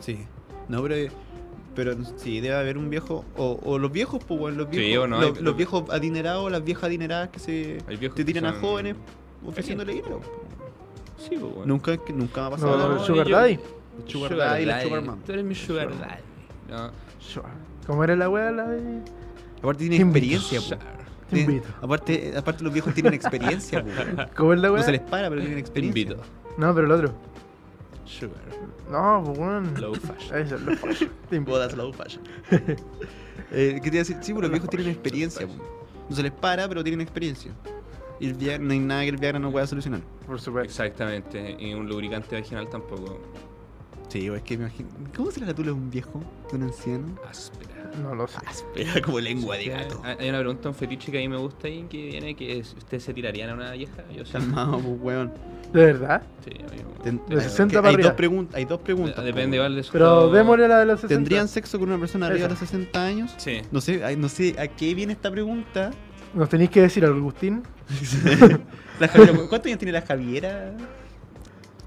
sí. 0.00 0.18
No, 0.68 0.82
pero, 0.82 1.12
pero 1.74 1.94
sí, 2.16 2.40
debe 2.40 2.54
haber 2.56 2.78
un 2.78 2.90
viejo. 2.90 3.24
O, 3.36 3.58
o 3.64 3.78
los 3.78 3.90
viejos, 3.92 4.22
pues, 4.26 4.38
bueno, 4.40 4.58
los 4.58 4.68
Sí, 4.70 4.78
viejos. 4.78 5.04
o 5.04 5.08
no, 5.08 5.20
los, 5.20 5.36
hay- 5.38 5.42
los 5.44 5.56
viejos 5.56 5.90
adinerados, 5.90 6.50
las 6.52 6.64
viejas 6.64 6.84
adineradas 6.84 7.28
que 7.30 7.38
se 7.40 7.78
te 8.14 8.24
tiran 8.24 8.46
a 8.46 8.52
jóvenes 8.54 8.96
ofreciéndole 9.46 9.94
dinero. 9.94 10.20
Sí, 11.18 11.36
pues, 11.40 11.52
bueno. 11.54 11.66
Nunca, 11.66 11.96
que 11.96 12.12
nunca 12.12 12.40
me 12.42 12.46
ha 12.46 12.50
pasado 12.50 12.72
No, 12.76 12.78
nada. 12.84 12.94
no, 12.96 13.04
Sugar 13.04 13.26
yo- 13.26 13.36
Daddy. 13.36 13.58
Sugar 14.06 14.36
Daddy 14.36 14.62
y 14.62 14.66
la 14.66 14.82
Sugar 14.82 15.02
Mom. 15.02 15.18
Tú 15.24 15.32
eres 15.32 15.44
mi 15.44 15.54
Sugar 15.54 15.88
Sugar. 15.92 16.08
Daddy. 16.08 16.22
No. 16.70 16.90
Sugar. 17.20 17.52
¿Cómo 17.86 18.02
era 18.04 18.16
la 18.16 18.28
wea? 18.28 18.50
La 18.50 18.68
de... 18.68 19.00
Aparte 19.62 19.84
invito. 19.84 20.02
experiencia, 20.04 20.60
Sugar. 20.60 20.80
invito. 21.32 21.68
Aparte, 21.80 22.34
aparte 22.36 22.64
los 22.64 22.72
viejos 22.72 22.92
tienen 22.94 23.14
experiencia, 23.14 23.82
po. 23.84 23.90
¿Cómo 24.36 24.52
es 24.52 24.60
la 24.60 24.68
No 24.68 24.74
wea? 24.74 24.82
se 24.82 24.92
les 24.92 25.00
para, 25.00 25.28
pero 25.28 25.40
tienen 25.40 25.56
Te 25.56 25.60
experiencia. 25.60 26.02
invito. 26.02 26.22
No, 26.58 26.74
pero 26.74 26.86
el 26.86 26.92
otro. 26.92 27.14
Sugar. 28.04 28.40
No, 28.90 29.22
pues 29.24 29.38
weón. 29.38 29.80
Low 29.80 29.94
fashion. 29.94 30.38
Eso 30.38 30.56
es 30.56 30.62
lo 30.62 30.76
fashion. 30.76 31.10
Bodas 31.44 31.76
low 31.76 31.92
fashion. 31.92 32.22
eh, 33.50 33.80
¿Qué 33.82 33.90
te 33.90 33.96
iba 33.96 33.96
a 33.96 34.04
decir? 34.04 34.16
Sí, 34.20 34.32
pues 34.32 34.42
los 34.42 34.50
viejos 34.50 34.70
tienen 34.70 34.88
experiencia, 34.88 35.46
po. 35.46 35.54
No 36.08 36.16
se 36.16 36.22
les 36.22 36.32
para, 36.32 36.68
pero 36.68 36.82
tienen 36.82 37.00
experiencia. 37.00 37.52
Y 38.20 38.26
el 38.26 38.34
Viagra, 38.34 38.62
no 38.62 38.72
hay 38.72 38.78
nada 38.78 39.02
que 39.02 39.08
el 39.08 39.16
Viagra 39.16 39.38
no 39.38 39.50
pueda 39.50 39.66
solucionar. 39.66 40.00
Por 40.26 40.40
supuesto. 40.40 40.68
Exactamente. 40.68 41.56
Y 41.58 41.74
un 41.74 41.88
lubricante 41.88 42.36
vaginal 42.36 42.68
tampoco. 42.68 43.20
Sí, 44.08 44.28
es 44.28 44.42
que 44.42 44.56
me 44.58 44.64
imagino. 44.64 44.88
¿Cómo 45.16 45.30
será 45.30 45.46
la 45.46 45.54
tula 45.54 45.68
de 45.68 45.72
un 45.72 45.90
viejo? 45.90 46.22
¿De 46.50 46.56
un 46.56 46.64
anciano? 46.64 47.06
Áspera. 47.28 47.73
No 48.02 48.14
lo 48.14 48.26
sé. 48.26 48.38
Áspera 48.46 49.00
como 49.02 49.20
lengua 49.20 49.56
de 49.56 49.66
gato. 49.66 50.00
Hay 50.04 50.28
una 50.28 50.38
pregunta, 50.40 50.68
un 50.68 50.74
fetiche 50.74 51.10
que 51.12 51.18
a 51.18 51.20
mí 51.20 51.28
me 51.28 51.36
gusta 51.36 51.68
ahí 51.68 51.84
que 51.88 52.06
viene 52.06 52.34
que 52.34 52.58
es, 52.58 52.74
¿ustedes 52.76 53.02
se 53.04 53.14
tirarían 53.14 53.50
a 53.50 53.54
una 53.54 53.72
vieja? 53.72 54.02
Yo 54.14 54.24
sí. 54.24 54.32
Calmado, 54.32 54.78
pues, 54.78 54.96
weón. 55.00 55.32
¿De 55.72 55.84
verdad? 55.86 56.22
Sí, 56.44 56.50
a 56.60 56.70
mí 56.72 56.78
me- 57.04 57.34
De 57.34 57.40
hay- 57.42 57.48
60 57.48 57.72
que 57.72 57.76
para 57.78 57.88
hay 57.88 57.94
arriba. 57.94 58.08
dos 58.10 58.16
preguntas, 58.16 58.54
hay 58.56 58.64
dos 58.64 58.80
preguntas. 58.80 59.24
Depende 59.24 59.56
igual 59.56 59.74
de 59.76 59.82
su 59.82 59.92
Pero 59.92 60.30
démosle 60.30 60.68
la 60.68 60.78
de 60.78 60.86
los 60.86 61.00
60. 61.00 61.14
¿Tendrían 61.14 61.48
sexo 61.48 61.78
con 61.78 61.88
una 61.88 61.98
persona 61.98 62.26
arriba 62.26 62.46
de 62.48 62.54
Esa. 62.54 62.62
los 62.62 62.70
60 62.70 63.04
años? 63.04 63.34
Sí. 63.38 63.60
No 63.72 63.80
sé, 63.80 64.16
no 64.16 64.28
sé 64.28 64.54
a 64.58 64.68
qué 64.68 64.94
viene 64.94 65.12
esta 65.12 65.30
pregunta. 65.30 65.90
Nos 66.32 66.48
tenéis 66.48 66.70
que 66.70 66.80
decir, 66.82 67.04
Agustín. 67.04 67.62
La 69.00 69.08
Javiera, 69.08 69.32
¿Cuántos 69.48 69.66
años 69.66 69.78
tiene 69.78 69.92
la 69.92 70.02
Javiera? 70.02 70.72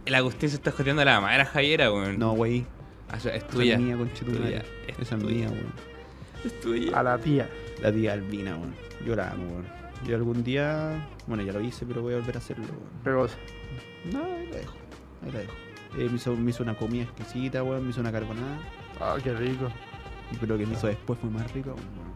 El 0.05 0.15
Agustín 0.15 0.49
se 0.49 0.55
está 0.55 0.71
joteando 0.71 1.01
a 1.01 1.05
la 1.05 1.21
madera 1.21 1.45
Javiera, 1.45 1.91
weón. 1.91 2.17
No, 2.19 2.33
güey. 2.33 2.65
Ah, 3.09 3.15
Es 3.17 3.25
Esa 3.25 3.47
tuya. 3.47 3.75
es 3.75 3.79
mía, 3.79 3.97
conchetumare. 3.97 4.57
Es 4.57 4.99
Esa 4.99 5.15
es 5.15 5.21
tuya. 5.21 5.35
mía, 5.35 5.47
weón. 5.49 5.73
Es 6.47 6.59
tuya. 6.61 6.97
A 6.97 7.03
la 7.03 7.17
tía. 7.17 7.49
La 7.81 7.91
tía 7.91 8.13
Albina, 8.13 8.55
weón. 8.55 8.73
Yo 9.05 9.15
la 9.15 9.31
amo, 9.31 9.45
weón. 9.47 9.65
Yo 10.05 10.15
algún 10.15 10.43
día. 10.43 11.05
Bueno, 11.27 11.43
ya 11.43 11.51
lo 11.51 11.59
hice, 11.61 11.85
pero 11.85 12.01
voy 12.01 12.13
a 12.13 12.17
volver 12.17 12.35
a 12.35 12.39
hacerlo, 12.39 12.65
weón. 12.65 13.03
Pegosa. 13.03 13.37
No, 14.11 14.23
ahí 14.23 14.47
la 14.47 14.57
dejo. 14.57 14.75
Ahí 15.23 15.31
la 15.31 15.39
dejo. 15.39 15.53
Eh, 15.97 16.09
me, 16.09 16.15
hizo, 16.15 16.35
me 16.35 16.49
hizo 16.51 16.63
una 16.63 16.75
comida 16.75 17.03
exquisita, 17.03 17.63
weón. 17.63 17.83
Me 17.83 17.89
hizo 17.89 17.99
una 17.99 18.11
carbonada. 18.11 18.59
Ah, 19.01 19.17
qué 19.21 19.33
rico. 19.33 19.67
Pero 20.39 20.53
lo 20.53 20.59
que 20.59 20.65
me 20.65 20.73
hizo 20.73 20.87
después 20.87 21.19
fue 21.19 21.29
más 21.29 21.51
rico, 21.53 21.69
weón. 21.69 22.07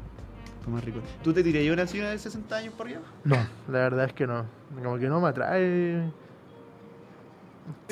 Fue 0.63 0.73
más 0.73 0.83
rico. 0.83 0.99
¿Tú 1.23 1.33
te 1.33 1.43
tirarías 1.43 1.73
una 1.73 1.87
señora 1.87 2.11
de 2.11 2.19
60 2.19 2.55
años 2.55 2.73
por 2.75 2.85
arriba? 2.85 3.01
No, 3.25 3.35
la 3.67 3.79
verdad 3.79 4.05
es 4.05 4.13
que 4.13 4.27
no. 4.27 4.45
Como 4.81 4.97
que 4.97 5.07
no 5.07 5.19
me 5.19 5.27
atrae. 5.27 6.09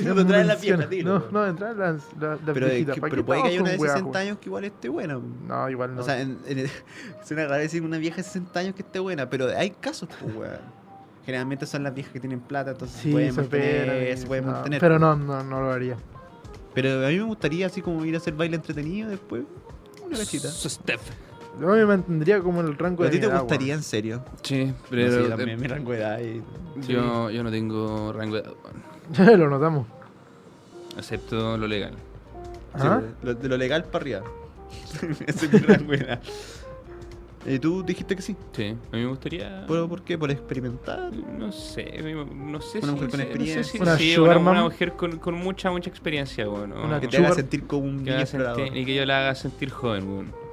No 0.03 0.15
te 0.15 0.21
atraen 0.21 0.47
las 0.47 0.55
Anciana. 0.57 0.85
viejas, 0.85 0.89
dilo, 0.89 1.19
No, 1.31 1.51
no, 1.51 1.59
las, 1.59 1.77
las, 1.77 2.03
las 2.19 2.39
Pero, 2.53 2.67
que- 2.67 2.85
¿Para 2.85 3.01
pero 3.01 3.15
qué 3.15 3.23
puede 3.23 3.41
que 3.43 3.47
haya 3.49 3.61
una 3.61 3.71
de 3.71 3.77
con 3.77 3.83
weas, 3.83 3.93
60 3.93 4.09
weón? 4.11 4.27
años 4.27 4.37
que 4.39 4.45
igual 4.49 4.63
esté 4.65 4.89
buena. 4.89 5.19
No, 5.47 5.69
igual 5.69 5.95
no. 5.95 6.01
O 6.01 6.03
sea, 6.03 6.21
en, 6.21 6.37
en- 6.47 6.67
suena 7.25 7.47
raro 7.47 7.61
decir 7.61 7.83
una 7.83 7.97
vieja 7.97 8.17
de 8.17 8.23
60 8.23 8.59
años 8.59 8.75
que 8.75 8.81
esté 8.81 8.99
buena, 8.99 9.29
pero 9.29 9.47
hay 9.55 9.71
casos, 9.71 10.09
pues, 10.21 10.35
weón. 10.35 10.79
Generalmente 11.25 11.65
son 11.67 11.83
las 11.83 11.93
viejas 11.93 12.11
que 12.13 12.19
tienen 12.19 12.39
plata, 12.39 12.71
entonces 12.71 12.97
se 12.97 13.03
sí, 13.03 13.11
pueden 13.11 13.33
se 13.33 13.41
mantener. 13.41 14.17
se 14.17 14.25
pueden 14.25 14.45
no, 14.45 14.51
mantener. 14.53 14.79
Pero 14.79 14.97
no, 14.97 15.15
no, 15.15 15.43
no 15.43 15.61
lo 15.61 15.71
haría. 15.71 15.97
Pero 16.73 17.05
a 17.05 17.09
mí 17.09 17.17
me 17.17 17.23
gustaría 17.23 17.67
así 17.67 17.81
como 17.81 18.03
ir 18.05 18.15
a 18.15 18.17
hacer 18.17 18.33
baile 18.33 18.55
entretenido 18.55 19.09
después. 19.09 19.43
Una 20.03 20.17
cachita. 20.17 20.47
Su 20.49 20.69
step. 20.69 20.99
Yo 21.59 21.67
me 21.67 21.85
mantendría 21.85 22.39
como 22.39 22.61
en 22.61 22.67
el 22.67 22.77
rango 22.77 23.03
¿A 23.03 23.07
de 23.07 23.11
ti 23.11 23.19
te 23.19 23.27
mi 23.27 23.33
edad, 23.33 23.41
gustaría 23.41 23.73
en 23.73 23.83
serio? 23.83 24.23
Sí, 24.43 24.65
No, 24.65 24.73
pero 24.89 25.23
sí, 25.23 25.29
también 25.29 25.59
mi 25.59 25.67
rango 25.67 25.91
de 25.91 25.97
edad. 25.99 26.19
y- 26.19 26.41
yo, 26.91 27.29
yo 27.29 27.43
no 27.43 27.51
tengo 27.51 28.13
rango 28.13 28.35
de 28.35 28.41
edad, 28.41 28.53
weón. 28.63 28.98
Lo 29.37 29.49
notamos. 29.49 29.87
Excepto 30.97 31.57
lo 31.57 31.67
legal. 31.67 31.93
Sí, 32.75 32.81
¿Ah? 32.83 33.01
lo- 33.23 33.33
de 33.33 33.47
lo 33.49 33.57
legal 33.57 33.83
para 33.85 34.03
arriba. 34.03 34.21
Ese 35.27 35.45
es 35.45 35.53
mi 35.53 35.59
rango. 35.59 35.93
¿Y 37.45 37.57
tú 37.57 37.83
dijiste 37.83 38.15
que 38.17 38.21
sí? 38.21 38.35
Sí, 38.51 38.75
a 38.91 38.95
mí 38.95 39.01
me 39.03 39.07
gustaría. 39.07 39.63
¿Pero 39.67 39.87
por 39.87 40.01
qué? 40.03 40.17
¿Por 40.17 40.29
experimentar? 40.29 41.11
No 41.13 41.51
sé, 41.53 41.85
no 42.35 42.59
sé 42.61 42.79
Una 42.79 42.87
si. 42.87 42.93
mujer 42.93 43.09
con 43.09 43.21
experiencia. 43.21 43.57
No 43.59 43.63
sé 43.63 43.71
si, 43.71 43.79
Una 43.81 43.97
sí, 43.97 44.17
una, 44.17 44.63
mujer 44.63 44.93
con, 44.93 45.17
con 45.19 45.35
mucha, 45.35 45.71
mucha 45.71 45.89
experiencia, 45.89 46.49
weón. 46.49 46.71
¿no? 46.71 46.83
Una 46.83 46.99
Que 46.99 47.07
te 47.07 47.17
haga 47.17 47.33
sentir 47.33 47.65
como 47.65 47.85
un 47.85 48.03
niño 48.03 48.25
sentir- 48.25 48.75
y 48.75 48.85
que 48.85 48.93
yo 48.93 49.05
la 49.05 49.19
haga 49.19 49.35
sentir 49.35 49.69
joven, 49.69 50.07
weón. 50.07 50.48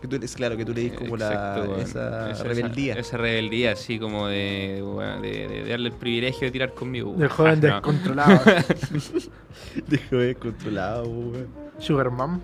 Que 0.00 0.06
tú, 0.06 0.16
es 0.22 0.34
claro, 0.36 0.56
que 0.56 0.64
tú 0.64 0.72
le 0.72 0.82
dis 0.82 0.92
como 0.92 1.16
Exacto, 1.16 1.76
la, 1.76 1.82
esa 1.82 2.30
Esa- 2.30 2.44
rebeldía. 2.44 2.94
Esa, 2.94 3.16
rebeldía, 3.16 3.72
así 3.72 3.98
como 3.98 4.28
de, 4.28 4.82
de, 5.22 5.64
darle 5.68 5.88
el 5.88 5.94
privilegio 5.94 6.46
de 6.46 6.50
tirar 6.52 6.72
conmigo. 6.74 7.14
De 7.16 7.28
joven 7.28 7.60
No. 7.60 7.66
descontrolado. 7.74 8.40
De 10.20 10.34
controlado, 10.36 11.04
weón. 11.08 11.46
Sugar 11.78 12.10
Mom. 12.10 12.40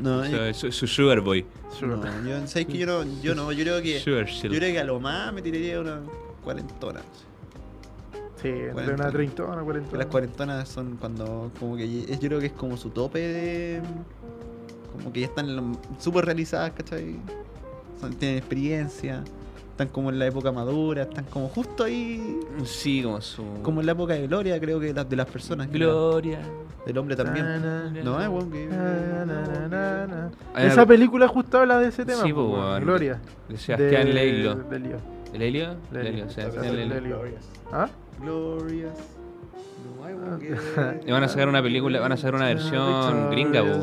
No, 0.00 0.24
Soy- 0.24 0.54
soy 0.54 0.72
su 0.72 0.86
sugar 0.86 1.20
boy. 1.20 1.44
Sugar. 1.78 1.98
no, 1.98 2.28
yo, 2.28 2.46
¿sabes 2.46 2.66
que 2.66 2.78
yo 2.78 2.86
no, 2.86 3.04
yo 3.20 3.34
no, 3.34 3.52
yo 3.52 3.62
creo 3.62 3.82
que, 3.82 4.00
Sugar 4.00 4.26
yo 4.26 4.48
creo 4.48 4.72
que 4.72 4.78
a 4.78 4.84
lo 4.84 4.98
más 5.00 5.32
me 5.34 5.42
tiraría 5.42 5.80
una 5.80 6.00
cuarentona. 6.42 7.00
Sí, 8.40 8.48
entre 8.48 8.94
una 8.94 9.10
treintona, 9.10 9.62
cuarentona. 9.62 9.98
las 9.98 10.06
cuarentonas 10.06 10.68
son 10.68 10.96
cuando, 10.96 11.50
como 11.58 11.76
que 11.76 12.02
yo 12.06 12.18
creo 12.20 12.38
que 12.40 12.46
es 12.46 12.52
como 12.52 12.76
su 12.76 12.90
tope 12.90 13.18
de, 13.18 13.80
como 14.92 15.12
que 15.12 15.20
ya 15.20 15.26
están 15.26 15.54
lo- 15.56 15.78
súper 15.98 16.24
realizadas, 16.26 16.72
¿cachai? 16.72 17.16
Son- 18.00 18.14
tienen 18.14 18.38
experiencia, 18.38 19.22
están 19.70 19.88
como 19.88 20.10
en 20.10 20.18
la 20.18 20.26
época 20.26 20.50
madura, 20.52 21.02
están 21.02 21.24
como 21.26 21.48
justo 21.48 21.84
ahí, 21.84 22.38
Sí, 22.64 23.02
como 23.02 23.20
su. 23.20 23.44
como 23.62 23.80
en 23.80 23.86
la 23.86 23.92
época 23.92 24.14
de 24.14 24.26
gloria, 24.26 24.58
creo 24.60 24.78
que 24.80 24.92
las 24.92 25.08
de 25.08 25.16
las 25.16 25.26
personas. 25.26 25.68
creo. 25.70 26.10
Gloria. 26.10 26.40
Del 26.86 26.96
hombre 26.96 27.16
también. 27.16 27.44
Na, 27.44 27.58
na, 27.90 28.02
No, 28.02 28.20
es 28.22 28.28
bueno 28.28 28.50
que. 28.50 28.66
na. 28.66 30.30
Hay 30.54 30.66
Esa 30.68 30.86
película 30.86 31.28
justo 31.28 31.58
habla 31.58 31.78
de 31.78 31.88
ese 31.88 32.04
tema. 32.04 32.22
Sí, 32.22 32.32
weón. 32.32 32.82
Gloria. 32.82 33.20
De 33.48 33.56
Sebastián 33.58 34.06
De- 34.06 34.12
Leilo. 34.14 34.54
de 34.54 34.78
Leo. 34.78 34.98
¿El 35.34 35.42
Helio? 35.42 35.74
Lelio. 35.92 36.30
Sebastián. 36.30 36.74
Lelio. 36.74 37.20
¿Ah? 37.70 37.88
Glorious. 38.20 38.92
No, 40.00 40.08
I 40.08 40.14
won't 40.14 40.40
get 40.42 41.06
Y 41.06 41.10
van 41.12 41.22
a 41.22 41.28
sacar 41.28 41.48
una 41.48 41.62
película, 41.62 42.00
van 42.00 42.12
a 42.12 42.16
sacar 42.16 42.34
una 42.36 42.46
versión 42.46 43.30
gringa, 43.30 43.62
weón. 43.62 43.82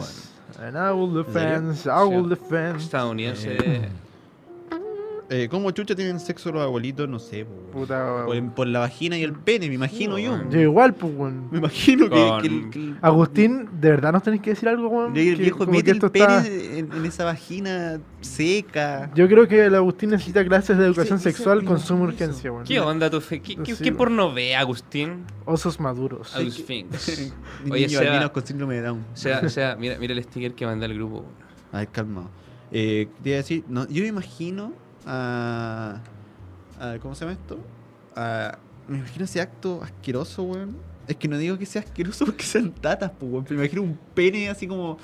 And 0.59 0.77
I 0.77 0.91
will 0.91 1.11
defend, 1.11 1.85
I 1.87 2.03
will 2.03 2.23
defend. 2.29 2.81
Eh, 5.27 5.47
¿Cómo 5.49 5.71
chucha 5.71 5.95
tienen 5.95 6.19
sexo 6.19 6.51
los 6.51 6.61
abuelitos? 6.61 7.09
No 7.09 7.17
sé, 7.17 7.45
po. 7.45 7.51
Puta, 7.79 8.25
por, 8.27 8.53
por 8.53 8.67
la 8.67 8.79
vagina 8.79 9.17
y 9.17 9.23
el 9.23 9.33
pene, 9.33 9.67
me 9.69 9.73
imagino 9.73 10.19
yo. 10.19 10.39
Yo 10.51 10.59
igual, 10.59 10.93
pues, 10.93 11.11
weón. 11.15 11.47
Me 11.51 11.57
imagino 11.57 12.05
que, 12.09 12.15
Con- 12.15 12.41
que 12.41 12.47
el, 12.47 12.69
que 12.69 12.79
el- 12.79 12.97
Agustín, 13.01 13.67
¿de 13.81 13.89
verdad 13.89 14.11
nos 14.13 14.21
tenéis 14.21 14.43
que 14.43 14.51
decir 14.51 14.69
algo, 14.69 14.87
weón? 14.87 15.17
el 15.17 15.35
Que 15.35 15.41
viejo 15.41 15.65
mete 15.65 15.89
el 15.91 15.99
pene 15.99 16.37
está- 16.37 16.47
en, 16.47 16.91
en 16.93 17.05
esa 17.05 17.25
vagina 17.25 17.99
seca. 18.21 19.09
Yo 19.15 19.27
creo 19.27 19.47
que 19.47 19.65
el 19.65 19.73
Agustín 19.75 20.11
necesita 20.11 20.45
clases 20.45 20.77
de 20.77 20.85
educación 20.85 21.17
Ese- 21.17 21.31
sexual 21.31 21.63
con 21.65 21.79
suma 21.79 22.03
urgencia, 22.03 22.51
weón. 22.51 22.65
¿Qué 22.65 22.79
onda 22.79 23.09
tu 23.09 23.19
fe? 23.19 23.41
¿Qué, 23.41 23.55
qué, 23.55 23.75
Sí, 23.75 23.83
qué 23.83 23.91
porno 23.91 24.31
ve, 24.31 24.55
Agustín? 24.55 25.25
Osos 25.45 25.79
maduros. 25.79 26.35
Agustín. 26.35 26.87
Oye, 27.71 27.89
Seba- 27.89 28.01
albinos 28.11 28.29
con 28.29 28.45
síndrome 28.45 28.75
de 28.75 28.81
Down. 28.83 29.05
O 29.13 29.17
sea, 29.17 29.41
o 29.43 29.49
sea, 29.49 29.75
mira, 29.75 29.97
mira 29.97 30.13
el 30.13 30.23
sticker 30.23 30.53
que 30.53 30.65
mandé 30.67 30.85
al 30.85 30.93
grupo. 30.93 31.15
weón. 31.21 31.33
A 31.71 31.79
ver, 31.79 31.87
calmado. 31.89 32.29
Eh, 32.71 33.07
te 33.23 33.29
iba 33.29 33.35
a 33.35 33.41
decir, 33.41 33.63
no, 33.67 33.87
yo 33.89 34.01
me 34.03 34.09
imagino 34.09 34.73
a, 35.05 35.99
a- 36.79 36.97
¿Cómo 37.01 37.15
se 37.15 37.25
llama 37.25 37.33
esto? 37.33 37.59
A- 38.15 38.57
me 38.87 38.97
imagino 38.99 39.25
ese 39.25 39.41
acto 39.41 39.81
asqueroso, 39.83 40.43
weón. 40.43 40.77
Es 41.07 41.15
que 41.17 41.27
no 41.27 41.37
digo 41.37 41.57
que 41.57 41.65
sea 41.65 41.81
asqueroso 41.81 42.25
porque 42.25 42.43
sean 42.43 42.71
tatas, 42.71 43.11
pues, 43.19 43.31
weón. 43.31 43.43
Pero 43.45 43.59
me 43.59 43.65
imagino 43.65 43.81
un 43.83 43.97
pene 44.13 44.49
así 44.49 44.67
como. 44.67 44.97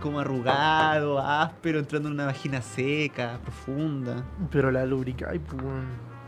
Como 0.00 0.18
arrugado, 0.18 1.20
áspero, 1.20 1.78
entrando 1.78 2.08
en 2.08 2.14
una 2.14 2.26
vagina 2.26 2.60
seca, 2.60 3.38
profunda. 3.42 4.24
Pero 4.50 4.72
la 4.72 4.84
lubrica, 4.84 5.28
ay, 5.30 5.38
pues, 5.38 5.62
weón. 5.62 5.86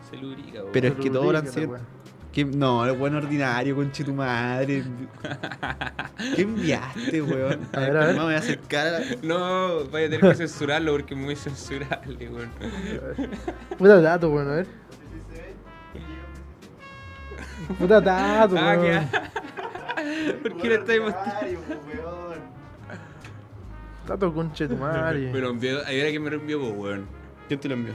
Se 0.08 0.16
lubrica, 0.16 0.60
weón. 0.60 0.70
Pero 0.72 0.88
es 0.88 0.94
que 0.94 1.10
todo 1.10 1.32
lo 1.32 1.38
han 1.38 1.48
sido. 1.48 1.76
No, 2.42 2.84
el 2.84 2.96
buen 2.96 3.14
ordinario, 3.14 3.76
conche 3.76 4.02
tu 4.02 4.12
madre. 4.14 4.82
¿Qué 6.34 6.42
enviaste, 6.42 7.22
weón? 7.22 7.60
A 7.72 7.80
ver, 7.80 7.96
a 7.96 8.06
ver. 8.06 8.06
calmado, 8.06 8.12
me 8.14 8.24
voy 8.24 8.34
a 8.34 8.38
acercar 8.38 9.02
No, 9.22 9.84
vaya 9.90 10.06
a 10.06 10.10
tener 10.10 10.20
que 10.20 10.34
censurarlo 10.34 10.92
porque 10.92 11.14
es 11.14 11.20
muy 11.20 11.36
censurable, 11.36 12.28
weón. 12.28 12.50
Puta 13.78 14.00
dato, 14.00 14.30
weón, 14.30 14.48
a 14.50 14.54
ver. 14.56 14.66
Puta 17.78 18.00
dato, 18.00 18.56
Ah, 18.58 18.76
weón. 18.80 19.08
¿qué? 19.10 20.32
¿Por 20.42 20.56
qué 20.56 20.68
le 20.70 20.74
estáis 20.76 21.00
mostrando? 21.00 22.34
Dato 24.08 24.34
conche 24.34 24.68
tu 24.68 24.76
madre. 24.76 25.30
Me 25.32 25.38
lo 25.40 25.50
envió, 25.50 25.84
ahí 25.86 26.00
era 26.00 26.10
que 26.10 26.20
me 26.20 26.30
lo 26.30 26.36
envió, 26.36 26.62
weón. 26.62 27.06
¿Quién 27.48 27.60
te 27.60 27.68
lo 27.68 27.74
envió? 27.74 27.94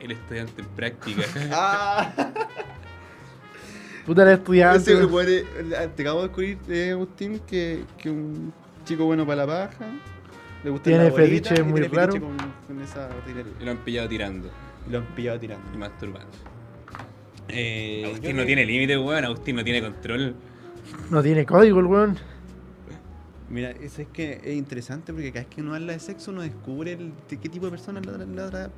El 0.00 0.12
estudiante 0.12 0.62
en 0.62 0.68
práctica. 0.68 1.22
¡Ah! 1.52 2.10
Puta 4.06 4.24
la 4.24 4.34
estudiante. 4.34 4.92
Es- 4.92 5.96
te 5.96 6.02
acabo 6.02 6.22
de 6.22 6.28
descubrir, 6.28 6.58
eh, 6.68 6.90
Agustín, 6.92 7.40
que, 7.46 7.84
que 7.98 8.10
un 8.10 8.52
chico 8.84 9.04
bueno 9.04 9.26
para 9.26 9.44
la 9.44 9.68
paja. 9.68 9.86
Le 10.62 10.70
gusta 10.70 10.84
Tiene 10.84 11.04
la 11.04 11.10
bolita 11.10 11.48
fetiche 11.50 11.60
y 11.60 11.64
muy 11.64 11.80
tiene 11.80 11.96
raro. 11.96 12.12
Con, 12.12 12.36
con 12.66 12.80
esa 12.82 13.08
y 13.60 13.64
lo 13.64 13.70
han 13.70 13.78
pillado 13.78 14.08
tirando 14.08 14.48
Y 14.88 14.90
lo 14.92 14.98
han 14.98 15.04
pillado 15.14 15.38
tirando. 15.40 15.66
y 15.74 15.76
masturbando. 15.76 16.30
Eh, 17.48 18.04
Agustín 18.06 18.36
no 18.36 18.42
que- 18.42 18.46
tiene 18.46 18.64
límite, 18.66 18.98
weón. 18.98 19.24
Agustín 19.24 19.56
no 19.56 19.64
tiene 19.64 19.82
control. 19.82 20.34
No 21.10 21.22
tiene 21.22 21.44
código 21.44 21.80
el 21.80 21.86
weón. 21.86 22.16
Mira, 23.48 23.70
eso 23.70 24.02
es 24.02 24.08
que 24.08 24.40
es 24.44 24.56
interesante 24.56 25.12
porque 25.12 25.30
cada 25.32 25.44
vez 25.46 25.54
que 25.54 25.60
uno 25.62 25.74
habla 25.74 25.92
de 25.92 26.00
sexo 26.00 26.32
uno 26.32 26.42
descubre 26.42 26.92
el, 26.94 27.12
de 27.28 27.38
qué 27.38 27.48
tipo 27.48 27.66
de 27.66 27.70
persona 27.72 28.00
es 28.00 28.06
la, 28.06 28.12
otra- 28.12 28.26
la 28.26 28.44
otra, 28.46 28.60
la 28.62 28.70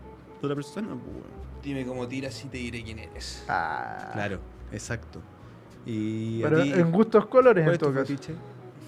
otra 0.43 0.55
persona. 0.55 0.89
pues, 0.89 1.01
weón. 1.07 1.49
Dime 1.62 1.87
cómo 1.87 2.07
tiras 2.07 2.45
y 2.45 2.49
te 2.49 2.59
diré 2.59 2.83
quién 2.83 2.99
eres. 2.99 3.45
Ah. 3.49 4.11
Claro, 4.12 4.41
exacto. 4.73 5.21
Y 5.87 6.43
Pero 6.43 6.62
ti, 6.62 6.73
en 6.73 6.93
gustos 6.93 7.27
colores 7.27 7.64
¿cuál 7.64 7.69
en 7.69 7.73
es 7.75 7.79
tu 7.79 7.85
todo 7.87 7.95
caso. 7.95 8.07
fetiche? 8.07 8.35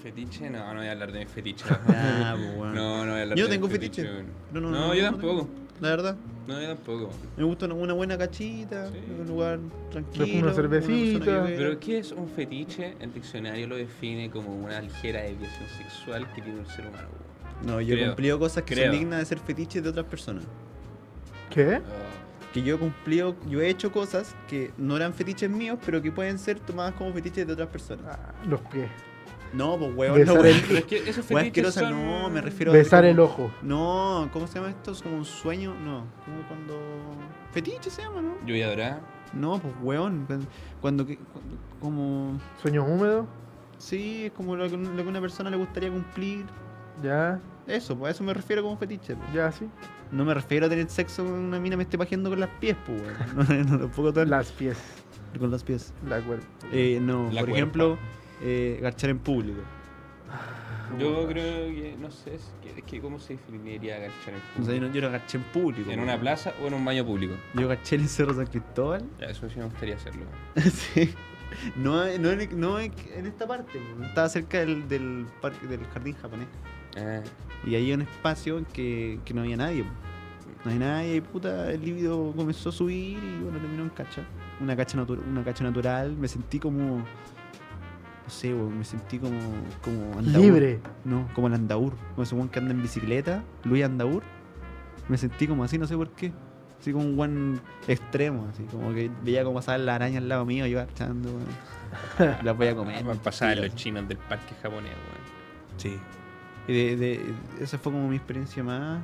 ¿Fetiche? 0.03 0.49
No, 0.49 0.73
no 0.73 0.79
voy 0.79 0.87
a 0.87 0.91
hablar 0.91 1.11
de 1.11 1.19
mi 1.19 1.25
fetiche. 1.25 1.65
Ah. 1.87 2.35
No, 2.37 3.05
no 3.05 3.11
voy 3.11 3.19
a 3.19 3.21
hablar 3.23 3.37
Yo 3.37 3.45
de 3.45 3.51
tengo 3.51 3.67
mi 3.67 3.73
fetiche. 3.73 4.03
weón. 4.03 4.25
No, 4.53 4.61
No, 4.61 4.71
no, 4.71 4.87
no, 4.87 4.93
yo 4.95 5.03
no 5.03 5.11
tampoco. 5.11 5.47
La 5.79 5.89
verdad. 5.89 6.15
No, 6.47 6.59
yo 6.61 6.67
tampoco. 6.67 7.09
Me 7.37 7.43
gusta 7.43 7.65
una, 7.65 7.75
una 7.75 7.93
buena 7.93 8.17
cachita, 8.17 8.87
Sí. 8.89 8.95
un 9.19 9.27
lugar 9.27 9.59
tranquilo. 9.91 10.43
Una 10.47 10.53
cervecita. 10.53 11.43
Pero 11.45 11.79
¿qué 11.79 11.99
es 11.99 12.11
un 12.11 12.27
fetiche? 12.27 12.95
El 12.99 13.13
diccionario 13.13 13.67
lo 13.67 13.75
define 13.77 14.29
como 14.29 14.55
una 14.55 14.79
ligera 14.81 15.21
desviación 15.21 15.67
sexual 15.77 16.31
que 16.33 16.41
tiene 16.41 16.59
un 16.59 16.65
ser 16.67 16.87
humano. 16.87 17.07
No, 17.65 17.79
yo 17.81 17.95
he 17.95 18.05
cumplido 18.07 18.39
cosas 18.39 18.63
que 18.63 18.73
Creo. 18.73 18.91
son 18.91 18.99
dignas 18.99 19.19
de 19.19 19.25
ser 19.25 19.39
fetiches 19.39 19.83
de 19.83 19.89
otras 19.89 20.05
personas. 20.05 20.43
¿Qué? 21.49 21.75
Ah, 21.75 21.81
Que 22.53 22.61
yo 22.63 22.75
he 22.75 22.77
cumplido, 22.77 23.35
yo 23.47 23.61
he 23.61 23.69
hecho 23.69 23.91
cosas 23.91 24.35
que 24.47 24.73
no 24.77 24.97
eran 24.97 25.13
fetiches 25.13 25.49
míos, 25.49 25.79
pero 25.85 26.01
que 26.01 26.11
pueden 26.11 26.37
ser 26.37 26.59
tomadas 26.59 26.93
como 26.95 27.13
fetiches 27.13 27.47
de 27.47 27.53
otras 27.53 27.69
personas. 27.69 28.05
Ah, 28.09 28.33
los 28.45 28.59
pies. 28.61 28.89
No, 29.53 29.77
pues 29.77 29.91
weón, 29.95 30.15
Besar 30.19 30.35
no, 30.35 30.41
el- 30.45 30.47
weón. 30.53 30.63
Pero 30.67 30.79
es 30.79 30.85
que 30.85 30.97
esos 31.09 31.29
Weón 31.29 31.43
fetiches 31.45 31.67
asquerosa, 31.67 31.79
son... 31.95 32.05
no, 32.05 32.29
me 32.29 32.41
refiero 32.41 32.71
a. 32.71 32.75
Besar 32.75 33.01
como- 33.01 33.11
el 33.11 33.19
ojo. 33.19 33.51
No, 33.61 34.29
¿cómo 34.33 34.47
se 34.47 34.55
llama 34.55 34.69
esto? 34.69 34.91
¿Es 34.91 35.01
como 35.01 35.17
un 35.17 35.25
sueño? 35.25 35.73
No, 35.75 36.05
como 36.25 36.41
cuando. 36.47 36.79
Fetiche 37.51 37.89
se 37.89 38.01
llama, 38.01 38.21
¿no? 38.21 38.35
Lluvia 38.45 38.67
dorada. 38.69 39.01
No, 39.33 39.59
pues 39.59 39.73
weón. 39.81 40.25
cuando- 40.27 40.45
Cuando, 40.81 41.05
que- 41.07 41.19
como. 41.79 42.37
Sueños 42.61 42.85
húmedos. 42.87 43.25
Sí, 43.77 44.25
es 44.25 44.31
como 44.33 44.55
lo 44.55 44.69
que, 44.69 44.77
lo 44.77 44.95
que 44.95 45.01
a 45.01 45.07
una 45.07 45.21
persona 45.21 45.49
le 45.49 45.57
gustaría 45.57 45.89
cumplir. 45.89 46.45
Ya, 47.01 47.39
Eso, 47.67 47.95
pues 47.97 48.09
a 48.09 48.11
eso 48.15 48.23
me 48.23 48.33
refiero 48.33 48.61
como 48.61 48.77
fetiche. 48.77 49.15
pues. 49.15 49.33
ya, 49.33 49.51
sí. 49.51 49.67
No 50.11 50.25
me 50.25 50.33
refiero 50.33 50.65
a 50.65 50.69
tener 50.69 50.89
sexo 50.89 51.23
con 51.23 51.33
una 51.33 51.59
mina 51.59 51.77
me 51.77 51.83
esté 51.83 51.97
pajeando 51.97 52.29
con 52.29 52.39
las 52.39 52.49
pies, 52.59 52.75
pues 52.85 53.01
weón. 53.01 53.63
No, 53.67 53.71
no, 53.71 53.79
tampoco 53.79 54.11
tan 54.13 54.29
Las 54.29 54.51
pies. 54.51 54.77
con 55.39 55.49
las 55.51 55.63
pies. 55.63 55.93
La 56.07 56.19
cuerpo. 56.21 56.45
Eh, 56.71 56.99
no, 57.01 57.23
La 57.31 57.41
por 57.41 57.49
cuerpa. 57.49 57.51
ejemplo, 57.53 57.97
eh, 58.41 58.79
garchar 58.81 59.09
en 59.11 59.19
público. 59.19 59.61
Yo 60.99 61.25
creo 61.27 61.67
que, 61.73 61.95
no 61.97 62.11
sé, 62.11 62.35
es 62.35 62.51
que, 62.61 62.77
es 62.79 62.83
que 62.85 62.99
¿cómo 62.99 63.17
se 63.17 63.33
definiría 63.37 63.95
agachar 63.95 64.33
en 64.33 64.61
O 64.61 64.65
sea, 64.65 64.73
yo 64.75 64.81
público? 64.81 64.87
no, 64.87 64.93
yo 64.93 65.01
no 65.01 65.09
garché 65.11 65.37
en 65.37 65.43
público. 65.45 65.89
¿En 65.89 65.99
weón. 65.99 66.09
una 66.09 66.19
plaza 66.19 66.53
o 66.61 66.67
en 66.67 66.73
un 66.73 66.83
baño 66.83 67.05
público? 67.05 67.33
Yo 67.53 67.67
garché 67.69 67.95
en 67.95 68.01
el 68.01 68.09
Cerro 68.09 68.33
San 68.33 68.47
Cristóbal. 68.47 69.03
Ya, 69.19 69.27
eso 69.27 69.49
sí 69.49 69.57
me 69.57 69.65
gustaría 69.65 69.95
hacerlo. 69.95 70.23
sí. 70.59 71.13
No, 71.77 72.05
no, 72.17 72.31
en- 72.31 72.59
no 72.59 72.79
en 72.79 72.91
en 73.15 73.25
esta 73.25 73.47
parte, 73.47 73.77
weón. 73.77 74.03
estaba 74.03 74.27
cerca 74.27 74.59
del, 74.59 74.87
del, 74.89 75.25
parque, 75.41 75.65
del 75.67 75.85
jardín 75.87 76.15
japonés. 76.21 76.47
Ah, 76.97 77.21
Y 77.65 77.75
ahí 77.75 77.85
hay 77.87 77.93
un 77.93 78.01
espacio 78.01 78.57
en 78.57 78.65
que, 78.65 79.19
que 79.25 79.33
no 79.33 79.41
había 79.41 79.57
nadie. 79.57 79.83
No 80.63 80.71
había 80.71 80.79
nadie 80.79 81.15
y 81.17 81.21
puta, 81.21 81.71
el 81.71 81.83
líbido 81.83 82.33
comenzó 82.35 82.69
a 82.69 82.71
subir 82.71 83.17
y 83.23 83.39
bueno, 83.43 83.57
terminó 83.59 83.83
en 83.83 83.89
cacha. 83.89 84.23
Una 84.59 84.75
cacha, 84.75 84.97
natu- 84.97 85.21
una 85.27 85.43
cacha 85.43 85.63
natural. 85.63 86.15
Me 86.17 86.27
sentí 86.27 86.59
como. 86.59 86.97
No 86.97 88.29
sé, 88.29 88.53
weón, 88.53 88.77
me 88.77 88.83
sentí 88.85 89.17
como, 89.19 89.39
como 89.81 90.17
Andaur. 90.19 90.43
Libre. 90.43 90.79
No, 91.03 91.27
como 91.33 91.47
el 91.47 91.53
Andaur. 91.55 91.93
Como 92.11 92.23
ese 92.23 92.35
weón 92.35 92.49
que 92.49 92.59
anda 92.59 92.71
en 92.71 92.81
bicicleta, 92.81 93.43
Luis 93.63 93.83
Andaur. 93.83 94.23
Me 95.09 95.17
sentí 95.17 95.47
como 95.47 95.63
así, 95.63 95.77
no 95.77 95.87
sé 95.87 95.97
por 95.97 96.09
qué. 96.11 96.31
Así 96.79 96.91
como 96.93 97.05
un 97.05 97.15
buen 97.15 97.61
extremo, 97.87 98.47
así 98.51 98.63
como 98.63 98.93
que 98.93 99.11
veía 99.23 99.43
como 99.43 99.55
pasaban 99.55 99.85
las 99.85 99.95
arañas 99.95 100.21
al 100.23 100.29
lado 100.29 100.45
mío, 100.45 100.65
yo 100.67 100.79
echando, 100.81 101.29
weón. 101.29 102.35
Las 102.43 102.57
voy 102.57 102.67
a 102.67 102.75
comer. 102.75 103.03
Van 103.03 103.17
a 103.17 103.21
pasar 103.21 103.57
los 103.57 103.75
chinos 103.75 104.07
del 104.07 104.17
parque 104.17 104.55
japonés, 104.61 104.91
weón. 104.93 105.77
Sí. 105.77 105.97
Y 106.71 106.95
de, 106.95 106.95
de- 106.95 107.33
esa 107.59 107.77
fue 107.77 107.91
como 107.91 108.07
mi 108.07 108.15
experiencia 108.15 108.63
más, 108.63 108.99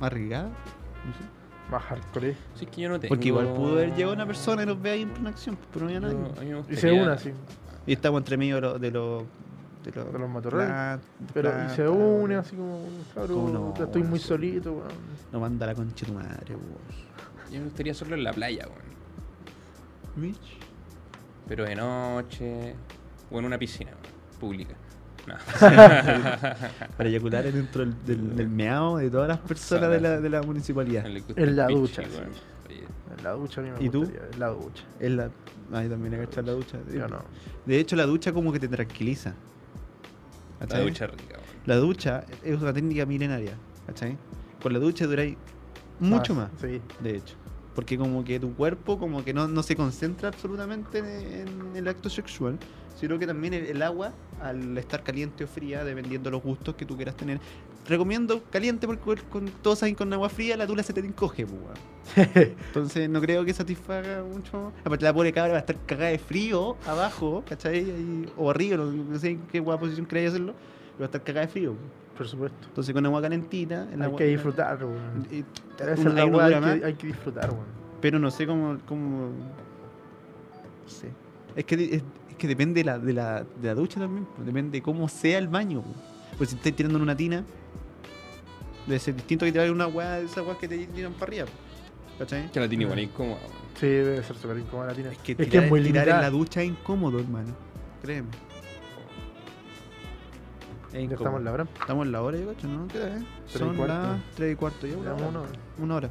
más 0.00 0.06
arriesgada. 0.10 0.48
No 0.48 1.12
sé. 1.12 1.70
Más 1.70 1.82
hardcore. 1.82 2.34
Sí, 2.54 2.64
es 2.64 2.70
que 2.70 2.80
yo 2.82 2.88
no 2.88 2.98
tengo... 3.00 3.08
Porque 3.14 3.28
igual 3.28 3.52
pudo 3.54 3.72
haber 3.72 3.94
llegado 3.94 4.14
una 4.14 4.26
persona 4.26 4.62
y 4.62 4.66
nos 4.66 4.80
ve 4.80 4.90
ahí 4.90 5.02
en 5.02 5.10
plena 5.10 5.30
acción, 5.30 5.58
pero 5.72 5.84
no 5.84 5.88
había 5.88 6.00
nadie. 6.00 6.52
No, 6.52 6.64
Y 6.70 6.76
se 6.76 6.92
une 6.92 7.10
así. 7.12 7.32
Y 7.86 7.92
estamos 7.92 8.20
entre 8.20 8.36
medio 8.36 8.56
de 8.56 8.60
los. 8.62 8.80
De 8.80 8.90
los, 8.90 9.24
de 9.84 9.92
los, 9.92 10.12
De 10.12 10.18
los 10.18 10.28
motorrolls. 10.28 10.66
plan- 10.66 11.00
Pero 11.34 11.48
y 11.48 11.52
plan- 11.52 11.70
se 11.76 11.88
une 11.88 12.34
así 12.36 12.56
como, 12.56 12.78
¿Cómo 12.78 12.92
cabrón, 13.14 13.52
no, 13.52 13.74
estoy 13.84 14.02
muy 14.02 14.18
solito, 14.18 14.72
weón. 14.72 14.88
No 15.32 15.40
manda 15.40 15.66
la 15.66 15.74
concha 15.74 16.06
de 16.06 16.12
tu 16.12 16.18
madre, 16.18 16.54
weón. 16.54 17.52
Yo 17.52 17.58
me 17.58 17.64
gustaría 17.66 17.92
hacerlo 17.92 18.14
en 18.16 18.24
la 18.24 18.32
playa, 18.32 18.66
weón. 18.66 18.86
Mitch. 20.16 20.58
Pero 21.48 21.64
de 21.64 21.74
noche... 21.76 22.74
O 23.30 23.38
en 23.40 23.44
una 23.44 23.58
piscina, 23.58 23.90
weón, 23.90 24.38
pública. 24.40 24.74
No. 25.26 25.34
Para 26.96 27.08
eyacular 27.08 27.44
dentro 27.50 27.84
del, 27.84 28.04
del, 28.04 28.36
del 28.36 28.48
meao 28.48 28.98
de 28.98 29.10
todas 29.10 29.28
las 29.28 29.38
personas 29.38 29.90
de 29.90 30.00
la, 30.00 30.20
de 30.20 30.30
la 30.30 30.42
municipalidad. 30.42 31.04
En 31.06 31.56
la 31.56 31.66
ducha, 31.66 32.02
sí. 32.02 32.08
En 33.16 33.24
la 33.24 33.32
ducha 33.32 33.60
a 33.60 33.64
mí 33.64 33.70
me 33.70 33.84
¿Y 33.84 33.88
tú? 33.88 34.04
En 34.04 34.38
la 34.38 34.48
ducha. 34.48 34.84
Es 35.00 35.10
la. 35.10 35.30
Ahí 35.72 35.88
también 35.88 36.14
he 36.14 36.18
cachado 36.18 36.46
la 36.46 36.52
ducha. 36.52 36.78
Yo 36.92 37.08
no. 37.08 37.22
De 37.64 37.78
hecho, 37.78 37.96
la 37.96 38.06
ducha 38.06 38.32
como 38.32 38.52
que 38.52 38.60
te 38.60 38.68
tranquiliza. 38.68 39.34
La 40.68 40.80
ducha 40.80 41.06
rica. 41.06 41.38
La 41.66 41.76
ducha 41.76 42.24
es 42.44 42.60
una 42.60 42.72
técnica 42.72 43.04
milenaria. 43.04 43.54
¿Cachai? 43.86 44.16
Con 44.62 44.72
la 44.72 44.78
ducha 44.78 45.06
duráis 45.06 45.36
mucho 45.98 46.34
más. 46.34 46.50
Sí. 46.60 46.80
de 47.00 47.16
hecho. 47.16 47.34
Porque 47.74 47.98
como 47.98 48.24
que 48.24 48.40
tu 48.40 48.54
cuerpo 48.54 48.98
como 48.98 49.22
que 49.22 49.34
no, 49.34 49.48
no 49.48 49.62
se 49.62 49.76
concentra 49.76 50.28
absolutamente 50.28 50.98
en, 50.98 51.06
en 51.06 51.76
el 51.76 51.88
acto 51.88 52.08
sexual, 52.08 52.58
sino 52.96 53.18
que 53.18 53.26
también 53.26 53.54
el, 53.54 53.66
el 53.66 53.82
agua, 53.82 54.12
al 54.42 54.76
estar 54.78 55.02
caliente 55.04 55.44
o 55.44 55.46
fría, 55.46 55.84
dependiendo 55.84 56.28
de 56.30 56.32
los 56.36 56.42
gustos 56.42 56.74
que 56.74 56.84
tú 56.84 56.96
quieras 56.96 57.16
tener. 57.16 57.38
Recomiendo 57.88 58.42
caliente 58.50 58.84
porque 58.88 59.22
con, 59.30 59.46
todos 59.62 59.78
saben 59.78 59.94
con 59.94 60.12
agua 60.12 60.28
fría 60.28 60.56
la 60.56 60.66
tula 60.66 60.82
se 60.82 60.92
te 60.92 60.98
encoge, 61.00 61.46
pues. 61.46 62.16
Entonces 62.68 63.08
no 63.08 63.20
creo 63.20 63.44
que 63.44 63.52
satisfaga 63.54 64.24
mucho. 64.24 64.72
Aparte 64.84 65.04
la 65.04 65.14
pobre 65.14 65.32
cabra 65.32 65.52
va 65.52 65.56
a 65.58 65.60
estar 65.60 65.76
cagada 65.86 66.10
de 66.10 66.18
frío 66.18 66.76
abajo, 66.86 67.44
¿cachai? 67.48 67.76
Ahí- 67.78 68.32
o 68.36 68.50
arriba, 68.50 68.76
no, 68.76 68.86
no 68.86 69.18
sé 69.18 69.30
en 69.30 69.40
qué 69.46 69.60
guapa 69.60 69.80
posición 69.82 70.04
queráis 70.06 70.30
hacerlo, 70.30 70.54
pero 70.54 70.98
va 71.00 71.04
a 71.04 71.06
estar 71.06 71.22
cagada 71.22 71.46
de 71.46 71.52
frío. 71.52 71.74
Por 72.16 72.26
supuesto. 72.26 72.66
Entonces 72.68 72.92
con 72.94 73.06
agua 73.06 73.22
calentita, 73.22 73.82
el 73.92 74.00
Hay 74.00 74.06
agua- 74.06 74.18
que 74.18 74.24
disfrutar, 74.24 74.78
weón. 74.84 75.26
y- 75.30 75.44
uno 76.00 76.14
weá, 76.38 76.46
dura 76.46 76.72
hay 76.72 76.80
que, 76.80 76.86
hay 76.86 76.94
que 76.94 77.06
disfrutar, 77.08 77.50
weón. 77.50 77.66
Pero 78.00 78.18
no 78.18 78.30
sé 78.32 78.46
cómo. 78.48 78.78
cómo 78.86 79.28
no 79.28 80.88
sé. 80.90 81.10
Es 81.54 81.64
que, 81.64 81.74
es, 81.96 82.02
es 82.36 82.40
que 82.40 82.46
depende 82.48 82.80
de 82.80 82.84
la, 82.84 82.98
de, 82.98 83.12
la, 83.14 83.42
de 83.44 83.68
la 83.68 83.74
ducha 83.74 83.98
también. 83.98 84.26
pues, 84.36 84.46
Depende 84.46 84.78
de 84.78 84.82
cómo 84.82 85.08
sea 85.08 85.38
el 85.38 85.48
baño. 85.48 85.82
pues. 85.82 85.96
Pues 86.38 86.50
si 86.50 86.56
estáis 86.56 86.76
tirando 86.76 86.98
en 86.98 87.02
una 87.02 87.16
tina, 87.16 87.44
debe 88.86 88.98
ser 88.98 89.14
distinto 89.16 89.46
que 89.46 89.52
tirar 89.52 89.70
una 89.70 89.86
weá 89.86 90.16
de 90.16 90.26
esas 90.26 90.44
weas 90.46 90.58
que 90.58 90.68
te 90.68 90.86
tiran 90.88 91.12
para 91.14 91.24
arriba. 91.30 91.46
pues, 91.46 92.18
¿Cachai? 92.30 92.50
Que 92.52 92.60
la 92.60 92.68
tiene 92.68 92.84
igual 92.84 92.98
incómoda, 93.00 93.38
weón. 93.40 93.66
Sí, 93.80 93.86
debe 93.86 94.22
ser 94.22 94.36
súper 94.36 94.58
incómoda 94.58 94.88
la 94.88 94.94
tina. 94.94 95.12
Es 95.12 95.18
que 95.18 95.32
es, 95.32 95.38
tirar, 95.38 95.50
que 95.50 95.58
es 95.58 95.70
muy 95.70 95.82
tirar 95.82 96.08
en 96.08 96.20
la 96.20 96.30
ducha 96.30 96.62
es 96.62 96.68
incómodo, 96.68 97.18
hermano. 97.18 97.54
Créeme. 98.02 98.28
Es 100.92 101.10
estamos 101.10 101.38
en 101.40 101.44
la 101.44 101.52
hora. 101.52 101.66
Estamos 101.80 102.06
en 102.06 102.12
la 102.12 102.22
hora, 102.22 102.38
yo 102.38 102.54
cacho, 102.54 102.68
¿no? 102.68 102.86
¿Qué 102.88 102.98
hora 102.98 103.16
es? 103.16 103.22
Tres 103.22 103.54
y 103.54 103.58
Son 103.58 103.76
cuarto. 103.76 103.94
las 103.94 104.20
3 104.34 104.52
y 104.52 104.56
cuarto. 104.56 104.86
Ya, 104.86 104.96
una 104.96 105.42
una 105.78 105.94
hora. 105.96 106.10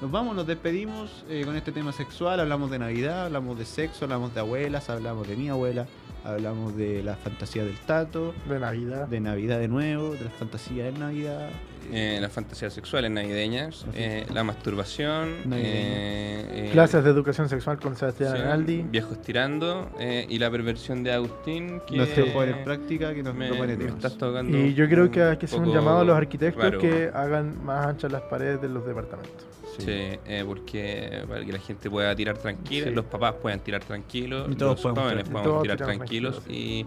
Nos 0.00 0.10
vamos, 0.10 0.36
nos 0.36 0.46
despedimos 0.46 1.24
eh, 1.30 1.42
con 1.46 1.56
este 1.56 1.72
tema 1.72 1.90
sexual. 1.90 2.38
Hablamos 2.40 2.70
de 2.70 2.78
Navidad, 2.78 3.26
hablamos 3.26 3.56
de 3.56 3.64
sexo, 3.64 4.04
hablamos 4.04 4.34
de 4.34 4.40
abuelas, 4.40 4.90
hablamos 4.90 5.26
de 5.26 5.36
mi 5.36 5.48
abuela, 5.48 5.86
hablamos 6.22 6.76
de 6.76 7.02
la 7.02 7.16
fantasía 7.16 7.64
del 7.64 7.78
tato, 7.78 8.34
De 8.46 8.60
Navidad. 8.60 9.08
de 9.08 9.20
Navidad 9.20 9.58
de 9.58 9.68
nuevo, 9.68 10.10
de 10.10 10.24
la 10.24 10.30
fantasía 10.30 10.84
de 10.84 10.92
Navidad. 10.92 11.48
Eh, 11.92 12.18
las 12.20 12.32
fantasías 12.32 12.72
sexuales 12.72 13.10
navideñas, 13.10 13.86
eh, 13.94 14.26
la 14.32 14.42
masturbación, 14.44 15.28
eh, 15.52 16.44
eh, 16.50 16.68
Clases 16.72 17.04
de 17.04 17.10
educación 17.10 17.48
sexual 17.48 17.78
con 17.78 17.96
Sebastián 17.96 18.32
sí, 18.34 18.42
Arnaldi. 18.42 18.82
viejos 18.82 19.20
tirando 19.22 19.90
y 19.98 20.38
la 20.38 20.50
perversión 20.50 21.02
de 21.02 21.12
Agustín 21.12 21.80
que 21.86 21.96
Nuestro 21.96 22.26
poder 22.32 22.56
en 22.58 22.64
práctica 22.64 23.14
que 23.14 23.22
nos 23.22 23.34
me, 23.34 23.48
propone 23.48 23.76
me 23.76 23.84
temas. 23.84 23.96
estás 23.96 24.18
tocando 24.18 24.58
Y 24.58 24.74
yo 24.74 24.88
creo 24.88 25.10
que 25.10 25.22
hay 25.22 25.36
que 25.36 25.46
hacer 25.46 25.60
un 25.60 25.72
llamado 25.72 26.00
a 26.00 26.04
los 26.04 26.16
arquitectos 26.16 26.62
raro. 26.62 26.78
que 26.78 27.10
hagan 27.14 27.64
más 27.64 27.86
anchas 27.86 28.10
las 28.12 28.22
paredes 28.22 28.60
de 28.60 28.68
los 28.68 28.86
departamentos. 28.86 29.44
Sí. 29.78 29.84
Sí, 29.84 30.18
eh, 30.26 30.42
porque 30.46 31.22
para 31.28 31.44
que 31.44 31.52
la 31.52 31.58
gente 31.58 31.90
pueda 31.90 32.14
tirar 32.16 32.38
tranquila, 32.38 32.88
Sí. 32.88 32.94
los 32.94 33.04
papás 33.04 33.34
puedan 33.42 33.60
tirar 33.60 33.84
tranquilos, 33.84 34.48
Y 34.50 34.54
todos 34.56 34.72
los 34.72 34.80
podemos 34.80 35.04
jóvenes 35.04 35.24
tirar- 35.28 35.42
todos 35.42 35.62
tirar 35.62 35.76
tranquilos 35.76 36.36
tranquilos, 36.42 36.42
y, 36.48 36.86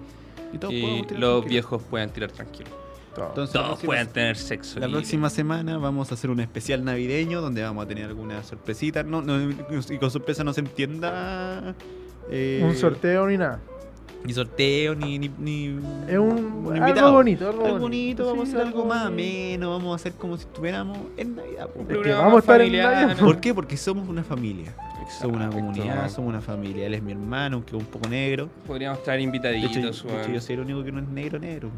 Y 0.53 0.57
todos 0.57 0.73
y 0.73 0.81
podemos 0.81 1.07
tirar 1.07 1.19
los 1.21 1.29
tranquilos. 1.31 1.45
viejos 1.49 1.83
puedan 1.83 2.09
tirar 2.09 2.31
tranquilos. 2.31 2.73
Todo. 3.19 3.27
Entonces, 3.29 3.53
Todos 3.53 3.67
próxima- 3.67 3.87
puedan 3.87 4.07
tener 4.07 4.35
sexo. 4.37 4.79
La 4.79 4.87
libre. 4.87 5.01
próxima 5.01 5.29
semana 5.29 5.77
vamos 5.77 6.11
a 6.11 6.15
hacer 6.15 6.29
un 6.29 6.39
especial 6.39 6.83
navideño 6.83 7.41
donde 7.41 7.61
vamos 7.63 7.85
a 7.85 7.87
tener 7.87 8.05
algunas 8.05 8.45
sorpresitas. 8.47 9.05
No, 9.05 9.21
no, 9.21 9.49
y 9.49 9.97
con 9.99 10.09
sorpresa 10.11 10.43
no 10.43 10.53
se 10.53 10.61
entienda. 10.61 11.75
eh, 12.31 12.61
un 12.63 12.75
sorteo 12.75 13.27
ni 13.27 13.37
nada. 13.37 13.59
Ni 14.23 14.33
sorteo, 14.33 14.95
ni. 14.95 15.17
ni, 15.17 15.29
ni 15.39 15.65
Es 16.07 16.17
un, 16.17 16.63
algo 16.65 16.75
invitado. 16.75 17.13
bonito, 17.13 17.49
algo, 17.49 17.65
Algo 17.65 17.79
bonito, 17.79 18.25
vamos 18.25 18.49
Sí, 18.49 18.53
a 18.53 18.57
hacer 18.57 18.67
algo 18.67 18.85
más 18.85 19.03
bonito. 19.09 19.23
ameno, 19.23 19.69
vamos 19.71 19.91
a 19.93 19.95
hacer 19.95 20.13
como 20.13 20.35
si 20.35 20.43
estuviéramos 20.43 20.97
en 21.15 21.35
Navidad. 21.37 21.69
Un 21.73 21.87
que 21.87 22.11
vamos 22.11 22.35
a 22.35 22.39
estar 22.39 22.61
en 22.61 22.71
Navidad. 22.73 23.17
¿no? 23.17 23.25
¿Por 23.25 23.39
qué? 23.39 23.53
Porque 23.53 23.77
somos 23.77 24.09
una 24.09 24.23
familia. 24.23 24.75
Somos 25.21 25.37
una 25.37 25.45
Exacto. 25.45 25.55
comunidad, 25.55 26.09
somos 26.09 26.29
una 26.29 26.41
familia. 26.41 26.85
Él 26.85 26.93
es 26.95 27.01
mi 27.01 27.13
hermano, 27.13 27.55
aunque 27.55 27.75
un 27.75 27.85
poco 27.85 28.09
negro. 28.09 28.49
Podríamos 28.67 28.99
hecho, 28.99 29.15
invitaditos, 29.17 29.73
de 29.73 29.79
hecho, 29.87 30.31
yo 30.33 30.41
soy 30.41 30.55
el 30.55 30.61
único 30.61 30.83
que 30.83 30.91
no 30.91 30.99
es 30.99 31.07
negro, 31.07 31.39
negro. 31.39 31.69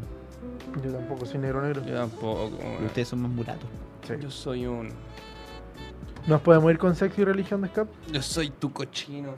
Yo 0.84 0.92
tampoco 0.92 1.26
soy 1.26 1.38
negro 1.38 1.62
negro. 1.62 1.84
Yo 1.84 1.94
tampoco, 1.94 2.50
Y 2.80 2.84
ustedes 2.86 3.08
son 3.08 3.22
más 3.22 3.30
mulatos. 3.30 3.68
Sí. 4.06 4.14
Yo 4.20 4.30
soy 4.30 4.66
un. 4.66 4.90
¿Nos 6.26 6.40
podemos 6.40 6.70
ir 6.70 6.78
con 6.78 6.94
sexo 6.94 7.20
y 7.20 7.24
religión 7.24 7.60
de 7.62 7.66
escape? 7.68 7.90
Yo 8.12 8.22
soy 8.22 8.50
tu 8.50 8.72
cochino. 8.72 9.34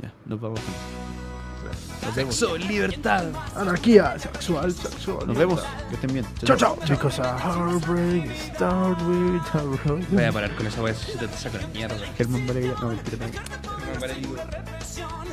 Ya, 0.00 0.12
nos 0.26 0.40
vamos. 0.40 0.60
Nos 2.04 2.14
vemos. 2.14 2.34
Sexo, 2.34 2.56
libertad. 2.56 3.26
Anarquía, 3.56 4.18
sexual, 4.18 4.72
sexual. 4.72 5.26
Nos 5.26 5.36
vemos. 5.38 5.62
Que 5.88 5.94
estén 5.94 6.12
bien. 6.12 6.26
Chao, 6.44 6.56
chao. 6.56 6.76
Because 6.88 7.20
a 7.20 7.38
heartbreak 7.38 8.30
start 8.36 9.00
with 9.02 9.40
a 9.54 9.88
road. 9.88 10.04
Voy 10.10 10.24
a 10.24 10.32
parar 10.32 10.54
con 10.56 10.66
esa 10.66 10.82
weá, 10.82 10.94
si 10.94 11.16
te 11.16 11.28
saco 11.28 11.58
la 11.58 11.66
mierda. 11.68 11.96
Germán 12.16 12.46
Valeria. 12.46 12.74
No, 12.80 12.88
mentira, 12.88 13.26
no. 13.26 13.32
No, 14.00 15.31